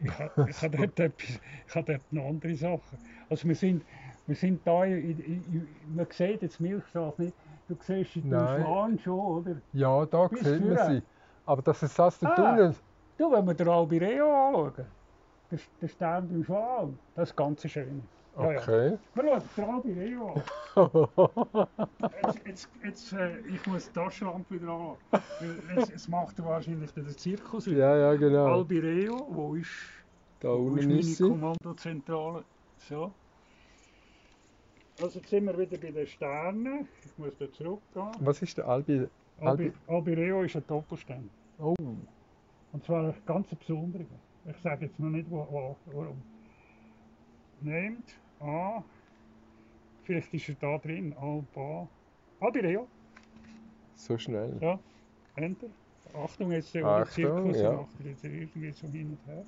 Ich 0.00 0.18
habe 0.18 0.50
ich 0.50 0.62
hab 0.62 0.72
dort, 0.72 1.00
etwas- 1.00 1.40
ich 1.66 1.74
hab 1.74 1.86
dort 1.86 2.12
noch 2.12 2.26
andere 2.26 2.54
Sachen. 2.54 2.98
Also 3.30 3.48
wir 3.48 3.54
sind, 3.54 3.84
wir 4.26 4.36
sind 4.36 4.66
da, 4.66 4.84
in, 4.84 5.18
in, 5.20 5.68
man 5.94 6.06
sieht 6.10 6.42
jetzt 6.42 6.60
Milchstraße 6.60 7.22
nicht, 7.22 7.36
du 7.68 7.76
siehst 7.80 8.14
die 8.16 8.22
Nein. 8.22 8.62
Schwan 8.62 8.98
schon, 8.98 9.18
oder? 9.18 9.56
Ja, 9.72 10.04
da 10.06 10.28
Bis 10.28 10.40
sieht 10.40 10.64
man 10.64 10.76
sie. 10.90 11.02
Aber 11.46 11.62
das 11.62 11.82
ist 11.82 11.98
das 11.98 12.18
der 12.18 12.30
Ah. 12.30 12.34
Tunnel. 12.34 12.74
Du, 13.16 13.32
wenn 13.32 13.46
wir 13.46 13.54
den 13.54 13.68
Albireo 13.68 14.48
anschauen, 14.48 14.86
der, 15.50 15.58
der 15.80 15.88
Stern 15.88 16.28
beim 16.28 16.44
Schwan, 16.44 16.98
das 17.14 17.30
ist 17.30 17.36
ganz 17.36 17.68
schön. 17.70 18.02
Ja, 18.36 18.52
ja. 18.52 18.60
Okay. 18.60 18.98
Wir 19.14 19.22
schauen 19.24 19.42
den 19.56 19.64
Albireo 19.94 20.34
an. 20.74 21.68
Jetzt, 22.24 22.46
jetzt, 22.46 22.68
jetzt, 22.84 23.12
äh, 23.12 23.38
ich 23.46 23.64
muss 23.66 23.86
die 23.86 23.92
Taschenlampe 23.92 24.54
wieder 24.60 24.72
an. 24.72 24.96
Weil 25.10 25.76
Jetzt, 25.76 25.90
jetzt 25.90 26.08
macht 26.08 26.36
er 26.40 26.44
wahrscheinlich 26.46 26.90
den 26.92 27.08
Zirkus 27.10 27.66
wieder. 27.66 27.78
ja, 27.78 27.96
ja, 28.12 28.14
genau. 28.16 28.46
Albireo, 28.54 29.26
wo 29.30 29.54
ist, 29.54 29.68
Da 30.40 30.48
wo 30.48 30.74
ist 30.74 30.86
meine 30.88 30.98
ist 30.98 31.16
sie. 31.16 31.28
Kommandozentrale? 31.28 32.42
So. 32.78 33.12
Also 35.00 35.18
jetzt 35.20 35.30
sind 35.30 35.44
wir 35.44 35.56
wieder 35.58 35.78
bei 35.78 35.90
den 35.92 36.06
Sternen. 36.06 36.88
Ich 37.04 37.16
muss 37.18 37.36
da 37.38 37.50
zurückgehen. 37.52 38.10
Was 38.20 38.42
ist 38.42 38.58
der? 38.58 38.66
Albi, 38.68 39.06
Albi- 39.40 39.72
Albireo 39.86 40.42
ist 40.42 40.56
ein 40.56 40.64
Doppelstern. 40.66 41.28
Oh. 41.58 41.74
Und 42.72 42.84
zwar 42.84 43.04
ein 43.04 43.14
ganz 43.26 43.46
besonderer. 43.54 44.04
Ich 44.46 44.56
sage 44.58 44.86
jetzt 44.86 44.98
noch 44.98 45.10
nicht 45.10 45.30
wo, 45.30 45.76
warum. 45.86 46.22
Nehmt 47.60 48.14
A. 48.40 48.82
Vielleicht 50.04 50.34
ist 50.34 50.48
er 50.50 50.54
da 50.60 50.78
drin. 50.78 51.14
Alba. 51.18 51.88
Albireo. 52.40 52.86
So 53.94 54.18
schnell. 54.18 54.56
Ja. 54.60 54.78
Enter. 55.36 55.68
Achtung, 56.14 56.52
jetzt 56.52 56.74
der 56.74 56.84
Achtung, 56.84 57.12
Zirkus 57.12 57.60
ja. 57.60 57.72
er 57.72 58.06
jetzt 58.06 58.24
irgendwie 58.24 58.70
so 58.70 58.86
hin 58.88 59.18
und 59.18 59.32
her. 59.32 59.44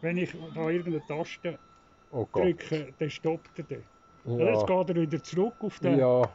Wenn 0.00 0.16
ich 0.18 0.34
da 0.54 0.68
irgendeine 0.68 1.06
Taste 1.06 1.58
Oh 2.10 2.26
drücke, 2.32 2.92
dann 2.98 3.10
stoppt 3.10 3.58
er 3.58 3.64
den. 3.64 3.82
Ja. 4.24 4.38
Jetzt 4.50 4.68
Ja. 4.68 4.82
geht 4.84 4.96
er 4.96 5.02
wieder 5.02 5.22
zurück 5.22 5.54
auf 5.60 5.78
den. 5.80 5.98
Ja. 5.98 6.28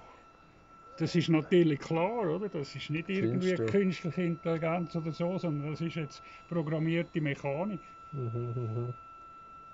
Das 0.97 1.15
ist 1.15 1.29
natürlich 1.29 1.79
klar, 1.79 2.29
oder? 2.29 2.49
Das 2.49 2.75
ist 2.75 2.89
nicht 2.89 3.09
irgendwie 3.09 3.49
Findest 3.49 3.71
künstliche 3.71 4.23
Intelligenz 4.23 4.95
oder 4.95 5.11
so, 5.11 5.37
sondern 5.37 5.71
das 5.71 5.81
ist 5.81 5.95
jetzt 5.95 6.23
programmierte 6.47 7.21
Mechanik. 7.21 7.81
Mhm. 8.11 8.93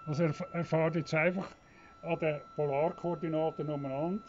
Also 0.05 0.23
er, 0.23 0.35
er 0.51 0.65
fährt 0.65 0.95
jetzt 0.95 1.13
einfach 1.13 1.55
an 2.01 2.19
den 2.19 2.41
Polarkoordinaten 2.55 3.69
umeinander, 3.69 4.23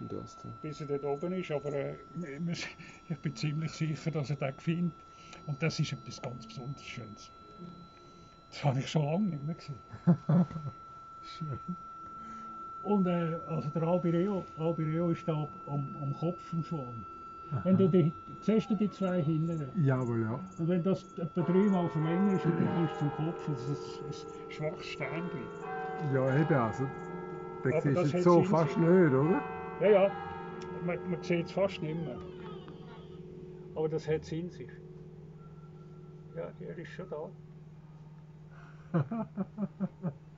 das 0.00 0.36
denn? 0.38 0.54
bis 0.60 0.80
er 0.80 0.86
dort 0.86 1.04
oben 1.04 1.32
ist. 1.34 1.50
Aber 1.50 1.72
äh, 1.72 1.98
ich 3.08 3.18
bin 3.20 3.36
ziemlich 3.36 3.72
sicher, 3.72 4.10
dass 4.10 4.30
er 4.30 4.36
den 4.36 4.58
findet. 4.58 5.04
Und 5.46 5.62
das 5.62 5.78
ist 5.78 5.92
etwas 5.92 6.22
ganz 6.22 6.46
besonders 6.46 6.84
Schönes. 6.84 7.32
Das 8.50 8.64
habe 8.64 8.80
ich 8.80 8.88
schon 8.88 9.04
lange 9.04 9.28
nicht 9.28 9.42
mehr 9.42 9.54
gesehen. 9.56 9.82
Schön. 11.20 11.60
Und 12.84 13.06
äh, 13.06 13.38
also 13.46 13.68
der 13.70 13.82
Albireo, 13.82 14.44
Albireo 14.58 15.10
ist 15.10 15.26
da 15.26 15.48
am, 15.66 15.96
am 16.02 16.12
Kopf 16.14 16.42
vom 16.42 16.62
Schwan. 16.62 17.06
Wenn 17.62 17.76
du 17.76 17.88
die, 17.88 18.12
siehst 18.40 18.68
du 18.70 18.74
die 18.74 18.90
zwei 18.90 19.22
hinten? 19.22 19.70
Jawohl, 19.84 20.22
ja. 20.22 20.40
Und 20.58 20.68
wenn 20.68 20.82
das 20.82 21.16
etwa 21.18 21.42
dreimal 21.42 21.88
verlängert 21.88 22.44
ist, 22.44 22.44
dann 22.44 22.74
kommst 22.74 22.94
du 22.94 22.98
zum 22.98 23.10
Kopf, 23.12 23.46
das 23.46 23.68
ist 23.68 24.00
ein, 24.02 24.06
ein 24.08 24.50
schwaches 24.50 24.86
Sternchen. 24.86 25.40
Ja, 26.12 26.40
eben, 26.40 26.54
also. 26.54 26.84
Da 27.62 27.70
Aber 27.70 27.80
siehst 27.80 27.96
das 27.96 28.10
du 28.10 28.16
jetzt 28.16 28.24
so 28.24 28.40
Sinn. 28.40 28.44
fast 28.44 28.76
nicht, 28.76 28.88
oder? 29.12 29.40
Ja, 29.80 29.88
ja, 29.88 30.10
man, 30.84 30.98
man 31.10 31.22
sieht 31.22 31.46
es 31.46 31.52
fast 31.52 31.80
nicht 31.82 31.94
mehr. 31.96 32.18
Aber 33.74 33.88
das 33.88 34.08
hat 34.08 34.22
es 34.22 34.32
in 34.32 34.50
sich. 34.50 34.70
Ja, 36.34 36.52
er 36.60 36.78
ist 36.78 36.90
schon 36.90 37.08
da. 37.08 37.30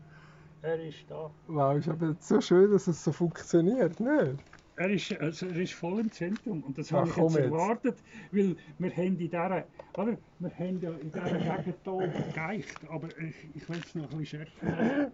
er 0.67 0.81
ist 0.89 1.11
da. 1.11 1.37
Wow, 1.49 1.77
ist 1.79 1.89
aber 1.89 2.17
so 2.21 2.41
schön, 2.41 2.71
dass 2.71 2.87
es 2.87 3.03
so 3.05 3.13
funktioniert, 3.13 3.99
nicht? 4.01 4.45
Er 4.79 4.91
ist, 4.91 5.11
also 5.13 5.47
er 5.49 5.57
ist 5.63 5.73
voll 5.75 6.01
im 6.01 6.11
Zentrum 6.13 6.63
und 6.63 6.77
das 6.77 6.93
Ach, 6.93 6.93
habe 6.93 7.09
ich 7.11 7.17
jetzt 7.17 7.37
jetzt. 7.37 7.37
erwartet, 7.37 8.03
weil 8.31 8.57
wir 8.79 8.91
haben 8.97 9.07
in 9.07 9.19
dieser, 9.19 9.71
oder? 9.95 10.19
Wir 10.39 10.51
haben 10.59 10.81
ja 10.81 10.97
in 10.99 11.13
dieser 11.13 11.39
Gegend 11.41 11.81
hier 11.85 12.27
geeicht, 12.33 12.85
aber 12.85 13.17
ich, 13.19 13.55
ich 13.57 13.69
will 13.69 13.79
es 13.81 13.95
noch 13.95 14.11
ein 14.13 14.19
bisschen 14.19 14.47
schärfer 14.47 14.67
machen. 14.67 15.13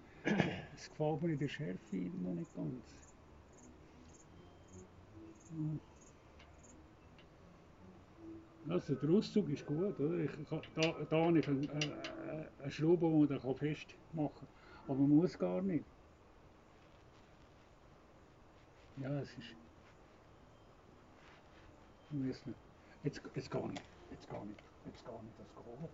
Es 0.74 0.90
gefällt 0.90 1.22
mir 1.22 1.32
in 1.32 1.38
der 1.38 1.48
Schärfe 1.48 1.96
noch 1.96 2.34
nicht 2.34 2.52
ganz. 2.52 2.84
Hm. 5.50 5.78
Also 8.68 8.94
der 8.94 9.10
Auszug 9.10 9.48
ist 9.50 9.66
gut, 9.66 9.98
oder? 10.00 10.18
Ich, 10.18 10.32
kann- 10.48 10.62
da, 10.74 11.04
da 11.08 11.16
habe 11.26 11.38
ich 11.40 11.48
eine, 11.48 11.68
eine, 11.70 12.52
eine 12.58 12.70
Schraube, 12.70 13.26
die 13.28 13.34
man 13.46 13.56
festmachen 13.56 14.48
kann, 14.48 14.48
aber 14.86 14.94
man 14.98 15.10
muss 15.16 15.38
gar 15.38 15.60
nicht. 15.62 15.84
Ja, 18.98 19.10
es 19.20 19.30
ist. 19.30 19.54
Wir 22.10 22.20
müssen. 22.26 22.54
Jetzt, 23.04 23.20
jetzt 23.34 23.50
gar 23.50 23.66
nicht. 23.68 23.82
Jetzt 24.10 24.28
gar 24.28 24.44
nicht. 24.44 24.60
Jetzt 24.86 25.04
gar 25.04 25.20
nicht 25.22 25.34
das 25.38 25.64
holen. 25.64 25.88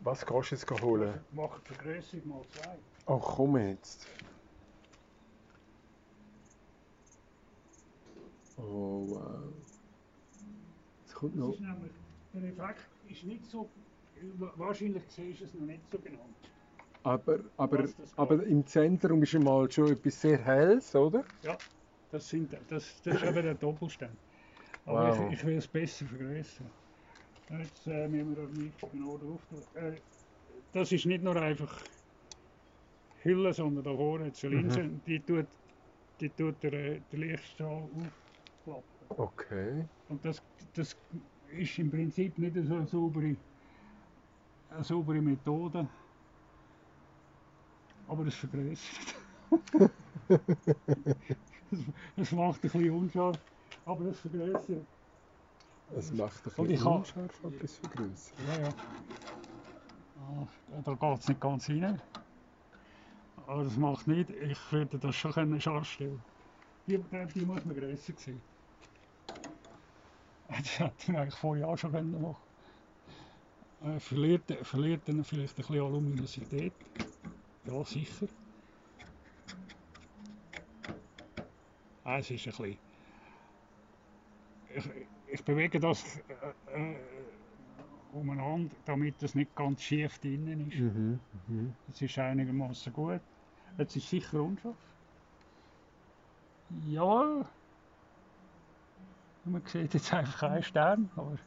Was 0.00 0.24
kannst 0.26 0.50
du 0.52 0.56
jetzt 0.56 0.82
holen? 0.82 1.20
Mach 1.32 1.58
die 1.60 1.74
Vergrößerung 1.74 2.28
mal 2.28 2.42
zwei. 2.50 2.76
Oh, 3.06 3.18
komm 3.18 3.56
jetzt. 3.58 4.06
Oh, 8.56 9.06
wow. 9.08 9.42
Jetzt 11.04 11.14
kommt 11.14 11.34
Das 11.34 11.40
noch. 11.40 11.52
ist 11.54 11.60
nämlich, 11.60 11.92
der 12.32 12.42
Effekt 12.44 12.88
ist 13.08 13.24
nicht 13.24 13.44
so. 13.46 13.68
Wahrscheinlich 14.56 15.02
siehst 15.08 15.40
du 15.40 15.44
es 15.44 15.54
noch 15.54 15.66
nicht 15.66 15.82
so 15.90 15.98
genau. 15.98 16.24
Aber, 17.04 17.38
aber, 17.56 17.78
das 17.78 17.96
aber 18.16 18.44
im 18.46 18.66
Zentrum 18.66 19.22
ist 19.22 19.34
mal 19.34 19.70
schon 19.70 19.92
etwas 19.92 20.20
sehr 20.20 20.38
Helles, 20.44 20.94
oder? 20.96 21.24
Ja, 21.42 21.62
das, 22.10 22.28
sind, 22.28 22.52
das, 22.52 23.02
das 23.02 23.16
ist 23.16 23.22
eben 23.22 23.42
der 23.42 23.54
Doppelstern. 23.54 24.18
Aber 24.84 25.02
Wow. 25.02 25.18
ich, 25.30 25.40
ich 25.40 25.44
will 25.44 25.56
es 25.58 25.68
besser 25.68 26.06
vergrößern. 26.06 26.72
Jetzt 27.50 27.86
äh, 27.86 28.08
müssen 28.08 28.36
wir 28.36 28.48
nicht 28.48 28.90
genau 28.90 29.18
drauf. 29.18 29.48
Äh, 29.74 30.02
das 30.72 30.92
ist 30.92 31.06
nicht 31.06 31.22
nur 31.24 31.36
einfach 31.36 31.90
Hülle, 33.22 33.52
sondern 33.52 33.84
da 33.84 33.94
vorne 33.96 34.24
eine 34.42 34.50
Linse. 34.56 35.00
Die 35.06 35.24
tut, 35.24 35.48
die 36.20 36.34
tut 36.34 36.62
der, 36.62 36.72
äh, 36.74 37.00
der 37.10 37.18
Lichtstrahl 37.18 37.90
aufklappen. 37.92 39.10
Okay. 39.10 39.88
Und 40.08 40.24
das, 40.24 40.42
das 40.74 40.96
ist 41.46 41.78
im 41.78 41.90
Prinzip 41.90 42.38
nicht 42.38 42.56
so 42.56 42.74
eine 42.76 42.86
saubere, 42.86 43.36
eine 44.68 44.84
saubere 44.84 45.22
Methode. 45.22 45.88
Aber 48.08 48.26
es 48.26 48.34
vergrößert. 48.34 49.14
Es 52.16 52.32
macht 52.32 52.56
ein 52.56 52.60
bisschen 52.60 52.90
unscharf, 52.90 53.38
aber 53.84 54.04
es 54.06 54.20
vergrößert. 54.20 54.86
Es 55.96 56.12
macht 56.12 56.36
ein 56.36 56.42
bisschen 56.42 56.70
ich 56.70 56.84
unscharf, 56.84 57.40
aber 57.42 57.64
es 57.64 57.76
vergrößert. 57.76 58.38
Ja, 58.46 58.60
ja. 58.60 58.74
Ah, 60.16 60.46
da 60.84 60.94
geht 60.94 61.20
es 61.20 61.28
nicht 61.28 61.40
ganz 61.40 61.68
rein. 61.68 62.00
Aber 63.46 63.64
das 63.64 63.76
macht 63.76 64.06
nicht. 64.06 64.30
Ich 64.30 64.72
würde 64.72 64.98
das 64.98 65.16
schon 65.16 65.32
können 65.32 65.60
scharf 65.60 65.86
stellen 65.86 66.22
Die, 66.86 66.98
die, 66.98 67.26
die 67.34 67.44
muss 67.44 67.64
man 67.64 67.76
grösser 67.76 68.12
sehen. 68.16 68.40
Das 70.48 70.78
hätte 70.78 71.12
man 71.12 71.22
eigentlich 71.22 71.34
vor 71.34 71.56
Jahren 71.56 71.78
schon 71.78 71.90
können 71.92 72.20
machen 72.22 72.36
äh, 73.84 73.98
verliert, 73.98 74.52
verliert 74.62 75.08
dann 75.08 75.24
vielleicht 75.24 75.54
ein 75.54 75.56
bisschen 75.56 75.80
an 75.80 75.92
Luminosität. 75.92 76.72
Ja, 77.66 77.84
sicher. 77.84 78.26
Ah, 82.04 82.18
es 82.18 82.30
ist 82.30 82.46
ein 82.46 82.50
bisschen. 82.50 82.78
Ich, 84.74 84.90
ich 85.28 85.44
bewege 85.44 85.80
das 85.80 86.18
äh, 86.28 86.92
äh, 86.92 86.96
umeinander, 88.12 88.76
damit 88.84 89.22
es 89.22 89.34
nicht 89.34 89.54
ganz 89.54 89.82
schief 89.82 90.18
drinnen 90.18 90.70
ist. 90.70 90.78
Mhm. 90.80 91.20
Mhm. 91.46 91.76
Das 91.86 92.02
ist 92.02 92.18
einigermaßen 92.18 92.92
gut. 92.92 93.20
Jetzt 93.78 93.96
ist 93.96 94.08
sicher 94.10 94.42
unscharf. 94.42 94.76
Ja. 96.86 97.44
Man 99.44 99.62
sieht 99.66 99.94
jetzt 99.94 100.12
einfach 100.12 100.42
einen 100.50 100.62
Stern, 100.62 101.10
aber 101.16 101.38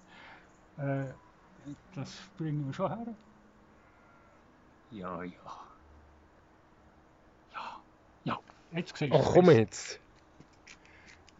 äh, 0.77 1.14
das 1.95 2.30
bringen 2.38 2.65
wir 2.65 2.73
schon 2.73 2.89
her. 2.95 3.15
Ja. 4.91 5.23
Ja, 5.23 5.31
ja. 8.23 8.38
Jetzt 8.72 8.95
siehst 8.98 9.14
du 9.14 9.18
es 9.18 9.26
komm 9.34 9.49
jetzt. 9.52 9.99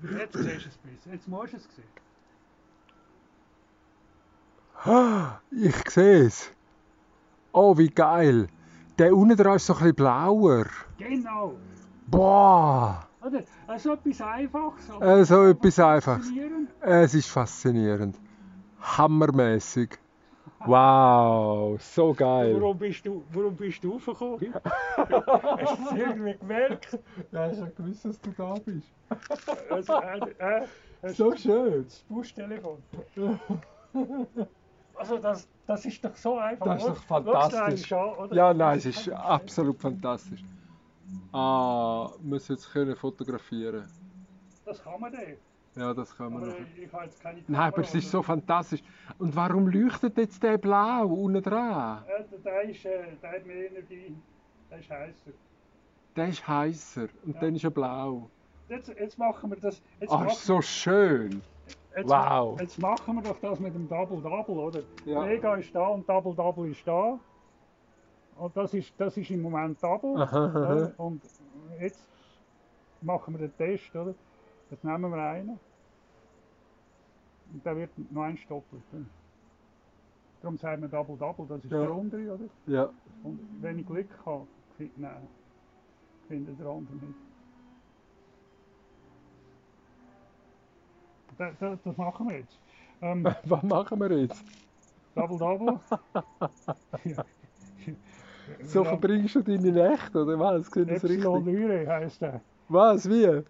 Jetzt 0.02 0.34
siehst 0.34 0.46
du 0.66 0.70
es 0.70 0.78
besser. 0.78 1.12
Jetzt 1.14 1.28
musst 1.28 1.54
du 1.54 1.58
es 1.58 1.64
sehen. 1.76 1.84
Ah, 4.84 5.40
Ich 5.52 5.90
sehe 5.90 6.26
es. 6.26 6.52
Oh, 7.52 7.78
wie 7.78 7.90
geil. 7.90 8.48
Der 9.00 9.16
unten 9.16 9.36
dran 9.36 9.56
ist 9.56 9.66
so 9.66 9.74
ein 9.74 9.80
bisschen 9.80 9.96
blauer. 9.96 10.66
Genau. 10.98 11.56
Boah. 12.08 13.08
Oder? 13.22 13.44
Also 13.68 13.94
etwas 13.94 14.22
Einfaches. 14.22 14.90
aber 14.90 15.06
Äh, 15.20 15.26
so 15.26 15.46
etwas 15.48 15.80
einfach. 15.80 16.18
faszinierend. 16.20 16.70
Es 16.82 17.14
ist 17.14 17.28
faszinierend. 17.30 18.16
Hammermäßig. 18.82 19.98
Wow, 20.68 21.78
so 21.82 22.14
geil. 22.14 22.54
Warum 22.60 22.78
bist 22.78 23.06
du, 23.06 23.24
warum 23.32 23.56
bist 23.56 23.82
du 23.84 23.96
aufgekommen? 23.96 24.54
Hast 24.98 25.80
du 25.80 25.86
es 25.86 25.92
irgendwie 25.98 26.38
gemerkt? 26.38 27.00
Ja, 27.32 27.50
ich 27.50 27.60
habe 27.62 27.72
gewusst, 27.72 28.04
dass 28.04 28.20
du 28.20 28.32
da 28.38 28.54
bist. 28.66 28.88
Also, 29.70 29.94
äh, 29.94 30.20
äh, 30.40 30.68
hast 31.04 31.16
So 31.18 31.32
du 31.32 31.38
schön. 31.38 31.84
das 31.86 32.04
Buschtelefon? 32.10 32.84
Also 34.96 35.18
das, 35.20 35.48
das 35.66 35.86
ist 35.86 36.04
doch 36.04 36.16
so 36.18 36.38
einfach. 36.38 36.66
Das 36.66 36.82
ist 36.84 36.90
doch 36.90 37.04
fantastisch. 37.04 37.94
an, 37.94 38.10
oder? 38.16 38.36
Ja, 38.36 38.54
nein, 38.54 38.78
es 38.78 38.86
ist 38.86 39.10
absolut 39.10 39.80
fantastisch. 39.80 40.44
Ah, 41.32 42.10
wir 42.20 42.30
müssen 42.32 42.54
jetzt 42.54 42.72
können 42.72 42.96
fotografieren. 42.96 43.86
Das 44.66 44.84
kann 44.84 45.00
man 45.00 45.12
nicht. 45.14 45.38
Ja, 45.78 45.94
das 45.94 46.16
kann 46.18 46.34
man 46.34 46.44
Aber 46.44 46.56
ich 46.76 46.92
habe 46.92 47.06
jetzt 47.06 47.22
keine 47.22 47.44
Nein, 47.48 47.62
aber 47.72 47.82
es 47.82 47.94
ist 47.94 48.10
so 48.10 48.24
fantastisch. 48.24 48.82
Und 49.20 49.36
warum 49.36 49.68
leuchtet 49.68 50.18
jetzt 50.18 50.42
der 50.42 50.58
blau 50.58 51.06
unten 51.08 51.42
dran? 51.44 52.04
Äh, 52.08 52.24
der- 52.44 52.64
ist, 52.70 52.86
äh, 52.86 53.16
der 53.22 53.32
hat 53.32 53.46
mehr 53.46 53.70
Energie. 53.72 54.16
Der 54.72 54.80
ist 54.80 54.90
heißer. 54.90 55.32
Der 56.16 56.28
ist 56.30 56.48
heißer 56.48 57.08
und 57.26 57.36
Ja. 57.36 57.42
dann 57.42 57.56
ist 57.56 57.64
er 57.64 57.70
blau. 57.70 58.30
Jetzt, 58.70 58.90
jetzt 58.90 59.18
machen 59.20 59.50
wir 59.52 59.58
das. 59.60 59.82
Jetzt, 60.00 60.12
Ah, 60.12 60.26
ist 60.26 60.46
so 60.46 60.62
schön. 60.62 61.42
jetzt, 61.96 62.10
wow. 62.10 62.60
jetzt 62.60 62.80
machen 62.80 63.16
wir 63.16 63.22
doch 63.22 63.40
das 63.40 63.60
mit 63.60 63.74
dem 63.76 63.88
Double 63.88 64.20
Double, 64.22 64.58
oder? 64.58 64.82
Ja. 65.06 65.22
Mega 65.22 65.56
ist 65.56 65.74
da 65.76 65.88
und 65.88 66.10
Double 66.10 66.34
Double 66.36 66.72
ist 66.72 66.86
da. 66.88 67.20
Und 68.36 68.56
das 68.58 68.74
ist, 68.74 68.94
das 68.98 69.16
ist 69.16 69.30
im 69.30 69.42
Moment 69.42 69.82
Double. 69.82 70.22
Aha, 70.22 70.46
aha. 70.46 70.92
Und 70.98 71.22
jetzt 71.80 72.04
machen 73.02 73.36
wir 73.40 73.48
den 73.48 73.56
Test, 73.58 73.96
oder? 73.96 74.14
Jetzt 74.70 74.84
nehmen 74.84 75.12
wir 75.12 75.18
einen. 75.22 75.60
Und 77.54 77.66
der 77.66 77.76
wird 77.78 77.92
noch 78.12 78.24
ein 78.24 78.38
doppelt. 78.50 78.82
Darum 80.42 80.58
sagen 80.58 80.82
wir 80.82 80.90
Double 80.90 81.18
Double, 81.18 81.46
das 81.48 81.64
ist 81.64 81.72
Ja. 81.72 81.80
der 81.82 81.96
untere, 81.96 82.34
oder? 82.34 82.46
Ja. 82.68 82.90
Und 83.24 83.40
wenn 83.62 83.80
ich 83.80 83.86
Glück 83.88 84.10
habe, 84.26 84.46
fi- 84.78 84.92
nein, 84.98 85.28
findet 86.28 86.60
der 86.60 86.68
andere 86.68 86.96
nicht. 86.96 87.16
Das, 91.38 91.54
das, 91.60 91.80
das 91.84 91.98
machen 91.98 92.30
wir 92.30 92.38
jetzt. 92.40 92.60
Ähm, 93.02 93.24
Was 93.46 93.64
machen 93.64 94.00
wir 94.00 94.12
jetzt? 94.20 94.44
Double 95.16 95.38
Double. 95.38 95.80
ja. 97.06 97.26
So 98.64 98.86
verbringst 98.86 99.36
du 99.36 99.42
deine 99.42 99.72
Nächte, 99.74 100.24
oder 100.24 100.40
was? 100.40 100.68
Ich 100.68 100.74
das 100.88 101.04
Epsilon 101.04 101.44
richtig? 101.44 101.54
Lyrae 101.68 101.86
heisst 101.88 102.22
der. 102.22 102.40
Was? 102.70 103.10
Wie? 103.10 103.44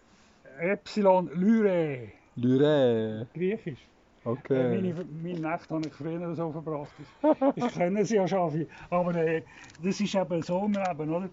Epsilon 0.59 1.29
Lyrae. 1.33 2.11
Lyrae. 2.35 3.27
Griechisch. 3.33 3.79
Äh, 3.81 3.97
Okay. 4.29 4.75
Meine, 4.75 5.05
meine 5.23 5.39
Nächte 5.39 5.73
habe 5.73 5.87
ich 5.87 5.93
früher 5.93 6.35
so 6.35 6.51
verbracht. 6.51 6.91
Ich 7.55 7.67
kenne 7.73 8.03
sie 8.03 8.15
ja 8.15 8.27
schon. 8.27 8.67
Aber 8.89 9.15
äh, 9.15 9.41
das 9.81 10.01
ist 10.01 10.13
eben 10.15 10.41
so 10.41 10.65
im 10.65 10.73
Leben, 10.73 11.09
oder? 11.13 11.29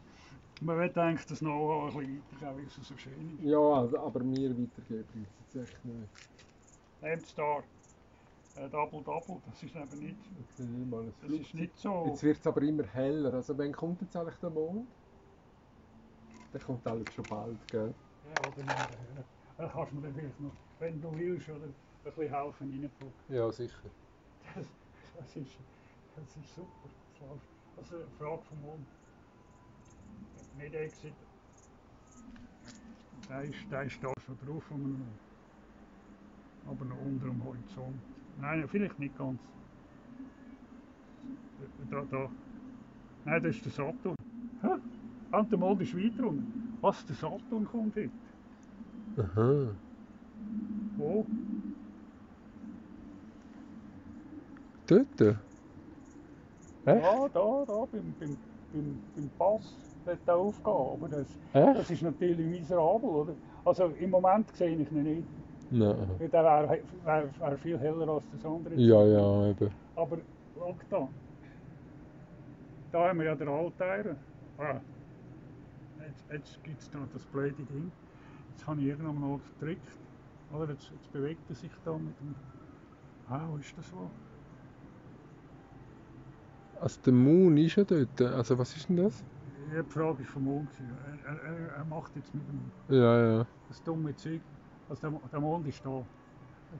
Man 0.60 0.78
will 0.78 0.92
eigentlich 0.94 1.26
das 1.26 1.40
Know-how 1.40 1.92
ein 1.96 1.98
bisschen 1.98 2.22
weitergeben, 2.40 2.56
weil 2.56 2.66
es 2.66 2.88
so 2.88 2.96
schön 2.96 3.38
ist. 3.40 3.44
Ja, 3.50 3.58
also, 3.58 3.98
aber 3.98 4.20
mir 4.22 4.50
weitergeben 4.50 5.04
bringt 5.12 5.28
es 5.48 5.54
jetzt 5.54 5.70
echt 5.70 5.84
nicht. 5.84 6.08
Nehmt 7.02 7.26
Star. 7.26 7.64
Äh, 8.56 8.68
Double 8.68 9.02
Double, 9.02 9.36
das 9.46 9.60
ist 9.60 9.74
eben 9.74 9.98
nicht, 9.98 10.16
Ich 10.38 10.56
sehe 10.56 10.66
nicht 10.66 10.88
mal 10.88 11.12
das 11.20 11.32
ist 11.32 11.54
nicht 11.54 11.76
so. 11.76 12.04
Jetzt 12.06 12.22
wird 12.22 12.38
es 12.38 12.46
aber 12.46 12.62
immer 12.62 12.84
heller. 12.84 13.34
Also 13.34 13.58
wann 13.58 13.72
kommt 13.72 14.00
jetzt 14.02 14.16
eigentlich 14.16 14.36
der 14.36 14.50
Mond? 14.50 14.86
Der 16.52 16.60
kommt 16.60 16.86
eigentlich 16.86 17.12
schon 17.12 17.24
bald, 17.28 17.58
gell? 17.72 17.92
Nicht, 18.56 18.68
äh, 18.68 19.22
da 19.56 19.68
kannst 19.68 19.92
du 19.92 19.96
mir 19.96 20.12
vielleicht 20.12 20.40
noch, 20.40 20.52
wenn 20.78 21.00
du 21.00 21.14
willst, 21.16 21.48
oder, 21.48 21.64
ein 21.64 21.74
bisschen 22.04 22.34
helfen 22.34 22.70
reinpacken. 22.70 23.12
Ja, 23.28 23.50
sicher. 23.50 23.90
Das, 24.54 24.66
das, 25.18 25.36
ist, 25.36 25.56
das 26.16 26.36
ist 26.36 26.54
super. 26.54 26.88
Das. 27.20 27.40
Also 27.76 27.96
eine 27.96 28.06
Frage 28.18 28.42
vom 28.42 28.60
Mond. 28.62 28.86
Nicht 30.58 30.74
Exit. 30.74 31.14
Der 33.28 33.42
ist, 33.42 33.70
der 33.70 33.82
ist 33.84 34.02
da 34.02 34.12
schon 34.24 34.38
drauf, 34.46 34.62
aber 36.66 36.84
noch 36.84 37.00
unter 37.00 37.26
dem 37.26 37.44
Horizont. 37.44 37.98
Nein, 38.40 38.68
vielleicht 38.68 38.98
nicht 38.98 39.16
ganz. 39.16 39.40
Da, 41.90 42.02
da. 42.10 42.30
Nein, 43.24 43.42
das 43.42 43.56
ist 43.56 43.64
der 43.64 43.72
Saturn. 43.72 44.16
Hä? 44.60 45.36
Und 45.36 45.50
der 45.50 45.58
Mond 45.58 45.80
ist 45.80 45.96
weiter 45.96 46.26
unten. 46.26 46.76
Was, 46.80 47.04
der 47.06 47.16
Saturn 47.16 47.64
kommt 47.64 47.96
heute? 47.96 48.10
Aha. 49.16 49.68
Wo? 50.96 51.24
Dort? 54.86 55.20
Echt? 55.20 57.02
Ja, 57.02 57.28
da, 57.28 57.64
da, 57.66 57.86
beim, 57.90 58.14
beim, 58.18 58.36
beim, 58.72 58.98
beim 59.14 59.30
Pass 59.38 59.74
wird 60.04 60.18
er 60.26 60.36
aufgehen. 60.36 60.74
Aber 60.74 61.08
das, 61.08 61.26
Echt? 61.52 61.78
das 61.78 61.90
ist 61.90 62.02
natürlich 62.02 62.46
miserabel, 62.46 63.08
oder? 63.08 63.32
Also 63.64 63.86
im 63.98 64.10
Moment 64.10 64.54
sehe 64.54 64.76
ich 64.76 64.90
ihn 64.92 65.02
nicht. 65.02 65.28
Nein. 65.70 65.96
Der 66.20 66.44
wäre 66.44 66.80
wär, 67.04 67.28
wär 67.38 67.58
viel 67.58 67.78
heller 67.78 68.08
als 68.08 68.24
das 68.30 68.44
andere. 68.44 68.74
Ja, 68.74 69.04
ja, 69.04 69.50
eben. 69.50 69.70
Aber 69.96 70.18
schau 70.54 70.76
da. 70.90 71.08
Da 72.92 73.08
haben 73.08 73.18
wir 73.18 73.26
ja 73.26 73.34
den 73.34 73.48
Altären. 73.48 74.16
Ah. 74.58 74.80
Jetzt, 76.06 76.24
jetzt 76.30 76.64
gibt 76.64 76.80
es 76.80 76.90
da 76.90 76.98
das 77.12 77.24
blöde 77.24 77.62
Ding. 77.62 77.90
Jetzt 78.56 78.66
habe 78.66 78.80
ich 78.80 78.86
irgendwann 78.86 79.20
noch 79.20 79.40
gedrückt. 79.58 79.88
Oder 80.52 80.72
jetzt, 80.72 80.90
jetzt 80.90 81.12
bewegt 81.12 81.42
er 81.48 81.54
sich 81.56 81.72
da 81.84 81.98
mit 81.98 82.18
dem. 82.20 82.34
Ah, 83.28 83.48
wo 83.48 83.56
ist 83.56 83.76
das 83.76 83.88
so? 83.90 84.10
Also 86.80 87.00
der 87.04 87.12
Moon 87.12 87.56
ist 87.56 87.76
ja 87.76 87.84
dort. 87.84 88.20
Also 88.20 88.58
was 88.58 88.76
ist 88.76 88.88
denn 88.88 88.96
das? 88.96 89.24
Ja, 89.74 89.82
die 89.82 89.90
Frage 89.90 90.22
ist 90.22 90.30
vom 90.30 90.44
Mond. 90.44 90.68
Er, 91.24 91.40
er, 91.42 91.68
er- 91.76 91.84
macht 91.84 92.14
jetzt 92.16 92.34
mit 92.34 92.46
dem 92.48 92.70
Ja, 92.88 93.20
ja. 93.38 93.46
das 93.68 93.82
dumme 93.82 94.14
Zeug. 94.16 94.40
Also 94.88 95.10
der, 95.10 95.20
der 95.30 95.40
Mond 95.40 95.66
ist 95.66 95.84
da. 95.84 96.04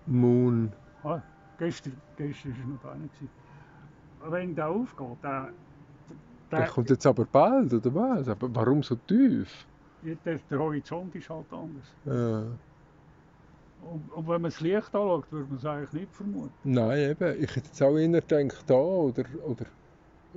Moon. 0.07 0.73
Ah, 1.03 1.23
gestern, 1.59 2.01
gestern 2.17 2.53
ist 2.53 2.59
er 2.61 2.67
noch 2.67 2.81
da. 2.81 2.97
Aber 4.21 4.33
Wenn 4.33 4.55
der 4.55 4.69
aufgeht, 4.69 5.23
der, 5.23 5.53
Der 6.51 6.61
der, 6.61 6.67
kommt 6.67 6.91
jetzt 6.91 7.07
aber 7.07 7.25
bald, 7.27 7.73
oder 7.75 7.95
was? 7.95 8.29
Aber 8.29 8.55
warum 8.55 8.83
so 8.83 8.97
tief? 8.97 9.67
Der, 10.05 10.39
der 10.39 10.59
Horizont 10.59 11.15
ist 11.15 11.29
halt 11.31 11.53
anders. 11.53 11.87
Ja. 12.05 12.59
Und, 13.81 14.11
und 14.13 14.29
wenn 14.29 14.41
man 14.41 14.45
das 14.45 14.61
Licht 14.61 14.95
anschaut, 14.95 15.31
würde 15.31 15.49
man 15.49 15.59
es 15.59 15.65
eigentlich 15.65 15.93
nicht 15.93 16.15
vermuten. 16.15 16.55
Nein, 16.63 17.11
eben. 17.11 17.43
Ich 17.43 17.57
hätte 17.57 17.69
jetzt 17.69 17.83
auch 17.83 17.97
eher 17.97 18.09
gedacht, 18.09 18.71
da 18.71 18.75
oder, 18.75 19.25
oder 19.45 19.67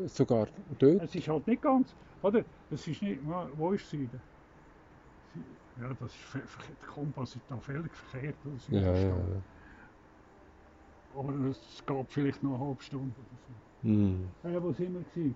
sogar 0.07 0.47
dort. 0.77 1.03
Es 1.03 1.15
ist 1.15 1.27
halt 1.27 1.47
nicht 1.47 1.61
ganz, 1.61 1.95
oder? 2.21 2.43
Es 2.69 2.87
ist 2.87 3.01
nicht, 3.01 3.21
ja, 3.23 3.49
wo 3.53 3.71
ist 3.71 3.89
Süden? 3.89 4.21
Sü- 5.33 5.81
Ja, 5.81 5.93
das 5.93 6.13
ist 6.13 6.33
der 6.33 6.87
Kompass 6.87 7.35
ist 7.35 7.49
da 7.49 7.59
völlig 7.59 7.95
verkehrt. 7.95 8.37
Süden 8.57 8.83
Ja, 8.83 8.93
ja. 8.95 9.15
da. 9.15 9.41
Aber 11.19 11.33
es 11.49 11.83
geht 11.85 12.11
vielleicht 12.11 12.43
noch 12.43 12.55
eine 12.55 12.67
halbe 12.67 12.83
Stunde 12.83 13.15
oder 13.19 13.37
so. 13.47 13.87
Hm. 13.87 14.29
Ja, 14.43 14.61
wo 14.61 14.71
sind 14.73 14.93
wir 14.93 15.01
gewesen? 15.01 15.35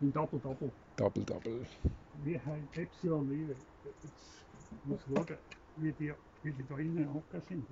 Im 0.00 0.12
Double 0.12 0.40
Double. 0.40 0.72
Double, 0.96 1.24
double. 1.24 1.66
Wie 2.22 2.38
heißt 2.38 2.76
Epsilon 2.76 3.30
Liebe? 3.30 3.56
Jetzt 3.84 4.44
muss 4.84 5.00
schauen, 5.02 5.38
wie 5.76 5.92
die, 5.92 6.12
wie 6.42 6.52
die 6.52 6.66
da 6.66 6.76
innen 6.76 7.14
hocken 7.14 7.40
sind. 7.48 7.66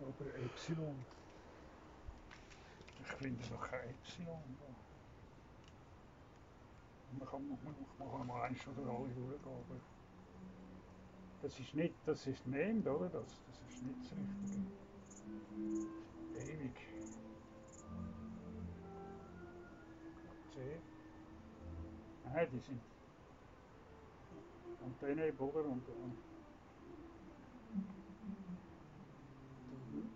Aber 0.00 0.34
Epsilon. 0.34 0.96
Ich 3.00 3.12
finde 3.12 3.44
doch 3.48 3.70
kein 3.70 3.90
Epsilon 3.90 4.42
da. 4.58 4.74
Man 7.18 7.28
kann, 7.28 7.48
man, 7.48 7.74
man 7.98 8.10
kann 8.10 8.26
mal 8.26 8.42
eins 8.42 8.66
oder 8.66 8.90
alle 8.90 9.08
durchgehen, 9.08 9.40
aber 9.44 9.80
das 11.40 11.58
ist 11.58 11.74
nicht, 11.74 11.94
das 12.04 12.26
ist 12.26 12.46
named, 12.46 12.86
oder? 12.86 13.08
Das, 13.08 13.24
das 13.46 13.74
ist 13.74 13.82
nicht 13.82 13.98
das 14.02 14.18
Richtige. 14.18 14.66
Ewig. 16.52 16.76
C. 20.52 20.80
Nein, 22.32 22.48
die 22.52 22.58
sind 22.58 22.80
Antenne, 24.84 25.32
oder? 25.38 25.64
Und, 25.64 25.82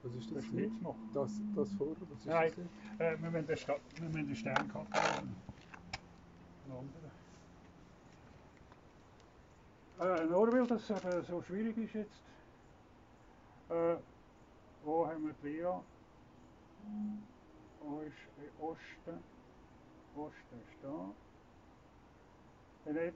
Was 0.03 0.15
ist 0.15 0.35
das 0.35 0.45
Schnitz 0.45 0.81
noch. 0.81 0.97
Das, 1.15 1.41
das 1.55 1.73
vor? 1.75 1.95
Was 2.01 2.19
ist 2.19 2.27
Nein, 2.27 2.53
äh, 2.99 3.17
wir 3.21 3.31
müssen 3.31 3.47
den, 3.47 3.57
Sta 3.57 3.77
wir 3.97 4.09
müssen 4.09 4.27
den 4.27 4.37
Stern 4.37 4.71
abgeben. 4.71 5.37
Äh, 10.01 10.25
nur 10.27 10.53
weil 10.53 10.67
das 10.67 10.91
eben 10.91 11.23
so 11.23 11.43
schwierig 11.43 11.77
ist 11.79 11.95
jetzt. 11.95 12.23
Äh, 13.69 13.97
wo 14.83 15.07
haben 15.07 15.27
wir 15.27 15.35
die 15.35 15.47
Lia? 15.49 15.83
Wo 17.81 18.01
ist 18.01 18.17
äh, 18.39 18.51
Osten? 18.61 19.25
Osten 20.15 20.61
ist 20.61 20.83
da. 20.83 21.15
And 22.85 22.97
it, 22.97 23.15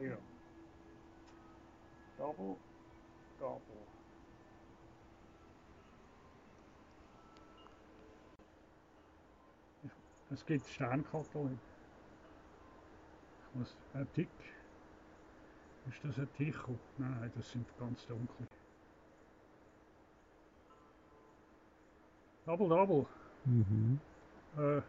you 0.00 0.10
know, 0.10 0.16
double, 2.18 2.58
double. 3.40 3.60
Es 10.30 10.44
geht 10.44 10.66
Sternkartoffeln. 10.66 11.58
Ich 13.40 13.58
muss 13.58 13.76
ein 13.94 14.06
Tick. 14.12 14.28
Ist 15.88 16.04
das 16.04 16.18
ein 16.18 16.28
Ticho? 16.34 16.78
Nein, 16.98 17.32
das 17.34 17.50
sind 17.50 17.66
ganz 17.78 18.06
dunkle. 18.06 18.46
Double 22.44 22.68
Double. 22.68 23.06
Mhm. 23.46 24.00
Äh, 24.58 24.82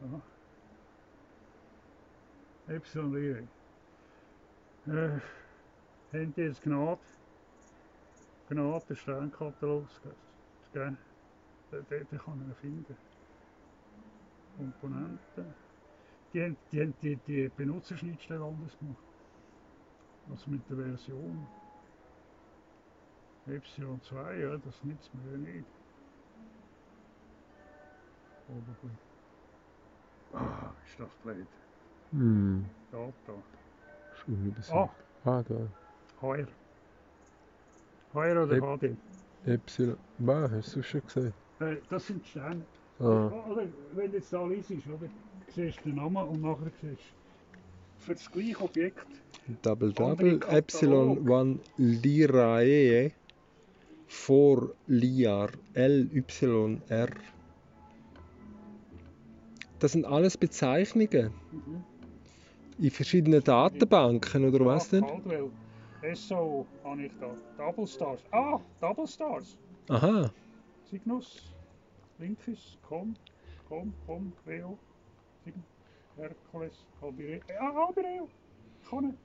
ja. 0.00 0.20
Epsilon 2.68 3.12
Lyrae. 3.12 3.48
Äh, 4.86 5.20
haben 6.12 6.34
die 6.34 6.40
jetzt 6.42 6.62
Gnade? 6.62 7.00
Gnade, 8.48 8.86
den 8.86 8.96
Sternkatalog 8.96 9.86
geben? 10.02 10.16
Den, 10.74 10.98
den, 11.90 12.06
den 12.08 12.18
kann 12.18 12.38
man 12.38 12.54
finden. 12.56 12.96
Komponenten. 14.56 15.54
Die 16.32 16.42
haben 16.42 16.56
die, 16.72 16.92
die, 17.02 17.16
die 17.26 17.48
Benutzerschnittstelle 17.48 18.44
anders 18.44 18.78
gemacht. 18.78 19.02
Also 20.30 20.50
mit 20.50 20.68
der 20.68 20.76
Version. 20.76 21.46
Epsilon 23.46 24.00
2, 24.02 24.38
ja, 24.38 24.56
das 24.56 24.82
nützt 24.82 25.14
mir 25.14 25.30
ja 25.30 25.38
nicht. 25.38 25.75
Oberblick. 28.48 28.98
Ah, 30.32 30.72
ist 30.86 31.00
das 31.00 31.08
blöd. 31.22 31.46
Hm. 32.12 32.64
Data. 32.92 33.42
Schon 34.14 34.44
wieder 34.46 34.62
so. 34.62 34.74
Ah, 34.74 34.90
Ah, 35.24 35.42
da. 35.42 35.56
HR. 36.22 36.46
HR 38.14 38.42
oder 38.44 38.78
HD? 38.78 38.96
Epsilon. 39.46 39.96
Was, 40.18 40.50
hast 40.52 40.76
du 40.76 40.82
schon 40.82 41.02
gesehen? 41.02 41.32
Äh, 41.60 41.76
das 41.90 42.06
sind 42.06 42.24
Sterne. 42.26 42.64
Ah. 43.00 43.26
Oder, 43.48 43.66
wenn 43.94 44.10
du 44.10 44.16
jetzt 44.18 44.32
da 44.32 44.46
liest, 44.46 44.70
oder? 44.70 45.08
siehst 45.54 45.78
du 45.84 45.90
den 45.90 45.96
Namen 45.96 46.16
und 46.28 46.42
nachher 46.42 46.70
siehst 46.80 47.00
du 47.00 48.04
für 48.04 48.14
das 48.14 48.30
gleiche 48.30 48.60
Objekt 48.60 49.06
Double 49.62 49.92
Double. 49.92 50.40
Epsilon 50.48 51.30
1 51.30 51.60
Lyrae 51.76 53.12
for 54.06 54.70
Liar 54.86 55.50
LYR. 55.74 57.08
Das 59.78 59.92
sind 59.92 60.04
alles 60.06 60.36
Bezeichnungen 60.36 61.32
Mhm. 61.52 61.84
in 62.78 62.90
verschiedenen 62.90 63.42
Datenbanken 63.42 64.44
oder 64.48 64.64
was 64.64 64.88
denn? 64.88 65.04
Caldwell. 65.04 65.50
SO 66.14 66.66
habe 66.84 67.02
ich 67.06 67.12
da. 67.20 67.34
Double 67.56 67.86
Stars. 67.86 68.20
Ah, 68.30 68.60
Double 68.80 69.06
Stars. 69.06 69.58
Aha, 69.88 70.30
Cygnus, 70.88 71.54
Linkis, 72.18 72.78
Com, 72.82 73.14
Com, 73.68 73.92
Com, 74.06 74.32
Veo, 74.44 74.78
Cygnus, 75.42 75.64
Hercules, 76.16 76.86
Albireo. 77.00 77.40
Ah, 77.60 77.86
Albireo! 77.86 78.28
Ich 78.82 78.90
kann 78.90 79.06
nicht. 79.06 79.18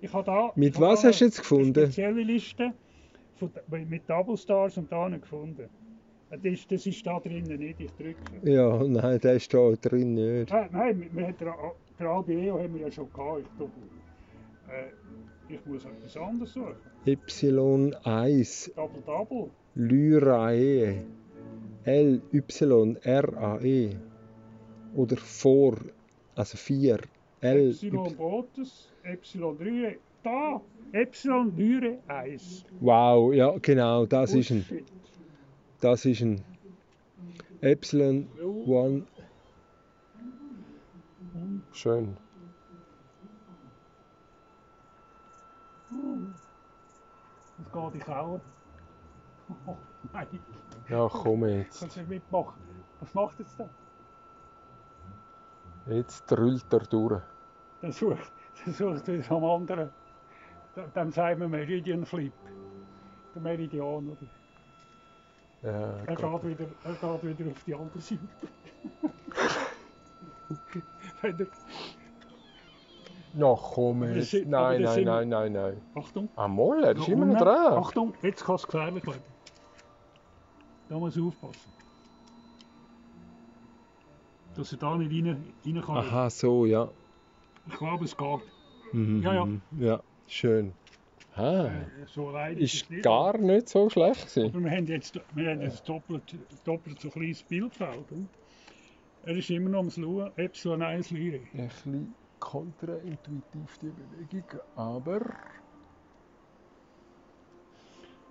Ich 0.00 0.12
habe 0.12 0.24
da. 0.24 0.52
Mit 0.54 0.78
was 0.80 1.02
hast 1.04 1.20
du 1.20 1.24
jetzt 1.24 1.38
gefunden? 1.38 1.86
spezielle 1.86 2.22
Liste 2.22 2.72
von, 3.36 3.50
mit 3.88 4.08
Double 4.08 4.36
Stars 4.36 4.76
und 4.76 4.90
da 4.92 5.08
nicht 5.08 5.22
gefunden. 5.22 5.68
Das 6.30 6.40
ist, 6.42 6.72
das 6.72 6.86
ist 6.86 7.06
da 7.06 7.20
drinnen 7.20 7.58
nicht, 7.58 7.80
ich 7.80 7.92
drücke. 7.92 8.16
Ja, 8.42 8.82
nein, 8.82 9.20
der 9.20 9.34
ist 9.34 9.54
da 9.54 9.70
drin 9.80 10.14
nicht. 10.14 10.50
Nein, 10.50 10.68
nein, 10.72 11.00
wir, 11.00 11.14
wir 11.14 11.26
haben 11.26 11.36
den, 11.98 12.06
Albireo 12.06 12.58
haben 12.58 12.74
wir 12.74 12.80
ja 12.82 12.90
schon 12.90 13.12
gehabt. 13.12 13.42
Ich, 13.42 13.56
glaube, 13.56 13.72
äh, 14.68 14.90
ich 15.54 15.64
muss 15.66 15.84
etwas 15.84 16.16
anderes 16.16 16.52
suchen. 16.52 16.74
Epsilon 17.04 17.94
1 18.02 18.72
Double 18.74 19.02
Double. 19.06 19.50
Lyrae 19.76 21.04
L-Y-R-A-E 21.84 23.90
oder 24.96 25.16
vor, 25.16 25.76
also 26.34 26.56
4 26.56 26.98
L 27.40 27.68
Epsilon 27.68 28.16
Botus, 28.16 28.92
Epsilon 29.04 29.56
Lyre, 29.60 29.96
da, 30.24 30.60
Epsilon 30.92 31.56
Lyre 31.56 31.98
1. 32.08 32.64
Wow, 32.80 33.32
ja 33.32 33.54
genau, 33.62 34.06
das 34.06 34.34
ist 34.34 34.50
ein. 34.50 34.64
Das 35.86 36.04
ist 36.04 36.20
ein 36.20 36.42
Epsilon 37.60 38.26
1 38.66 39.04
Schön. 41.72 42.16
Das 47.58 47.72
geht 47.72 47.94
in 47.94 48.00
Kauer. 48.00 48.40
Oh 49.66 49.76
nein, 50.12 50.26
Ja, 50.88 51.08
komm 51.08 51.46
jetzt. 51.46 51.78
kannst 51.80 51.96
du 51.96 52.00
nicht 52.00 52.08
mitmachen. 52.08 52.60
Was 53.00 53.14
macht 53.14 53.38
jetzt 53.38 53.56
der? 53.58 53.68
Jetzt 55.86 56.26
drüllt 56.26 56.72
er 56.72 56.80
durch. 56.80 57.22
Der 57.80 57.92
sucht, 57.92 58.32
der 58.66 58.72
sucht 58.72 59.06
wieder 59.06 59.30
am 59.30 59.44
anderen. 59.44 59.90
Dem 60.96 61.10
sagen 61.12 61.40
wir 61.40 61.48
Meridian 61.48 62.04
Flip. 62.04 62.32
Der 63.34 63.42
Meridian, 63.42 64.08
oder? 64.08 64.26
Ja, 65.62 65.96
Er 66.06 66.16
Gott. 66.16 66.42
geht 66.42 66.58
wieder, 66.58 66.68
er 66.84 67.18
geht 67.18 67.38
wieder 67.38 67.50
auf 67.50 67.64
die 67.64 67.74
andere 67.74 68.00
Seite. 68.00 68.20
Wenn 71.22 71.38
er, 71.40 71.46
ja 73.38 73.58
komm 73.60 74.04
jetzt. 74.14 74.30
sind- 74.30 74.48
Nein, 74.48 74.82
nein, 74.82 75.04
nein, 75.04 75.28
nein, 75.28 75.52
nein. 75.52 75.80
Achtung. 75.94 76.28
Ah, 76.36 76.48
Moll, 76.48 76.84
er 76.84 76.96
ist 76.96 77.08
immer 77.08 77.26
noch 77.26 77.38
dran. 77.38 77.72
Achtung, 77.74 78.14
jetzt 78.22 78.44
kann 78.44 78.54
es 78.56 78.64
gefährlich 78.64 79.06
werden. 79.06 79.22
Da 80.88 80.98
muss 80.98 81.16
ich 81.16 81.22
aufpassen. 81.22 81.72
Dass 84.54 84.72
er 84.72 84.78
da 84.78 84.96
nicht 84.96 85.12
rein, 85.26 85.52
rein 85.66 85.82
kann. 85.82 85.96
Aha, 85.96 86.30
so, 86.30 86.64
ja. 86.64 86.88
Ich 87.66 87.74
glaube, 87.76 88.04
es 88.04 88.16
geht. 88.16 88.40
Mhm, 88.92 89.20
Ja, 89.22 89.34
ja. 89.34 89.44
mhm. 89.44 89.60
Ja, 89.78 90.00
schön. 90.28 90.72
Ah, 91.36 91.66
Äh, 91.66 92.06
so 92.06 92.28
allein 92.28 92.56
ist 92.58 92.88
gar 93.02 93.36
nicht 93.36 93.68
so 93.68 93.90
schlecht 93.90 94.34
gewesen. 94.34 94.54
Aber 94.56 94.64
wir 94.64 94.70
haben 94.70 94.86
jetzt, 94.86 95.20
wir 95.34 95.50
haben 95.50 95.60
jetzt 95.60 95.88
doppelt, 95.88 96.34
doppelt 96.64 97.00
so 97.00 97.10
kleines 97.10 97.42
Bildfeld. 97.42 98.10
oder? 98.12 98.22
Er 99.22 99.36
ist 99.36 99.50
immer 99.50 99.70
noch 99.70 99.80
am 99.80 99.90
Schauen, 99.90 100.30
Epsilon 100.36 100.82
1 100.82 101.10
Lyre. 101.10 101.40
Ein 101.52 101.68
bisschen 101.68 102.14
kontraintuitiv 102.38 103.78
die 103.78 103.90
Bewegung, 103.90 104.60
aber 104.76 105.20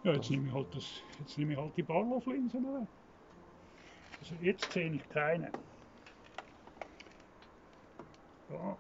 Ja, 0.04 0.14
jetzt 0.14 0.30
nehme 0.30 0.48
ich 0.48 0.54
halt, 0.54 0.68
das, 0.76 0.86
jetzt 1.20 1.38
nehme 1.38 1.54
ich 1.54 1.60
halt 1.60 1.76
die 1.78 1.84
Barlow-Linsen 1.84 2.64
weg. 2.64 2.88
Also 4.22 4.36
jetzt 4.42 4.72
sehe 4.72 4.92
ich 4.94 5.10
keine. 5.10 5.52
Ja. 8.50 8.78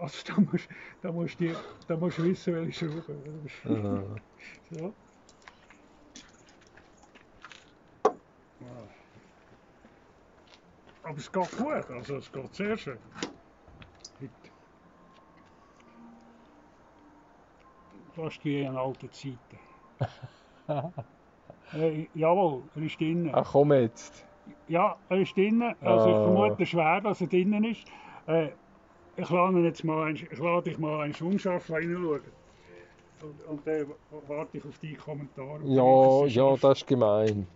Also 0.00 0.18
da 0.26 0.40
musst, 0.40 0.68
da 1.02 1.12
musst, 1.12 1.40
du, 1.40 1.54
da 1.86 1.96
musst 1.96 2.22
wissen, 2.22 2.54
welche 2.54 2.90
Schrauben. 2.90 3.84
aha. 3.86 4.16
So. 4.70 4.94
Aber 11.02 11.18
es 11.18 11.30
geht 11.30 11.56
gut, 11.58 11.90
also 11.90 12.16
es 12.16 12.32
geht 12.32 12.54
sehr 12.54 12.76
schön. 12.76 12.98
Fast 18.14 18.44
wie 18.44 18.62
in 18.62 18.76
alten 18.76 19.10
Zeiten. 19.12 19.58
äh, 21.74 22.06
jawohl, 22.14 22.62
er 22.74 22.82
ist 22.82 23.00
drinnen. 23.00 23.30
Ach 23.34 23.50
komm 23.50 23.72
jetzt. 23.72 24.24
Ja, 24.68 24.96
er 25.08 25.20
ist 25.20 25.36
drinnen. 25.36 25.74
Also 25.80 26.08
ich 26.08 26.14
Ah. 26.16 26.24
vermute 26.24 26.66
schwer, 26.66 27.00
dass 27.00 27.20
er 27.20 27.26
drinnen 27.26 27.64
ist. 27.64 27.86
Äh, 28.26 28.50
ich 29.16 29.30
lade 29.30 29.60
jetzt 29.60 29.84
mal, 29.84 30.08
ein, 30.08 30.16
ich 30.16 30.38
lade 30.38 30.70
dich 30.70 30.78
mal 30.78 31.00
ein 31.02 31.14
unscharf 31.20 31.70
reinschauen. 31.70 32.20
Und, 33.22 33.46
und 33.48 33.66
dann 33.66 33.86
warte 34.28 34.58
ich 34.58 34.64
auf 34.64 34.78
deine 34.78 34.96
Kommentare. 34.96 35.60
Ja, 35.64 36.26
ist 36.26 36.34
ja, 36.34 36.56
das 36.56 36.78
ist 36.78 36.86
gemein. 36.86 37.46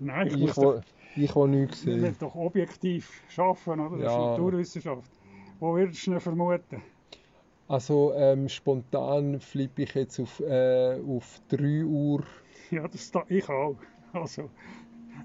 Nein, 0.00 0.26
ich, 0.28 0.34
Ich 0.34 0.40
muss 0.40 0.54
doch, 0.54 0.62
will, 0.74 0.82
ich 1.16 1.36
will 1.36 1.48
nichts 1.48 1.82
sehen. 1.82 2.00
müssen 2.00 2.18
doch 2.18 2.34
objektiv 2.34 3.22
arbeiten, 3.36 3.80
oder? 3.80 3.90
Das 3.98 3.98
ist 3.98 4.04
Ja. 4.18 4.26
Naturwissenschaft. 4.30 5.10
Wo 5.60 5.74
würdest 5.76 6.06
du 6.06 6.12
ihn 6.12 6.20
vermuten? 6.20 6.82
Also 7.68 8.12
ähm, 8.14 8.48
spontan 8.48 9.40
flippe 9.40 9.82
ich 9.82 9.94
jetzt 9.94 10.18
auf, 10.20 10.40
äh, 10.40 11.00
auf 11.06 11.40
3 11.48 11.84
Uhr. 11.84 12.22
Ja, 12.70 12.88
das 12.88 13.10
da, 13.10 13.24
ich 13.28 13.48
auch. 13.48 13.76
Also, 14.12 14.50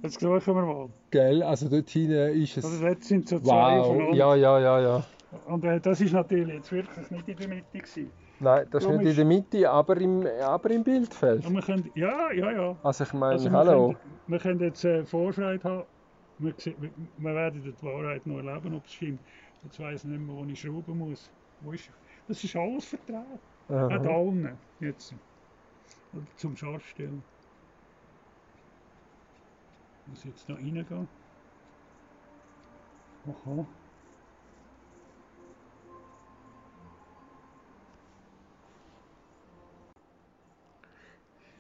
jetzt 0.07 0.19
suchen 0.19 0.55
wir 0.55 0.65
mal. 0.65 0.89
Gell? 1.11 1.43
Also 1.43 1.69
dort 1.69 1.89
hinten 1.89 2.41
ist 2.41 2.57
Also 2.57 2.69
es. 2.69 2.81
jetzt 2.81 3.07
sind 3.07 3.27
so 3.29 3.39
zwei 3.39 3.77
Wow, 3.79 3.85
aufeinander. 3.87 4.15
ja, 4.15 4.35
ja, 4.35 4.59
ja, 4.59 4.79
ja. 4.81 5.03
Und 5.45 5.63
äh, 5.65 5.79
das 5.79 6.01
ist 6.01 6.13
natürlich 6.13 6.53
jetzt 6.55 6.71
wirklich 6.71 7.11
nicht 7.11 7.27
in 7.27 7.37
der 7.37 7.47
Mitte 7.49 7.65
gewesen. 7.77 8.11
Nein, 8.39 8.67
das 8.71 8.83
ist 8.83 8.87
Darum 8.89 8.97
nicht 8.97 9.03
in 9.05 9.09
ist- 9.11 9.17
der 9.17 9.25
Mitte, 9.25 9.69
aber 9.69 9.97
im, 9.97 10.27
aber 10.41 10.69
im 10.71 10.83
Bildfeld. 10.83 11.45
Und 11.45 11.53
wir 11.55 11.61
können, 11.61 11.89
ja, 11.95 12.31
ja, 12.31 12.51
ja. 12.51 12.77
Also 12.83 13.03
ich 13.03 13.13
meine, 13.13 13.33
Also 13.33 13.49
wir, 13.51 13.57
hallo. 13.57 13.87
können, 13.87 13.97
wir 14.27 14.39
können 14.39 14.59
jetzt 14.61 14.85
äh, 14.85 15.03
Vorschreit 15.05 15.63
haben. 15.63 15.83
Wir, 16.39 16.53
wir, 16.79 16.91
wir 17.17 17.35
werden 17.35 17.63
die 17.63 17.83
Wahrheit 17.85 18.25
noch 18.27 18.37
erleben, 18.37 18.75
ob 18.75 18.85
es 18.85 18.93
stimmt. 18.93 19.19
Jetzt 19.63 19.79
weiss 19.79 20.03
ich 20.03 20.09
nicht 20.09 20.21
mehr, 20.21 20.35
wo 20.35 20.45
ich 20.45 20.59
schrauben 20.59 20.97
muss. 20.99 21.31
Wo 21.61 21.71
ist, 21.71 21.89
das 22.27 22.43
ist 22.43 22.55
alles 22.55 22.85
vertraut. 22.85 23.39
Auch 23.69 23.89
da 23.89 23.95
Aha. 23.95 24.17
unten. 24.17 24.57
Jetzt. 24.79 25.13
Oder 26.13 26.23
zum 26.35 26.55
Scharfstellen. 26.55 27.23
Ich 30.07 30.09
muss 30.09 30.23
jetzt 30.23 30.47
noch 30.47 30.57
reingehen. 30.57 31.07
Aha. 33.27 33.65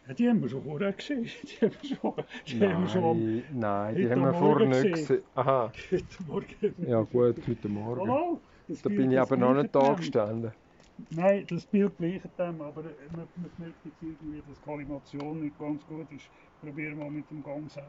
Ja, 0.07 0.13
die 0.13 0.29
haben 0.29 0.41
wir 0.41 0.49
schon 0.49 0.63
vorher 0.63 0.93
gesehen. 0.93 1.23
Die 1.43 1.65
haben 1.65 1.75
wir 1.81 1.95
schon, 1.97 2.13
die 2.47 2.61
haben 2.65 2.83
wir 2.83 2.89
schon 2.89 3.03
am- 3.03 3.19
Nein, 3.19 3.43
nein, 3.53 3.95
die 3.95 4.03
heute 4.03 4.11
haben 4.11 4.21
wir 4.21 4.31
Morgen 4.31 4.39
vorher 4.39 4.67
nicht 4.67 4.93
gesehen. 4.93 5.07
gesehen. 5.17 5.23
Aha, 5.35 5.71
heute 5.91 6.23
Morgen. 6.25 6.87
ja 6.87 7.01
gut, 7.01 7.47
heute 7.47 7.69
Morgen. 7.69 8.01
Hallo? 8.11 8.41
Das 8.67 8.81
Da 8.81 8.89
Bild- 8.89 9.01
bin 9.01 9.11
ich 9.11 9.17
das 9.17 9.31
aber 9.31 9.37
noch 9.37 9.47
gleiche 9.51 9.61
nicht 9.63 9.75
da 9.75 9.79
Thema. 9.81 9.95
gestanden. 9.95 10.51
Nein, 11.11 11.45
das 11.47 11.65
Bild 11.67 11.97
gleicht 11.97 12.39
dem, 12.39 12.61
aber 12.61 12.85
äh, 12.85 12.95
man, 13.11 13.27
man 13.35 13.51
merkt 13.57 13.85
jetzt 13.85 14.01
irgendwie, 14.01 14.41
dass 14.41 14.59
die 14.61 14.69
Animation 14.69 15.39
nicht 15.41 15.57
ganz 15.57 15.85
gut 15.85 16.11
ist. 16.11 16.29
Probieren 16.59 16.97
wir 16.97 17.03
mal 17.05 17.11
mit 17.11 17.29
dem 17.29 17.43
Gang 17.43 17.69
6. 17.69 17.85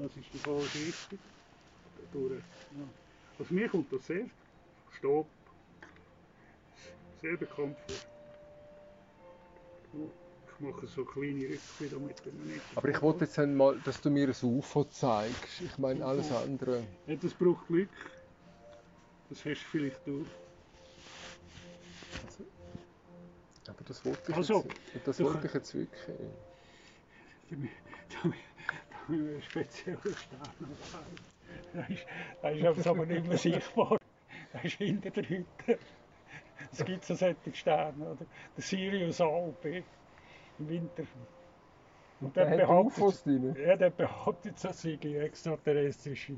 Das 0.00 0.16
ist 0.16 0.32
der 0.32 0.40
Fall 0.40 0.58
richtig. 0.60 1.20
Durch, 2.12 2.32
ja. 2.32 2.88
Also 3.38 3.54
mir 3.54 3.68
kommt 3.68 3.92
das 3.92 4.06
sehr 4.06 4.26
Stopp. 4.98 5.26
Sehr 7.20 7.36
bekannt 7.36 7.76
vor. 9.92 10.10
Ich 10.46 10.60
mache 10.60 10.86
so 10.86 11.04
kleine 11.04 11.48
Rücke 11.48 11.90
damit. 11.90 12.16
Aber 12.74 12.88
ich 12.88 13.02
wollte 13.02 13.24
jetzt 13.24 13.38
einmal, 13.38 13.78
dass 13.84 14.00
du 14.00 14.10
mir 14.10 14.28
ein 14.28 14.34
UFO 14.42 14.84
zeigst. 14.84 15.60
Ich 15.60 15.78
meine, 15.78 16.04
alles 16.04 16.30
andere. 16.32 16.82
Ja, 17.06 17.16
das 17.16 17.34
braucht 17.34 17.66
Glück. 17.66 17.88
Das 19.28 19.38
hast 19.38 19.46
du 19.46 19.54
vielleicht 19.70 20.06
du. 20.06 20.26
Aber 23.68 23.84
das 23.84 24.04
wollte 24.04 24.30
ich, 24.30 24.36
Also, 24.36 24.64
jetzt, 24.94 25.06
das 25.08 25.20
wollte 25.20 25.46
ich 25.46 25.54
jetzt 25.54 25.74
wirklich. 25.74 26.16
damit 27.50 27.70
damit 28.22 28.38
wir 29.08 29.32
einen 29.34 29.42
speziellen 29.42 29.98
Stern 30.00 30.40
haben. 30.92 31.98
Da 32.42 32.48
ist, 32.50 32.78
ist 32.78 32.86
aber 32.86 33.06
nicht 33.06 33.26
mehr 33.26 33.38
sichtbar. 33.38 33.98
Da 34.52 34.60
ist 34.60 34.76
hinter 34.76 35.10
der 35.10 35.28
Hütte. 35.28 35.78
Es 36.70 36.84
gibt 36.84 37.04
so 37.04 37.14
solche 37.14 37.54
Sterne, 37.54 38.04
oder? 38.04 38.26
Der 38.56 38.62
Sirius 38.62 39.20
A 39.20 39.26
und 39.26 39.60
B 39.60 39.82
im 40.58 40.68
Winter. 40.68 41.04
Und 42.20 42.36
Der 42.36 42.48
hat 42.50 42.56
behauptet-. 42.58 43.56
Ja, 43.58 43.76
der 43.76 43.90
behauptet, 43.90 44.62
das 44.62 44.82
sei 44.82 44.94
extraterrestrische. 44.94 46.36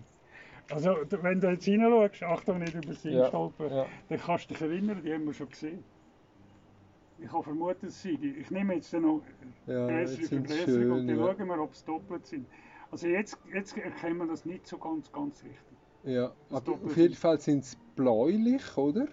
Also, 0.71 0.97
wenn 1.11 1.41
du 1.41 1.51
jetzt 1.51 1.65
hineinschaust, 1.65 2.23
Achtung, 2.23 2.59
nicht 2.59 2.75
über 2.75 2.95
sie 2.95 3.11
Ja, 3.11 3.27
stolpern, 3.29 3.71
ja. 3.71 3.87
dann 4.09 4.19
kannst 4.19 4.49
du 4.49 4.55
dich 4.55 4.63
erinnern, 4.63 5.03
die 5.03 5.13
haben 5.13 5.27
wir 5.27 5.35
schon 5.35 5.51
gesehen. 5.51 5.85
Ich 7.19 7.33
habe 7.33 7.43
vermutet, 7.43 7.85
es 7.85 8.03
sei 8.03 8.17
die. 8.21 8.31
Ich 8.39 8.51
nehme 8.51 8.75
jetzt 8.75 8.93
noch 8.93 9.23
Ja, 9.67 9.87
größere 9.87 10.01
jetzt 10.21 10.29
sind 10.31 10.49
sie 10.49 10.57
Vergrößerung 10.57 11.01
und 11.01 11.07
dann 11.07 11.19
Ja. 11.19 11.35
schauen 11.37 11.49
wir, 11.49 11.59
ob 11.63 11.73
es 11.73 11.85
doppelt 11.85 12.27
sind. 12.27 12.47
Also 12.91 13.07
jetzt, 13.09 13.39
jetzt 13.53 13.77
erkennen 13.77 14.19
wir 14.19 14.27
das 14.27 14.45
nicht 14.45 14.67
so 14.67 14.79
ganz, 14.79 15.11
ganz 15.13 15.43
richtig. 15.43 15.79
ja. 16.03 16.33
Aber 16.51 16.73
auf 16.73 16.97
jeden 16.97 17.15
Fall 17.15 17.41
sind 17.41 17.65
sie 17.65 17.77
bläulich, 17.97 18.77
oder? 18.77 19.07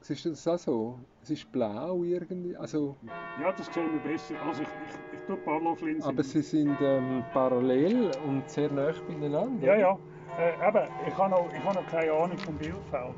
Siehst 0.00 0.24
du 0.24 0.30
das 0.30 0.48
auch 0.48 0.58
so? 0.58 0.98
Es 1.22 1.30
ist 1.30 1.50
blau 1.52 2.02
irgendwie. 2.02 2.56
Also, 2.56 2.96
Ja, 3.40 3.52
das 3.52 3.66
sehen 3.72 3.92
wir 3.92 4.00
besser. 4.12 4.34
Also 4.44 4.62
ich, 4.62 4.68
ich, 4.68 5.18
ich 5.20 5.26
tue 5.26 5.36
Parloff-Linsen. 5.36 6.08
aber 6.08 6.22
sie 6.24 6.42
sind 6.42 6.76
ähm, 6.80 7.22
parallel 7.32 8.10
und 8.26 8.48
sehr 8.50 8.70
nah 8.72 8.92
beieinander. 9.06 9.64
Ja, 9.64 9.76
ja. 9.76 9.98
Äh, 10.38 10.54
eben, 10.68 10.88
ich 11.06 11.16
habe 11.16 11.30
noch, 11.30 11.52
ich 11.52 11.62
habe 11.62 11.74
noch 11.76 11.86
keine 11.88 12.12
Ahnung 12.12 12.38
vom 12.38 12.56
Bildfeld. 12.56 13.14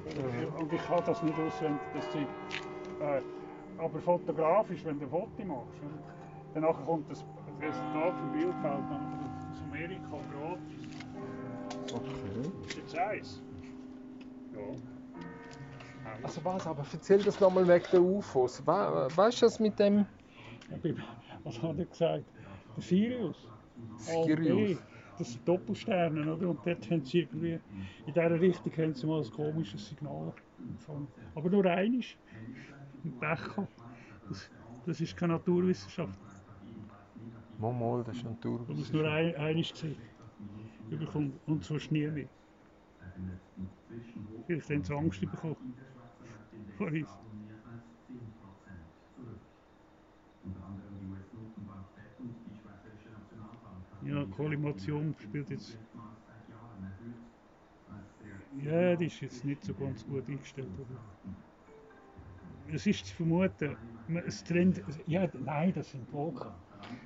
Und 0.59 0.73
ich 0.73 0.83
kann 0.87 1.03
das 1.07 1.23
nicht 1.23 1.39
auswendig, 1.39 1.81
das 1.95 2.11
Zeug. 2.11 2.27
Äh, 3.05 3.23
aber 3.79 3.99
fotografisch, 4.01 4.85
wenn 4.85 4.99
du 4.99 5.07
ein 5.07 5.11
Foto 5.11 5.45
machst, 5.45 5.83
oder? 5.83 6.15
dann 6.55 6.63
nachher 6.63 6.85
kommt 6.85 7.11
das 7.11 7.25
Resultat 7.61 8.15
vom 8.19 8.33
Bildfeld 8.33 8.63
dann 8.63 9.51
aus 9.51 9.63
Amerika 9.69 10.17
gratis. 10.33 10.95
Okay. 11.93 12.77
Jetzt 12.77 12.97
eins. 12.97 13.43
Ja. 14.55 14.61
Also 16.23 16.45
was, 16.45 16.67
aber 16.67 16.85
erzähl 16.93 17.23
das 17.23 17.41
nochmal 17.41 17.67
wegen 17.67 17.85
der 17.91 18.01
UFOs. 18.01 18.65
We 18.67 18.73
weißt 19.17 19.43
du 19.43 19.47
das 19.47 19.59
mit 19.59 19.79
dem 19.79 20.07
Was 21.43 21.61
hat 21.61 21.79
er 21.79 21.85
gesagt? 21.85 22.25
Der 22.77 22.83
Sirius. 22.83 23.49
Sirius? 23.97 24.79
Das 25.19 25.33
sind 25.33 25.47
Doppelsterne, 25.47 26.33
oder? 26.33 26.49
Und 26.49 26.67
dort 26.67 26.91
haben 26.91 27.05
sie 27.05 27.21
irgendwie, 27.21 27.61
in 28.07 28.13
dieser 28.13 28.41
Richtung 28.41 28.73
haben 28.77 28.95
sie 28.95 29.07
mal 29.07 29.23
ein 29.23 29.31
komisches 29.31 29.89
Signal 29.89 30.33
empfangen. 30.59 31.09
Aber 31.35 31.51
nur 31.51 31.65
eines. 31.67 32.07
Pech 33.13 33.45
gehabt. 33.45 33.83
Das, 34.29 34.51
das 34.87 35.01
ist 35.01 35.17
keine 35.17 35.35
Naturwissenschaft. 35.35 36.19
Mal, 37.59 38.05
das 38.05 38.17
ist 38.17 38.25
Naturwissenschaft. 38.25 38.79
musst 38.79 38.93
nur 38.93 39.11
ein, 39.11 39.35
eines 39.37 39.73
gesehen. 39.73 39.97
Überkommt. 40.91 41.35
Und 41.47 41.65
sonst 41.65 41.91
nie 41.91 42.07
mehr. 42.07 42.29
Vielleicht 44.47 44.71
haben 44.71 44.85
sie 44.85 44.95
Angst 44.95 45.21
bekommen. 45.21 45.75
Vor 46.77 46.89
uns. 46.89 47.09
Ja, 54.05 54.25
Kollimation 54.37 55.15
spielt 55.19 55.49
jetzt. 55.49 55.79
Ja, 58.63 58.97
die 58.97 59.07
ist 59.07 59.21
jetzt 59.21 59.45
nicht 59.45 59.65
so 59.65 59.73
ganz 59.75 60.07
gut 60.07 60.29
eingestellt. 60.29 60.69
Aber 60.79 61.44
es 62.73 62.87
ist 62.87 63.07
zu 63.07 63.15
vermuten, 63.15 63.77
es 64.27 64.45
trennt. 64.45 64.83
Ja, 65.07 65.29
nein, 65.45 65.73
das 65.75 65.91
sind 65.91 66.13
Wolken. 66.13 66.51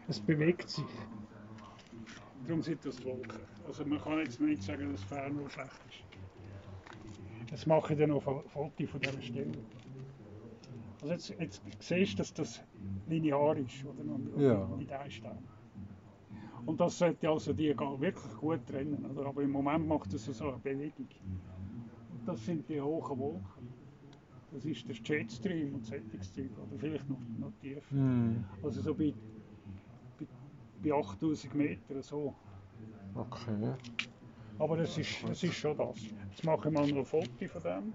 Es 0.09 0.21
bewegt 0.21 0.69
sich. 0.69 0.85
Darum 2.47 2.63
sind 2.63 2.85
das 2.85 3.05
Wolken. 3.05 3.39
Also 3.67 3.85
man 3.85 4.01
kann 4.01 4.19
jetzt 4.19 4.41
nicht 4.41 4.63
sagen, 4.63 4.91
dass 4.93 5.03
Fernrohr 5.05 5.51
schlecht 5.51 5.71
ist. 5.89 7.51
Jetzt 7.51 7.67
mache 7.67 7.93
ich 7.93 7.99
dann 7.99 8.11
noch 8.11 8.27
ein 8.27 8.43
Foto 8.49 8.87
von 8.87 9.01
dieser 9.01 9.23
Stelle. 9.23 9.53
Also 11.01 11.13
jetzt, 11.13 11.35
jetzt 11.39 11.63
siehst 11.81 12.15
du, 12.15 12.17
dass 12.19 12.35
das 12.35 12.63
linear 13.07 13.57
ist, 13.57 13.85
oder? 13.85 14.01
Und, 14.01 14.29
und 14.35 14.41
Ja. 14.41 14.67
Nicht 14.77 14.93
einstellen. 14.93 15.39
Und 16.67 16.81
das 16.81 16.99
sollte 16.99 17.29
also 17.29 17.53
die 17.53 17.75
wirklich 17.79 18.35
gut 18.37 18.67
trennen. 18.67 19.05
Oder? 19.07 19.27
Aber 19.27 19.43
im 19.43 19.51
Moment 19.51 19.87
macht 19.87 20.13
es 20.13 20.25
so 20.25 20.49
eine 20.49 20.59
Bewegung. 20.59 21.09
Und 22.11 22.27
das 22.29 22.45
sind 22.45 22.69
die 22.69 22.81
hohen 22.81 23.19
Wolken. 23.19 23.68
Das 24.53 24.65
ist 24.65 24.89
der 25.09 25.19
Jetstream 25.19 25.75
und 25.75 25.85
solches 25.85 26.33
Zeug. 26.33 26.51
Oder 26.57 26.79
vielleicht 26.79 27.09
noch, 27.09 27.19
noch 27.39 27.53
tiefer. 27.61 27.91
Hm, 27.91 28.45
Also 28.63 28.81
so 28.81 28.95
bei, 28.95 29.13
bei, 30.19 30.27
bei 30.83 30.93
8000 30.97 31.55
Metern 31.55 32.03
so. 32.03 32.35
okay. 33.15 33.75
Aber 34.59 34.79
es 34.79 34.99
ist, 34.99 35.23
es 35.31 35.43
ist 35.45 35.55
schon 35.55 35.77
das. 35.77 35.97
Jetzt 36.31 36.45
mache 36.45 36.69
ich 36.69 36.75
mal 36.75 36.87
noch 36.89 36.97
ein 36.99 37.05
Foto 37.05 37.47
von 37.47 37.63
dem. 37.63 37.95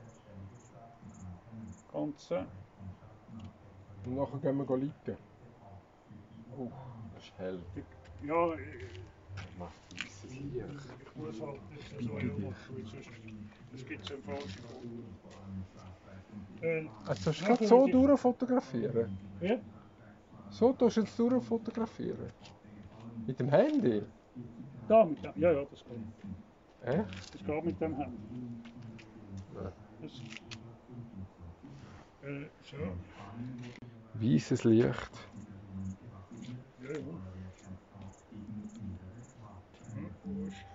Ganze. 1.92 2.46
Und 4.06 4.16
nachher 4.16 4.38
gehen 4.40 4.58
wir 4.58 4.78
liegen. 4.78 5.18
Oh, 6.58 6.72
das 7.16 7.24
ist 7.24 7.38
hell. 7.38 7.60
Ja, 8.26 8.54
ich, 8.54 8.60
Licht. 10.30 10.66
ich 11.06 11.16
muss 11.16 11.42
halt 11.42 11.60
das 11.76 12.06
so 12.06 12.18
hell 12.18 12.28
machen, 12.28 12.76
weil 12.76 12.86
sonst 12.86 13.10
es 13.74 13.86
gibt 13.86 14.06
so 14.06 14.14
ein 14.16 14.24
falsches 14.24 14.56
Foto. 14.56 14.88
Äh, 16.62 16.88
Also, 17.06 17.32
du 17.32 17.38
Ja, 17.40 17.48
gerade 17.48 17.68
so 17.68 17.88
durchfotografieren? 17.88 19.18
ja, 19.42 19.60
So 20.52 20.74
tust 20.74 20.98
du 20.98 21.02
jetzt 21.02 21.18
durchfotografieren? 21.20 22.32
Mit 23.28 23.40
dem 23.40 23.50
Handy? 23.50 24.04
da 24.88 25.06
mit 25.06 25.24
dem, 25.24 25.32
ja, 25.36 25.52
ja, 25.52 25.66
das 25.66 25.84
geht. 25.84 26.02
Hä? 26.82 27.04
Das 27.32 27.44
geht 27.44 27.64
mit 27.66 27.80
dem 27.82 27.96
Handy. 27.96 28.18
Ja. 29.56 29.72
Das, 30.02 30.12
äh, 32.22 32.50
so, 32.64 32.78
Weißes 34.16 34.64
Licht. 34.64 34.84
ja, 34.84 34.90
ja. 36.90 36.90
Ja, 36.90 37.00
wo 40.24 40.48
ist- 40.48 40.66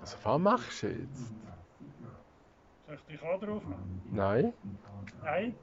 Also, 0.00 0.06
was 0.22 0.38
machst 0.38 0.82
du 0.82 0.88
jetzt? 0.88 1.32
Soll 2.86 2.94
ich 2.96 3.02
dich 3.02 3.22
auch 3.22 3.40
drauf 3.40 3.62
nehmen? 3.64 4.02
Nein? 4.12 4.52
Nein, 5.22 5.54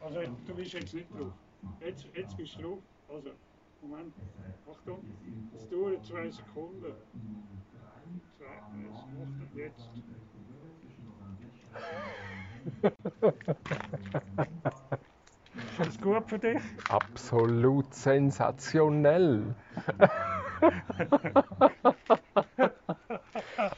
also 0.00 0.20
du 0.46 0.54
bist 0.54 0.72
jetzt 0.72 0.94
nicht 0.94 1.12
drauf. 1.12 1.32
Jetzt, 1.80 2.06
jetzt 2.14 2.36
bist 2.36 2.56
du 2.56 2.62
drauf. 2.62 2.78
Also, 3.08 3.30
Moment, 3.80 4.14
Achtung, 4.70 5.04
es 5.54 5.68
dauert 5.68 6.04
zwei 6.04 6.30
Sekunden. 6.30 6.94
Zwei, 8.36 8.44
jetzt, 8.82 9.06
Achtung, 9.22 9.48
jetzt. 9.56 9.90
Ist 15.54 15.78
das 15.78 16.00
gut 16.00 16.28
für 16.28 16.38
dich? 16.38 16.60
Absolut 16.88 17.94
sensationell. 17.94 19.54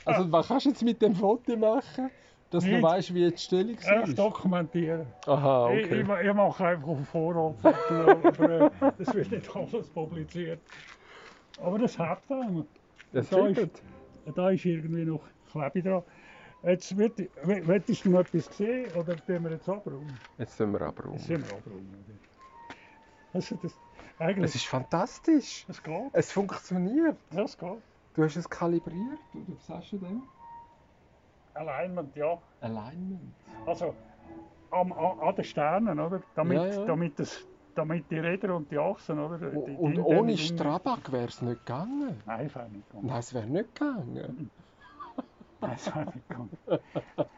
also, 0.04 0.30
was 0.32 0.48
kannst 0.48 0.66
du 0.66 0.70
jetzt 0.70 0.82
mit 0.82 1.00
dem 1.02 1.14
Foto 1.14 1.56
machen? 1.56 2.10
Dass 2.50 2.64
du 2.64 2.70
Nicht. 2.70 2.82
weißt, 2.82 3.14
wie 3.14 3.30
die 3.30 3.38
Stellung 3.38 3.76
Einfach 3.78 4.08
ist. 4.08 4.18
dokumentieren. 4.18 5.06
Aha, 5.26 5.70
Ich, 5.72 5.84
okay. 5.86 6.00
ich, 6.02 6.26
ich 6.28 6.34
mache 6.34 6.66
einfach 6.66 6.88
auf 6.88 7.08
Vorrat, 7.08 7.54
äh, 7.64 8.70
das 8.98 9.14
wird 9.14 9.30
nicht 9.30 9.54
alles 9.56 9.88
publiziert. 9.90 10.60
Aber 11.62 11.78
das 11.78 11.96
hat 11.96 12.22
er. 12.28 12.64
Ja, 13.12 13.22
da 13.22 13.46
ist- 13.46 13.60
gut. 13.60 13.70
Da 14.34 14.50
ist 14.50 14.64
irgendwie 14.64 15.04
noch 15.04 15.20
Klebe 15.52 15.82
dran. 15.82 16.02
Jetzt 16.64 16.94
möchtest 16.96 18.04
du 18.04 18.10
noch 18.10 18.20
etwas 18.20 18.46
sehen 18.56 18.90
oder 18.94 19.16
tun 19.16 19.44
wir 19.44 19.50
jetzt 19.52 19.68
abräumen? 19.68 20.18
Jetzt 20.36 20.56
sind 20.56 20.72
wir 20.72 20.80
aber 20.82 21.06
um. 21.06 21.12
Jetzt 21.14 21.26
sind 21.26 21.46
wir 21.48 21.54
oder? 21.56 21.76
Also 23.32 23.56
das, 23.62 23.78
eigentlich, 24.18 24.44
Es 24.50 24.54
ist 24.56 24.66
fantastisch. 24.66 25.64
das 25.68 25.80
geht. 25.82 25.94
Es 26.12 26.32
funktioniert. 26.32 27.16
Das 27.30 27.56
geht. 27.56 27.78
Du 28.14 28.24
hast 28.24 28.36
es 28.36 28.48
kalibriert, 28.48 29.20
oder 29.34 29.44
was 29.48 29.66
sagst 29.66 29.92
du 29.92 29.98
denn? 29.98 30.22
Alignment, 31.54 32.14
ja. 32.16 32.38
Alignment. 32.60 33.34
Also 33.66 33.94
am, 34.70 34.92
an, 34.92 35.20
an 35.20 35.34
den 35.34 35.44
Sternen, 35.44 35.98
oder? 36.00 36.22
Damit, 36.34 36.58
Ja, 36.58 36.66
ja. 36.66 36.84
Damit, 36.86 37.18
das, 37.18 37.46
damit 37.74 38.10
die 38.10 38.18
Räder 38.18 38.56
und 38.56 38.70
die 38.70 38.78
Achsen, 38.78 39.18
oder? 39.18 39.38
Die, 39.38 39.64
die 39.66 39.76
Und 39.76 39.98
ohne 39.98 40.36
Strabag 40.36 41.10
wäre 41.10 41.26
es 41.26 41.42
nicht 41.42 41.64
gegangen. 41.66 42.20
Nein, 42.26 42.46
das 42.46 42.54
wäre 42.54 42.68
nicht 42.68 42.88
gegangen. 42.88 43.06
Nein, 43.10 43.18
es 43.20 43.34
wäre 43.34 43.46
nicht 43.46 43.74
gegangen. 43.74 44.50
Nein, 45.60 45.70
das 45.70 45.86
wäre 45.94 46.04
nicht 46.06 46.28
gegangen. 46.28 46.58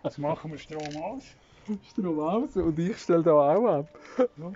Jetzt 0.04 0.18
machen 0.18 0.50
wir 0.52 0.58
Strom 0.58 1.02
aus. 1.02 1.24
Strom 1.82 2.20
aus 2.20 2.56
und 2.56 2.78
ich 2.78 2.96
stelle 2.98 3.22
da 3.22 3.32
auch 3.32 3.66
ab. 3.66 3.98
Ja. 4.36 4.52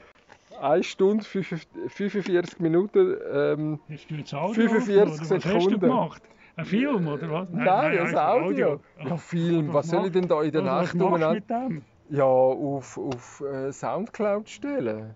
1 0.61 0.87
Stunde, 0.87 1.25
45 1.25 2.61
Minuten. 2.61 3.17
Ähm, 3.33 3.81
Hast 3.89 4.11
du 4.11 4.15
jetzt 4.15 4.35
Audio 4.35 4.69
45 4.69 5.03
aufgenommen, 5.03 5.11
oder 5.11 5.21
Was 5.21 5.31
hast 5.31 5.45
du 5.45 5.51
Sekunden. 5.61 5.81
gemacht? 5.81 6.23
Ein 6.57 6.65
Film, 6.65 7.07
oder 7.09 7.31
was? 7.31 7.49
nein, 7.51 7.97
das 7.97 8.09
einfach 8.09 8.29
Audio. 8.29 8.81
Ja, 9.05 9.17
Film. 9.17 9.69
Und 9.69 9.75
Was 9.75 9.89
soll 9.89 10.07
ich 10.07 10.13
denn 10.13 10.27
da 10.29 10.43
in 10.43 10.53
der 10.53 10.65
was, 10.65 10.95
Nacht 10.95 11.01
was 11.01 11.11
machst 11.11 11.23
du 11.25 11.35
mit 11.35 11.51
dem? 11.51 11.83
Ja, 12.09 12.25
auf, 12.25 12.97
auf 12.99 13.41
äh, 13.43 13.73
Soundcloud 13.73 14.49
stellen. 14.49 15.15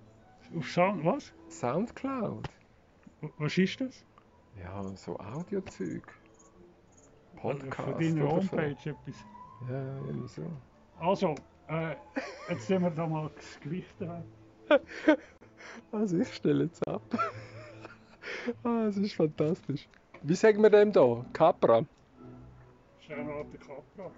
Auf 0.57 0.67
Sound, 0.69 1.05
was? 1.05 1.33
Soundcloud. 1.49 2.49
Was 3.39 3.57
ist 3.57 3.81
das? 3.81 4.05
Ja, 4.61 4.83
so 4.97 5.19
Audiozeug. 5.19 6.03
Von 7.41 7.59
Podcast. 7.59 8.01
deiner 8.01 8.25
oder 8.25 8.43
so. 8.43 8.51
Homepage 8.51 8.91
etwas. 8.91 9.25
Ja, 9.71 9.83
irgendwie 10.07 10.29
so. 10.29 10.43
Also, 10.99 11.35
äh, 11.69 11.95
jetzt 12.51 12.67
sehen 12.67 12.83
wir 12.83 12.91
da 12.91 13.07
mal 13.07 13.31
das 13.37 13.59
Gewicht 13.61 13.95
rein. 14.01 14.25
Also 15.93 16.19
ich 16.19 16.33
stelle 16.35 16.65
jetzt 16.65 16.87
ab. 16.87 17.03
ah, 18.65 18.87
es 18.89 18.97
ist 18.97 19.15
fantastisch. 19.15 19.89
Wie 20.23 20.35
sagen 20.35 20.63
wir 20.63 20.71
dem 20.71 20.93
da? 20.93 21.25
Capra? 21.33 21.85
Sternwarte 23.01 23.59
Kapra. 23.59 24.11